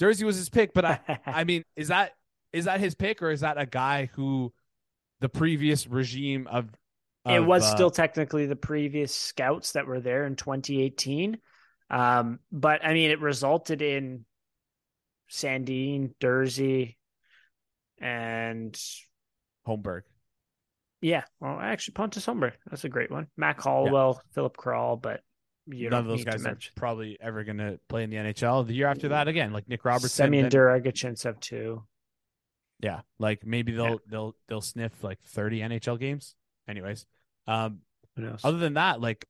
Durzi 0.03 0.25
was 0.25 0.37
his 0.37 0.49
pick. 0.49 0.75
But 0.75 0.85
I, 0.85 1.01
I 1.27 1.45
mean, 1.45 1.63
is 1.77 1.89
that 1.89 2.13
is 2.53 2.65
that 2.65 2.81
his 2.81 2.97
pick 2.97 3.23
or 3.23 3.31
is 3.31 3.41
that 3.41 3.57
a 3.57 3.67
guy 3.67 4.11
who 4.15 4.53
the 5.21 5.29
previous 5.29 5.87
regime 5.87 6.49
of, 6.49 6.69
it 7.25 7.41
was 7.41 7.63
uh, 7.63 7.75
still 7.75 7.91
technically 7.93 8.47
the 8.47 8.57
previous 8.57 9.15
scouts 9.15 9.73
that 9.73 9.87
were 9.87 10.01
there 10.01 10.27
in 10.27 10.35
2018. 10.35 11.39
Um, 11.89 12.41
but 12.51 12.85
I 12.85 12.95
mean, 12.95 13.13
it 13.13 13.21
resulted 13.21 13.81
in 13.81 14.25
Sandin, 15.31 16.15
Durzi, 16.21 16.97
and 18.05 18.79
Holmberg? 19.67 20.03
yeah, 21.01 21.25
well, 21.41 21.59
actually, 21.61 21.93
Pontus 21.95 22.25
Holmberg. 22.27 22.53
That's 22.71 22.85
a 22.85 22.89
great 22.89 23.11
one. 23.11 23.27
Mac 23.37 23.61
Hollowell, 23.61 24.23
Filip 24.33 24.57
Kral, 24.57 25.01
but 25.01 25.21
you 25.67 25.89
None 25.91 26.05
don't 26.05 26.13
of 26.13 26.19
those 26.19 26.25
guys 26.25 26.45
are 26.47 26.59
probably 26.77 27.19
ever 27.21 27.43
going 27.45 27.59
to 27.59 27.79
play 27.89 28.05
in 28.05 28.11
the 28.11 28.17
NHL. 28.17 28.67
The 28.67 28.75
year 28.75 28.87
after 28.87 29.09
that, 29.09 29.29
again, 29.29 29.53
like 29.53 29.69
Nick 29.69 29.85
Robertson. 29.85 30.09
Semyon 30.11 30.49
Der-Arguchintsev 30.51 31.41
too. 31.41 31.83
Yeah, 32.81 33.01
like 33.19 33.47
maybe 33.47 33.73
they'll 33.73 33.91
Yeah. 33.93 33.97
they'll 34.09 34.37
they'll 34.49 34.61
sniff 34.61 35.03
like 35.03 35.21
30 35.25 35.61
NHL 35.61 35.99
games. 35.99 36.35
Anyways, 36.69 37.07
um, 37.47 37.81
other 38.43 38.59
than 38.59 38.75
that, 38.75 39.01
like 39.01 39.27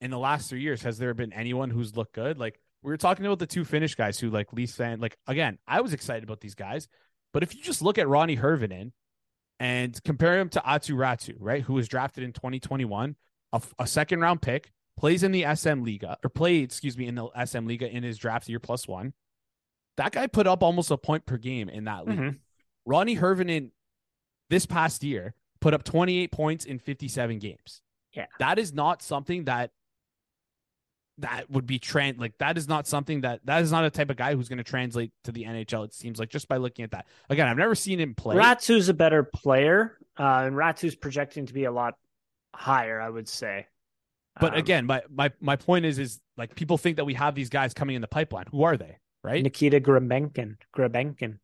in 0.00 0.10
the 0.10 0.18
last 0.18 0.48
three 0.50 0.60
years, 0.60 0.82
has 0.82 0.98
there 0.98 1.12
been 1.14 1.32
anyone 1.32 1.70
who's 1.70 1.96
looked 1.96 2.14
good? 2.14 2.38
Like 2.38 2.60
we 2.82 2.90
were 2.90 2.96
talking 2.96 3.26
about 3.26 3.38
the 3.38 3.46
two 3.46 3.64
Finnish 3.64 3.94
guys 3.96 4.18
who 4.18 4.30
like 4.30 4.52
Leafs 4.52 4.74
fan. 4.74 5.00
Like 5.00 5.16
again, 5.26 5.58
I 5.66 5.80
was 5.80 5.92
excited 5.92 6.24
about 6.24 6.40
these 6.40 6.54
guys, 6.54 6.88
but 7.36 7.42
if 7.42 7.54
you 7.54 7.62
just 7.62 7.82
look 7.82 7.98
at 7.98 8.06
Roni 8.06 8.40
Hirvonen 8.40 8.92
and 9.60 10.02
compare 10.04 10.38
him 10.38 10.48
to 10.48 10.60
Aatu 10.60 10.94
Räty, 10.94 11.34
right, 11.38 11.62
who 11.62 11.74
was 11.74 11.86
drafted 11.86 12.24
in 12.24 12.32
2021, 12.32 13.14
a, 13.52 13.62
a 13.78 13.86
second 13.86 14.20
round 14.20 14.40
pick, 14.40 14.72
plays 14.96 15.22
in 15.22 15.32
the 15.32 15.44
SM 15.54 15.84
Liga 15.84 16.16
or 16.24 16.30
played, 16.30 16.64
excuse 16.64 16.96
me, 16.96 17.06
in 17.06 17.14
the 17.14 17.28
SM 17.44 17.66
Liga 17.66 17.94
in 17.94 18.04
his 18.04 18.16
draft 18.16 18.48
year 18.48 18.58
plus 18.58 18.88
one. 18.88 19.12
That 19.98 20.12
guy 20.12 20.28
put 20.28 20.46
up 20.46 20.62
almost 20.62 20.90
a 20.90 20.96
point 20.96 21.26
per 21.26 21.36
game 21.36 21.68
in 21.68 21.84
that 21.84 22.06
league. 22.06 22.18
Mhm. 22.18 22.38
Roni 22.88 23.20
Hirvonen 23.20 23.70
this 24.48 24.64
past 24.64 25.04
year 25.04 25.34
put 25.60 25.74
up 25.74 25.84
28 25.84 26.32
points 26.32 26.64
in 26.64 26.78
57 26.78 27.38
games. 27.38 27.82
Yeah. 28.14 28.28
That 28.38 28.58
is 28.58 28.72
not 28.72 29.02
something 29.02 29.44
that 29.44 29.72
that 31.18 31.50
would 31.50 31.66
be 31.66 31.78
trans 31.78 32.18
like 32.18 32.36
that 32.38 32.58
is 32.58 32.68
not 32.68 32.86
something 32.86 33.22
that 33.22 33.40
that 33.44 33.62
is 33.62 33.72
not 33.72 33.84
a 33.84 33.90
type 33.90 34.10
of 34.10 34.16
guy 34.16 34.34
who's 34.34 34.48
going 34.48 34.58
to 34.58 34.64
translate 34.64 35.12
to 35.24 35.32
the 35.32 35.44
NHL. 35.44 35.84
It 35.84 35.94
seems 35.94 36.18
like 36.18 36.28
just 36.28 36.48
by 36.48 36.58
looking 36.58 36.84
at 36.84 36.90
that. 36.90 37.06
Again, 37.30 37.48
I've 37.48 37.56
never 37.56 37.74
seen 37.74 37.98
him 37.98 38.14
play. 38.14 38.36
Ratsu's 38.36 38.88
a 38.88 38.94
better 38.94 39.22
player, 39.22 39.96
uh, 40.18 40.44
and 40.44 40.56
Ratsu's 40.56 40.94
projecting 40.94 41.46
to 41.46 41.54
be 41.54 41.64
a 41.64 41.72
lot 41.72 41.96
higher, 42.54 43.00
I 43.00 43.08
would 43.08 43.28
say. 43.28 43.66
But 44.38 44.52
Um, 44.52 44.58
again, 44.58 44.86
my 44.86 45.02
my 45.08 45.32
my 45.40 45.56
point 45.56 45.86
is 45.86 45.98
is 45.98 46.20
like 46.36 46.54
people 46.54 46.76
think 46.76 46.96
that 46.96 47.04
we 47.04 47.14
have 47.14 47.34
these 47.34 47.48
guys 47.48 47.72
coming 47.72 47.96
in 47.96 48.02
the 48.02 48.08
pipeline. 48.08 48.44
Who 48.50 48.62
are 48.64 48.76
they? 48.76 48.98
Right? 49.24 49.42
Nikita 49.42 49.80
Grebenkin, 49.80 50.56
Grebenkin. 50.76 51.38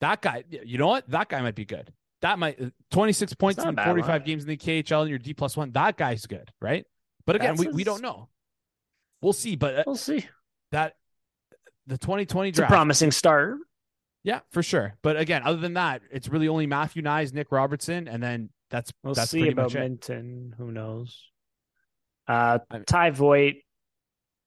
That 0.00 0.20
guy, 0.20 0.44
you 0.48 0.76
know 0.76 0.88
what? 0.88 1.08
That 1.08 1.28
guy 1.28 1.40
might 1.40 1.54
be 1.54 1.64
good. 1.64 1.92
That 2.20 2.38
might 2.38 2.58
26 2.90 3.34
points 3.34 3.58
not 3.58 3.68
in 3.68 3.76
45 3.76 4.24
games 4.24 4.44
in 4.44 4.48
the 4.50 4.56
KHL 4.56 5.02
and 5.02 5.10
your 5.10 5.18
D 5.18 5.34
plus 5.34 5.56
one. 5.56 5.72
That 5.72 5.96
guy's 5.96 6.26
good, 6.26 6.52
right? 6.60 6.84
But 7.26 7.36
again, 7.36 7.56
That's 7.56 7.68
we, 7.68 7.72
we 7.72 7.84
don't 7.84 8.02
know. 8.02 8.28
We'll 9.24 9.32
see. 9.32 9.56
But 9.56 9.74
uh, 9.78 9.82
We'll 9.86 9.96
see. 9.96 10.26
that 10.70 10.94
the 11.86 11.98
2020 11.98 12.50
It's 12.50 12.58
a 12.58 12.66
promising 12.66 13.10
start. 13.10 13.56
yeah, 14.22 14.40
for 14.52 14.62
sure. 14.62 14.94
But 15.02 15.16
again, 15.16 15.42
other 15.44 15.58
than 15.58 15.74
that, 15.74 16.02
it's 16.12 16.28
really 16.28 16.48
only 16.48 16.66
Matthew 16.66 17.02
Knies, 17.02 17.32
Nick 17.32 17.50
Robertson, 17.50 18.06
and 18.08 18.22
then 18.22 18.50
that's 18.70 18.92
We'll 19.02 19.14
that's 19.14 19.30
see 19.30 19.48
about. 19.48 19.70
Minten. 19.72 20.54
Who 20.56 20.70
knows? 20.70 21.20
Uh, 22.26 22.58
Ty 22.86 23.10
Voit 23.10 23.56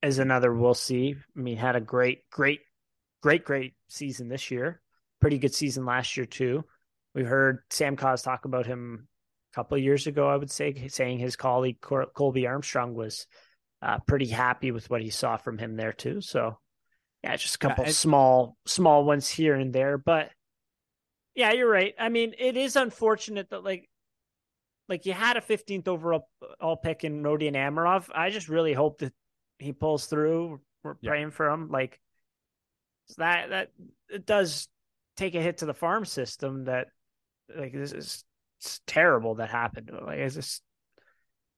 is 0.01 0.19
another. 0.19 0.53
We'll 0.53 0.73
see. 0.73 1.15
I 1.35 1.39
mean, 1.39 1.57
had 1.57 1.75
a 1.75 1.81
great, 1.81 2.27
great, 2.31 2.61
great, 3.21 3.43
great 3.45 3.73
season 3.87 4.29
this 4.29 4.49
year. 4.51 4.81
Pretty 5.21 5.37
good 5.37 5.53
season 5.53 5.85
last 5.85 6.17
year 6.17 6.25
too. 6.25 6.63
We 7.15 7.23
heard 7.23 7.59
Sam 7.71 7.95
Cos 7.95 8.21
talk 8.21 8.45
about 8.45 8.65
him 8.67 9.07
a 9.51 9.55
couple 9.55 9.77
of 9.77 9.83
years 9.83 10.05
ago. 10.07 10.27
I 10.27 10.35
would 10.37 10.51
say, 10.51 10.87
saying 10.87 11.19
his 11.19 11.35
colleague 11.35 11.81
Cor- 11.81 12.07
Colby 12.13 12.45
Armstrong 12.47 12.93
was 12.93 13.25
uh, 13.81 13.99
pretty 14.07 14.27
happy 14.27 14.71
with 14.71 14.89
what 14.89 15.01
he 15.01 15.09
saw 15.09 15.37
from 15.37 15.57
him 15.57 15.75
there 15.75 15.93
too. 15.93 16.21
So, 16.21 16.57
yeah, 17.23 17.35
just 17.35 17.55
a 17.55 17.57
Yeah, 17.61 17.69
couple 17.69 17.85
and- 17.85 17.93
small, 17.93 18.57
small 18.65 19.03
ones 19.05 19.27
here 19.29 19.55
and 19.55 19.73
there, 19.73 19.97
but 19.97 20.31
yeah, 21.35 21.51
you're 21.51 21.69
right. 21.69 21.93
I 21.99 22.09
mean, 22.09 22.33
it 22.39 22.57
is 22.57 22.75
unfortunate 22.75 23.49
that 23.51 23.63
like 23.63 23.89
like 24.89 25.05
you 25.05 25.13
had 25.13 25.35
a 25.37 25.41
15th 25.41 25.87
overall 25.87 26.29
all 26.61 26.77
pick 26.77 27.03
in 27.03 27.21
Rodion 27.21 27.53
Amirov. 27.55 28.09
I 28.15 28.29
just 28.29 28.47
really 28.49 28.73
hope 28.73 28.99
that 28.99 29.13
he 29.59 29.73
pulls 29.73 30.05
through. 30.07 30.61
We're 30.83 30.95
Yeah. 31.01 31.09
praying 31.11 31.31
for 31.31 31.49
him. 31.49 31.69
Like 31.69 31.99
that 33.17 33.49
that 33.49 33.71
it 34.09 34.25
does 34.25 34.67
take 35.17 35.35
a 35.35 35.41
hit 35.41 35.57
to 35.59 35.65
the 35.65 35.73
farm 35.73 36.05
system 36.05 36.65
that 36.65 36.87
like 37.55 37.73
this 37.73 37.91
is 37.91 38.23
it's 38.59 38.81
terrible 38.87 39.35
that 39.35 39.49
happened. 39.49 39.91
Like 39.93 40.19
it's 40.19 40.35
just 40.35 40.63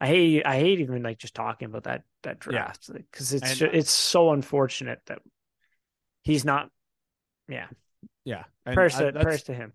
I 0.01 0.07
hate 0.07 0.45
I 0.45 0.57
hate 0.57 0.79
even 0.79 1.03
like 1.03 1.19
just 1.19 1.35
talking 1.35 1.67
about 1.67 1.83
that 1.83 2.03
that 2.23 2.39
draft 2.39 2.89
because 2.93 3.33
it's 3.33 3.61
And- 3.61 3.73
it's 3.73 3.91
so 3.91 4.31
unfortunate 4.31 4.99
that 5.07 5.19
he's 6.23 6.43
not 6.45 6.69
yeah 7.47 7.67
Yeah, 8.25 8.43
and 8.65 8.75
prayers 8.75 8.95
I- 8.95 9.05
to, 9.05 9.11
that's 9.11 9.23
prayers 9.23 9.43
to 9.43 9.53
him 9.53 9.73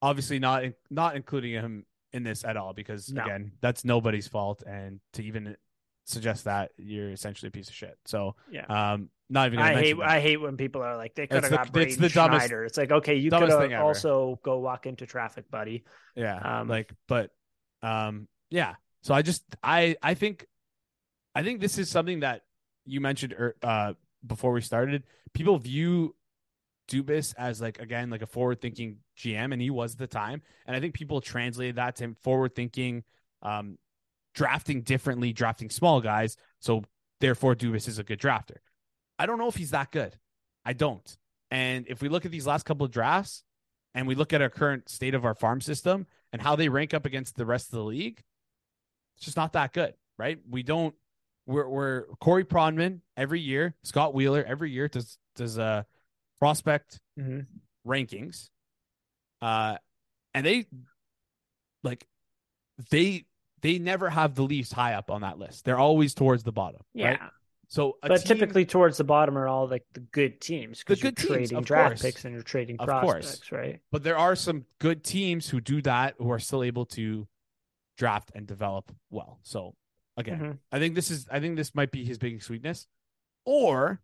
obviously 0.00 0.38
not 0.38 0.64
not 0.90 1.16
including 1.16 1.52
him 1.52 1.84
in 2.12 2.22
this 2.22 2.44
at 2.44 2.56
all 2.56 2.72
because 2.72 3.12
No. 3.12 3.22
again, 3.22 3.52
that's 3.60 3.84
nobody's 3.84 4.28
fault, 4.28 4.62
and 4.66 5.00
to 5.14 5.22
even 5.22 5.56
suggest 6.06 6.44
that 6.44 6.70
you're 6.78 7.10
essentially 7.10 7.48
a 7.48 7.50
piece 7.50 7.68
of 7.68 7.74
shit. 7.74 7.98
So, 8.06 8.34
yeah 8.50 8.64
um, 8.64 9.10
not 9.28 9.48
even. 9.48 9.58
I 9.58 9.74
hate 9.74 9.98
that. 9.98 10.08
I 10.08 10.20
hate 10.20 10.38
when 10.38 10.56
people 10.56 10.80
are 10.82 10.96
like 10.96 11.14
they 11.14 11.26
could 11.26 11.42
have 11.42 11.50
the- 11.50 11.56
got 11.56 11.76
it's 11.76 11.96
the 11.96 12.08
dumbest- 12.08 12.46
Schneider. 12.46 12.64
It's 12.64 12.78
like 12.78 12.92
okay, 12.92 13.16
you 13.16 13.30
could 13.30 13.50
also 13.50 14.40
go 14.42 14.58
walk 14.58 14.86
into 14.86 15.04
traffic, 15.04 15.50
buddy. 15.50 15.84
Yeah. 16.14 16.60
Um, 16.60 16.68
like, 16.68 16.92
but, 17.08 17.30
um, 17.82 18.26
yeah. 18.50 18.76
So 19.02 19.12
I 19.14 19.20
just, 19.22 19.44
I, 19.62 19.96
I 20.02 20.14
think, 20.14 20.46
I 21.34 21.42
think 21.42 21.60
this 21.60 21.78
is 21.78 21.88
something 21.88 22.20
that 22.20 22.42
you 22.84 23.00
mentioned, 23.00 23.34
er, 23.34 23.56
uh, 23.62 23.94
before 24.26 24.52
we 24.52 24.60
started. 24.60 25.04
People 25.32 25.58
view 25.58 26.14
Dubas 26.88 27.34
as 27.36 27.60
like 27.60 27.78
again 27.80 28.10
like 28.10 28.22
a 28.22 28.26
forward 28.26 28.60
thinking 28.60 28.98
GM, 29.16 29.52
and 29.52 29.60
he 29.60 29.70
was 29.70 29.92
at 29.92 29.98
the 29.98 30.06
time. 30.06 30.42
And 30.66 30.74
I 30.74 30.80
think 30.80 30.94
people 30.94 31.20
translated 31.20 31.76
that 31.76 31.96
to 31.96 32.14
forward 32.20 32.54
thinking, 32.54 33.04
um, 33.42 33.78
drafting 34.34 34.82
differently, 34.82 35.32
drafting 35.32 35.70
small 35.70 36.00
guys. 36.00 36.36
So 36.60 36.82
therefore, 37.20 37.54
Dubas 37.54 37.88
is 37.88 37.98
a 37.98 38.04
good 38.04 38.20
drafter. 38.20 38.56
I 39.18 39.26
don't 39.26 39.38
know 39.38 39.48
if 39.48 39.56
he's 39.56 39.70
that 39.70 39.92
good. 39.92 40.16
I 40.64 40.72
don't. 40.72 41.16
And 41.50 41.86
if 41.88 42.02
we 42.02 42.08
look 42.08 42.24
at 42.24 42.30
these 42.30 42.46
last 42.46 42.64
couple 42.64 42.84
of 42.84 42.92
drafts, 42.92 43.42
and 43.94 44.06
we 44.06 44.14
look 44.14 44.32
at 44.32 44.42
our 44.42 44.50
current 44.50 44.88
state 44.88 45.14
of 45.14 45.24
our 45.24 45.34
farm 45.34 45.60
system 45.60 46.06
and 46.32 46.42
how 46.42 46.56
they 46.56 46.68
rank 46.68 46.94
up 46.94 47.06
against 47.06 47.36
the 47.36 47.46
rest 47.46 47.68
of 47.68 47.78
the 47.78 47.84
league, 47.84 48.22
it's 49.16 49.24
just 49.24 49.36
not 49.36 49.54
that 49.54 49.72
good, 49.72 49.94
right? 50.16 50.38
We 50.48 50.62
don't. 50.62 50.94
We're 51.48 51.66
we're 51.68 52.04
Corey 52.20 52.44
Pronman 52.44 53.00
every 53.16 53.40
year, 53.40 53.74
Scott 53.82 54.12
Wheeler 54.14 54.44
every 54.46 54.70
year 54.70 54.86
does 54.86 55.18
does 55.34 55.58
uh 55.58 55.82
prospect 56.38 57.00
Mhm. 57.18 57.46
rankings, 57.86 58.50
uh, 59.40 59.78
and 60.34 60.44
they 60.46 60.66
like 61.82 62.06
they 62.90 63.24
they 63.62 63.78
never 63.78 64.10
have 64.10 64.34
the 64.34 64.42
Leafs 64.42 64.70
high 64.72 64.92
up 64.94 65.10
on 65.10 65.22
that 65.22 65.38
list. 65.38 65.64
They're 65.64 65.78
always 65.78 66.12
towards 66.14 66.42
the 66.44 66.52
bottom. 66.52 66.82
Yeah, 66.92 67.08
right? 67.12 67.20
So, 67.70 67.96
a 68.02 68.08
but 68.08 68.18
team- 68.18 68.36
typically 68.38 68.64
towards 68.66 68.98
the 68.98 69.04
bottom 69.04 69.36
are 69.38 69.48
all 69.48 69.66
like 69.68 69.84
the 69.94 70.00
good 70.00 70.40
teams 70.42 70.78
because 70.80 71.00
The 71.00 71.06
you're 71.06 71.12
good 71.12 71.16
teams, 71.16 71.28
trading 71.28 71.56
of 71.56 71.64
draft 71.64 71.88
course. 71.90 72.02
picks 72.02 72.24
and 72.26 72.34
you're 72.34 72.42
trading 72.42 72.76
Of 72.78 72.88
course. 72.88 73.40
right? 73.52 73.80
but 73.90 74.02
there 74.04 74.16
are 74.18 74.36
some 74.36 74.64
good 74.80 75.02
teams 75.02 75.48
who 75.48 75.60
do 75.62 75.80
that 75.82 76.14
who 76.18 76.30
are 76.30 76.38
still 76.38 76.62
able 76.62 76.84
to 76.86 77.26
draft 77.96 78.32
and 78.34 78.46
develop 78.46 78.94
well. 79.10 79.40
So 79.42 79.74
again, 80.18 80.38
Mhm. 80.40 80.58
I 80.72 80.78
think 80.78 80.94
this 80.94 81.10
is 81.10 81.26
I 81.30 81.40
think 81.40 81.56
this 81.56 81.74
might 81.74 81.90
be 81.90 82.04
his 82.04 82.18
biggest 82.18 82.50
weakness. 82.50 82.86
Or 83.44 84.00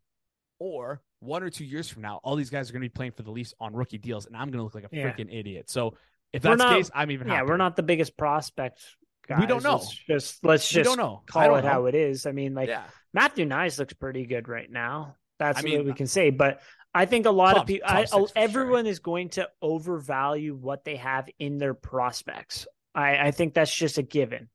or 0.59 1.03
one 1.21 1.43
or 1.43 1.51
two 1.51 1.65
years 1.65 1.89
from 1.89 2.03
now, 2.03 2.21
all 2.23 2.37
these 2.37 2.51
guys 2.51 2.71
are 2.71 2.73
going 2.73 2.83
to 2.83 2.89
be 2.89 2.93
playing 2.93 3.13
for 3.13 3.23
the 3.23 3.31
Leafs 3.31 3.55
on 3.61 3.75
rookie 3.75 3.99
deals, 3.99 4.27
and 4.27 4.37
I'm 4.37 4.49
going 4.51 4.59
to 4.59 4.63
look 4.65 4.75
like 4.75 4.85
a 4.85 4.89
Yeah. 4.97 5.11
freaking 5.11 5.35
idiot. 5.35 5.69
So 5.71 5.97
if 6.33 6.43
that's 6.43 6.63
the 6.63 6.69
case, 6.69 6.91
I'm 6.95 7.11
even 7.11 7.27
Yeah, 7.29 7.35
happier. 7.35 7.49
we're 7.53 7.57
not 7.57 7.77
the 7.77 7.83
biggest 7.83 8.17
prospect. 8.17 8.81
Guys. 9.27 9.41
We 9.41 9.47
don't 9.47 9.63
know. 9.63 9.77
Let's 9.77 9.93
just 9.95 10.45
let's 10.45 10.71
We 10.73 10.83
just 10.83 10.89
don't 10.89 10.99
know. 10.99 11.23
Call 11.27 11.47
don't 11.49 11.59
it 11.61 11.63
know. 11.63 11.69
how 11.69 11.87
it 11.87 11.95
is. 11.95 12.27
I 12.27 12.33
mean, 12.33 12.55
like 12.55 12.69
yeah, 12.69 12.85
Matthew 13.15 13.47
Knies 13.47 13.79
looks 13.79 13.95
pretty 13.95 14.27
good 14.27 14.49
right 14.49 14.71
now. 14.71 15.17
That's 15.39 15.59
I 15.65 15.69
what 15.69 15.85
we 15.87 15.93
can 15.95 16.07
say. 16.07 16.31
But 16.31 16.61
I 16.95 17.07
think 17.07 17.27
a 17.27 17.31
lot 17.31 17.57
of 17.57 17.67
people, 17.67 17.89
top 17.89 17.97
I, 17.97 18.05
six 18.05 18.13
sure. 18.13 18.29
everyone 18.37 18.87
is 18.87 18.99
going 19.01 19.31
to 19.31 19.49
overvalue 19.63 20.55
what 20.55 20.85
they 20.85 20.97
have 20.97 21.29
in 21.39 21.59
their 21.59 21.75
prospects. 21.75 22.67
I, 22.95 23.17
I 23.29 23.31
think 23.33 23.55
that's 23.55 23.75
just 23.75 23.99
a 23.99 24.03
given. 24.03 24.49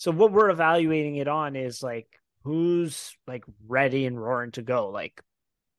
So 0.00 0.10
what 0.10 0.32
we're 0.32 0.48
evaluating 0.48 1.16
it 1.16 1.28
on 1.28 1.56
is 1.56 1.82
like 1.82 2.08
who's 2.42 3.14
like 3.26 3.44
ready 3.68 4.06
and 4.06 4.18
roaring 4.18 4.50
to 4.52 4.62
go. 4.62 4.88
Like 4.88 5.22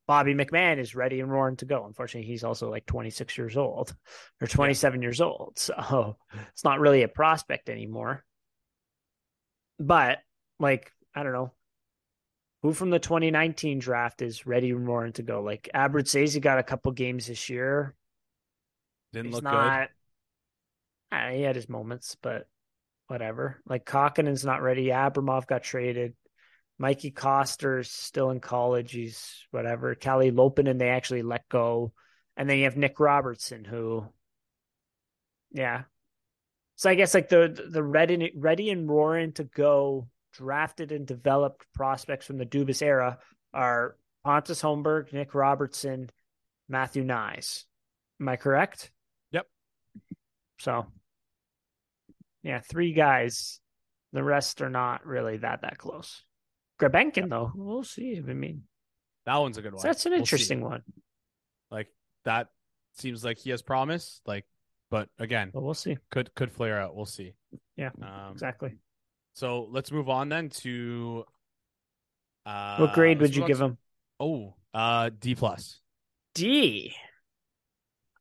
Bobby 0.06 0.32
McMann 0.32 0.78
is 0.78 0.94
ready 0.94 1.18
and 1.18 1.28
roaring 1.28 1.56
to 1.56 1.64
go. 1.64 1.84
Unfortunately, 1.84 2.30
he's 2.30 2.44
also 2.44 2.70
like 2.70 2.86
26 2.86 3.36
years 3.36 3.56
old 3.56 3.92
or 4.40 4.46
27 4.46 5.02
years 5.02 5.20
old. 5.20 5.54
So 5.56 6.16
it's 6.52 6.62
not 6.62 6.78
really 6.78 7.02
a 7.02 7.08
prospect 7.08 7.68
anymore. 7.68 8.24
But 9.80 10.20
like, 10.60 10.92
I 11.16 11.24
don't 11.24 11.32
know. 11.32 11.50
Who 12.62 12.72
from 12.74 12.90
the 12.90 13.00
2019 13.00 13.80
draft 13.80 14.22
is 14.22 14.46
ready 14.46 14.70
and 14.70 14.86
roaring 14.86 15.14
to 15.14 15.24
go? 15.24 15.42
Like 15.42 15.68
Abruzzese, 15.74 16.34
he 16.34 16.38
got 16.38 16.60
a 16.60 16.62
couple 16.62 16.92
games 16.92 17.26
this 17.26 17.50
year. 17.50 17.96
didn't 19.12 19.32
He's 19.32 19.34
look 19.34 19.42
not. 19.42 19.88
Ah, 21.10 21.30
he 21.30 21.42
had 21.42 21.56
his 21.56 21.68
moments, 21.68 22.16
but 22.22 22.46
whatever. 23.06 23.60
Like 23.66 23.84
Kokkonen's 23.84 24.44
not 24.44 24.62
ready. 24.62 24.86
Abramov 24.86 25.46
got 25.46 25.62
traded. 25.62 26.14
Mikey 26.78 27.10
Koster's 27.10 27.90
still 27.90 28.30
in 28.30 28.40
college. 28.40 28.92
He's 28.92 29.46
whatever. 29.50 29.94
Kalle 29.94 30.30
Loponen 30.32 30.78
they 30.78 30.88
actually 30.88 31.22
let 31.22 31.48
go, 31.48 31.92
and 32.36 32.48
then 32.48 32.58
you 32.58 32.64
have 32.64 32.76
Nick 32.76 32.98
Robertson 32.98 33.64
who, 33.64 34.04
yeah. 35.52 35.82
So 36.76 36.90
I 36.90 36.94
guess 36.94 37.14
like 37.14 37.28
the 37.28 37.68
the 37.70 37.82
ready 37.82 38.32
ready 38.36 38.70
and 38.70 38.88
roaring 38.88 39.32
to 39.34 39.44
go 39.44 40.08
drafted 40.32 40.92
and 40.92 41.06
developed 41.06 41.66
prospects 41.74 42.26
from 42.26 42.38
the 42.38 42.46
Dubas 42.46 42.82
era 42.82 43.18
are 43.52 43.96
Pontus 44.24 44.62
Holmberg, 44.62 45.12
Nick 45.12 45.34
Robertson, 45.34 46.10
Matthew 46.68 47.04
Knies. 47.04 47.64
Am 48.20 48.28
I 48.28 48.36
correct? 48.36 48.90
Yep. 49.32 49.46
So, 50.58 50.86
yeah, 52.42 52.60
three 52.60 52.92
guys. 52.92 53.60
The 54.12 54.22
rest 54.22 54.60
are 54.60 54.68
not 54.70 55.06
really 55.06 55.38
that 55.38 55.62
that 55.62 55.78
close. 55.78 56.22
Grebenkin, 56.80 57.30
though, 57.30 57.50
we'll 57.54 57.84
see. 57.84 58.16
I 58.18 58.32
mean. 58.32 58.64
That 59.24 59.36
one's 59.36 59.56
a 59.56 59.62
good 59.62 59.72
one. 59.72 59.82
that's 59.82 60.04
an 60.04 60.12
We'll 60.12 60.20
interesting 60.20 60.60
one, 60.62 60.82
Like 61.70 61.86
that 62.24 62.48
seems 62.94 63.24
like 63.24 63.38
he 63.38 63.50
has 63.50 63.62
promise. 63.62 64.20
Like, 64.26 64.44
but 64.90 65.08
again, 65.18 65.50
but 65.54 65.62
we'll 65.62 65.74
see. 65.74 65.96
could 66.10 66.34
could 66.34 66.50
flare 66.52 66.80
out. 66.80 66.96
We'll 66.96 67.06
see. 67.06 67.34
Yeah, 67.76 67.90
Um, 68.02 68.32
Exactly. 68.32 68.76
So 69.34 69.68
let's 69.70 69.92
move 69.92 70.08
on 70.10 70.28
then 70.28 70.50
to. 70.50 71.24
Uh, 72.44 72.76
what 72.78 72.92
grade 72.94 73.20
would 73.20 73.34
you 73.34 73.46
give 73.46 73.58
to- 73.58 73.64
him? 73.64 73.78
Oh, 74.18 74.54
uh, 74.74 75.10
D 75.16 75.34
plus. 75.36 75.80
D. 76.34 76.92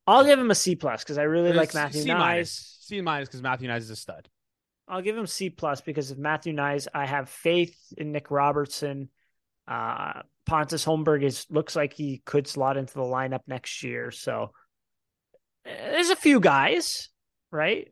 I'll 0.05 0.23
give 0.23 0.37
him 0.39 0.51
a 0.51 0.55
C 0.55 0.75
plus 0.75 1.03
because 1.03 1.17
I 1.17 1.23
really 1.23 1.51
like 1.53 1.73
Matthew 1.73 2.01
C 2.03 2.09
Knies. 2.09 2.17
minus. 2.19 2.80
C 2.91 2.99
minus 2.99 3.29
because 3.29 3.41
Matthew 3.41 3.69
Knies 3.69 3.77
is 3.77 3.89
a 3.89 3.95
stud. 3.95 4.27
I'll 4.85 5.01
give 5.01 5.17
him 5.17 5.25
C 5.25 5.49
plus 5.49 5.79
because 5.79 6.11
of 6.11 6.17
Matthew 6.17 6.53
Knies. 6.53 6.87
I 6.93 7.05
have 7.05 7.29
faith 7.29 7.77
in 7.97 8.11
Nick 8.11 8.29
Robertson. 8.29 9.07
Uh, 9.65 10.23
Pontus 10.45 10.83
Holmberg 10.83 11.23
is 11.23 11.45
looks 11.49 11.73
like 11.73 11.93
he 11.93 12.21
could 12.25 12.47
slot 12.47 12.75
into 12.75 12.93
the 12.93 12.99
lineup 12.99 13.43
next 13.47 13.81
year. 13.83 14.11
So 14.11 14.51
eh, 15.65 15.91
there's 15.91 16.09
a 16.09 16.17
few 16.17 16.41
guys, 16.41 17.07
right? 17.49 17.87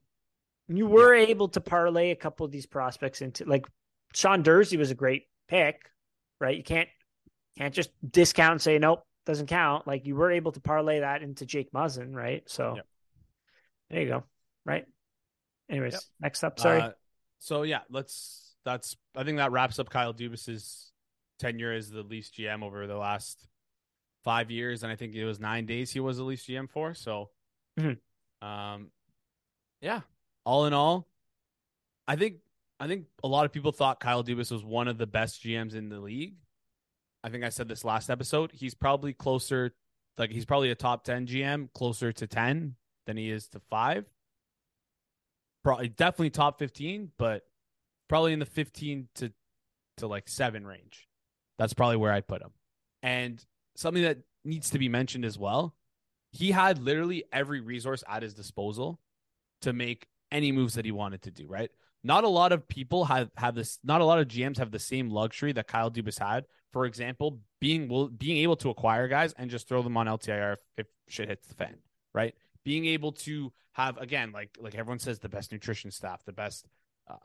You 0.68 0.86
were 0.86 1.16
yeah. 1.16 1.28
able 1.28 1.47
to 1.50 1.62
parlay 1.62 2.12
a 2.12 2.16
couple 2.18 2.45
of 2.45 2.52
these 2.52 2.66
prospects 2.66 3.22
into 3.22 3.45
like 3.45 3.66
Sean 4.14 4.43
Durzi 4.43 4.78
was 4.78 4.91
a 4.91 4.95
great 4.95 5.24
pick, 5.47 5.89
right? 6.41 6.58
You 6.58 6.64
can't 6.64 6.89
can't 7.58 7.74
just 7.74 7.91
discount 8.06 8.52
and 8.52 8.62
say 8.62 8.78
nope, 8.80 9.04
doesn't 9.26 9.47
count. 9.47 9.88
Like 9.88 10.06
you 10.06 10.16
were 10.18 10.32
able 10.32 10.52
to 10.52 10.60
parlay 10.60 11.00
that 11.00 11.22
into 11.22 11.45
Jake 11.45 11.72
Muzzin, 11.72 12.14
right? 12.14 12.43
So 12.47 12.74
yep. 12.76 12.86
there 13.89 14.02
you 14.02 14.08
go, 14.10 14.24
right? 14.70 14.86
Anyways, 15.70 15.93
yep. 15.93 16.01
next 16.20 16.43
up, 16.43 16.59
sorry. 16.59 16.82
Uh, 16.82 16.91
so 17.39 17.63
yeah, 17.63 17.82
let's. 17.89 18.55
That's. 18.65 18.95
I 19.15 19.24
think 19.24 19.38
that 19.38 19.51
wraps 19.51 19.80
up 19.80 19.89
Kyle 19.89 20.13
Dubas's 20.13 20.91
tenure 21.39 21.74
as 21.74 21.89
the 21.89 22.03
Leafs 22.03 22.32
GM 22.32 22.63
over 22.63 22.88
the 22.88 22.97
last 22.97 23.47
five 24.24 24.51
years, 24.51 24.84
and 24.84 24.91
I 24.91 24.95
think 24.95 25.15
it 25.15 25.26
was 25.26 25.39
nine 25.39 25.65
days 25.65 25.91
he 25.91 25.99
was 25.99 26.17
the 26.17 26.24
Leafs 26.24 26.45
GM 26.45 26.70
for. 26.70 26.93
So, 26.93 27.30
mm-hmm. 27.80 28.47
um, 28.47 28.91
yeah. 29.82 30.01
All 30.45 30.65
in 30.65 30.74
all, 30.74 31.07
I 32.07 32.15
think 32.15 32.38
I 32.80 32.88
think 32.88 33.05
a 33.24 33.28
lot 33.28 33.45
of 33.45 33.51
people 33.51 33.72
thought 33.72 33.99
Kyle 33.99 34.24
Dubas 34.24 34.51
was 34.51 34.63
one 34.63 34.88
of 34.88 34.97
the 34.97 35.07
best 35.07 35.43
GMs 35.43 35.76
in 35.76 35.89
the 35.89 35.99
league. 35.99 36.36
I 37.24 37.30
think 37.30 37.43
I 37.43 37.49
said 37.49 37.67
this 37.67 37.84
last 37.84 38.09
episode. 38.09 38.51
He's 38.53 38.74
probably 38.74 39.13
closer, 39.13 39.74
like 40.17 40.32
he's 40.32 40.45
probably 40.45 40.72
a 40.72 40.76
top 40.76 41.03
ten 41.03 41.28
GM, 41.28 41.72
closer 41.74 42.11
to 42.13 42.28
ten 42.28 42.76
than 43.05 43.17
he 43.17 43.30
is 43.30 43.47
to 43.49 43.59
five. 43.70 44.05
Probably 45.64 45.89
definitely 45.89 46.30
top 46.30 46.60
fifteen, 46.60 47.12
but 47.18 47.43
probably 48.07 48.34
in 48.34 48.39
the 48.39 48.45
fifteen 48.45 49.07
to 49.16 49.32
to 49.97 50.07
like 50.07 50.28
seven 50.30 50.66
range. 50.66 51.07
That's 51.57 51.74
probably 51.74 51.97
where 51.97 52.14
I'd 52.14 52.28
put 52.28 52.41
him. 52.41 52.51
And 53.03 53.43
something 53.76 54.03
that 54.03 54.20
needs 54.45 54.70
to 54.72 54.80
be 54.80 54.89
mentioned 54.89 55.26
as 55.26 55.38
well, 55.38 55.76
he 56.32 56.51
had 56.51 56.80
literally 56.80 57.24
every 57.32 57.60
resource 57.60 58.03
at 58.07 58.24
his 58.24 58.34
disposal 58.34 58.99
to 59.62 59.74
make 59.74 60.07
any 60.32 60.51
moves 60.51 60.76
that 60.76 60.86
he 60.86 60.91
wanted 60.91 61.22
to 61.24 61.32
do, 61.32 61.47
right? 61.47 61.72
Not 62.03 62.24
a 62.24 62.30
lot 62.30 62.53
of 62.53 62.68
people 62.68 63.05
have 63.05 63.30
have 63.36 63.55
this. 63.55 63.78
Not 63.84 64.01
a 64.01 64.05
lot 64.05 64.20
of 64.20 64.28
GMs 64.28 64.57
have 64.57 64.72
the 64.72 64.80
same 64.80 65.10
luxury 65.10 65.51
that 65.53 65.68
Kyle 65.68 65.91
Dubas 65.91 66.18
had. 66.18 66.45
For 66.72 66.86
example, 66.86 67.39
being 67.60 67.89
will 67.89 68.07
being 68.07 68.38
able 68.38 68.55
to 68.57 68.70
acquire 68.70 69.07
guys 69.07 69.34
and 69.34 69.49
just 69.49 69.68
throw 69.68 69.82
them 69.82 69.97
on 69.97 70.07
LTIR 70.07 70.53
if, 70.53 70.60
if 70.78 70.88
shit 71.10 71.28
hits 71.28 71.47
the 71.47 71.55
fan, 71.55 71.76
right? 72.14 72.36
Being 72.66 72.86
able 72.86 73.12
to 73.14 73.51
have 73.74 73.97
again, 73.97 74.32
like 74.32 74.57
like 74.60 74.76
everyone 74.76 74.99
says, 74.99 75.20
the 75.20 75.30
best 75.30 75.51
nutrition 75.51 75.91
staff, 75.91 76.24
the 76.26 76.34
best 76.34 76.68
uh, 77.10 77.16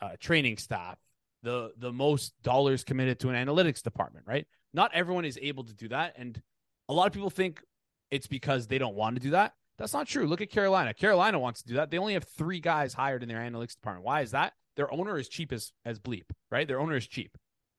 uh, 0.00 0.10
training 0.20 0.58
staff, 0.58 0.98
the 1.42 1.72
the 1.76 1.92
most 1.92 2.34
dollars 2.42 2.84
committed 2.84 3.18
to 3.20 3.30
an 3.30 3.46
analytics 3.46 3.82
department, 3.82 4.26
right? 4.26 4.46
Not 4.72 4.92
everyone 4.94 5.24
is 5.24 5.38
able 5.40 5.64
to 5.64 5.74
do 5.74 5.88
that, 5.88 6.14
and 6.16 6.40
a 6.88 6.92
lot 6.92 7.06
of 7.06 7.12
people 7.12 7.30
think 7.30 7.62
it's 8.10 8.26
because 8.26 8.66
they 8.66 8.78
don't 8.78 8.94
want 8.94 9.16
to 9.16 9.22
do 9.22 9.30
that. 9.30 9.54
That's 9.78 9.92
not 9.92 10.06
true. 10.06 10.26
Look 10.26 10.40
at 10.40 10.50
Carolina. 10.50 10.94
Carolina 10.94 11.38
wants 11.38 11.62
to 11.62 11.68
do 11.68 11.74
that. 11.74 11.90
They 11.90 11.98
only 11.98 12.14
have 12.14 12.24
three 12.24 12.60
guys 12.60 12.94
hired 12.94 13.22
in 13.22 13.28
their 13.28 13.38
analytics 13.38 13.74
department. 13.74 14.06
Why 14.06 14.20
is 14.20 14.30
that? 14.30 14.52
Their 14.76 14.92
owner 14.92 15.18
is 15.18 15.28
cheap 15.28 15.52
as 15.52 15.72
as 15.84 15.98
bleep, 15.98 16.24
right? 16.50 16.66
Their 16.66 16.80
owner 16.80 16.96
is 16.96 17.06
cheap. 17.06 17.36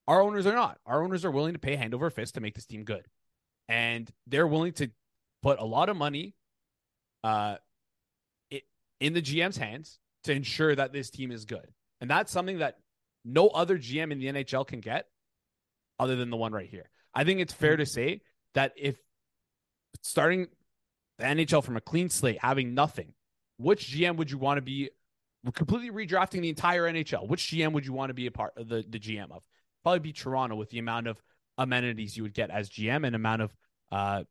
Our 0.07 0.21
owners 0.21 0.45
are 0.45 0.53
not. 0.53 0.77
Our 0.85 1.03
owners 1.03 1.25
are 1.25 1.31
willing 1.31 1.53
to 1.53 1.59
pay 1.59 1.75
hand 1.75 1.93
over 1.93 2.09
fist 2.09 2.35
to 2.35 2.41
make 2.41 2.53
this 2.53 2.65
team 2.65 2.83
good, 2.83 3.05
and 3.67 4.09
they're 4.27 4.47
willing 4.47 4.73
to 4.73 4.91
put 5.41 5.59
a 5.59 5.65
lot 5.65 5.89
of 5.89 5.97
money, 5.97 6.35
uh, 7.25 7.55
in 8.99 9.13
the 9.13 9.21
GM's 9.21 9.57
hands 9.57 9.97
to 10.25 10.31
ensure 10.31 10.75
that 10.75 10.93
this 10.93 11.09
team 11.09 11.31
is 11.31 11.45
good. 11.45 11.67
And 11.99 12.07
that's 12.07 12.31
something 12.31 12.59
that 12.59 12.77
no 13.23 13.47
other 13.47 13.79
GM 13.79 14.11
in 14.11 14.19
the 14.19 14.27
NHL 14.27 14.67
can 14.67 14.79
get 14.79 15.07
other 15.97 16.15
than 16.15 16.29
the 16.29 16.37
one 16.37 16.53
right 16.53 16.69
here. 16.69 16.87
I 17.15 17.23
think 17.23 17.39
it's 17.39 17.51
fair 17.51 17.77
to 17.77 17.85
say 17.85 18.21
that 18.53 18.73
if 18.77 18.95
starting 20.03 20.47
the 21.17 21.25
NHL 21.25 21.63
from 21.63 21.77
a 21.77 21.81
clean 21.81 22.09
slate, 22.09 22.37
having 22.39 22.75
nothing, 22.75 23.13
which 23.57 23.89
GM 23.91 24.17
would 24.17 24.29
you 24.29 24.37
want 24.37 24.59
to 24.59 24.61
be 24.61 24.91
completely 25.55 25.89
redrafting 25.89 26.41
the 26.41 26.49
entire 26.49 26.83
NHL? 26.83 27.27
Which 27.27 27.47
GM 27.47 27.71
would 27.71 27.87
you 27.87 27.93
want 27.93 28.11
to 28.11 28.13
be 28.13 28.27
a 28.27 28.31
part 28.31 28.53
of 28.55 28.67
the, 28.67 28.85
the 28.87 28.99
GM 28.99 29.31
of? 29.31 29.41
Probably 29.81 29.99
be 29.99 30.13
Toronto 30.13 30.55
with 30.55 30.69
the 30.69 30.77
amount 30.77 31.07
of 31.07 31.19
amenities 31.57 32.15
you 32.15 32.21
would 32.21 32.35
get 32.35 32.51
as 32.51 32.69
GM 32.69 33.03
and 33.03 33.15
amount 33.15 33.41
of 33.41 33.55
uh 33.91 34.23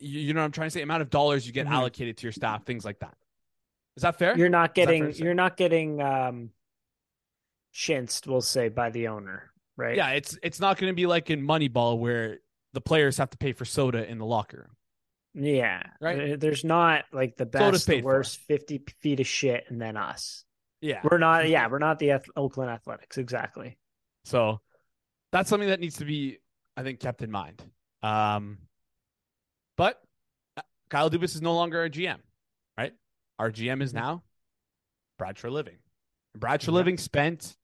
you, 0.00 0.20
you 0.20 0.34
know 0.34 0.40
what 0.40 0.46
I'm 0.46 0.52
trying 0.52 0.66
to 0.66 0.70
say? 0.70 0.82
Amount 0.82 1.02
of 1.02 1.10
dollars 1.10 1.46
you 1.46 1.52
get 1.52 1.66
mm-hmm. 1.66 1.74
allocated 1.74 2.16
to 2.18 2.22
your 2.24 2.32
staff, 2.32 2.64
things 2.64 2.84
like 2.84 3.00
that. 3.00 3.14
Is 3.96 4.02
that 4.02 4.18
fair? 4.18 4.36
You're 4.36 4.48
not 4.48 4.74
getting 4.74 5.12
you're 5.14 5.34
not 5.34 5.56
getting 5.56 6.00
um 6.00 6.50
shinsted, 7.74 8.26
we'll 8.26 8.40
say, 8.40 8.68
by 8.68 8.90
the 8.90 9.08
owner, 9.08 9.50
right? 9.76 9.96
Yeah, 9.96 10.10
it's 10.10 10.38
it's 10.42 10.60
not 10.60 10.78
going 10.78 10.90
to 10.90 10.94
be 10.94 11.06
like 11.06 11.30
in 11.30 11.42
Moneyball 11.42 11.98
where 11.98 12.38
the 12.74 12.80
players 12.80 13.18
have 13.18 13.30
to 13.30 13.38
pay 13.38 13.52
for 13.52 13.64
soda 13.64 14.08
in 14.08 14.18
the 14.18 14.26
locker 14.26 14.68
room. 14.68 15.44
Yeah, 15.44 15.82
right. 16.00 16.38
There's 16.38 16.64
not 16.64 17.04
like 17.12 17.36
the 17.36 17.46
best, 17.46 17.86
the 17.86 18.02
worst, 18.02 18.38
for. 18.38 18.44
fifty 18.44 18.82
feet 19.00 19.20
of 19.20 19.26
shit, 19.26 19.64
and 19.68 19.80
then 19.80 19.96
us. 19.96 20.44
Yeah, 20.80 21.00
we're 21.02 21.18
not. 21.18 21.48
Yeah, 21.48 21.68
we're 21.68 21.78
not 21.78 21.98
the 21.98 22.20
Oakland 22.36 22.70
Athletics 22.70 23.18
exactly. 23.18 23.78
So 24.24 24.60
that's 25.32 25.48
something 25.48 25.68
that 25.68 25.80
needs 25.80 25.96
to 25.96 26.04
be, 26.04 26.38
I 26.76 26.82
think, 26.82 27.00
kept 27.00 27.22
in 27.22 27.30
mind. 27.30 27.62
Um, 28.02 28.58
but 29.78 30.02
uh, 30.58 30.62
Kyle 30.90 31.08
Dubas 31.08 31.34
is 31.34 31.40
no 31.40 31.54
longer 31.54 31.82
a 31.82 31.88
GM, 31.88 32.18
right? 32.76 32.92
Our 33.38 33.50
GM 33.50 33.80
is 33.80 33.94
mm-hmm. 33.94 34.00
now 34.00 34.22
Brad 35.18 35.36
Treliving. 35.36 35.78
Brad 36.36 36.60
Treliving 36.60 36.98
yeah. 36.98 37.02
spent 37.02 37.56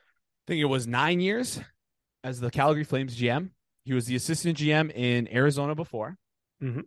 I 0.00 0.50
think 0.50 0.62
it 0.62 0.64
was 0.64 0.86
nine 0.86 1.20
years 1.20 1.60
as 2.24 2.40
the 2.40 2.50
Calgary 2.50 2.84
Flames 2.84 3.14
GM. 3.14 3.50
He 3.84 3.92
was 3.92 4.06
the 4.06 4.16
assistant 4.16 4.56
GM 4.56 4.90
in 4.90 5.28
Arizona 5.32 5.74
before. 5.74 6.16
Mm-hmm. 6.62 6.80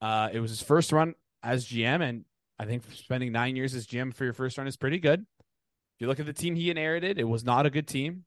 Uh, 0.00 0.28
it 0.32 0.38
was 0.38 0.50
his 0.50 0.62
first 0.62 0.92
run 0.92 1.14
as 1.42 1.66
GM, 1.66 2.08
and 2.08 2.24
I 2.58 2.66
think 2.66 2.84
spending 2.92 3.32
nine 3.32 3.56
years 3.56 3.74
as 3.74 3.86
GM 3.86 4.14
for 4.14 4.24
your 4.24 4.32
first 4.32 4.58
run 4.58 4.68
is 4.68 4.76
pretty 4.76 4.98
good. 4.98 5.20
If 5.20 6.00
you 6.00 6.06
look 6.06 6.20
at 6.20 6.26
the 6.26 6.32
team 6.32 6.54
he 6.54 6.70
inherited, 6.70 7.18
it 7.18 7.24
was 7.24 7.44
not 7.44 7.66
a 7.66 7.70
good 7.70 7.88
team. 7.88 8.24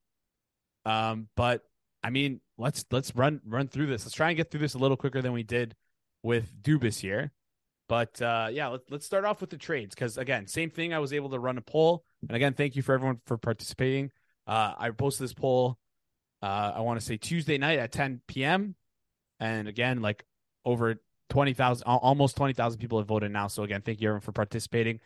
Um, 0.86 1.30
but 1.36 1.64
I 2.04 2.10
mean, 2.10 2.42
let's 2.58 2.86
let's 2.92 3.16
run 3.16 3.42
run 3.46 3.68
through 3.68 3.88
this. 3.88 4.06
Let's 4.06 4.16
try 4.16 4.30
and 4.30 4.38
get 4.38 4.52
through 4.52 4.62
this 4.62 4.74
a 4.74 4.80
little 4.80 4.98
quicker 4.98 5.22
than 5.22 5.34
we 5.34 5.44
did 5.44 5.76
with 6.22 6.62
Dubas 6.62 7.00
here. 7.00 7.32
But 7.90 8.22
uh, 8.22 8.50
yeah, 8.52 8.68
let's 8.70 8.90
let's 8.90 9.06
start 9.06 9.26
off 9.26 9.42
with 9.42 9.50
the 9.50 9.58
trades 9.58 9.94
because 9.94 10.18
again, 10.18 10.48
same 10.48 10.70
thing. 10.70 10.94
I 10.94 11.00
was 11.00 11.14
able 11.14 11.30
to 11.32 11.40
run 11.40 11.58
a 11.58 11.62
poll, 11.62 12.04
and 12.28 12.36
again, 12.36 12.54
thank 12.54 12.76
you 12.76 12.82
for 12.82 12.94
everyone 12.94 13.20
for 13.26 13.38
participating. 13.38 14.12
Uh, 14.48 14.74
I 14.78 14.90
posted 14.92 15.26
this 15.26 15.34
poll. 15.34 15.78
Uh, 16.42 16.74
I 16.76 16.82
want 16.82 17.00
to 17.00 17.06
say 17.06 17.18
Tuesday 17.18 17.58
night 17.58 17.80
at 17.80 17.92
10 17.92 18.22
p.m. 18.28 18.76
And 19.40 19.68
again, 19.68 20.02
like 20.02 20.26
over 20.66 20.96
20,000, 21.30 21.86
almost 21.86 22.36
20,000 22.36 22.80
people 22.80 23.00
have 23.00 23.08
voted 23.08 23.32
now. 23.32 23.48
So 23.48 23.64
again, 23.64 23.82
thank 23.82 24.02
you 24.02 24.10
everyone 24.10 24.22
for 24.22 24.34
participating. 24.34 25.00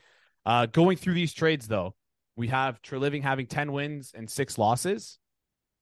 Uh, 0.45 0.65
going 0.65 0.97
through 0.97 1.13
these 1.13 1.33
trades 1.33 1.67
though, 1.67 1.95
we 2.35 2.47
have 2.47 2.81
Treliving 2.81 3.21
having 3.21 3.45
10 3.45 3.71
wins 3.71 4.13
and 4.15 4.29
six 4.29 4.57
losses. 4.57 5.19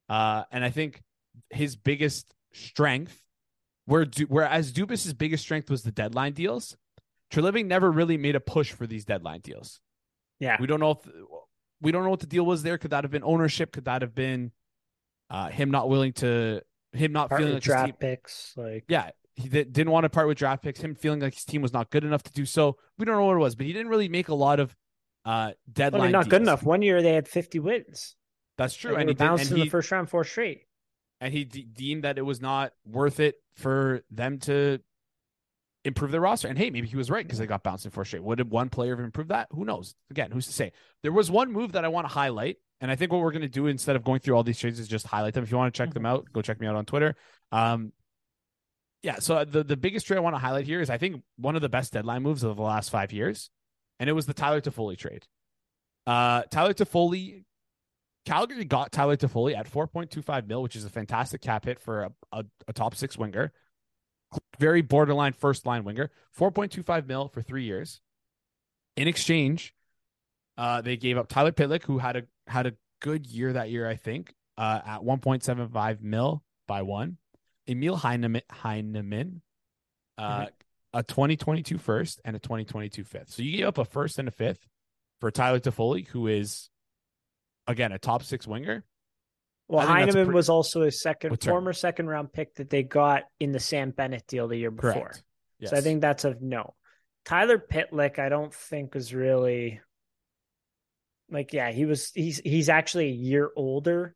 Uh, 0.09 0.43
and 0.51 0.63
I 0.63 0.69
think 0.69 1.01
his 1.49 1.75
biggest 1.75 2.33
strength, 2.53 3.21
where 3.85 4.05
whereas 4.27 4.71
Dubas's 4.71 5.13
biggest 5.13 5.43
strength 5.43 5.69
was 5.69 5.83
the 5.83 5.91
deadline 5.91 6.33
deals, 6.33 6.77
Treliving 7.31 7.65
never 7.65 7.91
really 7.91 8.17
made 8.17 8.35
a 8.35 8.39
push 8.39 8.71
for 8.71 8.85
these 8.87 9.03
deadline 9.03 9.41
deals. 9.41 9.81
Yeah, 10.39 10.57
we 10.59 10.67
don't 10.67 10.79
know 10.79 10.91
if 10.91 10.99
we 11.81 11.91
don't 11.91 12.03
know 12.03 12.09
what 12.09 12.19
the 12.19 12.27
deal 12.27 12.45
was 12.45 12.63
there. 12.63 12.77
Could 12.77 12.91
that 12.91 13.03
have 13.03 13.11
been 13.11 13.23
ownership? 13.23 13.71
Could 13.71 13.85
that 13.85 14.01
have 14.01 14.13
been 14.13 14.51
uh, 15.29 15.49
him 15.49 15.71
not 15.71 15.89
willing 15.89 16.13
to 16.13 16.61
him 16.93 17.11
not 17.11 17.29
part 17.29 17.41
feeling 17.41 17.55
like 17.55 17.63
draft 17.63 17.85
team, 17.87 17.95
picks? 17.99 18.53
Like 18.55 18.85
yeah, 18.87 19.09
he 19.35 19.49
didn't 19.49 19.91
want 19.91 20.03
to 20.03 20.09
part 20.09 20.27
with 20.27 20.37
draft 20.37 20.63
picks. 20.63 20.79
Him 20.79 20.95
feeling 20.95 21.19
like 21.19 21.33
his 21.33 21.45
team 21.45 21.61
was 21.61 21.73
not 21.73 21.89
good 21.89 22.03
enough 22.03 22.23
to 22.23 22.33
do 22.33 22.45
so. 22.45 22.77
We 22.97 23.05
don't 23.05 23.15
know 23.15 23.25
what 23.25 23.35
it 23.35 23.39
was, 23.39 23.55
but 23.55 23.65
he 23.65 23.73
didn't 23.73 23.89
really 23.89 24.09
make 24.09 24.29
a 24.29 24.35
lot 24.35 24.59
of 24.59 24.75
uh, 25.25 25.51
deadline. 25.71 26.01
Well, 26.01 26.11
not 26.11 26.23
deals. 26.25 26.31
good 26.31 26.41
enough. 26.41 26.63
One 26.63 26.81
year 26.81 27.01
they 27.01 27.13
had 27.13 27.27
fifty 27.27 27.59
wins. 27.59 28.15
That's 28.57 28.75
true, 28.75 28.93
and, 28.93 29.01
and 29.01 29.09
he 29.09 29.15
bounced 29.15 29.51
in 29.51 29.59
the 29.59 29.69
first 29.69 29.91
round 29.91 30.09
four 30.09 30.23
straight. 30.23 30.64
And 31.21 31.33
he 31.33 31.45
de- 31.45 31.63
deemed 31.63 32.03
that 32.03 32.17
it 32.17 32.23
was 32.23 32.41
not 32.41 32.73
worth 32.85 33.19
it 33.19 33.35
for 33.55 34.03
them 34.11 34.39
to 34.39 34.79
improve 35.85 36.11
their 36.11 36.21
roster. 36.21 36.47
And 36.47 36.57
hey, 36.57 36.69
maybe 36.69 36.87
he 36.87 36.97
was 36.97 37.09
right 37.09 37.25
because 37.25 37.39
they 37.39 37.45
got 37.45 37.63
bounced 37.63 37.85
in 37.85 37.91
four 37.91 38.05
straight. 38.05 38.23
Would 38.23 38.49
one 38.49 38.69
player 38.69 38.95
have 38.95 39.05
improved 39.05 39.29
that? 39.29 39.47
Who 39.51 39.63
knows? 39.63 39.95
Again, 40.09 40.31
who's 40.31 40.47
to 40.47 40.53
say? 40.53 40.71
There 41.03 41.11
was 41.11 41.31
one 41.31 41.51
move 41.51 41.73
that 41.73 41.85
I 41.85 41.89
want 41.89 42.07
to 42.07 42.13
highlight. 42.13 42.57
And 42.81 42.91
I 42.91 42.95
think 42.95 43.11
what 43.11 43.21
we're 43.21 43.31
going 43.31 43.41
to 43.43 43.47
do 43.47 43.67
instead 43.67 43.95
of 43.95 44.03
going 44.03 44.19
through 44.19 44.35
all 44.35 44.43
these 44.43 44.59
trades 44.59 44.79
is 44.79 44.87
just 44.87 45.07
highlight 45.07 45.33
them. 45.33 45.43
If 45.43 45.51
you 45.51 45.57
want 45.57 45.73
to 45.73 45.77
check 45.77 45.89
mm-hmm. 45.89 45.93
them 45.93 46.05
out, 46.05 46.25
go 46.33 46.41
check 46.41 46.59
me 46.59 46.67
out 46.67 46.75
on 46.75 46.85
Twitter. 46.85 47.15
Um, 47.51 47.93
yeah. 49.01 49.19
So 49.19 49.45
the, 49.45 49.63
the 49.63 49.77
biggest 49.77 50.07
trade 50.07 50.17
I 50.17 50.21
want 50.21 50.35
to 50.35 50.39
highlight 50.39 50.65
here 50.65 50.81
is 50.81 50.89
I 50.89 50.97
think 50.97 51.23
one 51.37 51.55
of 51.55 51.61
the 51.61 51.69
best 51.69 51.93
deadline 51.93 52.23
moves 52.23 52.43
of 52.43 52.57
the 52.57 52.63
last 52.63 52.89
five 52.89 53.13
years. 53.13 53.49
And 53.99 54.09
it 54.09 54.13
was 54.13 54.25
the 54.25 54.33
Tyler 54.33 54.59
Toffoli 54.59 54.97
trade. 54.97 55.25
Uh, 56.05 56.43
Tyler 56.51 56.73
Toffoli, 56.73 57.43
Calgary 58.25 58.65
got 58.65 58.91
Tyler 58.91 59.15
Toffoli 59.17 59.55
at 59.55 59.71
4.25 59.71 60.47
mil, 60.47 60.61
which 60.63 60.75
is 60.75 60.83
a 60.85 60.89
fantastic 60.89 61.41
cap 61.41 61.65
hit 61.65 61.79
for 61.79 62.03
a, 62.03 62.11
a, 62.31 62.45
a 62.67 62.73
top 62.73 62.95
six 62.95 63.17
winger 63.17 63.51
very 64.59 64.81
borderline 64.81 65.31
first 65.31 65.65
line 65.65 65.83
winger, 65.85 66.09
4.25 66.37 67.07
mil 67.07 67.29
for 67.29 67.41
three 67.41 67.63
years. 67.63 68.01
In 68.97 69.07
exchange, 69.07 69.73
uh, 70.57 70.81
they 70.81 70.97
gave 70.97 71.17
up 71.17 71.29
Tyler 71.29 71.51
Pitlick, 71.53 71.83
who 71.83 71.99
had 71.99 72.17
a 72.17 72.23
had 72.47 72.65
a 72.65 72.73
good 73.01 73.27
year 73.27 73.53
that 73.53 73.69
year, 73.69 73.87
I 73.87 73.95
think. 73.95 74.33
uh, 74.57 74.79
at 74.85 75.01
1.75 75.01 76.01
mil 76.01 76.43
by 76.67 76.81
one. 76.81 77.17
Emil 77.67 77.95
Heineman, 77.97 78.41
Heineman 78.51 79.41
uh, 80.17 80.45
Mhm. 80.45 80.49
a 80.93 81.03
2022 81.03 81.77
first 81.77 82.21
and 82.25 82.35
a 82.35 82.39
2022 82.39 83.03
fifth. 83.03 83.29
So 83.31 83.41
you 83.43 83.57
gave 83.57 83.67
up 83.67 83.77
a 83.77 83.85
first 83.85 84.17
and 84.17 84.27
a 84.29 84.31
fifth 84.31 84.67
for 85.19 85.29
Tyler 85.31 85.59
Toffoli, 85.59 86.07
who 86.07 86.27
is 86.27 86.69
again 87.67 87.91
a 87.91 87.99
top 87.99 88.23
six 88.23 88.47
winger. 88.47 88.83
Well, 89.67 89.79
I 89.79 89.85
think 89.85 89.87
that's 89.87 89.99
a 89.99 90.05
Heineman 90.05 90.25
pretty- 90.27 90.35
was 90.35 90.49
also 90.49 90.81
a 90.83 90.91
second 90.91 91.31
Return. 91.31 91.51
former 91.51 91.73
second 91.73 92.07
round 92.07 92.31
pick 92.31 92.55
that 92.55 92.69
they 92.69 92.83
got 92.83 93.23
in 93.39 93.51
the 93.51 93.59
Sam 93.59 93.91
Bennett 93.91 94.27
deal 94.27 94.47
the 94.47 94.57
year 94.57 94.71
before. 94.71 95.13
Yes. 95.59 95.71
So 95.71 95.77
I 95.77 95.81
think 95.81 96.01
that's 96.01 96.25
a 96.25 96.35
no. 96.39 96.75
Tyler 97.23 97.57
Pitlick, 97.57 98.19
I 98.19 98.29
don't 98.29 98.53
think 98.53 98.93
was 98.93 99.13
really 99.13 99.81
like 101.29 101.53
yeah, 101.53 101.71
he 101.71 101.85
was 101.85 102.11
he's 102.11 102.39
he's 102.39 102.69
actually 102.69 103.07
a 103.07 103.15
year 103.15 103.49
older 103.55 104.15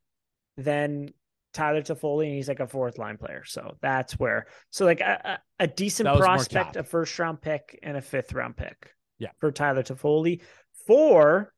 than 0.57 1.13
Tyler 1.53 1.81
Toffoli, 1.81 2.26
and 2.26 2.35
he's 2.35 2.47
like 2.47 2.59
a 2.59 2.67
fourth 2.67 2.97
line 2.97 3.17
player. 3.17 3.43
So 3.45 3.77
that's 3.81 4.19
where 4.19 4.47
so 4.69 4.85
like 4.85 5.01
a, 5.01 5.39
a, 5.59 5.67
decent 5.67 6.05
That 6.05 6.15
was 6.15 6.19
more 6.19 6.35
prospect, 6.35 6.76
a 6.76 6.84
first 6.84 7.17
round 7.17 7.41
pick, 7.41 7.80
and 7.81 7.97
a 7.97 8.01
fifth 8.01 8.34
round 8.34 8.55
pick. 8.55 8.93
Yeah. 9.17 9.31
For 9.39 9.51
Tyler 9.51 9.84
Toffoli. 9.84 10.41
For 10.85 11.53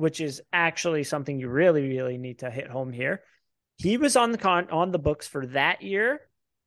which 0.00 0.20
is 0.20 0.40
actually 0.52 1.04
something 1.04 1.38
you 1.38 1.48
really, 1.48 1.86
really 1.88 2.16
need 2.18 2.38
to 2.40 2.50
hit 2.50 2.68
home 2.68 2.90
here. 2.92 3.22
He 3.76 3.96
was 3.98 4.16
on 4.16 4.32
the 4.32 4.38
con 4.38 4.68
on 4.70 4.90
the 4.92 4.98
books 4.98 5.28
for 5.28 5.46
that 5.48 5.82
year, 5.82 6.20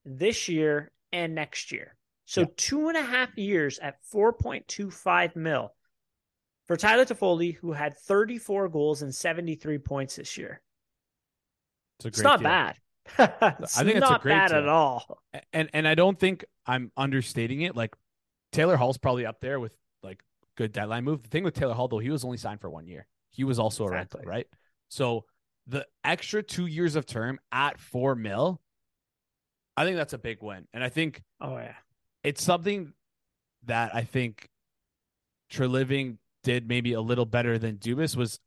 this 0.05 0.47
year, 0.47 0.91
and 1.11 1.33
next 1.35 1.71
year. 1.71 1.95
So 2.25 2.41
Yeah. 2.41 2.47
two 2.57 2.87
and 2.89 2.97
a 2.97 3.01
half 3.01 3.37
years 3.37 3.79
at 3.79 3.95
4.25 4.13 5.35
mil 5.35 5.73
for 6.67 6.77
Tyler 6.77 7.05
Toffoli, 7.05 7.55
who 7.55 7.73
had 7.73 7.97
34 7.97 8.69
goals 8.69 9.01
and 9.01 9.13
73 9.13 9.77
points 9.79 10.15
this 10.15 10.37
year. 10.37 10.61
it's, 11.99 12.05
a 12.05 12.07
It's 12.09 12.21
not 12.21 12.39
deal. 12.39 12.49
bad. 12.49 12.77
it's 13.17 13.19
I 13.77 13.83
think 13.83 13.97
it's 13.97 14.07
a 14.07 14.11
not 14.11 14.21
great 14.21 14.33
bad 14.33 14.51
at 14.53 14.67
all. 14.69 15.19
and 15.51 15.69
and 15.73 15.87
I 15.87 15.95
don't 15.95 16.17
think 16.19 16.45
I'm 16.65 16.91
understating 16.95 17.61
it. 17.61 17.75
Like 17.75 17.95
Taylor 18.51 18.77
Hall's 18.77 18.97
probably 18.97 19.25
up 19.25 19.41
there 19.41 19.59
with 19.59 19.73
like 20.03 20.21
good 20.55 20.71
deadline 20.71 21.03
move. 21.03 21.21
The 21.23 21.29
thing 21.29 21.43
with 21.43 21.53
Taylor 21.55 21.73
Hall 21.73 21.87
though, 21.87 21.99
he 21.99 22.09
was 22.11 22.23
only 22.23 22.37
signed 22.37 22.61
for 22.61 22.69
one 22.69 22.87
year. 22.87 23.07
He 23.33 23.43
was 23.43 23.59
also 23.59 23.85
a 23.85 23.91
rental, 23.91 24.21
right? 24.23 24.47
So 24.89 25.25
the 25.67 25.85
extra 26.03 26.41
two 26.43 26.67
years 26.67 26.95
of 26.95 27.05
term 27.05 27.39
at 27.51 27.79
four 27.79 28.15
mil, 28.15 28.61
I 29.75 29.85
think 29.85 29.97
that's 29.97 30.13
a 30.13 30.17
big 30.17 30.41
win. 30.41 30.67
And 30.73 30.83
I 30.83 30.89
think 30.89 31.23
Oh 31.41 31.57
yeah. 31.57 31.73
it's 32.23 32.43
something 32.43 32.93
that 33.65 33.93
I 33.95 34.03
think 34.03 34.49
Treliving 35.51 36.17
did 36.43 36.67
maybe 36.67 36.93
a 36.93 37.01
little 37.01 37.25
better 37.25 37.57
than 37.57 37.77
Dubas 37.77 38.15
was 38.15 38.39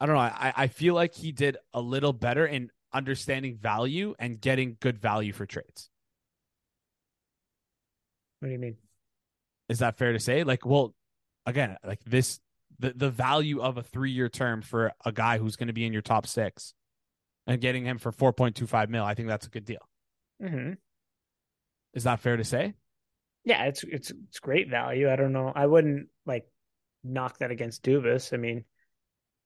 I 0.00 0.06
don't 0.06 0.14
know. 0.14 0.20
I, 0.20 0.52
I 0.56 0.66
feel 0.68 0.94
like 0.94 1.14
he 1.14 1.30
did 1.30 1.58
a 1.74 1.80
little 1.80 2.12
better 2.14 2.46
in 2.46 2.70
understanding 2.92 3.56
value 3.56 4.14
and 4.18 4.40
getting 4.40 4.76
good 4.80 4.98
value 4.98 5.32
for 5.32 5.44
trades. 5.46 5.90
What 8.40 8.48
do 8.48 8.52
you 8.52 8.58
mean? 8.58 8.76
Is 9.68 9.80
that 9.80 9.98
fair 9.98 10.12
to 10.12 10.18
say? 10.18 10.42
Like, 10.42 10.64
well, 10.64 10.94
again, 11.44 11.76
like 11.84 12.02
this, 12.04 12.40
the 12.80 12.92
the 12.96 13.10
value 13.10 13.60
of 13.60 13.76
a 13.76 13.82
three 13.82 14.10
year 14.10 14.28
term 14.28 14.62
for 14.62 14.92
a 15.04 15.12
guy 15.12 15.38
who's 15.38 15.56
going 15.56 15.68
to 15.68 15.72
be 15.72 15.86
in 15.86 15.92
your 15.92 16.02
top 16.02 16.26
six, 16.26 16.74
and 17.46 17.60
getting 17.60 17.84
him 17.84 17.98
for 17.98 18.10
four 18.10 18.32
point 18.32 18.56
two 18.56 18.66
five 18.66 18.90
mil, 18.90 19.04
I 19.04 19.14
think 19.14 19.28
that's 19.28 19.46
a 19.46 19.50
good 19.50 19.64
deal. 19.64 19.86
hmm 20.40 20.72
Is 21.94 22.04
that 22.04 22.20
fair 22.20 22.36
to 22.36 22.44
say? 22.44 22.74
Yeah, 23.44 23.64
it's 23.64 23.84
it's 23.84 24.10
it's 24.10 24.40
great 24.40 24.68
value. 24.68 25.10
I 25.10 25.16
don't 25.16 25.32
know. 25.32 25.52
I 25.54 25.66
wouldn't 25.66 26.08
like 26.26 26.46
knock 27.04 27.38
that 27.38 27.50
against 27.50 27.82
Dubas. 27.82 28.32
I 28.32 28.36
mean, 28.36 28.64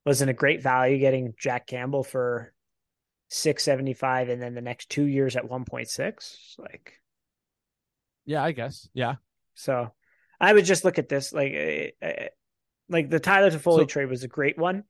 wasn't 0.05 0.31
a 0.31 0.35
great 0.35 0.62
value 0.62 0.98
getting 0.98 1.35
Jack 1.39 1.66
Campbell 1.66 2.05
for 2.05 2.52
six 3.28 3.62
seventy 3.65 3.94
five, 3.94 4.28
and 4.28 4.40
then 4.43 4.55
the 4.55 4.61
next 4.61 4.90
two 4.90 5.05
years 5.05 5.36
at 5.36 5.48
one 5.48 5.65
point 5.65 5.89
six. 5.89 6.56
Like, 6.59 7.01
Yeah, 8.24 8.43
I 8.43 8.52
guess. 8.52 8.89
Yeah, 8.94 9.16
so 9.55 9.93
I 10.40 10.52
would 10.52 10.65
just 10.65 10.85
look 10.85 10.98
at 10.98 11.09
this 11.09 11.32
like, 11.32 11.52
eh, 11.52 11.90
eh, 12.02 12.28
like 12.89 13.11
the 13.11 13.20
Tyler 13.20 13.51
Toffoli 13.51 13.81
So- 13.81 13.85
trade 13.86 14.09
was 14.11 14.23
a 14.24 14.28
great 14.28 14.59
one. 14.59 14.85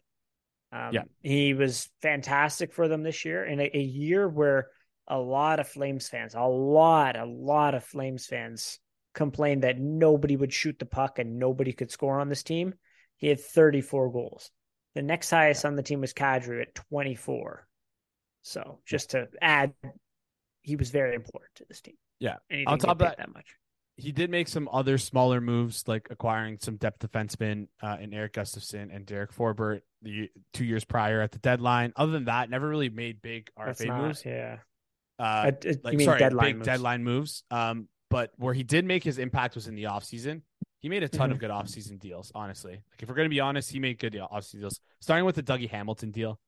Um, 0.72 0.92
Yeah. 0.92 1.04
he 1.22 1.54
was 1.54 1.88
fantastic 2.02 2.72
for 2.72 2.88
them 2.88 3.02
this 3.02 3.24
year 3.24 3.44
in 3.44 3.60
a, 3.60 3.70
a 3.72 3.80
year 3.80 4.28
where 4.28 4.68
a 5.06 5.18
lot 5.18 5.60
of 5.60 5.68
Flames 5.68 6.08
fans, 6.08 6.34
a 6.34 6.42
lot, 6.42 7.16
a 7.16 7.24
lot 7.24 7.74
of 7.74 7.84
Flames 7.84 8.26
fans 8.26 8.80
complained 9.12 9.62
that 9.62 9.78
nobody 9.78 10.36
would 10.36 10.52
shoot 10.52 10.78
the 10.78 10.86
puck 10.86 11.18
and 11.20 11.38
nobody 11.38 11.72
could 11.72 11.90
score 11.92 12.18
on 12.20 12.28
this 12.28 12.42
team. 12.42 12.74
He 13.16 13.28
had 13.28 13.38
34 13.38 14.10
goals. 14.10 14.50
The 14.94 15.02
next 15.02 15.30
highest 15.30 15.64
on 15.64 15.76
the 15.76 15.82
team 15.82 16.00
was 16.00 16.12
Kadri 16.12 16.62
at 16.62 16.74
24. 16.74 17.68
So 18.42 18.80
just 18.84 19.10
to 19.10 19.28
add, 19.40 19.74
he 20.62 20.74
was 20.76 20.90
very 20.90 21.14
important 21.14 21.54
to 21.56 21.64
this 21.68 21.80
team. 21.80 21.96
Yeah. 22.18 22.36
On 22.66 22.78
top 22.78 22.92
of 22.92 22.98
that- 22.98 23.18
that 23.18 23.32
much. 23.32 23.54
He 23.96 24.10
did 24.10 24.28
make 24.30 24.48
some 24.48 24.68
other 24.72 24.98
smaller 24.98 25.40
moves, 25.40 25.84
like 25.86 26.08
acquiring 26.10 26.58
some 26.60 26.76
depth 26.76 26.98
defensemen 27.06 27.68
uh, 27.82 27.96
in 28.00 28.12
Erik 28.12 28.32
Gustafsson 28.32 28.94
and 28.94 29.06
Derek 29.06 29.32
Forbort 29.32 29.82
the 30.02 30.30
two 30.52 30.64
years 30.64 30.84
prior 30.84 31.20
at 31.20 31.30
the 31.30 31.38
deadline. 31.38 31.92
Other 31.94 32.10
than 32.12 32.24
that, 32.24 32.50
never 32.50 32.68
really 32.68 32.88
made 32.88 33.22
big 33.22 33.50
RFA 33.58 33.86
not, 33.86 34.02
moves. 34.02 34.24
yeah. 34.24 34.58
Uh, 35.18 35.22
Uh, 35.22 35.52
uh, 35.68 35.72
like 35.84 36.00
sorry, 36.00 36.18
deadline 36.18 36.46
big 36.46 36.56
moves. 36.56 36.66
deadline 36.66 37.04
moves. 37.04 37.44
Um, 37.52 37.88
but 38.10 38.32
where 38.36 38.52
he 38.52 38.64
did 38.64 38.84
make 38.84 39.04
his 39.04 39.18
impact 39.18 39.54
was 39.54 39.68
in 39.68 39.76
the 39.76 39.84
offseason. 39.84 40.42
He 40.80 40.88
made 40.88 41.02
a 41.04 41.08
ton 41.08 41.26
Mm-hmm. 41.28 41.32
of 41.32 41.38
good 41.38 41.50
offseason 41.50 41.98
deals, 42.00 42.32
honestly. 42.34 42.72
Like 42.72 43.02
if 43.02 43.08
we're 43.08 43.14
gonna 43.14 43.28
be 43.28 43.40
honest, 43.40 43.70
he 43.70 43.78
made 43.78 43.98
good 44.00 44.14
offseason 44.14 44.58
deals. 44.60 44.80
Starting 45.00 45.24
with 45.24 45.36
the 45.36 45.42
Dougie 45.42 45.70
Hamilton 45.70 46.10
deal. 46.10 46.38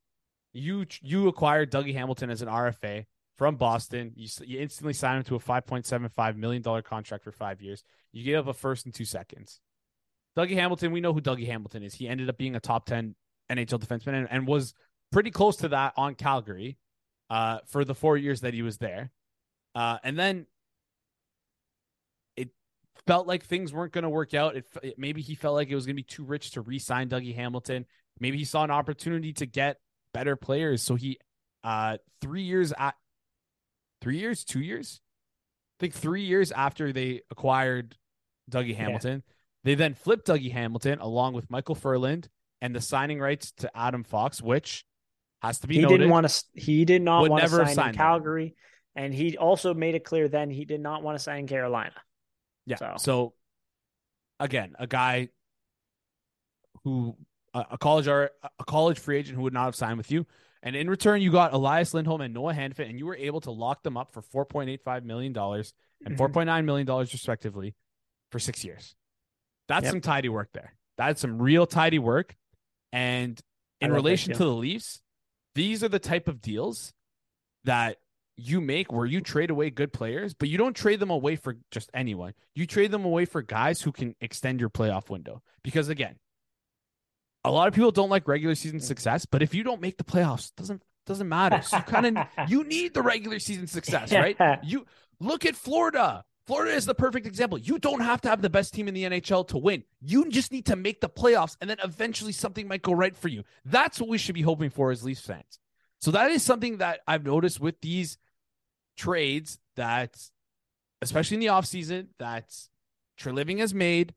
You 0.53 0.85
you 1.01 1.29
acquired 1.29 1.71
Dougie 1.71 1.95
Hamilton 1.95 2.31
as 2.31 2.43
an 2.43 2.49
RFA 2.49 3.05
from 3.37 3.57
Boston. 3.57 4.13
You 4.17 4.29
you 4.45 4.61
instantly 4.61 4.93
sign 4.93 5.19
him 5.19 5.25
to 5.25 5.37
a 5.37 5.41
five 5.41 5.67
point 5.67 5.87
seven 5.87 6.09
five 6.09 6.37
million 6.37 6.63
dollar 6.63 6.83
contract 6.83 7.25
for 7.25 7.33
five 7.33 7.61
years. 7.61 7.85
You 8.13 8.25
gave 8.25 8.39
up 8.39 8.49
a 8.49 8.55
first 8.55 8.87
and 8.87 8.95
two 8.95 9.05
seconds. 9.05 9.61
Dougie 10.37 10.55
Hamilton, 10.55 10.93
we 10.93 11.01
know 11.01 11.13
who 11.13 11.21
Dougie 11.21 11.47
Hamilton 11.47 11.83
is. 11.83 11.95
He 11.95 12.09
ended 12.09 12.29
up 12.29 12.37
being 12.37 12.57
a 12.57 12.61
top 12.61 12.87
ten 12.87 13.15
NHL 13.51 13.81
defenseman 13.81 14.15
and, 14.15 14.29
and 14.31 14.47
was 14.47 14.75
pretty 15.13 15.31
close 15.31 15.57
to 15.57 15.69
that 15.69 15.95
on 15.97 16.15
Calgary 16.15 16.77
uh, 17.31 17.59
for 17.67 17.85
the 17.85 17.95
four 17.95 18.17
years 18.17 18.41
that 18.41 18.55
he 18.55 18.63
was 18.63 18.79
there. 18.79 19.11
Uh, 19.75 19.99
and 20.03 20.19
then 20.19 20.47
it 22.37 22.51
felt 23.07 23.27
like 23.27 23.45
things 23.45 23.73
weren't 23.73 23.93
going 23.93 24.03
to 24.03 24.11
work 24.11 24.35
out. 24.35 24.57
It, 24.57 24.67
it 24.83 24.99
maybe 24.99 25.23
he 25.23 25.35
felt 25.35 25.55
like 25.55 25.69
it 25.69 25.75
was 25.75 25.87
going 25.87 25.95
to 25.97 26.03
be 26.03 26.07
too 26.07 26.25
rich 26.25 26.53
to 26.53 26.61
re-sign 26.61 27.09
Dougie 27.09 27.35
Hamilton. 27.35 27.87
Maybe 28.19 28.39
he 28.39 28.45
saw 28.45 28.65
an 28.65 28.71
opportunity 28.71 29.33
to 29.35 29.47
get 29.47 29.79
better 30.13 30.37
players. 30.37 30.83
So 30.83 30.95
he, 30.95 31.19
uh, 31.63 31.99
three 32.21 32.43
years 32.43 32.73
at 32.79 32.95
three 34.01 34.19
years, 34.19 34.45
two 34.45 34.61
years, 34.61 35.01
I 35.79 35.81
think 35.81 35.95
three 35.95 36.23
years 36.23 36.53
after 36.53 36.93
they 36.93 37.23
acquired 37.31 37.97
Dougie 38.51 38.77
Hamilton, 38.77 39.23
they 39.65 39.75
then 39.75 39.95
flipped 39.95 40.27
Dougie 40.29 40.53
Hamilton 40.53 41.01
along 41.01 41.35
with 41.35 41.51
Michael 41.51 41.75
Ferland 41.75 42.29
and 42.63 42.75
the 42.75 42.81
signing 42.81 43.19
rights 43.21 43.53
to 43.59 43.77
Adam 43.77 44.05
Fox, 44.05 44.41
which 44.41 44.85
has 45.43 45.59
to 45.61 45.67
be 45.67 45.77
he 45.77 45.83
noted. 45.83 45.99
didn't 45.99 46.11
want 46.11 46.29
to. 46.29 46.45
He 46.55 46.85
did 46.85 47.03
not 47.03 47.29
want 47.29 47.43
to 47.43 47.49
sign 47.51 47.75
sign 47.75 47.89
in. 47.91 47.95
Calgary, 47.95 48.55
and 48.95 49.13
he 49.13 49.37
also 49.37 49.75
made 49.75 49.95
it 49.95 50.05
clear 50.05 50.29
then 50.29 50.51
he 50.51 50.65
did 50.65 50.81
not 50.81 51.03
want 51.03 51.19
to 51.19 51.23
sign 51.23 51.41
in 51.41 51.47
Carolina. 51.47 51.93
Yeah. 52.65 52.77
So- 52.77 52.95
So, 52.99 53.35
again, 54.41 54.75
a 54.79 54.87
guy 54.87 55.29
who 56.85 57.17
a, 57.55 57.65
a 57.73 57.79
college 57.79 58.09
or 58.09 58.31
a 58.59 58.65
college 58.65 58.99
free 58.99 59.19
agent 59.19 59.37
who 59.37 59.43
would 59.43 59.53
not 59.53 59.65
have 59.65 59.75
signed 59.75 59.99
with 59.99 60.11
you, 60.11 60.27
and 60.67 60.77
in 60.77 60.91
return 60.91 61.23
you 61.23 61.31
got 61.31 61.55
Elias 61.55 61.95
Lindholm 61.95 62.21
and 62.21 62.35
Noah 62.35 62.53
Hanifin, 62.53 62.91
and 62.91 62.99
you 62.99 63.07
were 63.07 63.17
able 63.17 63.41
to 63.43 63.51
lock 63.51 63.83
them 63.83 63.97
up 63.97 64.13
for 64.13 64.21
four 64.21 64.45
point 64.45 64.69
eight 64.69 64.83
five 64.83 65.05
million 65.05 65.33
dollars 65.33 65.73
and 66.05 66.19
Mhm. 66.19 66.33
point 66.33 66.47
nine 66.47 66.67
million 66.67 66.87
dollars 66.87 67.13
respectively 67.13 67.75
for 68.31 68.39
six 68.39 68.65
years. 68.65 68.95
That's 69.69 69.85
Yep. 69.85 69.93
some 69.93 70.01
tidy 70.03 70.29
work 70.29 70.51
there. 70.53 70.75
That's 70.99 71.21
some 71.21 71.41
real 71.41 71.67
tidy 71.67 71.99
work. 71.99 72.37
And 72.93 73.41
in 73.81 73.93
relation 73.93 74.33
to 74.35 74.39
the 74.39 74.55
Leafs, 74.55 75.01
these 75.55 75.83
are 75.85 75.89
the 75.89 75.99
type 75.99 76.29
of 76.29 76.41
deals 76.41 76.93
that 77.65 77.99
you 78.37 78.61
make 78.61 78.93
where 78.93 79.07
you 79.07 79.21
trade 79.21 79.51
away 79.51 79.71
good 79.71 79.93
players, 79.93 80.35
but 80.35 80.49
you 80.49 80.59
don't 80.59 80.75
trade 80.77 81.01
them 81.01 81.11
away 81.11 81.37
for 81.37 81.57
just 81.71 81.91
anyone. 81.95 82.35
You 82.55 82.67
trade 82.67 82.91
them 82.91 83.05
away 83.05 83.25
for 83.25 83.41
guys 83.43 83.81
who 83.81 83.93
can 83.93 84.15
extend 84.21 84.61
your 84.61 84.69
playoff 84.71 85.09
window. 85.09 85.43
Because 85.63 85.89
again, 85.89 86.19
a 87.47 87.51
lot 87.51 87.69
of 87.69 87.75
people 87.75 87.91
don't 87.93 88.11
like 88.11 88.27
regular 88.29 88.55
season 88.55 88.81
success, 88.81 89.25
but 89.25 89.43
if 89.43 89.55
you 89.55 89.63
don't 89.63 89.81
make 89.81 89.97
the 89.99 90.05
playoffs, 90.05 90.53
doesn't 90.57 90.83
doesn't 91.07 91.29
matter. 91.29 91.63
So 91.63 91.77
you 91.77 91.83
kind 91.85 92.19
of 92.19 92.27
you 92.49 92.65
need 92.65 92.93
the 92.93 93.03
regular 93.03 93.39
season 93.39 93.67
success, 93.69 94.13
right? 94.13 94.37
You 94.65 94.85
look 95.21 95.47
at 95.47 95.55
Florida. 95.55 96.25
Florida 96.47 96.75
is 96.77 96.87
the 96.87 96.95
perfect 96.95 97.27
example. 97.27 97.59
You 97.59 97.79
don't 97.79 98.01
have 98.01 98.21
to 98.21 98.29
have 98.29 98.41
the 98.41 98.51
best 98.51 98.73
team 98.73 98.87
in 98.87 98.95
the 98.95 99.05
NHL 99.05 99.49
to 99.49 99.59
win. 99.59 99.83
You 100.01 100.29
just 100.29 100.53
need 100.53 100.67
to 100.67 100.77
make 100.77 101.01
the 101.01 101.09
playoffs, 101.09 101.57
and 101.61 101.69
then 101.69 101.79
eventually 101.83 102.31
something 102.33 102.69
might 102.69 102.83
go 102.83 102.93
right 102.93 103.17
for 103.17 103.29
you. 103.29 103.43
That's 103.65 104.01
what 104.01 104.09
we 104.09 104.19
should 104.19 104.37
be 104.37 104.43
hoping 104.43 104.71
for 104.71 104.93
as 104.93 105.03
Leafs 105.03 105.23
fans. 105.23 105.59
So 106.01 106.13
that 106.13 106.31
is 106.31 106.43
something 106.45 106.79
that 106.79 107.01
I've 107.07 107.25
noticed 107.25 107.59
with 107.59 107.81
these 107.81 108.19
trades 108.97 109.59
that, 109.75 110.17
especially 111.03 111.37
in 111.37 111.41
the 111.41 111.47
offseason, 111.47 112.09
that 112.19 112.53
Treliving 113.21 113.59
has 113.59 113.75
made. 113.75 114.15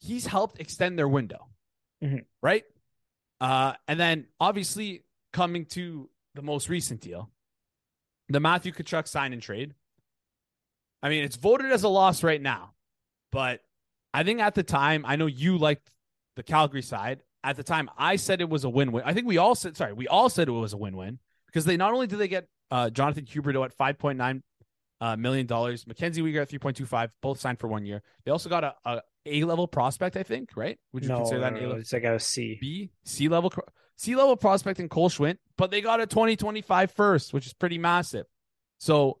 He's 0.00 0.26
helped 0.26 0.60
extend 0.60 0.98
their 0.98 1.08
window, 1.08 1.48
Mhm. 2.04 2.24
right? 2.42 2.64
Uh, 3.40 3.74
and 3.88 3.98
then 3.98 4.26
obviously 4.38 5.04
coming 5.32 5.66
to 5.66 6.10
the 6.34 6.42
most 6.42 6.68
recent 6.68 7.00
deal, 7.00 7.30
the 8.28 8.40
Matthew 8.40 8.72
Tkachuk 8.72 9.08
sign 9.08 9.32
and 9.32 9.42
trade. 9.42 9.74
I 11.02 11.08
mean, 11.08 11.24
it's 11.24 11.36
voted 11.36 11.70
as 11.72 11.82
a 11.82 11.88
loss 11.88 12.22
right 12.22 12.40
now, 12.40 12.74
but 13.30 13.60
I 14.12 14.22
think 14.22 14.40
at 14.40 14.54
the 14.54 14.62
time, 14.62 15.04
I 15.06 15.16
know 15.16 15.26
you 15.26 15.58
liked 15.58 15.90
the 16.36 16.42
Calgary 16.42 16.82
side. 16.82 17.22
At 17.42 17.56
the 17.56 17.62
time, 17.62 17.90
I 17.98 18.16
said 18.16 18.40
it 18.40 18.48
was 18.48 18.64
a 18.64 18.70
win-win. 18.70 19.02
I 19.04 19.12
think 19.12 19.26
we 19.26 19.36
all 19.36 19.54
said, 19.54 19.76
sorry, 19.76 19.92
we 19.92 20.08
all 20.08 20.30
said 20.30 20.48
it 20.48 20.52
was 20.52 20.72
a 20.72 20.78
win-win 20.78 21.18
because 21.46 21.64
they 21.66 21.76
not 21.76 21.92
only 21.92 22.06
did 22.06 22.18
they 22.18 22.28
get 22.28 22.48
uh, 22.70 22.88
Jonathan 22.90 23.26
Huberdeau 23.26 23.64
at 23.64 23.74
five 23.74 23.98
point 23.98 24.16
nine 24.16 24.42
uh, 25.00 25.16
million 25.16 25.46
dollars, 25.46 25.86
Mackenzie 25.86 26.22
Weegar 26.22 26.42
at 26.42 26.48
three 26.48 26.58
point 26.58 26.76
two 26.76 26.86
five, 26.86 27.10
both 27.20 27.38
signed 27.38 27.58
for 27.60 27.68
one 27.68 27.84
year. 27.84 28.02
They 28.24 28.30
also 28.30 28.48
got 28.48 28.64
a, 28.64 28.74
a 28.86 29.02
A 29.26 29.44
level 29.44 29.66
prospect, 29.66 30.16
I 30.16 30.22
think, 30.22 30.50
right? 30.56 30.78
Would 30.92 31.02
you 31.02 31.08
no, 31.08 31.18
consider 31.18 31.40
that 31.40 31.54
no, 31.54 31.58
A 31.58 31.62
level? 31.62 31.76
it's 31.78 31.92
like 31.92 32.04
a 32.04 32.18
C. 32.20 32.58
B 32.60 32.90
C 33.04 33.28
level 33.28 33.52
C 33.96 34.16
level 34.16 34.36
prospect 34.36 34.80
in 34.80 34.88
Cole 34.88 35.08
Schwindt, 35.08 35.38
but 35.56 35.70
they 35.70 35.80
got 35.80 36.00
a 36.00 36.06
2025 36.06 36.90
first, 36.90 37.32
which 37.32 37.46
is 37.46 37.52
pretty 37.52 37.78
massive. 37.78 38.26
So 38.78 39.18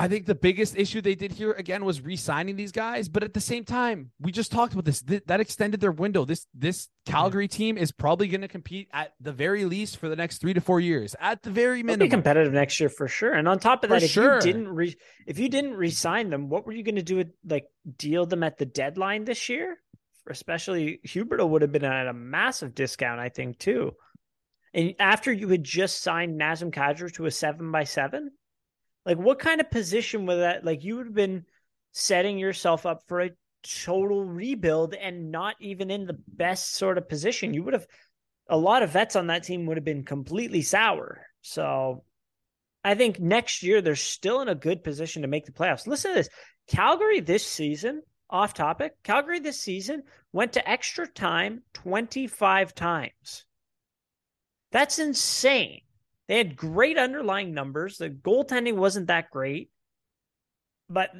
I 0.00 0.06
think 0.06 0.26
the 0.26 0.34
biggest 0.36 0.76
issue 0.76 1.00
they 1.00 1.16
did 1.16 1.32
here 1.32 1.50
again 1.52 1.84
was 1.84 2.00
re-signing 2.00 2.54
these 2.54 2.70
guys, 2.70 3.08
but 3.08 3.24
at 3.24 3.34
the 3.34 3.40
same 3.40 3.64
time, 3.64 4.12
we 4.20 4.30
just 4.30 4.52
talked 4.52 4.72
about 4.72 4.84
this. 4.84 5.02
Th- 5.02 5.24
that 5.26 5.40
extended 5.40 5.80
their 5.80 5.90
window. 5.90 6.24
This 6.24 6.46
this 6.54 6.88
Calgary 7.04 7.48
team 7.48 7.76
is 7.76 7.90
probably 7.90 8.28
going 8.28 8.42
to 8.42 8.48
compete 8.48 8.88
at 8.92 9.14
the 9.20 9.32
very 9.32 9.64
least 9.64 9.96
for 9.96 10.08
the 10.08 10.14
next 10.14 10.38
three 10.38 10.54
to 10.54 10.60
four 10.60 10.78
years. 10.78 11.16
At 11.18 11.42
the 11.42 11.50
very 11.50 11.78
They'll 11.78 11.86
minimum, 11.86 12.06
be 12.06 12.10
competitive 12.10 12.52
next 12.52 12.78
year 12.78 12.88
for 12.88 13.08
sure. 13.08 13.32
And 13.32 13.48
on 13.48 13.58
top 13.58 13.82
of 13.82 13.90
For 13.90 13.94
that, 13.96 14.04
if 14.04 14.10
sure. 14.10 14.36
you 14.36 14.40
didn't 14.40 14.68
re- 14.68 14.96
if 15.26 15.40
you 15.40 15.48
didn't 15.48 15.74
re-sign 15.74 16.30
them, 16.30 16.48
what 16.48 16.64
were 16.64 16.72
you 16.72 16.84
going 16.84 16.94
to 16.94 17.02
do? 17.02 17.16
With, 17.16 17.32
like 17.44 17.66
deal 17.96 18.24
them 18.24 18.44
at 18.44 18.56
the 18.56 18.66
deadline 18.66 19.24
this 19.24 19.48
year? 19.48 19.78
Especially 20.30 21.00
Huberdeau 21.06 21.48
would 21.48 21.62
have 21.62 21.72
been 21.72 21.84
at 21.84 22.06
a 22.06 22.12
massive 22.12 22.74
discount, 22.74 23.18
I 23.18 23.30
think, 23.30 23.58
too. 23.58 23.94
And 24.72 24.94
after 25.00 25.32
you 25.32 25.48
had 25.48 25.64
just 25.64 26.02
signed 26.02 26.40
Nazem 26.40 26.70
Kadri 26.70 27.12
to 27.14 27.26
a 27.26 27.30
seven 27.32 27.72
by 27.72 27.84
seven, 27.84 28.30
like 29.08 29.16
what 29.16 29.38
kind 29.38 29.58
of 29.58 29.70
position 29.70 30.26
would 30.26 30.40
that? 30.40 30.66
Like 30.66 30.84
you 30.84 30.96
would 30.96 31.06
have 31.06 31.14
been 31.14 31.46
setting 31.92 32.38
yourself 32.38 32.84
up 32.84 33.04
for 33.08 33.22
a 33.22 33.30
total 33.62 34.22
rebuild 34.22 34.92
and 34.92 35.30
not 35.32 35.56
even 35.60 35.90
in 35.90 36.04
the 36.06 36.18
best 36.28 36.74
sort 36.74 36.98
of 36.98 37.08
position. 37.08 37.54
You 37.54 37.62
would 37.62 37.72
have 37.72 37.86
a 38.50 38.56
lot 38.58 38.82
of 38.82 38.90
vets 38.90 39.16
on 39.16 39.28
that 39.28 39.44
team 39.44 39.64
would 39.64 39.78
have 39.78 39.84
been 39.84 40.04
completely 40.04 40.60
sour. 40.60 41.22
So 41.40 42.04
I 42.84 42.96
think 42.96 43.18
next 43.18 43.62
year 43.62 43.80
they're 43.80 43.96
still 43.96 44.42
in 44.42 44.48
a 44.48 44.54
good 44.54 44.84
position 44.84 45.22
to 45.22 45.28
make 45.28 45.46
the 45.46 45.52
playoffs. 45.52 45.86
Listen 45.86 46.10
to 46.10 46.16
this. 46.16 46.28
Calgary 46.66 47.20
this 47.20 47.46
season, 47.46 48.02
off 48.28 48.52
topic, 48.52 48.92
Calgary 49.04 49.40
this 49.40 49.58
season 49.58 50.02
went 50.34 50.52
to 50.52 50.68
extra 50.68 51.06
time 51.06 51.62
25 51.72 52.74
times. 52.74 53.46
That's 54.70 54.98
insane. 54.98 55.80
They 56.28 56.38
had 56.38 56.56
great 56.56 56.98
underlying 56.98 57.54
numbers. 57.54 57.96
The 57.98 58.10
goaltending 58.10 58.76
wasn't 58.76 59.06
that 59.08 59.30
great. 59.30 59.70
But 60.90 61.10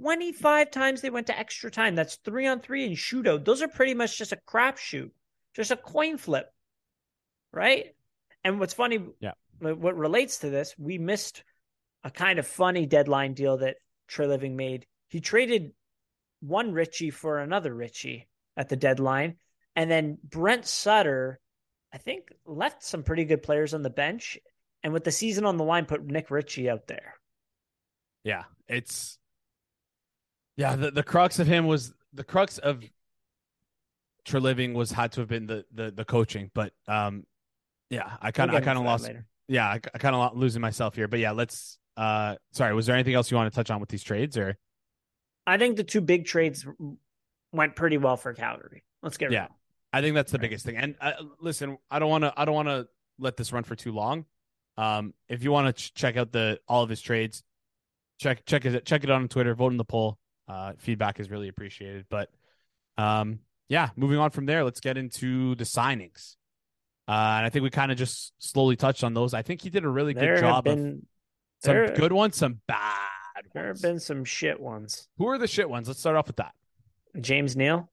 25 0.00 0.70
times 0.70 1.00
they 1.00 1.10
went 1.10 1.28
to 1.28 1.38
extra 1.38 1.70
time. 1.70 1.94
That's 1.94 2.16
three 2.16 2.46
on 2.46 2.60
three 2.60 2.86
and 2.86 2.96
shootout. 2.96 3.44
Those 3.44 3.62
are 3.62 3.68
pretty 3.68 3.94
much 3.94 4.18
just 4.18 4.32
a 4.32 4.38
crapshoot, 4.46 5.10
just 5.54 5.70
a 5.70 5.76
coin 5.76 6.18
flip, 6.18 6.52
right? 7.52 7.94
And 8.42 8.60
what's 8.60 8.74
funny, 8.74 9.06
Yeah. 9.20 9.32
what 9.60 9.96
relates 9.96 10.40
to 10.40 10.50
this, 10.50 10.74
we 10.78 10.98
missed 10.98 11.42
a 12.02 12.10
kind 12.10 12.38
of 12.38 12.46
funny 12.46 12.84
deadline 12.84 13.32
deal 13.32 13.58
that 13.58 13.76
Treliving 14.08 14.52
made. 14.52 14.86
He 15.08 15.20
traded 15.20 15.72
one 16.40 16.72
Ritchie 16.72 17.10
for 17.10 17.38
another 17.38 17.74
Ritchie 17.74 18.28
at 18.56 18.68
the 18.68 18.76
deadline. 18.76 19.38
And 19.74 19.90
then 19.90 20.18
Brent 20.22 20.66
Sutter, 20.66 21.40
I 21.92 21.98
think, 21.98 22.30
left 22.44 22.82
some 22.82 23.02
pretty 23.02 23.24
good 23.24 23.42
players 23.42 23.72
on 23.72 23.82
the 23.82 23.88
bench. 23.90 24.38
And 24.84 24.92
with 24.92 25.02
the 25.04 25.10
season 25.10 25.44
on 25.46 25.56
the 25.56 25.64
line, 25.64 25.86
put 25.86 26.04
Nick 26.04 26.30
Ritchie 26.30 26.68
out 26.70 26.86
there. 26.86 27.14
Yeah, 28.22 28.44
it's 28.68 29.18
yeah. 30.56 30.76
The, 30.76 30.90
the 30.92 31.02
crux 31.02 31.38
of 31.40 31.46
him 31.46 31.66
was 31.66 31.92
the 32.12 32.22
crux 32.24 32.58
of 32.58 32.84
Treliving 34.26 34.72
was 34.74 34.90
had 34.90 35.12
to 35.12 35.20
have 35.20 35.28
been 35.28 35.46
the 35.46 35.64
the 35.72 35.90
the 35.90 36.04
coaching, 36.04 36.50
but 36.54 36.72
um, 36.86 37.24
yeah, 37.90 38.16
I 38.22 38.30
kind 38.30 38.50
of 38.50 38.56
I 38.56 38.60
kind 38.60 38.78
of 38.78 38.84
lost. 38.84 39.04
later. 39.04 39.26
Yeah, 39.48 39.66
I, 39.66 39.80
I 39.94 39.98
kind 39.98 40.14
of 40.14 40.36
losing 40.36 40.62
myself 40.62 40.94
here, 40.94 41.08
but 41.08 41.18
yeah, 41.18 41.32
let's. 41.32 41.78
Uh, 41.96 42.36
sorry, 42.52 42.74
was 42.74 42.86
there 42.86 42.94
anything 42.96 43.14
else 43.14 43.30
you 43.30 43.36
want 43.36 43.52
to 43.52 43.54
touch 43.56 43.70
on 43.70 43.80
with 43.80 43.88
these 43.88 44.02
trades 44.02 44.36
or? 44.38 44.56
I 45.46 45.58
think 45.58 45.76
the 45.76 45.84
two 45.84 46.00
big 46.00 46.24
trades 46.24 46.66
went 47.52 47.76
pretty 47.76 47.98
well 47.98 48.16
for 48.16 48.32
Calgary. 48.32 48.82
Let's 49.02 49.16
get 49.18 49.30
Yeah. 49.30 49.42
real. 49.42 49.48
I 49.92 50.00
think 50.00 50.14
that's 50.14 50.32
the 50.32 50.38
Right. 50.38 50.42
biggest 50.42 50.64
thing. 50.64 50.76
And 50.76 50.96
uh, 51.00 51.12
listen, 51.38 51.76
I 51.90 51.98
don't 51.98 52.08
want 52.08 52.24
to. 52.24 52.32
I 52.36 52.44
don't 52.46 52.54
want 52.54 52.68
to 52.68 52.88
let 53.18 53.36
this 53.36 53.52
run 53.52 53.62
for 53.64 53.76
too 53.76 53.92
long. 53.92 54.24
Um, 54.76 55.14
if 55.28 55.42
you 55.44 55.52
want 55.52 55.68
to 55.76 55.82
ch- 55.82 55.94
check 55.94 56.16
out 56.16 56.32
the 56.32 56.58
all 56.68 56.82
of 56.82 56.90
his 56.90 57.00
trades, 57.00 57.42
check 58.20 58.44
check 58.44 58.64
it 58.64 58.84
check 58.84 59.04
it 59.04 59.10
out 59.10 59.16
on 59.16 59.28
Twitter. 59.28 59.54
Vote 59.54 59.72
in 59.72 59.76
the 59.78 59.84
poll. 59.84 60.18
Uh, 60.48 60.72
feedback 60.78 61.20
is 61.20 61.30
really 61.30 61.48
appreciated. 61.48 62.06
But 62.10 62.30
um, 62.98 63.40
yeah, 63.68 63.90
moving 63.96 64.18
on 64.18 64.30
from 64.30 64.46
there, 64.46 64.64
let's 64.64 64.80
get 64.80 64.96
into 64.96 65.54
the 65.54 65.64
signings. 65.64 66.36
Uh, 67.06 67.12
and 67.12 67.46
I 67.46 67.50
think 67.50 67.62
we 67.62 67.70
kind 67.70 67.92
of 67.92 67.98
just 67.98 68.32
slowly 68.38 68.76
touched 68.76 69.04
on 69.04 69.14
those. 69.14 69.34
I 69.34 69.42
think 69.42 69.60
he 69.62 69.70
did 69.70 69.84
a 69.84 69.88
really 69.88 70.14
There 70.14 70.34
good 70.36 70.40
job 70.40 70.66
of 70.66 70.78
some 70.78 71.02
there- 71.62 71.88
good 71.94 72.12
ones, 72.12 72.36
some 72.36 72.60
bad 72.66 72.80
there 73.52 73.68
have 73.68 73.80
been 73.80 74.00
some 74.00 74.24
shit 74.24 74.58
ones. 74.60 75.08
Who 75.18 75.28
are 75.28 75.38
the 75.38 75.46
shit 75.46 75.68
ones? 75.68 75.86
Let's 75.88 76.00
start 76.00 76.16
off 76.16 76.26
with 76.26 76.36
that. 76.36 76.52
James 77.20 77.56
Neal. 77.56 77.90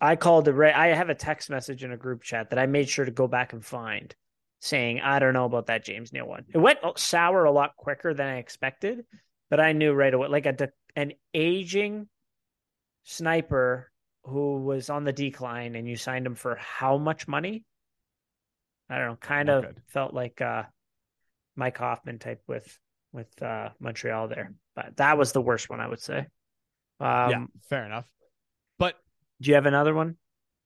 I 0.00 0.16
called 0.16 0.48
it 0.48 0.52
right. 0.52 0.74
I 0.74 0.88
have 0.88 1.10
a 1.10 1.14
text 1.14 1.50
message 1.50 1.84
in 1.84 1.92
a 1.92 1.96
group 1.96 2.22
chat 2.22 2.50
that 2.50 2.58
I 2.58 2.66
made 2.66 2.88
sure 2.88 3.04
to 3.04 3.10
go 3.10 3.26
back 3.26 3.52
and 3.52 3.64
find 3.64 4.14
saying, 4.60 5.00
I 5.00 5.18
don't 5.18 5.34
know 5.34 5.46
about 5.46 5.66
that 5.66 5.84
James 5.84 6.12
Neal 6.12 6.26
one. 6.26 6.44
It 6.52 6.58
went 6.58 6.78
sour 6.96 7.44
a 7.44 7.50
lot 7.50 7.76
quicker 7.76 8.14
than 8.14 8.26
I 8.28 8.36
expected, 8.36 9.04
but 9.48 9.58
I 9.60 9.72
knew 9.72 9.92
right 9.92 10.12
away, 10.12 10.28
like 10.28 10.46
a, 10.46 10.68
an 10.96 11.12
aging 11.34 12.08
sniper 13.04 13.90
who 14.24 14.58
was 14.58 14.90
on 14.90 15.04
the 15.04 15.12
decline 15.12 15.74
and 15.74 15.88
you 15.88 15.96
signed 15.96 16.26
him 16.26 16.34
for 16.34 16.56
how 16.56 16.98
much 16.98 17.26
money? 17.26 17.64
I 18.88 18.98
don't 18.98 19.08
know, 19.08 19.16
kind 19.16 19.46
Not 19.46 19.58
of 19.58 19.64
good. 19.74 19.82
felt 19.88 20.12
like 20.12 20.40
uh, 20.40 20.64
Mike 21.56 21.78
Hoffman 21.78 22.18
type 22.18 22.42
with 22.46 22.78
with 23.12 23.42
uh, 23.42 23.70
Montreal 23.80 24.28
there. 24.28 24.54
But 24.76 24.96
that 24.98 25.18
was 25.18 25.32
the 25.32 25.40
worst 25.40 25.68
one, 25.70 25.80
I 25.80 25.88
would 25.88 26.00
say. 26.00 26.18
Um, 27.00 27.30
yeah, 27.30 27.44
fair 27.68 27.84
enough. 27.84 28.06
But 28.78 28.94
Do 29.40 29.48
you 29.48 29.54
have 29.54 29.66
another 29.66 29.94
one? 29.94 30.16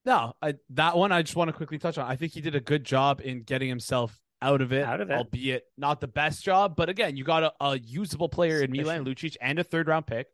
No, 0.05 0.33
I, 0.41 0.53
that 0.71 0.95
one 0.97 1.11
I 1.11 1.21
just 1.23 1.35
want 1.35 1.49
to 1.49 1.53
quickly 1.53 1.79
touch 1.79 1.97
on. 1.97 2.05
I 2.09 2.15
think 2.15 2.33
he 2.33 2.41
did 2.41 2.53
a 2.55 2.59
good 2.59 2.83
job 2.83 3.21
in 3.23 3.41
getting 3.41 3.67
himself 3.69 4.19
out 4.41 4.61
of 4.61 4.71
it, 4.71 4.85
Out 4.85 5.01
of 5.01 5.09
it. 5.09 5.13
albeit 5.13 5.65
not 5.77 5.99
the 6.01 6.07
best 6.07 6.43
job. 6.43 6.75
But 6.75 6.89
again, 6.89 7.17
you 7.17 7.23
got 7.23 7.43
a, 7.43 7.53
a 7.59 7.79
usable 7.79 8.29
player 8.29 8.61
in 8.61 8.71
Milan 8.71 9.03
Lucic 9.03 9.35
and 9.41 9.57
a 9.57 9.63
third 9.63 9.87
round 9.87 10.05
pick, 10.05 10.27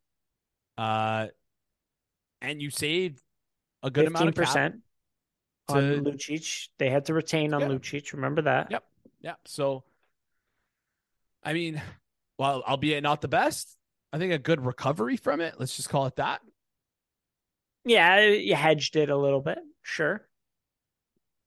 uh, 0.77 1.27
and 2.41 2.61
you 2.61 2.69
saved 2.69 3.21
a 3.83 3.89
good 3.89 4.07
amount 4.07 4.27
of 4.29 4.35
cap. 4.35 4.43
percent 4.45 4.75
on 5.69 5.81
to- 5.81 6.01
Lucic. 6.01 6.67
They 6.77 6.89
had 6.89 7.05
to 7.05 7.13
retain 7.13 7.53
on 7.53 7.61
Yeah. 7.61 7.67
Lucic. 7.69 8.11
Remember 8.11 8.41
that? 8.41 8.71
Yep. 8.71 8.83
Yeah. 9.21 9.35
So, 9.45 9.83
I 11.43 11.53
mean, 11.53 11.81
well, 12.37 12.61
albeit 12.67 13.03
not 13.03 13.21
the 13.21 13.27
best, 13.29 13.77
I 14.11 14.17
think 14.17 14.33
a 14.33 14.37
good 14.37 14.65
recovery 14.65 15.15
from 15.15 15.39
it. 15.39 15.55
Let's 15.59 15.77
just 15.77 15.87
call 15.89 16.07
it 16.07 16.17
that. 16.17 16.41
Yeah, 17.85 18.19
you 18.21 18.55
hedged 18.55 18.95
it 18.95 19.09
a 19.09 19.17
little 19.17 19.41
bit. 19.41 19.59
Sure. 19.81 20.27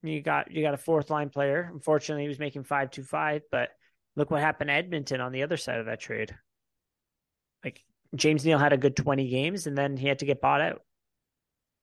You 0.03 0.21
got 0.21 0.51
you 0.51 0.63
got 0.63 0.75
a 0.75 0.79
fourth 0.79 1.11
line 1.11 1.31
player. 1.31 1.71
Unfortunately, 1.73 2.23
he 2.25 2.29
was 2.29 2.39
making 2.39 2.65
five 2.65 2.91
two 2.91 3.03
five. 3.05 3.43
But 3.51 3.71
look 4.17 4.31
what 4.31 4.41
happened 4.41 4.69
to 4.69 4.75
Edmonton 4.75 5.21
on 5.21 5.33
the 5.33 5.43
other 5.43 5.57
side 5.57 5.79
of 5.81 5.87
that 5.87 6.01
trade. 6.01 6.35
Like 7.65 7.83
James 8.15 8.45
Neal 8.45 8.59
had 8.59 8.73
a 8.73 8.77
good 8.77 8.97
twenty 8.97 9.29
games, 9.29 9.67
and 9.67 9.79
then 9.79 9.97
he 9.97 10.07
had 10.09 10.19
to 10.19 10.27
get 10.27 10.41
bought 10.41 10.61
out. 10.61 10.83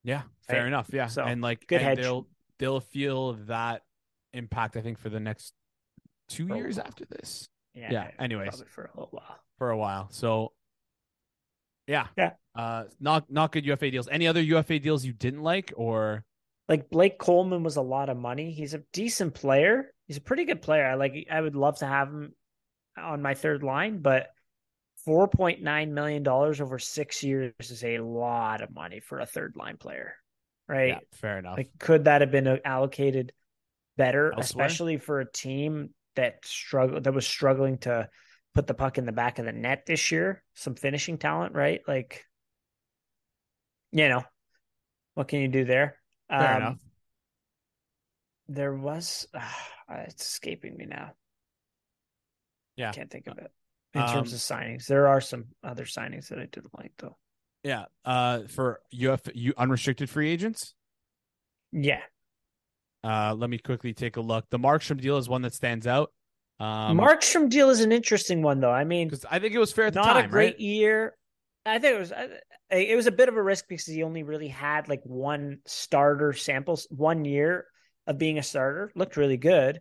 Yeah, 0.03 0.23
fair 0.47 0.61
Right. 0.61 0.67
enough. 0.67 0.89
Yeah, 0.93 1.07
So, 1.07 1.23
and 1.23 1.41
like 1.41 1.65
good 1.67 1.75
and 1.81 1.83
hedge. 1.85 1.97
they'll 1.99 2.27
they'll 2.59 2.79
feel 2.79 3.33
that 3.47 3.81
impact. 4.33 4.77
I 4.77 4.81
think 4.81 4.97
for 4.99 5.09
the 5.09 5.19
next 5.19 5.53
two 6.29 6.47
For 6.47 6.55
years 6.57 6.77
after 6.77 7.05
this. 7.05 7.47
Yeah. 7.73 7.91
Yeah, 7.91 8.11
anyways. 8.19 8.49
probably 8.49 8.67
for 8.67 8.83
a 8.83 8.89
little 8.99 9.09
while. 9.11 9.39
for 9.57 9.69
a 9.71 9.77
while. 9.77 10.09
So 10.11 10.53
yeah. 11.87 12.07
Yeah. 12.17 12.31
Uh 12.55 12.83
not 12.99 13.31
not 13.31 13.51
good 13.51 13.65
UFA 13.65 13.91
deals. 13.91 14.07
Any 14.09 14.27
other 14.27 14.41
UFA 14.41 14.79
deals 14.79 15.05
you 15.05 15.13
didn't 15.13 15.41
like 15.41 15.73
or 15.75 16.23
Like 16.67 16.89
Blake 16.89 17.17
Coleman 17.17 17.63
was 17.63 17.77
a 17.77 17.81
lot 17.81 18.09
of 18.09 18.17
money. 18.17 18.51
He's 18.51 18.73
a 18.73 18.83
decent 18.93 19.33
player. 19.33 19.93
He's 20.07 20.17
a 20.17 20.21
pretty 20.21 20.45
good 20.45 20.61
player. 20.61 20.85
I 20.85 20.95
like. 20.95 21.27
I 21.31 21.39
would 21.39 21.55
love 21.55 21.77
to 21.79 21.85
have 21.85 22.09
him 22.09 22.33
on 22.97 23.21
my 23.21 23.33
third 23.33 23.63
line, 23.63 23.99
but 23.99 24.27
four 25.05 25.27
point 25.27 25.61
nine 25.61 25.93
million 25.93 26.23
dollars 26.23 26.61
over 26.61 26.77
six 26.77 27.23
years 27.23 27.53
is 27.59 27.83
a 27.83 27.99
lot 27.99 28.61
of 28.61 28.73
money 28.73 28.99
for 28.99 29.19
a 29.19 29.25
third 29.25 29.53
line 29.55 29.77
player, 29.77 30.15
right? 30.67 30.89
yeah, 30.89 30.99
fair 31.13 31.39
enough. 31.39 31.57
Like, 31.57 31.71
could 31.79 32.05
that 32.05 32.21
have 32.21 32.31
been 32.31 32.47
uh, 32.47 32.57
allocated 32.65 33.31
better, 33.97 34.33
Elsewhere? 34.33 34.65
especially 34.65 34.97
for 34.97 35.21
a 35.21 35.31
team 35.31 35.91
that 36.15 36.45
struggled 36.45 37.05
that 37.05 37.13
was 37.13 37.25
struggling 37.25 37.77
to 37.79 38.09
put 38.53 38.67
the 38.67 38.73
puck 38.73 38.97
in 38.97 39.05
the 39.05 39.11
back 39.11 39.39
of 39.39 39.45
the 39.45 39.51
net 39.51 39.85
this 39.85 40.11
year? 40.11 40.43
Some 40.55 40.75
finishing 40.75 41.17
talent, 41.17 41.55
right? 41.55 41.81
Like, 41.87 42.25
you 43.91 44.07
know, 44.09 44.23
what 45.15 45.27
can 45.27 45.39
you 45.41 45.47
do 45.47 45.65
there? 45.65 45.97
fair 46.29 46.55
Um, 46.55 46.61
enough. 46.61 46.77
there 48.47 48.73
was 48.73 49.27
uh, 49.33 49.41
it's 50.07 50.23
escaping 50.23 50.77
me 50.77 50.85
now. 50.85 51.11
Yeah. 52.75 52.91
Can't 52.91 53.11
think 53.11 53.27
of 53.27 53.37
it. 53.37 53.51
In 53.93 54.01
terms 54.01 54.29
Um, 54.31 54.35
of 54.35 54.39
signings. 54.39 54.85
There 54.87 55.07
are 55.09 55.19
some 55.19 55.45
other 55.63 55.83
signings 55.83 56.29
that 56.29 56.39
I 56.39 56.45
didn't 56.45 56.73
like 56.77 56.93
though. 56.97 57.17
Yeah. 57.63 57.85
Uh, 58.05 58.43
for 58.47 58.79
UF, 58.93 59.21
you 59.33 59.53
unrestricted 59.57 60.09
free 60.09 60.29
agents. 60.29 60.73
Yeah. 61.73 62.01
Uh, 63.03 63.33
let 63.35 63.49
me 63.49 63.57
quickly 63.57 63.93
take 63.93 64.15
a 64.15 64.21
look. 64.21 64.45
The 64.49 64.59
Markstrom 64.59 65.01
deal 65.01 65.17
is 65.17 65.27
one 65.27 65.41
that 65.41 65.53
stands 65.53 65.85
out. 65.87 66.11
Um, 66.61 66.99
Markstrom 66.99 67.49
deal 67.49 67.71
is 67.71 67.79
an 67.79 67.91
interesting 67.91 68.43
one 68.43 68.59
though. 68.59 68.71
I 68.71 68.83
mean, 68.83 69.11
I 69.31 69.39
think 69.39 69.55
it 69.55 69.59
was 69.59 69.71
fair 69.71 69.85
at 69.85 69.93
the 69.93 70.01
not 70.01 70.13
time, 70.13 70.25
a 70.25 70.27
great 70.27 70.53
right? 70.53 70.59
year. 70.59 71.17
I 71.65 71.79
think 71.79 71.95
it 71.95 71.99
was 71.99 72.13
it 72.69 72.95
was 72.95 73.07
a 73.07 73.11
bit 73.11 73.29
of 73.29 73.35
a 73.35 73.41
risk 73.41 73.65
because 73.67 73.87
he 73.87 74.03
only 74.03 74.21
really 74.21 74.47
had 74.47 74.87
like 74.87 75.01
one 75.03 75.59
starter 75.65 76.33
samples 76.33 76.85
one 76.91 77.25
year 77.25 77.65
of 78.05 78.19
being 78.19 78.37
a 78.37 78.43
starter. 78.43 78.91
Looked 78.93 79.17
really 79.17 79.37
good, 79.37 79.79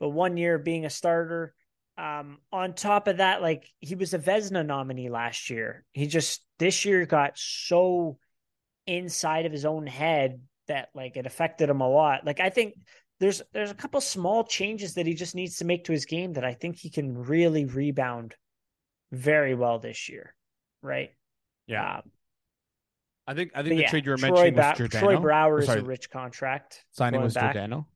but 0.00 0.08
one 0.08 0.38
year 0.38 0.54
of 0.54 0.64
being 0.64 0.86
a 0.86 0.90
starter. 0.90 1.54
Um, 1.98 2.38
on 2.50 2.72
top 2.72 3.08
of 3.08 3.18
that, 3.18 3.42
like 3.42 3.68
he 3.80 3.94
was 3.94 4.14
a 4.14 4.18
Vezina 4.18 4.64
nominee 4.64 5.10
last 5.10 5.50
year. 5.50 5.84
He 5.92 6.06
just 6.06 6.42
this 6.58 6.86
year 6.86 7.04
got 7.04 7.32
so 7.36 8.16
inside 8.86 9.44
of 9.44 9.52
his 9.52 9.66
own 9.66 9.86
head 9.86 10.40
that 10.68 10.88
like 10.94 11.18
it 11.18 11.26
affected 11.26 11.68
him 11.68 11.82
a 11.82 11.88
lot. 11.90 12.24
Like 12.24 12.40
I 12.40 12.48
think 12.48 12.74
there's 13.22 13.40
there's 13.52 13.70
a 13.70 13.74
couple 13.74 14.00
small 14.00 14.42
changes 14.42 14.94
that 14.94 15.06
he 15.06 15.14
just 15.14 15.36
needs 15.36 15.58
to 15.58 15.64
make 15.64 15.84
to 15.84 15.92
his 15.92 16.06
game 16.06 16.32
that 16.32 16.44
I 16.44 16.54
think 16.54 16.76
he 16.76 16.90
can 16.90 17.22
really 17.22 17.66
rebound 17.66 18.34
very 19.12 19.54
well 19.54 19.78
this 19.78 20.08
year. 20.08 20.34
Right? 20.82 21.12
Yeah. 21.68 21.98
Um, 21.98 22.02
I 23.28 23.34
think 23.34 23.52
I 23.54 23.62
think 23.62 23.76
the 23.76 23.82
yeah, 23.82 23.90
trade 23.90 24.06
you 24.06 24.10
were 24.10 24.16
Troy, 24.16 24.30
mentioning 24.30 24.54
was 24.56 24.64
Ba- 24.64 24.74
Giordano. 24.76 25.06
Troy 25.06 25.20
Brouwer 25.20 25.60
is 25.60 25.68
a 25.68 25.82
rich 25.82 26.10
contract. 26.10 26.84
signing 26.90 27.22
was 27.22 27.34
back. 27.34 27.54
Giordano. 27.54 27.86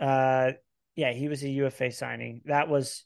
Uh, 0.00 0.52
yeah, 0.96 1.12
he 1.12 1.28
was 1.28 1.44
a 1.44 1.48
UFA 1.48 1.92
signing. 1.92 2.40
That 2.46 2.68
was, 2.68 3.04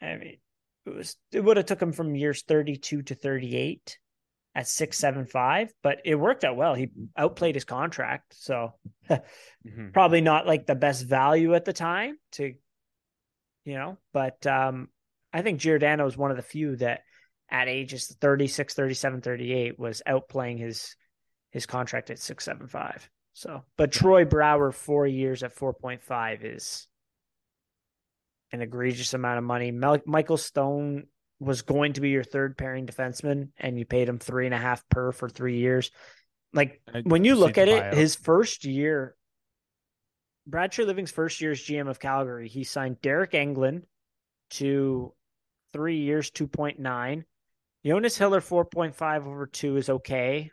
I 0.00 0.16
mean, 0.16 0.38
it 0.86 0.94
was 0.94 1.16
it 1.32 1.44
would 1.44 1.58
have 1.58 1.66
took 1.66 1.82
him 1.82 1.92
from 1.92 2.14
years 2.14 2.40
thirty 2.40 2.78
two 2.78 3.02
to 3.02 3.14
thirty 3.14 3.56
eight 3.58 3.98
at 4.54 4.68
six 4.68 4.98
seven 4.98 5.26
five, 5.26 5.72
but 5.82 5.98
it 6.04 6.14
worked 6.14 6.44
out 6.44 6.56
well. 6.56 6.74
He 6.74 6.90
outplayed 7.16 7.54
his 7.56 7.64
contract, 7.64 8.34
so 8.38 8.74
Mhm. 9.10 9.92
probably 9.92 10.20
not 10.20 10.46
like 10.46 10.66
the 10.66 10.74
best 10.74 11.04
value 11.06 11.54
at 11.54 11.64
the 11.64 11.72
time 11.72 12.18
to, 12.32 12.54
you 13.64 13.74
know, 13.74 13.98
but 14.12 14.46
um, 14.46 14.88
I 15.32 15.42
think 15.42 15.58
Giordano 15.60 16.06
is 16.06 16.16
one 16.16 16.30
of 16.30 16.36
the 16.36 16.42
few 16.42 16.76
that 16.76 17.00
at 17.50 17.68
ages 17.68 18.14
36, 18.20 18.74
37, 18.74 19.20
38 19.20 19.78
was 19.78 20.02
outplaying 20.06 20.58
his 20.58 20.96
his 21.50 21.66
contract 21.66 22.10
at 22.10 22.18
675. 22.18 23.08
So, 23.32 23.64
but 23.76 23.90
Troy 23.92 24.24
Brouwer 24.24 24.70
4 24.72 25.06
years 25.06 25.42
at 25.42 25.54
4.5 25.56 26.44
is 26.44 26.86
an 28.52 28.60
egregious 28.60 29.14
amount 29.14 29.38
of 29.38 29.44
money. 29.44 29.70
Mel- 29.72 30.02
Michael 30.06 30.36
Stone 30.36 31.06
was 31.40 31.62
going 31.62 31.94
to 31.94 32.00
be 32.00 32.10
your 32.10 32.24
third 32.24 32.56
pairing 32.56 32.86
defenseman 32.86 33.48
and 33.58 33.78
you 33.78 33.84
paid 33.84 34.08
him 34.08 34.18
three 34.18 34.46
and 34.46 34.54
a 34.54 34.58
half 34.58 34.88
per 34.88 35.12
for 35.12 35.28
three 35.28 35.58
years. 35.58 35.90
Like 36.52 36.80
I 36.92 37.00
when 37.00 37.24
you 37.24 37.34
look 37.34 37.58
at 37.58 37.68
it, 37.68 37.94
his 37.94 38.14
first 38.14 38.64
year, 38.64 39.16
Brad 40.46 40.72
Treliving's 40.72 41.10
first 41.10 41.40
year 41.40 41.50
as 41.52 41.60
GM 41.60 41.88
of 41.88 41.98
Calgary, 41.98 42.48
he 42.48 42.64
signed 42.64 43.00
Deryk 43.00 43.32
Engelland 43.32 43.82
to 44.50 45.12
three 45.72 45.98
years, 45.98 46.30
2.9. 46.30 47.24
Jonas 47.84 48.16
Hiller, 48.16 48.40
4.5 48.40 49.26
over 49.26 49.46
two 49.46 49.76
is 49.76 49.90
okay. 49.90 50.50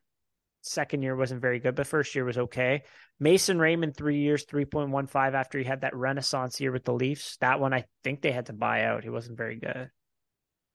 Second 0.63 1.01
year 1.01 1.15
wasn't 1.15 1.41
very 1.41 1.59
good, 1.59 1.75
but 1.75 1.87
first 1.87 2.13
year 2.15 2.25
was 2.25 2.37
okay. 2.37 2.83
Mason 3.19 3.59
Raymond, 3.59 3.95
three 3.95 4.19
years, 4.19 4.45
3.15 4.45 5.33
after 5.33 5.59
he 5.59 5.63
had 5.63 5.81
that 5.81 5.95
renaissance 5.95 6.59
year 6.59 6.71
with 6.71 6.83
the 6.83 6.93
Leafs. 6.93 7.37
That 7.37 7.59
one, 7.59 7.73
I 7.73 7.85
think 8.03 8.21
they 8.21 8.31
had 8.31 8.47
to 8.47 8.53
buy 8.53 8.83
out. 8.83 9.03
He 9.03 9.09
wasn't 9.09 9.37
very 9.37 9.57
good. 9.57 9.89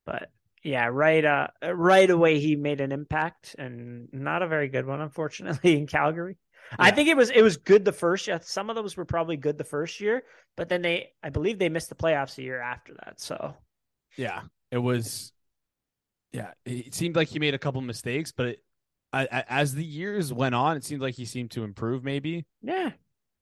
But 0.06 0.30
yeah, 0.62 0.86
right 0.90 1.24
uh 1.24 1.48
right 1.74 2.08
away 2.08 2.38
he 2.40 2.56
made 2.56 2.80
an 2.80 2.92
impact 2.92 3.54
and 3.58 4.08
not 4.12 4.42
a 4.42 4.48
very 4.48 4.68
good 4.68 4.86
one, 4.86 5.00
unfortunately, 5.00 5.76
in 5.78 5.86
Calgary. 5.86 6.38
I 6.78 6.90
think 6.90 7.08
it 7.08 7.16
was 7.16 7.30
it 7.30 7.42
was 7.42 7.58
good 7.58 7.84
the 7.84 7.92
first 7.92 8.26
year. 8.26 8.40
Some 8.42 8.70
of 8.70 8.76
those 8.76 8.96
were 8.96 9.04
probably 9.04 9.36
good 9.36 9.58
the 9.58 9.64
first 9.64 10.00
year, 10.00 10.24
but 10.56 10.68
then 10.68 10.82
they 10.82 11.10
I 11.22 11.28
believe 11.30 11.58
they 11.58 11.68
missed 11.68 11.90
the 11.90 11.94
playoffs 11.94 12.38
a 12.38 12.42
year 12.42 12.60
after 12.60 12.94
that. 13.04 13.20
So 13.20 13.54
Yeah, 14.16 14.42
it 14.70 14.78
was. 14.78 15.32
Yeah, 16.32 16.50
it 16.66 16.94
seemed 16.94 17.16
like 17.16 17.28
he 17.28 17.38
made 17.38 17.54
a 17.54 17.58
couple 17.58 17.80
mistakes, 17.80 18.32
but 18.32 18.46
it, 18.46 18.64
I, 19.12 19.22
I, 19.30 19.44
as 19.48 19.74
the 19.74 19.84
years 19.84 20.32
went 20.32 20.54
on, 20.54 20.76
it 20.76 20.84
seemed 20.84 21.00
like 21.00 21.14
he 21.14 21.24
seemed 21.24 21.52
to 21.52 21.64
improve. 21.64 22.04
Maybe. 22.04 22.44
yeah. 22.62 22.90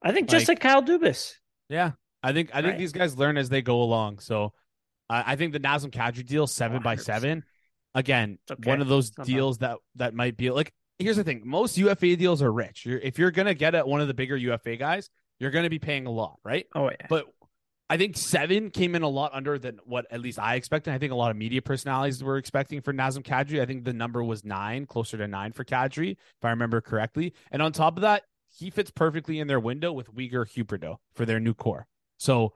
I 0.03 0.12
think 0.12 0.28
just 0.28 0.47
Like- 0.49 0.62
like 0.62 0.70
Kyle 0.73 0.82
Dubas. 0.82 1.32
Yeah, 1.70 1.93
I 2.23 2.32
think 2.35 2.51
I 2.53 2.59
think 2.61 2.73
Right. 2.73 2.78
these 2.78 2.93
guys 2.93 3.16
learn 3.16 3.39
as 3.39 3.49
they 3.49 3.62
go 3.62 3.82
along. 3.82 4.19
So, 4.19 4.53
I 5.09 5.32
I 5.32 5.36
think 5.36 5.52
the 5.52 5.60
Nazem 5.60 5.90
Kadri 5.90 6.24
deal 6.24 6.47
seven 6.47 6.82
by 6.82 6.97
100%. 6.97 7.01
seven, 7.01 7.44
again, 7.94 8.39
okay. 8.51 8.70
one 8.70 8.81
of 8.81 8.89
those 8.89 9.10
deals 9.10 9.59
that 9.59 9.78
that 9.97 10.14
might 10.14 10.36
be 10.36 10.51
like. 10.51 10.72
Here's 10.98 11.16
the 11.16 11.24
thing: 11.24 11.43
most 11.44 11.76
UFA 11.76 12.14
deals 12.16 12.40
are 12.40 12.52
rich. 12.52 12.86
You're, 12.86 12.98
if 12.98 13.18
you're 13.18 13.32
gonna 13.32 13.55
get 13.55 13.74
at 13.74 13.86
one 13.89 14.01
of 14.01 14.06
the 14.06 14.14
bigger 14.14 14.36
UFA 14.36 14.76
guys, 14.76 15.10
you're 15.40 15.51
gonna 15.51 15.70
be 15.70 15.81
paying 15.81 16.06
a 16.06 16.10
lot, 16.10 16.39
right? 16.44 16.66
Oh 16.74 16.89
yeah. 16.89 17.06
But 17.09 17.26
I 17.90 17.97
think 17.97 18.16
seven 18.16 18.70
came 18.70 18.94
in 18.94 19.02
a 19.02 19.09
lot 19.09 19.32
under 19.35 19.59
than 19.59 19.78
what 19.85 20.06
at 20.10 20.20
least 20.20 20.39
I 20.39 20.55
expected. 20.55 20.94
I 20.94 20.98
think 20.98 21.12
a 21.12 21.16
lot 21.16 21.31
of 21.31 21.36
media 21.36 21.60
personalities 21.60 22.24
were 22.24 22.39
expecting 22.39 22.81
for 22.81 22.94
Nazem 22.94 23.22
Kadri. 23.22 23.60
I 23.60 23.66
think 23.66 23.85
the 23.85 23.93
number 23.93 24.24
was 24.24 24.44
nine, 24.44 24.86
closer 24.86 25.18
to 25.18 25.28
nine 25.28 25.52
for 25.52 25.64
Kadri, 25.64 26.12
if 26.12 26.44
I 26.44 26.51
remember 26.51 26.81
correctly. 26.81 27.35
And 27.51 27.60
on 27.60 27.72
top 27.72 27.97
of 27.97 28.02
that, 28.02 28.22
he 28.56 28.70
fits 28.70 28.90
perfectly 28.90 29.39
in 29.39 29.48
their 29.48 29.60
window 29.60 29.93
with 29.93 30.14
Weegar 30.14 30.47
Huberdeau 30.47 30.97
for 31.14 31.26
their 31.26 31.40
new 31.40 31.55
core. 31.55 31.86
So 32.16 32.55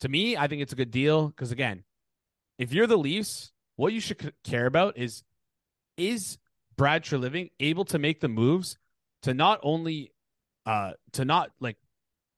to 0.00 0.08
me, 0.08 0.36
I 0.36 0.46
think 0.48 0.62
it's 0.62 0.72
a 0.72 0.76
good 0.76 0.90
deal 0.90 1.28
because 1.28 1.52
again, 1.52 1.84
if 2.58 2.72
you're 2.72 2.86
the 2.86 2.98
Leafs, 2.98 3.52
what 3.76 3.92
you 3.92 4.00
should 4.00 4.20
c- 4.20 4.30
care 4.44 4.66
about 4.66 4.98
is 4.98 5.22
is 5.96 6.38
Brad 6.76 7.04
Treliving 7.04 7.50
able 7.60 7.84
to 7.86 7.98
make 7.98 8.20
the 8.20 8.28
moves 8.28 8.78
to 9.22 9.34
not 9.34 9.60
only 9.62 10.12
uh 10.66 10.92
to 11.12 11.24
not 11.24 11.50
like 11.60 11.76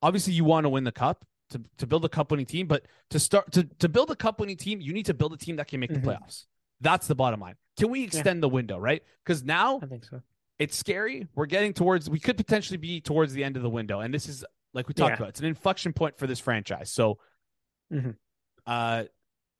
obviously 0.02 0.32
you 0.32 0.44
want 0.44 0.64
to 0.64 0.68
win 0.68 0.84
the 0.84 0.92
cup 0.92 1.24
to, 1.50 1.60
to 1.78 1.86
build 1.86 2.04
a 2.04 2.08
cup 2.08 2.30
winning 2.30 2.46
team, 2.46 2.66
but 2.66 2.86
to 3.10 3.20
start 3.20 3.52
to, 3.52 3.64
to 3.78 3.88
build 3.88 4.10
a 4.10 4.16
cup 4.16 4.40
winning 4.40 4.56
team, 4.56 4.80
you 4.80 4.92
need 4.92 5.06
to 5.06 5.14
build 5.14 5.32
a 5.32 5.36
team 5.36 5.56
that 5.56 5.68
can 5.68 5.80
make 5.80 5.90
Mhm. 5.90 6.02
the 6.02 6.08
playoffs. 6.08 6.46
That's 6.80 7.06
the 7.06 7.14
bottom 7.14 7.40
line. 7.40 7.56
Can 7.78 7.90
we 7.90 8.02
extend 8.04 8.42
the 8.42 8.48
window, 8.48 8.78
right? 8.78 9.02
Because 9.24 9.42
now 9.44 9.78
I 9.82 9.86
think 9.86 10.04
so. 10.04 10.22
it's 10.58 10.76
scary. 10.76 11.28
We're 11.34 11.46
getting 11.46 11.72
towards 11.72 12.08
we 12.10 12.18
could 12.18 12.36
potentially 12.36 12.78
be 12.78 13.00
towards 13.00 13.32
the 13.34 13.44
end 13.44 13.56
of 13.56 13.62
the 13.62 13.70
window. 13.70 14.00
And 14.00 14.12
this 14.12 14.28
is 14.28 14.44
like 14.74 14.88
we 14.88 14.94
talked 14.94 15.10
Yeah. 15.12 15.16
about, 15.16 15.28
it's 15.30 15.40
an 15.40 15.46
inflection 15.46 15.92
point 15.92 16.16
for 16.18 16.26
this 16.26 16.40
franchise. 16.40 16.90
So 16.90 17.18
Mhm. 17.92 18.16
uh 18.66 19.04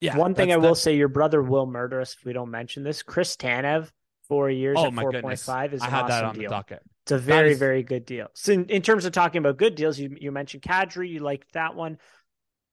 yeah. 0.01 0.17
One 0.17 0.35
thing 0.35 0.53
I 0.53 0.57
will 0.57 0.75
say, 0.75 0.97
your 0.97 1.07
brother 1.09 1.41
will 1.41 1.65
murder 1.65 2.01
us 2.01 2.15
if 2.19 2.25
we 2.25 2.33
don't 2.33 2.51
mention 2.51 2.83
this. 2.83 3.05
Chris 3.05 3.37
Tanev, 3.37 3.91
four 4.27 4.51
years 4.51 4.77
Oh 4.81 4.87
at 4.87 4.95
four 4.95 5.13
point 5.13 5.39
five 5.39 5.75
is 5.75 5.81
I 5.83 5.87
an 5.87 5.95
awesome 5.95 6.33
deal. 6.41 6.65
It's 7.05 7.13
a 7.13 7.19
very, 7.19 7.53
is- 7.53 7.59
very 7.59 7.83
good 7.85 8.05
deal. 8.05 8.27
So 8.35 8.53
in, 8.53 8.67
in 8.67 8.83
terms 8.83 9.05
of 9.05 9.13
talking 9.13 9.39
about 9.39 9.59
good 9.59 9.77
deals, 9.77 9.99
you 9.99 10.17
you 10.21 10.33
mentioned 10.33 10.63
Kadri, 10.65 11.09
you 11.09 11.21
liked 11.21 11.53
that 11.53 11.77
one. 11.77 11.99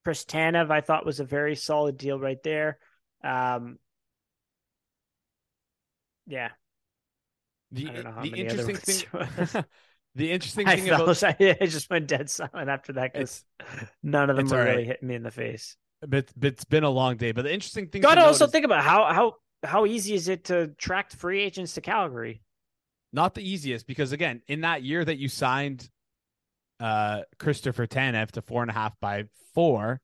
Chris 0.04 0.26
Tanev, 0.26 0.72
I 0.72 0.82
thought 0.82 1.06
was 1.06 1.20
a 1.20 1.26
very 1.26 1.56
solid 1.56 1.98
deal 1.98 2.20
right 2.20 2.42
there. 2.44 2.80
Um, 3.24 3.78
yeah, 6.26 6.50
The, 7.72 7.90
I 7.90 7.94
don't 7.94 8.04
know 8.06 8.12
how 8.12 8.22
the 8.24 8.30
many 8.32 8.42
interesting 8.44 8.76
thing 8.78 9.66
the 10.20 10.32
interesting 10.32 10.68
I 10.68 10.76
thing 10.76 10.90
about 10.90 11.24
I 11.40 11.66
just 11.66 11.90
went 11.90 12.08
dead 12.08 12.30
silent 12.30 12.70
after 12.70 12.92
that 12.94 13.14
because 13.14 13.44
none 14.04 14.30
of 14.30 14.36
them 14.36 14.48
were 14.50 14.60
all 14.60 14.66
really 14.66 14.84
hitting 14.84 15.08
me 15.08 15.16
in 15.16 15.24
the 15.24 15.32
face. 15.32 15.78
but, 16.02 16.30
but 16.36 16.48
it's 16.48 16.66
been 16.66 16.84
a 16.84 16.90
long 16.90 17.16
day. 17.16 17.32
But 17.32 17.44
the 17.44 17.54
interesting 17.54 17.88
thing 17.88 18.02
Got 18.02 18.16
to 18.16 18.26
also 18.26 18.44
note 18.44 18.48
is- 18.50 18.52
think 18.52 18.66
about 18.66 18.84
how 18.84 19.06
how 19.14 19.36
how 19.64 19.86
easy 19.86 20.14
is 20.14 20.28
it 20.28 20.46
to 20.46 20.60
attract 20.64 21.16
free 21.16 21.42
agents 21.42 21.74
to 21.74 21.82
Calgary? 21.82 22.42
not 23.12 23.34
the 23.34 23.42
easiest 23.42 23.88
because 23.88 24.12
again, 24.12 24.42
in 24.48 24.62
that 24.62 24.84
year 24.84 25.04
that 25.04 25.18
you 25.18 25.30
signed 25.30 25.90
uh 26.82 27.22
Christopher 27.40 27.88
Tanev 27.88 28.32
to 28.32 28.42
four 28.42 28.62
and 28.62 28.70
a 28.70 28.74
half 28.74 29.00
by 29.00 29.24
four, 29.56 30.02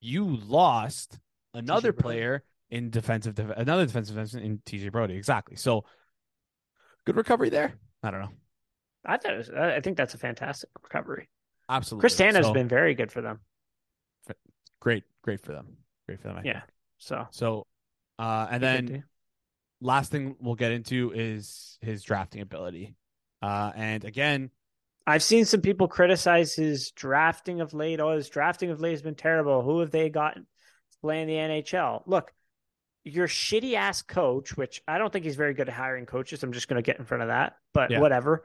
you 0.00 0.24
lost 0.24 1.18
another 1.54 1.92
player 1.92 2.44
in 2.70 2.90
defensive 2.90 3.34
def- 3.34 3.50
another 3.56 3.84
defensive 3.84 4.16
in 4.36 4.58
TJ 4.64 4.92
Brodie. 4.92 5.16
Exactly. 5.16 5.56
So 5.56 5.84
good 7.04 7.16
recovery 7.16 7.50
there. 7.50 7.74
I 8.02 8.10
don't 8.12 8.20
know. 8.20 8.30
I 9.06 9.16
thought 9.16 9.34
it 9.34 9.38
was, 9.38 9.50
I 9.50 9.80
think 9.80 9.96
that's 9.96 10.14
a 10.14 10.18
fantastic 10.18 10.68
recovery. 10.82 11.28
Absolutely. 11.68 12.02
Chris 12.02 12.16
Tanev's 12.16 12.46
So, 12.46 12.52
been 12.52 12.68
very 12.68 12.94
good 12.94 13.10
for 13.12 13.22
them. 13.22 13.40
great, 14.80 15.04
great 15.22 15.40
for 15.40 15.52
them. 15.52 15.76
Great 16.06 16.20
for 16.20 16.28
them. 16.28 16.38
I 16.38 16.42
Yeah. 16.44 16.60
think. 16.60 16.72
So 16.98 17.26
So 17.30 17.66
uh 18.18 18.46
and 18.50 18.62
then 18.62 19.04
last 19.80 20.10
thing 20.10 20.36
we'll 20.40 20.54
get 20.54 20.72
into 20.72 21.12
is 21.14 21.78
his 21.80 22.02
drafting 22.02 22.40
ability. 22.40 22.94
Uh 23.42 23.72
and 23.76 24.04
again, 24.04 24.50
I've 25.06 25.22
seen 25.22 25.44
some 25.44 25.60
people 25.60 25.86
criticize 25.88 26.54
his 26.54 26.90
drafting 26.92 27.60
of 27.60 27.74
late. 27.74 28.00
Oh, 28.00 28.16
his 28.16 28.28
drafting 28.28 28.70
of 28.70 28.80
late 28.80 28.92
has 28.92 29.02
been 29.02 29.14
terrible. 29.14 29.62
Who 29.62 29.80
have 29.80 29.90
they 29.90 30.08
gotten 30.08 30.42
to 30.42 30.98
play 31.00 31.22
in 31.22 31.28
the 31.28 31.34
NHL? 31.34 32.02
Look, 32.06 32.32
your 33.04 33.28
shitty 33.28 33.74
ass 33.74 34.02
coach, 34.02 34.56
which 34.56 34.82
I 34.88 34.98
don't 34.98 35.12
think 35.12 35.24
he's 35.24 35.36
very 35.36 35.54
good 35.54 35.68
at 35.68 35.74
hiring 35.74 36.06
coaches. 36.06 36.42
I'm 36.42 36.52
just 36.52 36.66
going 36.66 36.82
to 36.82 36.86
get 36.86 36.98
in 36.98 37.04
front 37.04 37.22
of 37.22 37.28
that, 37.28 37.56
but 37.72 37.90
Yeah. 37.92 38.00
whatever. 38.00 38.44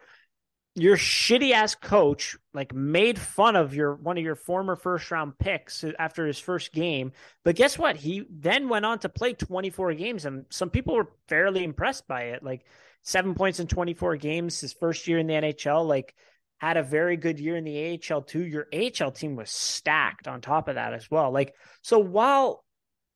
Your 0.76 0.96
shitty 0.96 1.52
ass 1.52 1.76
coach 1.76 2.38
like 2.54 2.74
made 2.74 3.20
fun 3.20 3.58
of 3.58 3.76
your 3.76 3.96
one 3.96 4.18
of 4.18 4.24
your 4.24 4.36
former 4.36 4.78
first 4.78 5.12
round 5.12 5.38
picks 5.38 5.84
after 6.00 6.26
his 6.26 6.40
first 6.40 6.72
game. 6.72 7.12
But 7.44 7.56
guess 7.56 7.78
what? 7.78 7.98
He 7.98 8.26
then 8.30 8.70
went 8.70 8.86
on 8.86 9.00
to 9.00 9.10
play 9.10 9.34
24 9.34 9.94
games 9.96 10.26
and 10.26 10.46
some 10.50 10.70
people 10.70 10.96
were 10.96 11.12
fairly 11.28 11.64
impressed 11.64 12.08
by 12.08 12.24
it. 12.24 12.44
Like 12.44 12.66
7 13.04 13.36
points 13.36 13.60
in 13.60 13.68
24 13.68 14.16
games 14.18 14.62
his 14.62 14.74
first 14.74 15.08
year 15.08 15.20
in 15.20 15.28
the 15.28 15.34
NHL, 15.34 15.86
like 15.86 16.16
had 16.58 16.78
a 16.78 16.84
very 16.84 17.18
good 17.18 17.40
year 17.40 17.58
in 17.58 17.66
the 17.66 18.00
AHL 18.10 18.22
too. 18.22 18.46
Your 18.46 18.68
AHL 18.74 19.12
team 19.12 19.36
was 19.36 19.50
stacked 19.50 20.28
on 20.28 20.40
top 20.40 20.70
of 20.70 20.76
that 20.76 20.94
as 20.94 21.12
well. 21.12 21.32
Like 21.32 21.54
so 21.82 22.00
while 22.00 22.64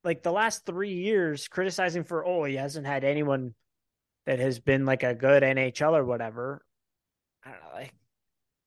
like 0.04 0.22
the 0.22 0.32
last 0.32 0.66
3 0.66 0.92
years 0.92 1.48
criticizing 1.48 2.04
for 2.04 2.26
oh 2.26 2.44
he 2.44 2.56
hasn't 2.56 2.86
had 2.86 3.02
anyone 3.02 3.54
that 4.26 4.40
has 4.40 4.58
been 4.58 4.84
like 4.84 5.04
a 5.04 5.14
good 5.14 5.42
NHL 5.42 5.96
or 5.96 6.04
whatever 6.04 6.65
I 7.46 7.50
don't 7.50 7.60
know, 7.60 7.74
like 7.74 7.92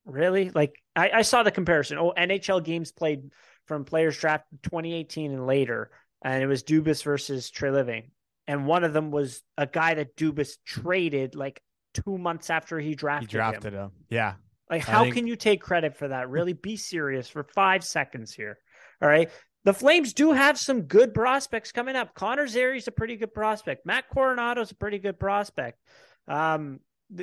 really? 0.06 0.49
Like 0.49 0.76
I, 0.95 1.11
I 1.15 1.22
saw 1.22 1.43
the 1.43 1.51
comparison. 1.51 1.97
Oh, 1.97 2.14
NHL 2.18 2.64
games 2.64 2.91
played 2.91 3.31
from 3.65 3.85
players 3.85 4.18
drafted 4.18 4.64
2018 4.64 5.31
and 5.31 5.45
later, 5.45 5.91
and 6.23 6.41
it 6.41 6.47
was 6.47 6.64
Dubas 6.64 7.03
versus 7.03 7.51
Treliving. 7.51 8.11
And 8.47 8.65
one 8.65 8.84
of 8.84 8.93
them 8.93 9.11
was 9.11 9.43
a 9.57 9.68
guy 9.68 9.93
that 9.93 10.15
Dubas 10.15 10.57
traded 10.65 11.35
like 11.35 11.61
two 11.93 12.18
months 12.18 12.49
after 12.49 12.80
he 12.80 12.95
drafted, 12.95 13.30
he 13.30 13.38
drafted 13.38 13.73
him. 13.73 13.80
him. 13.80 13.91
Yeah. 14.10 14.34
Like, 14.69 14.84
how 14.84 15.03
think... 15.03 15.15
can 15.15 15.27
you 15.27 15.35
take 15.35 15.61
credit 15.61 15.97
for 15.97 16.07
that? 16.07 16.30
Really 16.30 16.53
be 16.53 16.77
serious 16.77 17.27
for 17.27 17.43
five 17.43 17.84
seconds 17.84 18.34
here. 18.34 18.57
All 19.01 19.10
right. 19.10 19.30
The 19.65 19.73
Flames 19.73 20.14
do 20.14 20.31
have 20.31 20.57
some 20.57 20.84
good 20.84 21.14
prospects 21.14 21.72
coming 21.72 21.95
up. 21.95 22.14
Connor 22.14 22.47
Zary's 22.47 22.88
a 22.88 22.91
pretty 22.91 23.18
good 23.18 23.34
prospect. 23.34 23.85
Matt 23.85 24.10
Coronato's 24.10 24.72
a 24.72 24.76
pretty 24.76 24.99
good 24.99 25.19
prospect. 25.19 25.80
Um, 26.27 26.80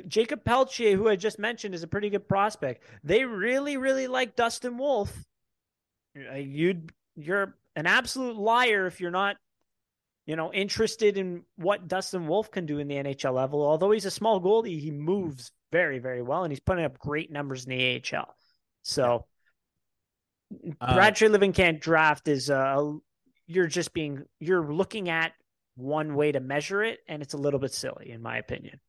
Jakob 0.08 0.44
Pelletier, 0.44 0.96
who 0.96 1.08
I 1.08 1.16
just 1.16 1.38
mentioned, 1.38 1.74
is 1.74 1.82
a 1.82 1.88
pretty 1.88 2.10
good 2.10 2.28
prospect. 2.28 2.82
They 3.04 3.24
really, 3.24 3.76
really 3.76 4.08
like 4.08 4.34
Dustin 4.34 4.78
Wolf. 4.78 5.12
Uh, 6.16 6.36
you'd 6.36 6.92
you're 7.14 7.56
an 7.74 7.86
absolute 7.86 8.36
liar 8.36 8.86
if 8.86 9.00
you're 9.00 9.10
not, 9.10 9.36
you 10.26 10.36
know, 10.36 10.52
interested 10.52 11.16
in 11.16 11.44
what 11.56 11.88
Dustin 11.88 12.26
Wolf 12.26 12.50
can 12.50 12.66
do 12.66 12.78
in 12.78 12.88
the 12.88 12.96
NHL 12.96 13.34
level. 13.34 13.62
Although 13.62 13.90
he's 13.92 14.04
a 14.06 14.10
small 14.10 14.40
goalie, 14.40 14.80
he 14.80 14.90
moves 14.90 15.52
very, 15.72 15.98
very 15.98 16.22
well, 16.22 16.42
and 16.42 16.52
he's 16.52 16.60
putting 16.60 16.84
up 16.84 16.98
great 16.98 17.30
numbers 17.30 17.64
in 17.64 17.70
the 17.70 18.02
AHL. 18.14 18.34
So, 18.82 19.26
uh, 20.80 20.94
Brad 20.94 21.16
Treliving 21.16 21.54
can't 21.54 21.80
draft 21.80 22.28
is 22.28 22.50
uh, 22.50 22.92
you're 23.46 23.66
just 23.66 23.92
being 23.92 24.24
you're 24.40 24.72
looking 24.72 25.08
at 25.08 25.32
one 25.76 26.14
way 26.14 26.32
to 26.32 26.40
measure 26.40 26.82
it, 26.82 27.00
and 27.08 27.22
it's 27.22 27.34
a 27.34 27.38
little 27.38 27.60
bit 27.60 27.72
silly, 27.72 28.10
in 28.10 28.22
my 28.22 28.38
opinion. 28.38 28.80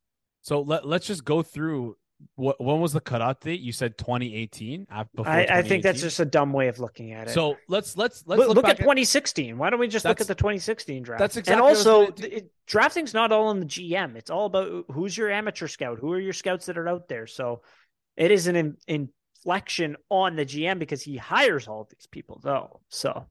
So 0.47 0.61
let 0.61 0.87
let's 0.87 1.05
just 1.05 1.25
go 1.25 1.43
through 1.43 1.97
what 2.35 2.63
when 2.63 2.79
was 2.79 2.93
the 2.93 3.01
cutoff 3.01 3.41
date? 3.41 3.59
You 3.59 3.73
said 3.73 3.97
2018. 3.97 4.87
Uh, 4.89 5.03
I, 5.25 5.45
I 5.45 5.61
think 5.61 5.83
that's 5.83 5.99
just 5.99 6.21
a 6.21 6.25
dumb 6.25 6.53
way 6.53 6.69
of 6.69 6.79
looking 6.79 7.11
at 7.11 7.27
it. 7.27 7.33
So 7.33 7.57
let's 7.67 7.97
let's 7.97 8.23
let's 8.25 8.39
look, 8.39 8.55
look 8.55 8.65
at 8.65 8.77
2016. 8.77 9.57
Why 9.57 9.69
don't 9.69 9.77
we 9.77 9.89
just 9.89 10.05
look 10.05 10.21
at 10.21 10.27
the 10.27 10.35
2016 10.35 11.03
draft? 11.03 11.19
That's 11.19 11.35
exactly. 11.35 11.53
And 11.53 11.61
also, 11.61 12.13
it, 12.19 12.49
drafting's 12.65 13.13
not 13.13 13.33
all 13.33 13.51
in 13.51 13.59
the 13.59 13.65
GM. 13.65 14.15
It's 14.15 14.29
all 14.29 14.45
about 14.45 14.85
who's 14.89 15.17
your 15.17 15.29
amateur 15.29 15.67
scout, 15.67 15.99
who 15.99 16.13
are 16.13 16.19
your 16.19 16.31
scouts 16.31 16.67
that 16.67 16.77
are 16.77 16.87
out 16.87 17.09
there. 17.09 17.27
So 17.27 17.61
it 18.15 18.31
is 18.31 18.47
an 18.47 18.55
in, 18.55 18.77
inflection 18.87 19.97
on 20.09 20.37
the 20.37 20.45
GM 20.45 20.79
because 20.79 21.01
he 21.01 21.17
hires 21.17 21.67
all 21.67 21.89
these 21.91 22.07
people, 22.09 22.39
though. 22.41 22.79
So 22.87 23.27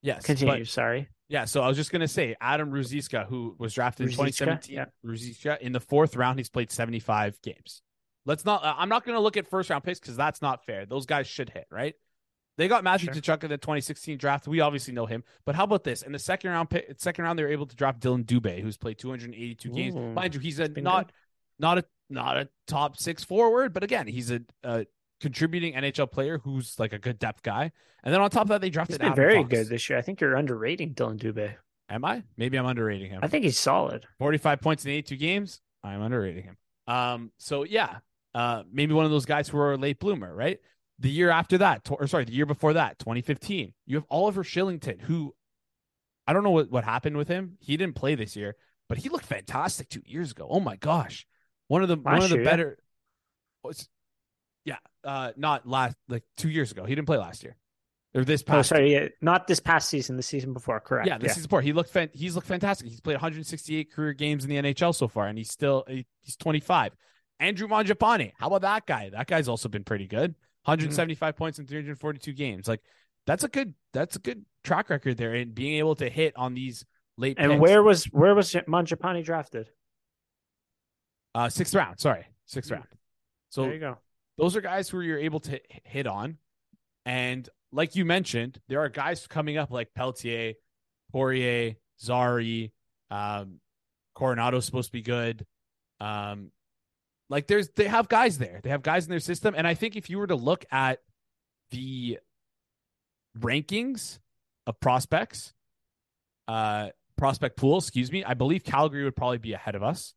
yes, 0.00 0.24
continue. 0.24 0.60
But, 0.60 0.68
sorry. 0.68 1.08
Yeah, 1.28 1.46
so 1.46 1.62
I 1.62 1.68
was 1.68 1.76
just 1.76 1.90
gonna 1.90 2.08
say 2.08 2.36
Adam 2.40 2.70
Ruzicka, 2.70 3.26
who 3.26 3.56
was 3.58 3.74
drafted 3.74 4.06
in 4.06 4.12
2017, 4.12 4.74
yeah. 4.74 4.86
Ruzicka 5.04 5.58
in 5.60 5.72
the 5.72 5.80
fourth 5.80 6.16
round, 6.16 6.38
he's 6.38 6.50
played 6.50 6.70
75 6.70 7.40
games. 7.42 7.82
Let's 8.26 8.44
not. 8.44 8.64
Uh, 8.64 8.74
I'm 8.76 8.88
not 8.88 9.04
gonna 9.04 9.20
look 9.20 9.36
at 9.36 9.48
first 9.48 9.70
round 9.70 9.84
picks 9.84 10.00
because 10.00 10.16
that's 10.16 10.42
not 10.42 10.64
fair. 10.64 10.86
Those 10.86 11.06
guys 11.06 11.26
should 11.26 11.50
hit 11.50 11.66
right. 11.70 11.94
They 12.56 12.68
got 12.68 12.84
Matthew 12.84 13.12
sure. 13.12 13.20
Tkachuk 13.20 13.44
in 13.44 13.50
the 13.50 13.58
2016 13.58 14.16
draft. 14.16 14.46
We 14.46 14.60
obviously 14.60 14.94
know 14.94 15.06
him, 15.06 15.24
but 15.44 15.54
how 15.54 15.64
about 15.64 15.82
this? 15.82 16.02
In 16.02 16.12
the 16.12 16.18
second 16.18 16.50
round, 16.50 16.70
pick, 16.70 16.94
second 16.98 17.24
round, 17.24 17.38
they 17.38 17.42
were 17.42 17.48
able 17.50 17.66
to 17.66 17.74
draft 17.74 18.00
Dylan 18.00 18.24
Dubé, 18.24 18.60
who's 18.60 18.76
played 18.76 18.98
282 18.98 19.68
Ooh, 19.68 19.72
games. 19.72 19.94
Mind 20.14 20.34
you, 20.34 20.40
he's 20.40 20.60
a 20.60 20.68
not 20.68 21.06
good. 21.06 21.14
not 21.58 21.78
a 21.78 21.84
not 22.10 22.36
a 22.36 22.48
top 22.66 22.96
six 22.96 23.24
forward, 23.24 23.72
but 23.72 23.82
again, 23.82 24.06
he's 24.06 24.30
a, 24.30 24.40
a 24.62 24.86
contributing 25.24 25.72
NHL 25.72 26.10
player 26.12 26.36
who's 26.36 26.78
like 26.78 26.92
a 26.92 26.98
good 26.98 27.18
depth 27.18 27.42
guy. 27.42 27.72
And 28.02 28.12
then 28.12 28.20
on 28.20 28.28
top 28.28 28.42
of 28.42 28.48
that, 28.48 28.60
they 28.60 28.68
drafted. 28.68 28.96
He's 28.96 28.98
been 28.98 29.12
Adam 29.12 29.16
very 29.16 29.36
Fox. 29.36 29.48
good 29.48 29.68
this 29.70 29.88
year. 29.88 29.98
I 29.98 30.02
think 30.02 30.20
you're 30.20 30.36
underrating 30.36 30.92
Dylan 30.92 31.18
Dubé. 31.18 31.54
Am 31.88 32.04
I? 32.04 32.24
Maybe 32.36 32.58
I'm 32.58 32.66
underrating 32.66 33.10
him. 33.10 33.20
I 33.22 33.28
think 33.28 33.44
he's 33.44 33.56
solid. 33.58 34.04
45 34.18 34.60
points 34.60 34.84
in 34.84 34.90
82 34.90 35.16
games. 35.16 35.60
I'm 35.82 36.02
underrating 36.02 36.44
him. 36.44 36.56
Um, 36.86 37.32
so 37.38 37.64
yeah, 37.64 38.00
uh, 38.34 38.64
maybe 38.70 38.92
one 38.92 39.06
of 39.06 39.10
those 39.10 39.24
guys 39.24 39.48
who 39.48 39.58
are 39.58 39.72
a 39.72 39.76
late 39.78 39.98
bloomer, 39.98 40.34
right? 40.34 40.58
The 40.98 41.10
year 41.10 41.30
after 41.30 41.56
that, 41.58 41.88
or 41.90 42.06
sorry, 42.06 42.26
the 42.26 42.32
year 42.32 42.46
before 42.46 42.74
that, 42.74 42.98
2015, 42.98 43.72
you 43.86 43.96
have 43.96 44.04
Oliver 44.10 44.44
Kylington, 44.44 45.00
who 45.00 45.34
I 46.26 46.34
don't 46.34 46.44
know 46.44 46.50
what, 46.50 46.70
what 46.70 46.84
happened 46.84 47.16
with 47.16 47.28
him. 47.28 47.56
He 47.60 47.78
didn't 47.78 47.96
play 47.96 48.14
this 48.14 48.36
year, 48.36 48.56
but 48.90 48.98
he 48.98 49.08
looked 49.08 49.24
fantastic 49.24 49.88
two 49.88 50.02
years 50.04 50.32
ago. 50.32 50.46
Oh 50.50 50.60
my 50.60 50.76
gosh. 50.76 51.26
One 51.68 51.82
of 51.82 51.88
the 51.88 51.96
Last 51.96 52.04
one 52.04 52.22
of 52.22 52.28
the 52.28 52.36
year, 52.36 52.44
better 52.44 52.78
yeah, 53.64 53.72
uh, 55.04 55.32
not 55.36 55.66
last 55.66 55.96
like 56.08 56.24
two 56.36 56.48
years 56.48 56.72
ago. 56.72 56.84
He 56.84 56.94
didn't 56.94 57.06
play 57.06 57.18
last 57.18 57.42
year. 57.42 57.56
Or 58.14 58.24
this 58.24 58.42
oh, 58.42 58.52
past. 58.52 58.72
Oh, 58.72 58.76
sorry, 58.76 58.92
yeah, 58.92 59.08
not 59.20 59.46
this 59.46 59.60
past 59.60 59.88
season. 59.88 60.16
The 60.16 60.22
season 60.22 60.52
before, 60.52 60.78
correct? 60.80 61.08
Yeah, 61.08 61.18
this 61.18 61.28
yeah. 61.28 61.34
season 61.34 61.48
before. 61.48 61.62
He 61.62 61.72
looked 61.72 61.90
fan- 61.90 62.10
he's 62.12 62.36
looked 62.36 62.46
fantastic. 62.46 62.88
He's 62.88 63.00
played 63.00 63.14
168 63.14 63.92
career 63.92 64.12
games 64.12 64.44
in 64.44 64.50
the 64.50 64.56
NHL 64.56 64.94
so 64.94 65.08
far, 65.08 65.26
and 65.26 65.36
he's 65.36 65.50
still 65.50 65.84
he's 65.88 66.36
25. 66.36 66.94
Andrew 67.40 67.66
Mangiapane, 67.66 68.32
how 68.38 68.46
about 68.46 68.62
that 68.62 68.86
guy? 68.86 69.10
That 69.10 69.26
guy's 69.26 69.48
also 69.48 69.68
been 69.68 69.82
pretty 69.82 70.06
good. 70.06 70.34
175 70.64 71.34
mm-hmm. 71.34 71.38
points 71.38 71.58
in 71.58 71.66
342 71.66 72.32
games. 72.32 72.68
Like 72.68 72.80
that's 73.26 73.44
a 73.44 73.48
good 73.48 73.74
that's 73.92 74.16
a 74.16 74.20
good 74.20 74.44
track 74.62 74.90
record 74.90 75.16
there, 75.16 75.34
and 75.34 75.54
being 75.54 75.78
able 75.78 75.96
to 75.96 76.08
hit 76.08 76.34
on 76.36 76.54
these 76.54 76.84
late. 77.16 77.36
And 77.38 77.52
picks. 77.52 77.60
where 77.60 77.82
was 77.82 78.04
where 78.06 78.34
was 78.34 78.52
Mangiapane 78.52 79.24
drafted? 79.24 79.68
Uh, 81.34 81.48
sixth 81.48 81.74
round. 81.74 81.98
Sorry, 81.98 82.26
sixth 82.46 82.70
mm. 82.70 82.74
round. 82.74 82.86
So 83.50 83.62
there 83.62 83.74
you 83.74 83.80
go. 83.80 83.98
Those 84.38 84.56
are 84.56 84.60
guys 84.60 84.88
who 84.88 85.00
you're 85.00 85.18
able 85.18 85.40
to 85.40 85.60
hit 85.84 86.06
on. 86.06 86.38
And 87.06 87.48
like 87.72 87.96
you 87.96 88.04
mentioned, 88.04 88.60
there 88.68 88.80
are 88.80 88.88
guys 88.88 89.26
coming 89.26 89.56
up 89.58 89.70
like 89.70 89.94
Pelletier, 89.94 90.54
Poirier, 91.12 91.76
Zary, 92.00 92.72
um, 93.10 93.60
Coronato's 94.14 94.64
supposed 94.64 94.88
to 94.88 94.92
be 94.92 95.02
good. 95.02 95.46
Um, 96.00 96.50
like 97.30 97.46
there's 97.46 97.68
they 97.70 97.86
have 97.86 98.08
guys 98.08 98.38
there. 98.38 98.60
They 98.62 98.70
have 98.70 98.82
guys 98.82 99.04
in 99.04 99.10
their 99.10 99.20
system. 99.20 99.54
And 99.56 99.66
I 99.66 99.74
think 99.74 99.96
if 99.96 100.10
you 100.10 100.18
were 100.18 100.26
to 100.26 100.36
look 100.36 100.64
at 100.70 101.00
the 101.70 102.18
rankings 103.38 104.18
of 104.66 104.78
prospects, 104.80 105.52
uh 106.48 106.90
prospect 107.16 107.56
pool, 107.56 107.78
excuse 107.78 108.12
me, 108.12 108.24
I 108.24 108.34
believe 108.34 108.64
Calgary 108.64 109.04
would 109.04 109.16
probably 109.16 109.38
be 109.38 109.52
ahead 109.52 109.74
of 109.74 109.82
us. 109.82 110.14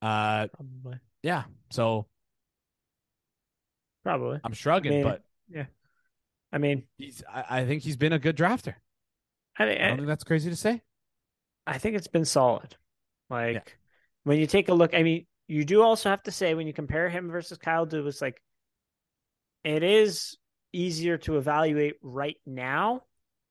Uh 0.00 0.48
probably. 0.48 0.98
yeah. 1.22 1.44
So 1.70 2.06
Probably. 4.04 4.40
I'm 4.44 4.52
shrugging, 4.52 4.92
I 4.92 4.94
mean, 4.96 5.04
but 5.04 5.22
yeah. 5.48 5.66
I 6.52 6.58
mean, 6.58 6.84
he's. 6.96 7.22
I, 7.32 7.60
I, 7.60 7.66
think 7.66 7.82
he's 7.82 7.96
been 7.96 8.12
a 8.12 8.18
good 8.18 8.36
drafter. 8.36 8.74
I, 9.58 9.66
think, 9.66 9.80
I 9.80 9.88
don't 9.88 9.96
think 9.98 10.08
that's 10.08 10.24
crazy 10.24 10.50
to 10.50 10.56
say. 10.56 10.82
I 11.66 11.78
think 11.78 11.96
it's 11.96 12.08
been 12.08 12.24
solid. 12.24 12.76
Like 13.28 13.54
yeah. 13.54 13.60
when 14.24 14.38
you 14.38 14.46
take 14.46 14.68
a 14.68 14.74
look, 14.74 14.94
I 14.94 15.02
mean, 15.02 15.26
you 15.46 15.64
do 15.64 15.82
also 15.82 16.08
have 16.08 16.22
to 16.22 16.30
say 16.30 16.54
when 16.54 16.66
you 16.66 16.72
compare 16.72 17.08
him 17.08 17.30
versus 17.30 17.58
Kyle 17.58 17.86
Dubas, 17.86 18.22
like 18.22 18.40
it 19.64 19.82
is 19.82 20.38
easier 20.72 21.18
to 21.18 21.36
evaluate 21.36 21.96
right 22.02 22.36
now, 22.46 23.02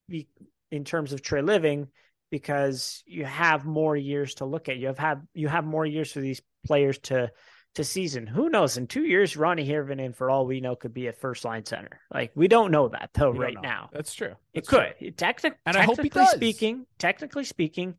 be, 0.07 0.28
in 0.72 0.84
terms 0.84 1.14
of 1.14 1.22
Treliving 1.22 1.88
because 2.32 3.03
you 3.06 3.26
have 3.26 3.65
more 3.65 3.95
years 3.95 4.36
to 4.36 4.45
look 4.45 4.69
at. 4.69 4.78
You 4.78 4.88
have 4.88 4.99
had 4.99 5.28
you 5.34 5.48
have 5.48 5.65
more 5.65 5.86
years 5.86 6.11
for 6.11 6.19
these 6.19 6.41
players 6.65 6.98
to 6.99 7.32
to 7.77 7.83
season. 7.83 8.27
Who 8.27 8.49
knows? 8.49 8.77
In 8.77 8.87
two 8.87 9.03
years, 9.03 9.35
Roni 9.35 9.67
Hirvonen, 9.67 10.13
for 10.13 10.29
all 10.29 10.45
we 10.45 10.59
know, 10.59 10.75
could 10.75 10.93
be 10.93 11.07
a 11.07 11.13
first 11.13 11.45
line 11.45 11.65
center. 11.65 12.01
Like 12.13 12.31
we 12.35 12.47
don't 12.47 12.71
know 12.71 12.89
that 12.89 13.11
though 13.13 13.31
we 13.31 13.39
right 13.39 13.57
now. 13.61 13.89
That's 13.93 14.13
true. 14.13 14.35
That's 14.53 14.67
it 14.67 14.69
could. 14.69 14.93
True. 14.99 15.11
Techni- 15.11 15.55
and 15.65 15.75
technically 15.75 15.79
I 15.79 15.85
hope 15.85 16.01
he 16.01 16.09
does. 16.09 16.31
speaking, 16.31 16.85
technically 16.97 17.43
speaking, 17.45 17.95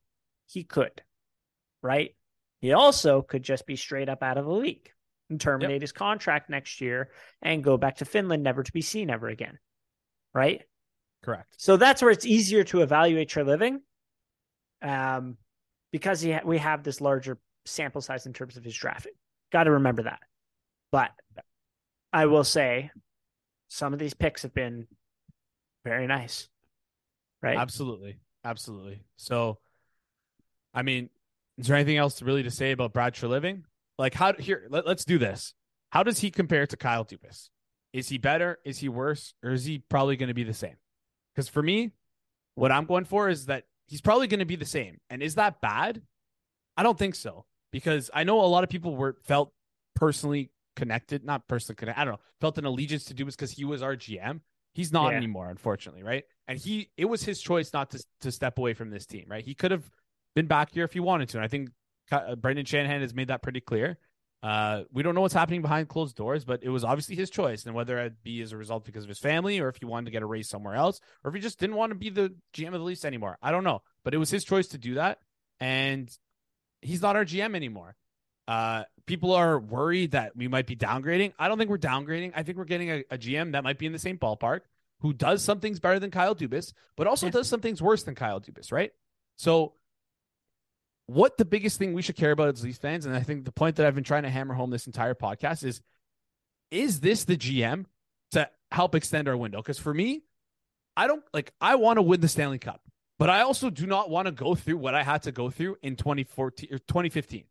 he 0.47 0.65
could. 0.65 1.03
Right. 1.83 2.15
He 2.61 2.73
also 2.73 3.23
could 3.23 3.43
just 3.43 3.67
be 3.67 3.77
straight 3.77 4.09
up 4.09 4.23
out 4.23 4.37
of 4.37 4.45
the 4.45 4.53
league 4.53 4.91
and 5.31 5.41
terminate 5.41 5.77
yep. 5.77 5.83
his 5.83 5.93
contract 5.93 6.51
next 6.51 6.81
year 6.81 7.11
and 7.41 7.63
go 7.63 7.77
back 7.77 7.97
to 7.97 8.05
Finland, 8.05 8.43
never 8.43 8.63
to 8.63 8.73
be 8.73 8.83
seen 8.83 9.11
ever 9.11 9.29
again. 9.29 9.59
Right. 10.35 10.63
Correct. 11.23 11.55
So 11.57 11.77
that's 11.77 12.03
where 12.03 12.11
it's 12.11 12.27
easier 12.27 12.65
to 12.65 12.83
evaluate 12.83 13.29
Treliving, 13.31 13.79
um, 14.83 15.37
because 15.93 16.21
he 16.21 16.33
ha- 16.33 16.43
we 16.45 16.59
have 16.59 16.83
this 16.83 17.01
larger 17.01 17.39
sample 17.65 18.01
size 18.01 18.27
in 18.27 18.33
terms 18.33 18.57
of 18.57 18.65
his 18.65 18.75
drafting. 18.75 19.13
Got 19.53 19.65
to 19.65 19.73
remember 19.73 20.03
that. 20.05 20.21
But 20.93 21.11
I 22.13 22.27
will 22.27 22.45
say 22.45 22.91
some 23.69 23.93
of 23.93 23.99
these 23.99 24.15
picks 24.15 24.43
have 24.43 24.55
been 24.55 24.87
very 25.85 26.07
nice. 26.07 26.49
Right? 27.43 27.57
Absolutely. 27.57 28.19
Absolutely. 28.45 29.03
So 29.17 29.59
I 30.75 30.83
mean, 30.83 31.11
is 31.57 31.67
there 31.67 31.77
anything 31.77 31.97
else 31.97 32.23
really 32.23 32.43
to 32.43 32.51
say 32.51 32.73
about 32.73 32.93
Brad 32.93 33.15
Treliving? 33.15 33.63
Like 33.99 34.15
how 34.15 34.33
here 34.35 34.67
let, 34.71 34.87
us 34.87 35.05
do 35.05 35.19
this. 35.19 35.55
how 35.91 36.03
does 36.03 36.21
he 36.21 36.31
compare 36.31 36.67
to 36.67 36.77
Kyle 36.77 37.05
Dubas? 37.05 37.49
Is 37.93 38.09
he 38.09 38.19
better? 38.19 38.59
Is 38.65 38.79
he 38.79 38.89
worse? 38.89 39.35
Or 39.43 39.51
is 39.51 39.65
he 39.65 39.79
probably 39.89 40.17
going 40.17 40.29
to 40.29 40.35
be 40.35 40.45
the 40.45 40.55
same? 40.55 40.77
Because 41.35 41.49
for 41.49 41.63
me, 41.63 41.93
what 42.55 42.71
I'm 42.71 42.85
going 42.85 43.05
for 43.05 43.29
is 43.29 43.47
that 43.47 43.65
he's 43.87 44.01
probably 44.01 44.27
going 44.27 44.41
to 44.41 44.47
be 44.47 44.57
the 44.57 44.67
same. 44.67 44.99
And 45.11 45.23
is 45.23 45.37
that 45.37 45.61
bad? 45.61 46.03
I 46.77 46.83
don't 46.83 46.99
think 46.99 47.15
so. 47.15 47.45
Because 47.73 48.11
I 48.15 48.25
know 48.25 48.41
a 48.41 48.47
lot 48.47 48.65
of 48.65 48.71
people 48.71 48.97
were 48.97 49.17
felt 49.25 49.53
personally 49.95 50.51
connected, 50.77 51.25
not 51.25 51.49
personally 51.49 51.77
connected, 51.77 52.01
I 52.01 52.05
don't 52.05 52.15
know, 52.15 52.21
felt 52.41 52.57
an 52.59 52.65
allegiance 52.65 53.05
to 53.07 53.15
Dubas 53.15 53.33
because 53.33 53.51
he 53.51 53.65
was 53.65 53.83
our 53.83 53.97
GM. 53.97 54.41
He's 54.75 54.93
not 54.93 55.11
Yeah. 55.11 55.17
anymore, 55.17 55.51
unfortunately, 55.51 56.03
right? 56.03 56.25
And 56.47 56.59
he 56.59 56.91
it 56.97 57.07
was 57.07 57.25
his 57.25 57.41
choice 57.41 57.73
not 57.73 57.91
to 57.91 58.05
to 58.21 58.31
step 58.33 58.59
away 58.59 58.75
from 58.75 58.91
this 58.91 59.07
team, 59.07 59.27
right? 59.29 59.45
He 59.45 59.55
could 59.55 59.71
have 59.71 59.91
been 60.35 60.47
back 60.47 60.73
here 60.73 60.85
if 60.85 60.93
he 60.93 61.01
wanted 61.01 61.29
to. 61.31 61.39
And 61.39 61.45
I 61.45 61.49
think 61.49 61.71
uh, 62.11 62.37
Brendan 62.37 62.65
Shanahan 62.65 63.01
has 63.01 63.13
made 63.13 63.29
that 63.29 63.43
pretty 63.43 63.61
clear. 63.61 63.99
Uh, 64.41 64.85
we 64.93 65.03
don't 65.03 65.17
know 65.17 65.21
what's 65.21 65.35
happening 65.35 65.63
behind 65.63 65.89
closed 65.89 66.15
doors, 66.15 66.45
but 66.45 66.63
it 66.63 66.69
was 66.69 66.85
obviously 66.85 67.17
his 67.17 67.29
choice, 67.29 67.67
and 67.67 67.75
whether 67.75 67.99
it 67.99 68.23
be 68.23 68.41
as 68.41 68.53
a 68.53 68.57
result 68.57 68.85
because 68.85 69.03
of 69.03 69.09
his 69.09 69.19
family, 69.19 69.59
or 69.59 69.69
if 69.69 69.77
he 69.79 69.85
wanted 69.85 70.05
to 70.05 70.13
get 70.13 70.23
a 70.23 70.27
raise 70.27 70.49
somewhere 70.49 70.77
else, 70.77 71.01
or 71.25 71.31
if 71.31 71.35
he 71.35 71.41
just 71.41 71.59
didn't 71.59 71.75
want 71.75 71.91
to 71.91 71.97
be 71.97 72.09
the 72.09 72.33
GM 72.55 72.69
of 72.69 72.75
the 72.75 72.85
Leafs 72.85 73.05
anymore, 73.05 73.37
I 73.43 73.51
don't 73.51 73.65
know. 73.65 73.83
But 74.05 74.15
it 74.15 74.19
was 74.19 74.31
his 74.31 74.45
choice 74.45 74.69
to 74.69 74.79
do 74.79 74.95
that, 74.95 75.19
and 75.59 76.09
he's 76.83 77.03
not 77.03 77.17
our 77.17 77.25
GM 77.25 77.55
anymore. 77.55 77.97
Uh, 78.47 78.85
people 79.07 79.33
are 79.33 79.59
worried 79.59 80.13
that 80.13 80.37
we 80.37 80.49
might 80.49 80.67
be 80.67 80.75
downgrading. 80.77 81.33
I 81.39 81.49
don't 81.49 81.59
think 81.59 81.71
we're 81.71 81.79
downgrading. 81.79 82.33
I 82.35 82.43
think 82.43 82.57
we're 82.57 82.65
getting 82.65 82.91
a, 82.91 83.05
a 83.11 83.19
GM 83.19 83.53
that 83.53 83.63
might 83.65 83.79
be 83.79 83.87
in 83.87 83.93
the 83.93 83.99
same 83.99 84.17
ballpark, 84.19 84.61
who 85.01 85.13
does 85.13 85.43
some 85.45 85.61
things 85.61 85.81
better 85.81 85.99
than 85.99 86.11
Kyle 86.11 86.35
Dubas, 86.35 86.73
but 86.97 87.07
also 87.07 87.27
Yeah. 87.27 87.33
does 87.33 87.49
some 87.49 87.61
things 87.61 87.83
worse 87.83 88.05
than 88.05 88.15
Kyle 88.15 88.41
Dubas, 88.41 88.73
right? 88.73 88.93
So 89.37 89.75
what 91.07 91.37
the 91.39 91.45
biggest 91.45 91.79
thing 91.79 91.95
we 91.95 92.03
should 92.03 92.17
care 92.17 92.31
about 92.33 92.49
as 92.49 92.63
Leafs 92.63 92.79
fans, 92.79 93.07
and 93.07 93.15
I 93.15 93.21
think 93.21 93.45
the 93.45 93.53
point 93.53 93.77
that 93.77 93.87
I've 93.87 93.95
been 93.95 94.05
trying 94.05 94.25
to 94.25 94.31
hammer 94.31 94.55
home 94.55 94.71
this 94.71 94.87
entire 94.87 95.15
podcast 95.15 95.65
is 95.65 95.81
is 96.71 97.01
this 97.01 97.25
the 97.25 97.37
GM 97.37 97.87
to 98.33 98.49
help 98.71 98.95
extend 98.95 99.27
our 99.27 99.37
window? 99.37 99.59
Because 99.59 99.79
for 99.79 99.95
me, 99.95 100.23
I 100.97 101.07
don't 101.07 101.23
like 101.33 101.53
I 101.61 101.77
want 101.77 101.97
to 101.97 102.03
win 102.03 102.21
the 102.21 102.29
Stanley 102.29 102.59
Cup, 102.59 102.83
but 103.19 103.29
I 103.31 103.41
also 103.43 103.71
do 103.71 103.87
not 103.87 104.11
want 104.11 104.27
to 104.27 104.33
go 104.33 104.55
through 104.55 104.79
what 104.79 104.95
I 104.95 105.03
had 105.03 105.23
to 105.25 105.33
go 105.33 105.51
through 105.51 105.77
in 105.83 105.97
2014 105.97 106.69
or 106.73 106.79
2015. 106.79 107.45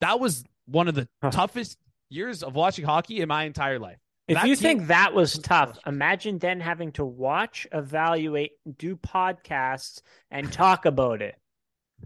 That 0.00 0.18
was 0.20 0.44
one 0.66 0.88
of 0.88 0.94
the 0.94 1.08
Huh. 1.22 1.30
toughest 1.30 1.78
years 2.08 2.42
of 2.42 2.54
watching 2.54 2.84
hockey 2.84 3.20
in 3.20 3.28
my 3.28 3.44
entire 3.44 3.78
life. 3.78 3.98
If 4.28 4.36
That 4.36 4.46
you 4.46 4.56
team- 4.56 4.62
think 4.78 4.88
that 4.88 5.14
was 5.14 5.38
tough, 5.38 5.78
imagine 5.86 6.38
then 6.38 6.60
having 6.60 6.92
to 6.92 7.04
watch, 7.04 7.66
evaluate, 7.72 8.52
do 8.78 8.96
podcasts, 8.96 10.00
and 10.30 10.52
talk 10.52 10.84
about 10.86 11.22
it. 11.22 11.36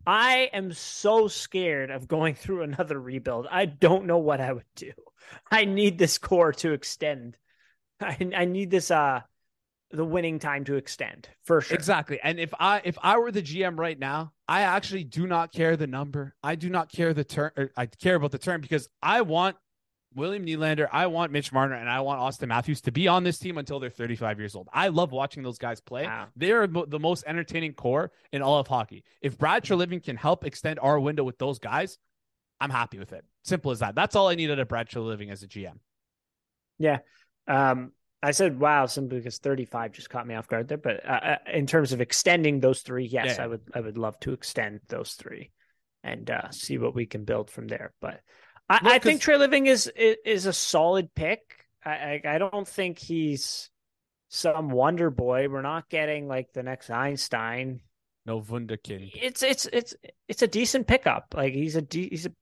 I 0.07 0.51
am 0.53 0.73
so 0.73 1.28
scared 1.28 1.91
of 1.91 2.09
going 2.09 2.35
through 2.43 2.62
another 2.62 3.01
rebuild. 3.01 3.47
I 3.51 3.66
don't 3.66 4.07
know 4.07 4.19
what 4.19 4.41
I 4.41 4.53
would 4.53 4.65
do. 4.74 4.93
I 5.51 5.65
need 5.65 5.99
this 5.99 6.19
core 6.19 6.53
to 6.55 6.73
extend. 6.73 7.37
I, 8.01 8.16
I 8.35 8.45
need 8.45 8.70
this 8.70 8.91
uh 8.91 9.20
the 9.91 10.05
winning 10.05 10.39
time 10.39 10.65
to 10.65 10.75
extend 10.75 11.29
for 11.45 11.61
sure. 11.61 11.77
Exactly. 11.77 12.19
And 12.23 12.41
if 12.41 12.53
I 12.59 12.83
if 12.85 12.99
I 13.03 13.19
were 13.19 13.31
the 13.31 13.43
GM 13.43 13.79
right 13.79 13.99
now, 13.99 14.33
I 14.49 14.63
actually 14.63 15.05
do 15.05 15.27
not 15.27 15.53
care 15.53 15.77
the 15.77 15.87
number. 15.87 16.35
I 16.43 16.55
do 16.57 16.69
not 16.69 16.91
care 16.91 17.15
the 17.15 17.25
term. 17.25 17.51
I 17.77 17.87
care 17.87 18.17
about 18.17 18.33
the 18.33 18.39
term 18.39 18.61
because 18.61 18.89
I 19.03 19.23
want 19.23 19.57
William 20.17 20.47
Nylander, 20.47 20.89
I 20.91 21.07
want 21.09 21.31
Mitch 21.31 21.53
Marner, 21.53 21.75
and 21.75 21.91
I 21.91 22.01
want 22.01 22.21
Auston 22.21 22.49
Matthews 22.49 22.81
to 22.83 22.91
be 22.91 23.07
on 23.07 23.23
this 23.23 23.39
team 23.39 23.59
until 23.59 23.79
they're 23.79 23.91
35 23.91 24.39
years 24.39 24.57
old. 24.57 24.69
I 24.73 24.89
love 24.89 25.13
watching 25.13 25.43
those 25.43 25.59
guys 25.59 25.81
play. 25.81 26.05
Wow. 26.05 26.29
They're 26.35 26.67
the 26.67 26.99
most 26.99 27.25
entertaining 27.27 27.75
core 27.75 28.11
in 28.33 28.41
all 28.41 28.59
of 28.59 28.67
hockey. 28.67 29.05
If 29.21 29.37
Brad 29.37 29.63
Treliving 29.63 30.03
can 30.03 30.17
help 30.17 30.45
extend 30.45 30.79
our 30.81 30.99
window 30.99 31.23
with 31.23 31.39
those 31.39 31.59
guys, 31.59 31.99
I'm 32.61 32.71
happy 32.71 32.99
with 32.99 33.13
it. 33.13 33.25
Simple 33.45 33.71
as 33.71 33.81
that. 33.81 33.95
That's 33.95 34.17
all 34.17 34.29
I 34.29 34.35
needed 34.35 34.59
at 34.59 34.69
Brad 34.69 34.89
Treliving 34.89 35.31
as 35.31 35.43
a 35.43 35.49
GM. 35.49 35.79
Yeah. 36.79 36.99
Um, 37.47 37.93
I 38.27 38.32
said 38.32 38.59
wow 38.59 38.86
simply 38.86 39.19
because 39.19 39.39
35 39.39 39.93
just 39.93 40.11
caught 40.11 40.27
me 40.27 40.35
off 40.35 40.48
guard 40.48 40.66
there. 40.66 40.78
But 40.78 41.09
uh, 41.09 41.12
uh, 41.12 41.36
in 41.53 41.69
terms 41.69 41.93
of 41.93 42.01
extending 42.01 42.59
those 42.59 42.82
three, 42.82 43.07
yes, 43.07 43.36
Yeah. 43.36 43.44
I 43.44 43.47
would 43.47 43.62
I 43.73 43.81
would 43.81 43.97
love 43.97 44.19
to 44.20 44.32
extend 44.32 44.81
those 44.89 45.12
three 45.12 45.53
and 46.03 46.28
uh, 46.28 46.51
see 46.51 46.77
what 46.77 46.93
we 46.93 47.07
can 47.07 47.24
build 47.24 47.51
from 47.51 47.69
there. 47.69 47.93
But 48.01 48.20
I, 48.69 48.81
Well, 48.82 48.93
I 48.94 48.98
think 48.98 49.23
Treliving 49.23 49.69
is, 49.69 49.86
is 49.94 50.16
is 50.24 50.47
a 50.47 50.53
solid 50.53 51.15
pick. 51.15 51.40
I, 51.85 51.90
I 52.24 52.35
I 52.35 52.39
don't 52.39 52.66
think 52.66 52.98
he's 52.98 53.70
some 54.28 54.70
wonder 54.70 55.09
boy. 55.11 55.48
We're 55.48 55.62
not 55.62 55.89
getting 55.89 56.27
like 56.27 56.53
the 56.53 56.65
next 56.65 56.90
Einstein. 56.90 57.81
No 58.24 58.40
Wunderkind. 58.40 59.12
It's 59.15 59.44
it's 59.44 59.66
it's 59.73 59.94
it's 60.27 60.43
a 60.43 60.48
decent 60.48 60.89
pickup. 60.89 61.32
Like 61.36 61.55
he's 61.55 61.77
a 61.77 61.82
de- 61.82 62.09
he's 62.09 62.27
a 62.27 62.32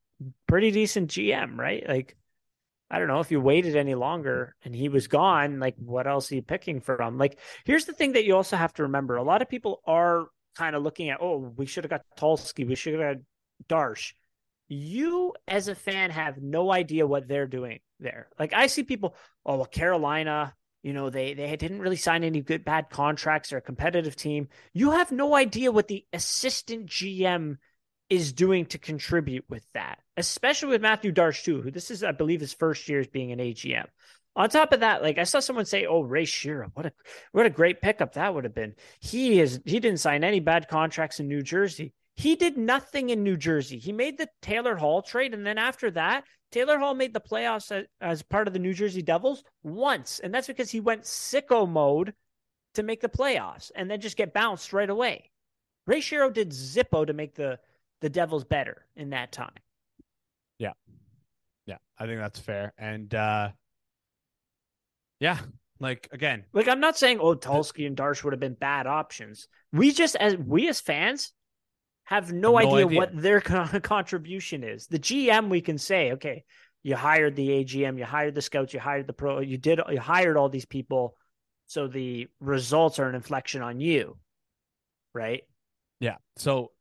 pretty 0.47 0.71
decent 0.71 1.11
GM, 1.11 1.59
right? 1.59 1.87
Like 1.87 2.17
I 2.95 3.01
don't 3.01 3.09
know 3.09 3.19
if 3.19 3.33
you 3.33 3.41
waited 3.41 3.75
any 3.75 3.97
longer 3.97 4.55
and 4.65 4.73
he 4.73 4.89
was 4.89 5.09
gone, 5.09 5.59
like 5.59 5.75
what 5.79 6.07
else 6.07 6.31
are 6.31 6.37
you 6.37 6.43
picking 6.43 6.81
from? 6.81 7.19
Like 7.19 7.41
here's 7.65 7.87
the 7.87 7.93
thing 7.93 8.13
that 8.13 8.25
you 8.25 8.37
also 8.37 8.57
have 8.57 8.73
to 8.75 8.85
remember. 8.85 9.17
A 9.17 9.25
lot 9.25 9.43
of 9.43 9.49
people 9.49 9.81
are 9.85 10.27
kind 10.55 10.77
of 10.77 10.85
looking 10.85 11.11
at, 11.11 11.19
oh, 11.21 11.53
we 11.57 11.67
should 11.67 11.83
have 11.83 11.91
got 11.91 12.05
Tulsky, 12.17 12.65
we 12.65 12.77
should 12.77 12.95
have 12.95 13.17
got 13.17 13.23
Darche. 13.69 14.13
You 14.69 15.35
as 15.49 15.67
a 15.67 15.75
fan 15.75 16.11
have 16.11 16.41
no 16.41 16.71
idea 16.71 17.05
what 17.05 17.27
they're 17.27 17.49
doing 17.49 17.81
there. 17.99 18.29
Like 18.39 18.53
I 18.53 18.69
see 18.69 18.85
people, 18.85 19.17
oh 19.45 19.57
well, 19.57 19.67
Carolina, 19.67 20.55
you 20.85 20.93
know, 20.93 21.11
they 21.11 21.35
they 21.35 21.57
didn't 21.57 21.81
really 21.81 21.97
sign 21.97 22.23
any 22.23 22.43
good 22.43 22.65
bad 22.65 22.91
contracts. 22.91 23.51
They're 23.51 23.59
a 23.59 23.63
competitive 23.63 24.15
team. 24.15 24.51
You 24.73 24.93
have 24.93 25.11
no 25.11 25.35
idea 25.35 25.73
what 25.73 25.89
the 25.89 26.05
assistant 26.13 26.87
GM 26.87 27.57
is 28.11 28.33
doing 28.33 28.67
to 28.67 28.79
contribute 28.79 29.45
with 29.49 29.67
that, 29.75 29.99
especially 30.17 30.71
with 30.71 30.83
Mathieu 30.83 31.13
Darche 31.13 31.43
too, 31.43 31.63
who 31.63 31.71
this 31.71 31.91
is, 31.91 32.05
I 32.05 32.13
believe, 32.13 32.41
his 32.41 32.53
first 32.53 32.89
year 32.89 33.01
as 33.01 33.07
being 33.07 33.33
an 33.33 33.39
AGM. 33.39 33.87
On 34.37 34.49
top 34.49 34.73
of 34.73 34.81
that, 34.81 35.03
like 35.03 35.19
I 35.19 35.25
saw 35.25 35.41
someone 35.41 35.65
say, 35.65 35.87
"Oh, 35.87 36.01
Ray 36.01 36.25
Shero, 36.25 36.71
what 36.75 36.87
a 36.87 36.93
what 37.33 37.47
a 37.47 37.51
great 37.51 37.81
pickup 37.81 38.15
that 38.15 38.35
would 38.35 38.45
have 38.45 38.55
been." 38.55 38.75
He 39.01 39.41
is 39.41 39.61
he 39.65 39.79
didn't 39.81 40.01
sign 40.01 40.25
any 40.25 40.41
bad 40.41 40.69
contracts 40.69 41.21
in 41.21 41.29
New 41.29 41.43
Jersey. 41.43 41.93
He 42.17 42.37
did 42.37 42.57
nothing 42.57 43.11
in 43.11 43.23
New 43.23 43.37
Jersey. 43.37 43.79
He 43.79 43.93
made 43.93 44.19
the 44.19 44.29
Taylor 44.43 44.77
Hall 44.77 45.03
trade, 45.03 45.35
and 45.35 45.47
then 45.47 45.59
after 45.59 45.91
that, 45.93 46.25
Taylor 46.51 46.79
Hall 46.79 46.95
made 46.95 47.13
the 47.13 47.21
playoffs 47.21 47.73
as, 47.73 47.87
as 48.01 48.23
part 48.23 48.47
of 48.47 48.53
the 48.53 48.61
New 48.61 48.75
Jersey 48.75 49.03
Devils 49.03 49.45
once, 49.63 50.21
and 50.21 50.33
that's 50.33 50.47
because 50.47 50.71
he 50.71 50.81
went 50.81 51.03
sicko 51.03 51.69
mode 51.69 52.15
to 52.75 52.83
make 52.83 53.01
the 53.01 53.09
playoffs, 53.09 53.71
and 53.75 53.91
then 53.91 54.01
just 54.01 54.17
get 54.17 54.35
bounced 54.35 54.73
right 54.73 54.91
away. 54.91 55.31
Ray 55.87 56.01
Shero 56.01 56.33
did 56.33 56.51
Zippo 56.51 57.07
to 57.07 57.13
make 57.13 57.35
the 57.35 57.59
the 58.05 58.11
Devils 58.11 58.45
better 58.45 58.85
in 58.97 59.11
that 59.11 59.33
time. 59.33 59.55
Yeah, 60.59 60.73
Yeah. 61.65 61.79
I 61.99 62.05
think 62.05 62.21
that's 62.21 62.39
fair. 62.39 62.75
And 62.77 63.13
uh 63.15 63.53
yeah, 65.21 65.39
like 65.81 66.09
again, 66.13 66.45
Like 66.53 66.69
I'm 66.69 66.81
not 66.81 66.99
saying 66.99 67.19
oh 67.19 67.35
Tulsky 67.35 67.87
and 67.87 67.97
Darche 67.97 68.23
would 68.23 68.35
have 68.35 68.41
been 68.41 68.53
bad 68.61 68.87
options. 68.87 69.49
We 69.73 69.91
just 69.91 70.17
as 70.17 70.37
we 70.37 70.69
as 70.69 70.83
fans 70.83 71.33
have 72.05 72.31
no, 72.31 72.59
Have 72.59 72.67
no 72.67 72.75
idea, 72.75 72.87
idea. 72.89 72.99
what 72.99 73.23
their 73.23 73.41
con- 73.51 73.81
contribution 73.81 74.65
is. 74.65 74.87
The 74.87 74.99
GM 74.99 75.49
we 75.49 75.63
can 75.63 75.79
say, 75.79 76.13
okay, 76.13 76.45
you 76.83 76.97
hired 76.97 77.37
the 77.37 77.49
AGM, 77.49 77.97
you 77.97 78.05
hired 78.05 78.35
the 78.35 78.43
scouts, 78.43 78.75
you 78.75 78.81
hired 78.81 79.07
the 79.07 79.15
pro, 79.15 79.41
you 79.41 79.57
did 79.57 79.81
you 79.91 79.99
hired 79.99 80.37
all 80.37 80.51
these 80.51 80.67
people, 80.67 81.17
so 81.69 81.89
the 81.89 82.29
results 82.39 82.99
are 82.99 83.09
an 83.09 83.15
inflection 83.15 83.63
on 83.63 83.81
you, 83.81 84.19
right? 85.15 85.45
Yeah. 86.01 86.17
So 86.37 86.73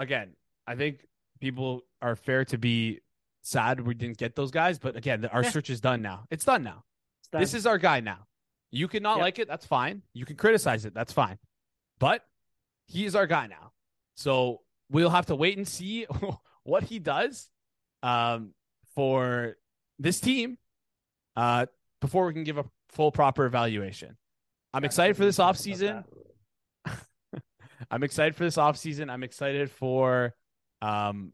again, 0.00 0.34
I 0.66 0.74
think 0.74 1.06
people 1.40 1.82
are 2.02 2.16
fair 2.16 2.44
to 2.46 2.58
be 2.58 3.00
sad 3.42 3.80
we 3.80 3.94
didn't 3.94 4.18
get 4.18 4.34
those 4.34 4.50
guys, 4.50 4.78
but 4.78 4.96
again, 4.96 5.24
our 5.26 5.42
Yeah. 5.42 5.50
search 5.50 5.70
is 5.70 5.80
done 5.80 6.02
now. 6.02 6.26
It's 6.30 6.44
done 6.44 6.62
now. 6.62 6.84
It's 7.20 7.28
done. 7.28 7.40
This 7.40 7.54
is 7.54 7.66
our 7.66 7.78
guy 7.78 8.00
now. 8.00 8.26
You 8.70 8.88
can 8.88 9.02
not 9.02 9.16
Yep. 9.16 9.22
like 9.22 9.38
it, 9.38 9.48
that's 9.48 9.66
fine. 9.66 10.02
You 10.12 10.24
can 10.26 10.36
criticize 10.36 10.84
it, 10.84 10.94
that's 10.94 11.12
fine. 11.12 11.38
But 11.98 12.26
he 12.86 13.04
is 13.06 13.14
our 13.14 13.26
guy 13.26 13.46
now. 13.46 13.72
So 14.16 14.62
we'll 14.90 15.10
have 15.10 15.26
to 15.26 15.36
wait 15.36 15.56
and 15.56 15.66
see 15.66 16.04
what 16.64 16.84
he 16.84 16.98
does 16.98 17.48
um, 18.02 18.54
for 18.94 19.56
this 19.98 20.20
team 20.20 20.58
uh, 21.36 21.66
before 22.00 22.26
we 22.26 22.32
can 22.32 22.44
give 22.44 22.58
a 22.58 22.64
full 22.88 23.12
proper 23.12 23.44
evaluation. 23.46 24.16
I'm 24.72 24.84
excited 24.84 25.16
for 25.16 25.24
this 25.24 25.38
offseason. 25.38 26.04
I'm 27.90 28.02
excited 28.02 28.36
for 28.36 28.44
this 28.44 28.56
offseason. 28.56 29.10
I'm 29.10 29.22
excited 29.22 29.70
for 29.70 30.34
um 30.82 31.32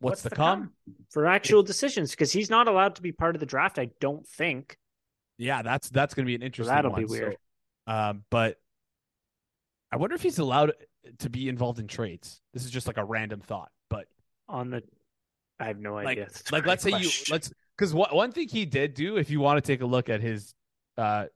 what's, 0.00 0.22
to 0.22 0.30
to 0.30 0.34
come. 0.34 0.72
for 1.10 1.26
actual 1.26 1.62
decisions 1.62 2.10
because 2.10 2.32
he's 2.32 2.50
not 2.50 2.68
allowed 2.68 2.96
to 2.96 3.02
be 3.02 3.12
part 3.12 3.36
of 3.36 3.40
the 3.40 3.46
draft. 3.46 3.78
I 3.78 3.90
don't 4.00 4.26
think. 4.26 4.76
Yeah, 5.36 5.62
that's 5.62 5.88
that's 5.90 6.14
gonna 6.14 6.26
be 6.26 6.34
an 6.34 6.42
interesting 6.42 6.74
that'll 6.74 6.90
one. 6.90 7.02
be 7.02 7.06
weird. 7.06 7.36
So, 7.88 7.94
um, 7.94 8.24
but 8.30 8.56
I 9.92 9.96
wonder 9.96 10.14
if 10.14 10.22
he's 10.22 10.38
allowed 10.38 10.72
to 11.20 11.30
be 11.30 11.48
involved 11.48 11.78
in 11.78 11.86
trades. 11.86 12.40
This 12.52 12.64
is 12.64 12.70
just 12.70 12.86
like 12.86 12.98
a 12.98 13.04
random 13.04 13.40
thought, 13.40 13.70
but 13.88 14.06
On 14.48 14.70
the, 14.70 14.82
I 15.58 15.66
have 15.66 15.78
no 15.78 15.94
like 15.94 16.06
idea. 16.08 16.24
That's 16.24 16.52
like 16.52 16.66
let's 16.66 16.82
say 16.82 16.90
you 16.90 17.08
let's 17.30 17.52
because 17.76 17.94
what 17.94 18.14
one 18.14 18.32
thing 18.32 18.48
he 18.48 18.66
did 18.66 18.94
do, 18.94 19.16
if 19.16 19.30
you 19.30 19.40
want 19.40 19.62
to 19.62 19.66
take 19.66 19.80
a 19.80 19.86
look 19.86 20.08
at 20.08 20.20
his, 20.20 20.54
uh, 20.96 21.26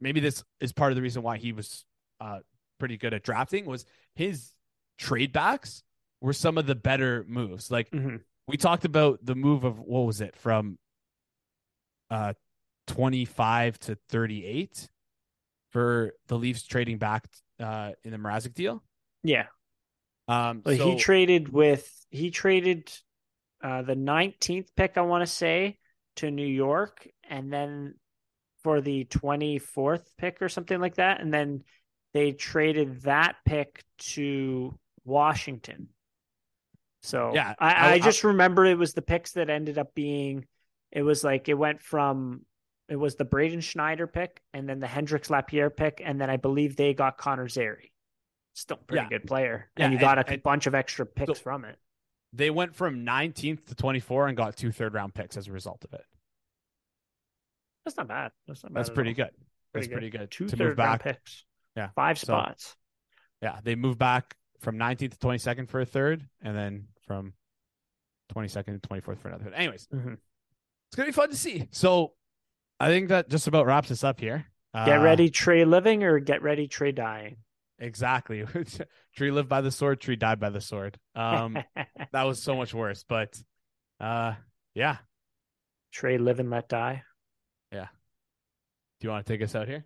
maybe 0.00 0.20
this 0.20 0.44
is 0.60 0.72
part 0.72 0.92
of 0.92 0.96
the 0.96 1.02
reason 1.02 1.22
why 1.22 1.38
he 1.38 1.52
was 1.52 1.84
uh 2.20 2.38
pretty 2.78 2.96
good 2.96 3.14
at 3.14 3.22
drafting 3.22 3.64
was 3.64 3.84
his 4.14 4.52
trade 4.98 5.32
backs 5.32 5.82
were 6.20 6.32
some 6.32 6.58
of 6.58 6.66
the 6.66 6.74
better 6.74 7.24
moves. 7.28 7.70
Like 7.70 7.90
Mhm. 7.90 8.22
we 8.46 8.56
talked 8.56 8.84
about 8.84 9.24
the 9.24 9.34
move 9.34 9.64
of 9.64 9.78
what 9.78 10.00
was 10.06 10.20
it 10.20 10.36
from 10.36 10.78
uh 12.10 12.34
25 12.86 13.78
to 13.80 13.96
38 14.08 14.88
for 15.70 16.14
the 16.28 16.38
Leafs 16.38 16.64
trading 16.64 16.98
back 16.98 17.26
uh 17.60 17.92
in 18.04 18.10
the 18.12 18.18
Mrazek 18.18 18.54
deal. 18.54 18.82
Yeah. 19.22 19.46
Um 20.28 20.62
Well, 20.64 20.76
so, 20.76 20.90
he 20.90 20.96
traded 20.96 21.48
with 21.52 21.90
he 22.10 22.30
traded 22.30 22.92
uh, 23.62 23.82
the 23.82 23.96
19th 23.96 24.68
pick, 24.76 24.96
I 24.96 25.00
want 25.00 25.22
to 25.22 25.26
say, 25.26 25.78
to 26.16 26.30
New 26.30 26.46
York, 26.46 27.08
and 27.28 27.50
then 27.52 27.94
for 28.62 28.80
the 28.80 29.06
24th 29.06 30.14
pick 30.18 30.40
or 30.42 30.48
something 30.48 30.78
like 30.78 30.96
that, 30.96 31.20
and 31.20 31.32
then 31.32 31.64
they 32.16 32.32
traded 32.32 33.02
that 33.02 33.36
pick 33.44 33.84
to 33.98 34.76
Washington. 35.04 35.88
So 37.02 37.32
Yeah, 37.34 37.54
I, 37.58 37.72
I- 37.72 37.92
I 37.92 37.98
just 37.98 38.24
remember 38.24 38.64
it 38.64 38.78
was 38.78 38.94
the 38.94 39.02
picks 39.02 39.32
that 39.32 39.50
ended 39.50 39.76
up 39.76 39.94
being. 39.94 40.46
It 40.90 41.02
was 41.02 41.22
like 41.22 41.48
it 41.50 41.54
went 41.54 41.82
from 41.82 42.46
it 42.88 42.96
was 42.96 43.16
the 43.16 43.24
Braden 43.24 43.60
Schneider 43.60 44.06
pick, 44.06 44.40
and 44.54 44.66
then 44.68 44.78
the 44.80 44.86
Hendrix 44.86 45.28
Lapierre 45.28 45.70
pick, 45.70 46.00
and 46.04 46.18
then 46.20 46.30
I 46.30 46.36
believe 46.36 46.76
they 46.76 46.94
got 46.94 47.18
Connor 47.18 47.48
Zary. 47.48 47.92
Still 48.54 48.76
pretty 48.78 49.02
Yeah. 49.02 49.08
good 49.18 49.26
player, 49.26 49.68
Yeah, 49.76 49.84
and 49.84 49.92
you 49.92 49.98
and- 49.98 50.00
got 50.00 50.18
a 50.18 50.32
and- 50.32 50.42
bunch 50.42 50.66
of 50.66 50.74
extra 50.74 51.04
picks 51.04 51.26
So- 51.38 51.42
from 51.42 51.64
it. 51.66 51.78
they 52.32 52.48
went 52.48 52.74
from 52.74 53.04
19th 53.04 53.66
to 53.66 53.74
24 53.74 54.28
and 54.28 54.36
got 54.36 54.56
two 54.56 54.72
third 54.72 54.94
round 54.94 55.14
picks 55.14 55.36
as 55.36 55.48
a 55.48 55.52
result 55.52 55.84
of 55.84 55.92
it. 55.92 56.04
That's 57.84 57.96
not 57.96 58.08
bad. 58.08 58.32
That's 58.46 58.62
not 58.62 58.72
bad. 58.72 58.78
That's 58.80 58.90
pretty 58.90 59.10
all. 59.10 59.14
good. 59.28 59.30
That's 59.74 59.88
pretty 59.88 60.10
good. 60.10 60.30
Two 60.30 60.48
to 60.48 60.56
third 60.56 60.78
round 60.78 61.00
picks. 61.02 61.44
Yeah. 61.76 61.90
Five 61.94 62.18
So- 62.18 62.26
spots. 62.26 62.76
Yeah, 63.42 63.60
they 63.62 63.74
moved 63.74 63.98
back 63.98 64.34
from 64.60 64.78
19th 64.78 65.12
to 65.12 65.18
22nd 65.18 65.68
for 65.68 65.80
a 65.80 65.86
third, 65.86 66.26
and 66.40 66.56
then 66.56 66.88
from 67.06 67.34
22nd 68.32 68.80
to 68.82 68.88
24th 68.88 69.18
for 69.20 69.28
another 69.28 69.44
third. 69.44 69.54
Anyways, 69.54 69.86
Mhm. 69.88 70.14
it's 70.14 70.96
gonna 70.96 71.06
be 71.08 71.12
fun 71.12 71.28
to 71.30 71.36
see. 71.36 71.68
So, 71.70 72.14
I 72.80 72.88
think 72.88 73.08
that 73.10 73.28
just 73.28 73.46
about 73.46 73.66
wraps 73.66 73.90
us 73.90 74.02
up 74.04 74.20
here. 74.20 74.46
Get 74.74 74.98
Uh, 74.98 75.02
ready, 75.02 75.30
Trey 75.30 75.64
living, 75.64 76.02
or 76.04 76.18
get 76.18 76.42
ready, 76.42 76.66
Trey 76.68 76.92
dying. 76.92 77.38
Exactly. 77.78 78.44
tree 79.16 79.30
lived 79.30 79.48
by 79.48 79.60
the 79.60 79.70
sword. 79.70 80.00
Tree 80.00 80.16
died 80.16 80.40
by 80.40 80.50
the 80.50 80.60
sword. 80.60 80.98
Um, 81.14 81.54
that 82.12 82.22
was 82.24 82.42
so 82.42 82.56
much 82.56 82.72
worse. 82.74 83.04
But, 83.04 83.38
uh, 84.00 84.34
yeah. 84.74 84.98
Trey 85.92 86.16
live 86.18 86.40
and 86.40 86.50
let 86.50 86.68
die. 86.68 87.04
Yeah. 87.72 87.88
Do 89.00 89.06
you 89.06 89.10
want 89.10 89.26
to 89.26 89.32
take 89.32 89.42
us 89.42 89.54
out 89.54 89.68
here? 89.68 89.84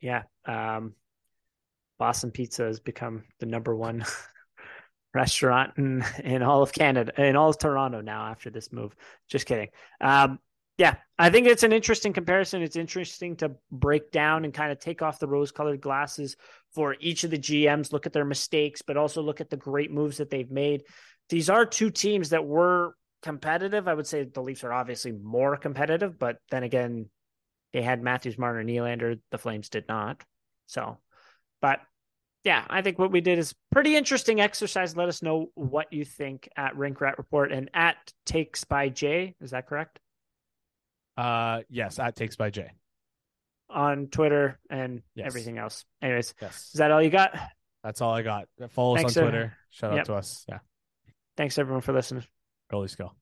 Yeah. 0.00 0.24
Um, 0.46 0.94
Boston 1.98 2.30
Pizza 2.30 2.64
has 2.64 2.80
become 2.80 3.24
the 3.38 3.46
number 3.46 3.74
one 3.76 4.04
restaurant 5.14 5.74
in, 5.76 6.04
in 6.24 6.42
all 6.42 6.62
of 6.62 6.72
Canada, 6.72 7.12
in 7.22 7.36
all 7.36 7.50
of 7.50 7.58
Toronto 7.58 8.00
now 8.00 8.26
after 8.26 8.50
this 8.50 8.72
move. 8.72 8.94
Just 9.28 9.46
kidding. 9.46 9.68
Um, 10.00 10.38
yeah, 10.78 10.96
I 11.18 11.30
think 11.30 11.46
it's 11.46 11.62
an 11.62 11.72
interesting 11.72 12.12
comparison. 12.12 12.62
It's 12.62 12.76
interesting 12.76 13.36
to 13.36 13.52
break 13.70 14.10
down 14.10 14.44
and 14.44 14.54
kind 14.54 14.72
of 14.72 14.78
take 14.80 15.02
off 15.02 15.18
the 15.18 15.28
rose 15.28 15.52
colored 15.52 15.80
glasses 15.80 16.36
for 16.74 16.96
each 16.98 17.24
of 17.24 17.30
the 17.30 17.38
GMs, 17.38 17.92
look 17.92 18.06
at 18.06 18.12
their 18.12 18.24
mistakes, 18.24 18.82
but 18.82 18.96
also 18.96 19.22
look 19.22 19.40
at 19.40 19.50
the 19.50 19.56
great 19.56 19.92
moves 19.92 20.16
that 20.16 20.30
they've 20.30 20.50
made. 20.50 20.84
These 21.28 21.50
are 21.50 21.66
two 21.66 21.90
teams 21.90 22.30
that 22.30 22.46
were 22.46 22.96
competitive. 23.22 23.86
I 23.86 23.94
would 23.94 24.06
say 24.06 24.24
the 24.24 24.42
Leafs 24.42 24.64
are 24.64 24.72
obviously 24.72 25.12
more 25.12 25.56
competitive, 25.56 26.18
but 26.18 26.38
then 26.50 26.62
again, 26.62 27.08
they 27.72 27.82
had 27.82 28.02
Matthews, 28.02 28.38
Marner, 28.38 28.64
Nylander. 28.64 29.20
The 29.30 29.38
Flames 29.38 29.68
did 29.68 29.86
not. 29.88 30.22
So, 30.72 30.96
but 31.60 31.80
yeah, 32.44 32.64
I 32.70 32.80
think 32.80 32.98
what 32.98 33.12
we 33.12 33.20
did 33.20 33.38
is 33.38 33.54
pretty 33.70 33.94
interesting 33.94 34.40
exercise. 34.40 34.96
Let 34.96 35.08
us 35.08 35.22
know 35.22 35.50
what 35.54 35.92
you 35.92 36.04
think 36.04 36.48
at 36.56 36.76
Rink 36.76 37.00
Rat 37.00 37.18
Report 37.18 37.52
and 37.52 37.70
at 37.74 37.96
Takes 38.24 38.64
by 38.64 38.88
Jay. 38.88 39.34
Is 39.40 39.50
that 39.50 39.66
correct? 39.66 40.00
Uh, 41.16 41.60
yes, 41.68 41.98
at 41.98 42.16
Takes 42.16 42.36
by 42.36 42.48
Jay. 42.48 42.70
On 43.68 44.06
Twitter 44.06 44.58
and 44.70 45.02
Yes. 45.14 45.26
everything 45.26 45.58
else. 45.58 45.84
Anyways, 46.00 46.34
Yes. 46.40 46.70
is 46.72 46.78
that 46.78 46.90
all 46.90 47.02
you 47.02 47.10
got? 47.10 47.38
That's 47.84 48.00
all 48.00 48.14
I 48.14 48.22
got. 48.22 48.48
Follow 48.70 48.96
us 48.96 49.16
on 49.16 49.24
uh, 49.24 49.26
Twitter. 49.26 49.56
Shout 49.70 49.90
out 49.90 49.96
yep. 49.96 50.04
to 50.06 50.14
us. 50.14 50.44
Yeah. 50.48 50.60
Thanks 51.36 51.58
everyone 51.58 51.82
for 51.82 51.92
listening. 51.92 52.24
Goalie 52.72 52.88
Skull. 52.88 53.14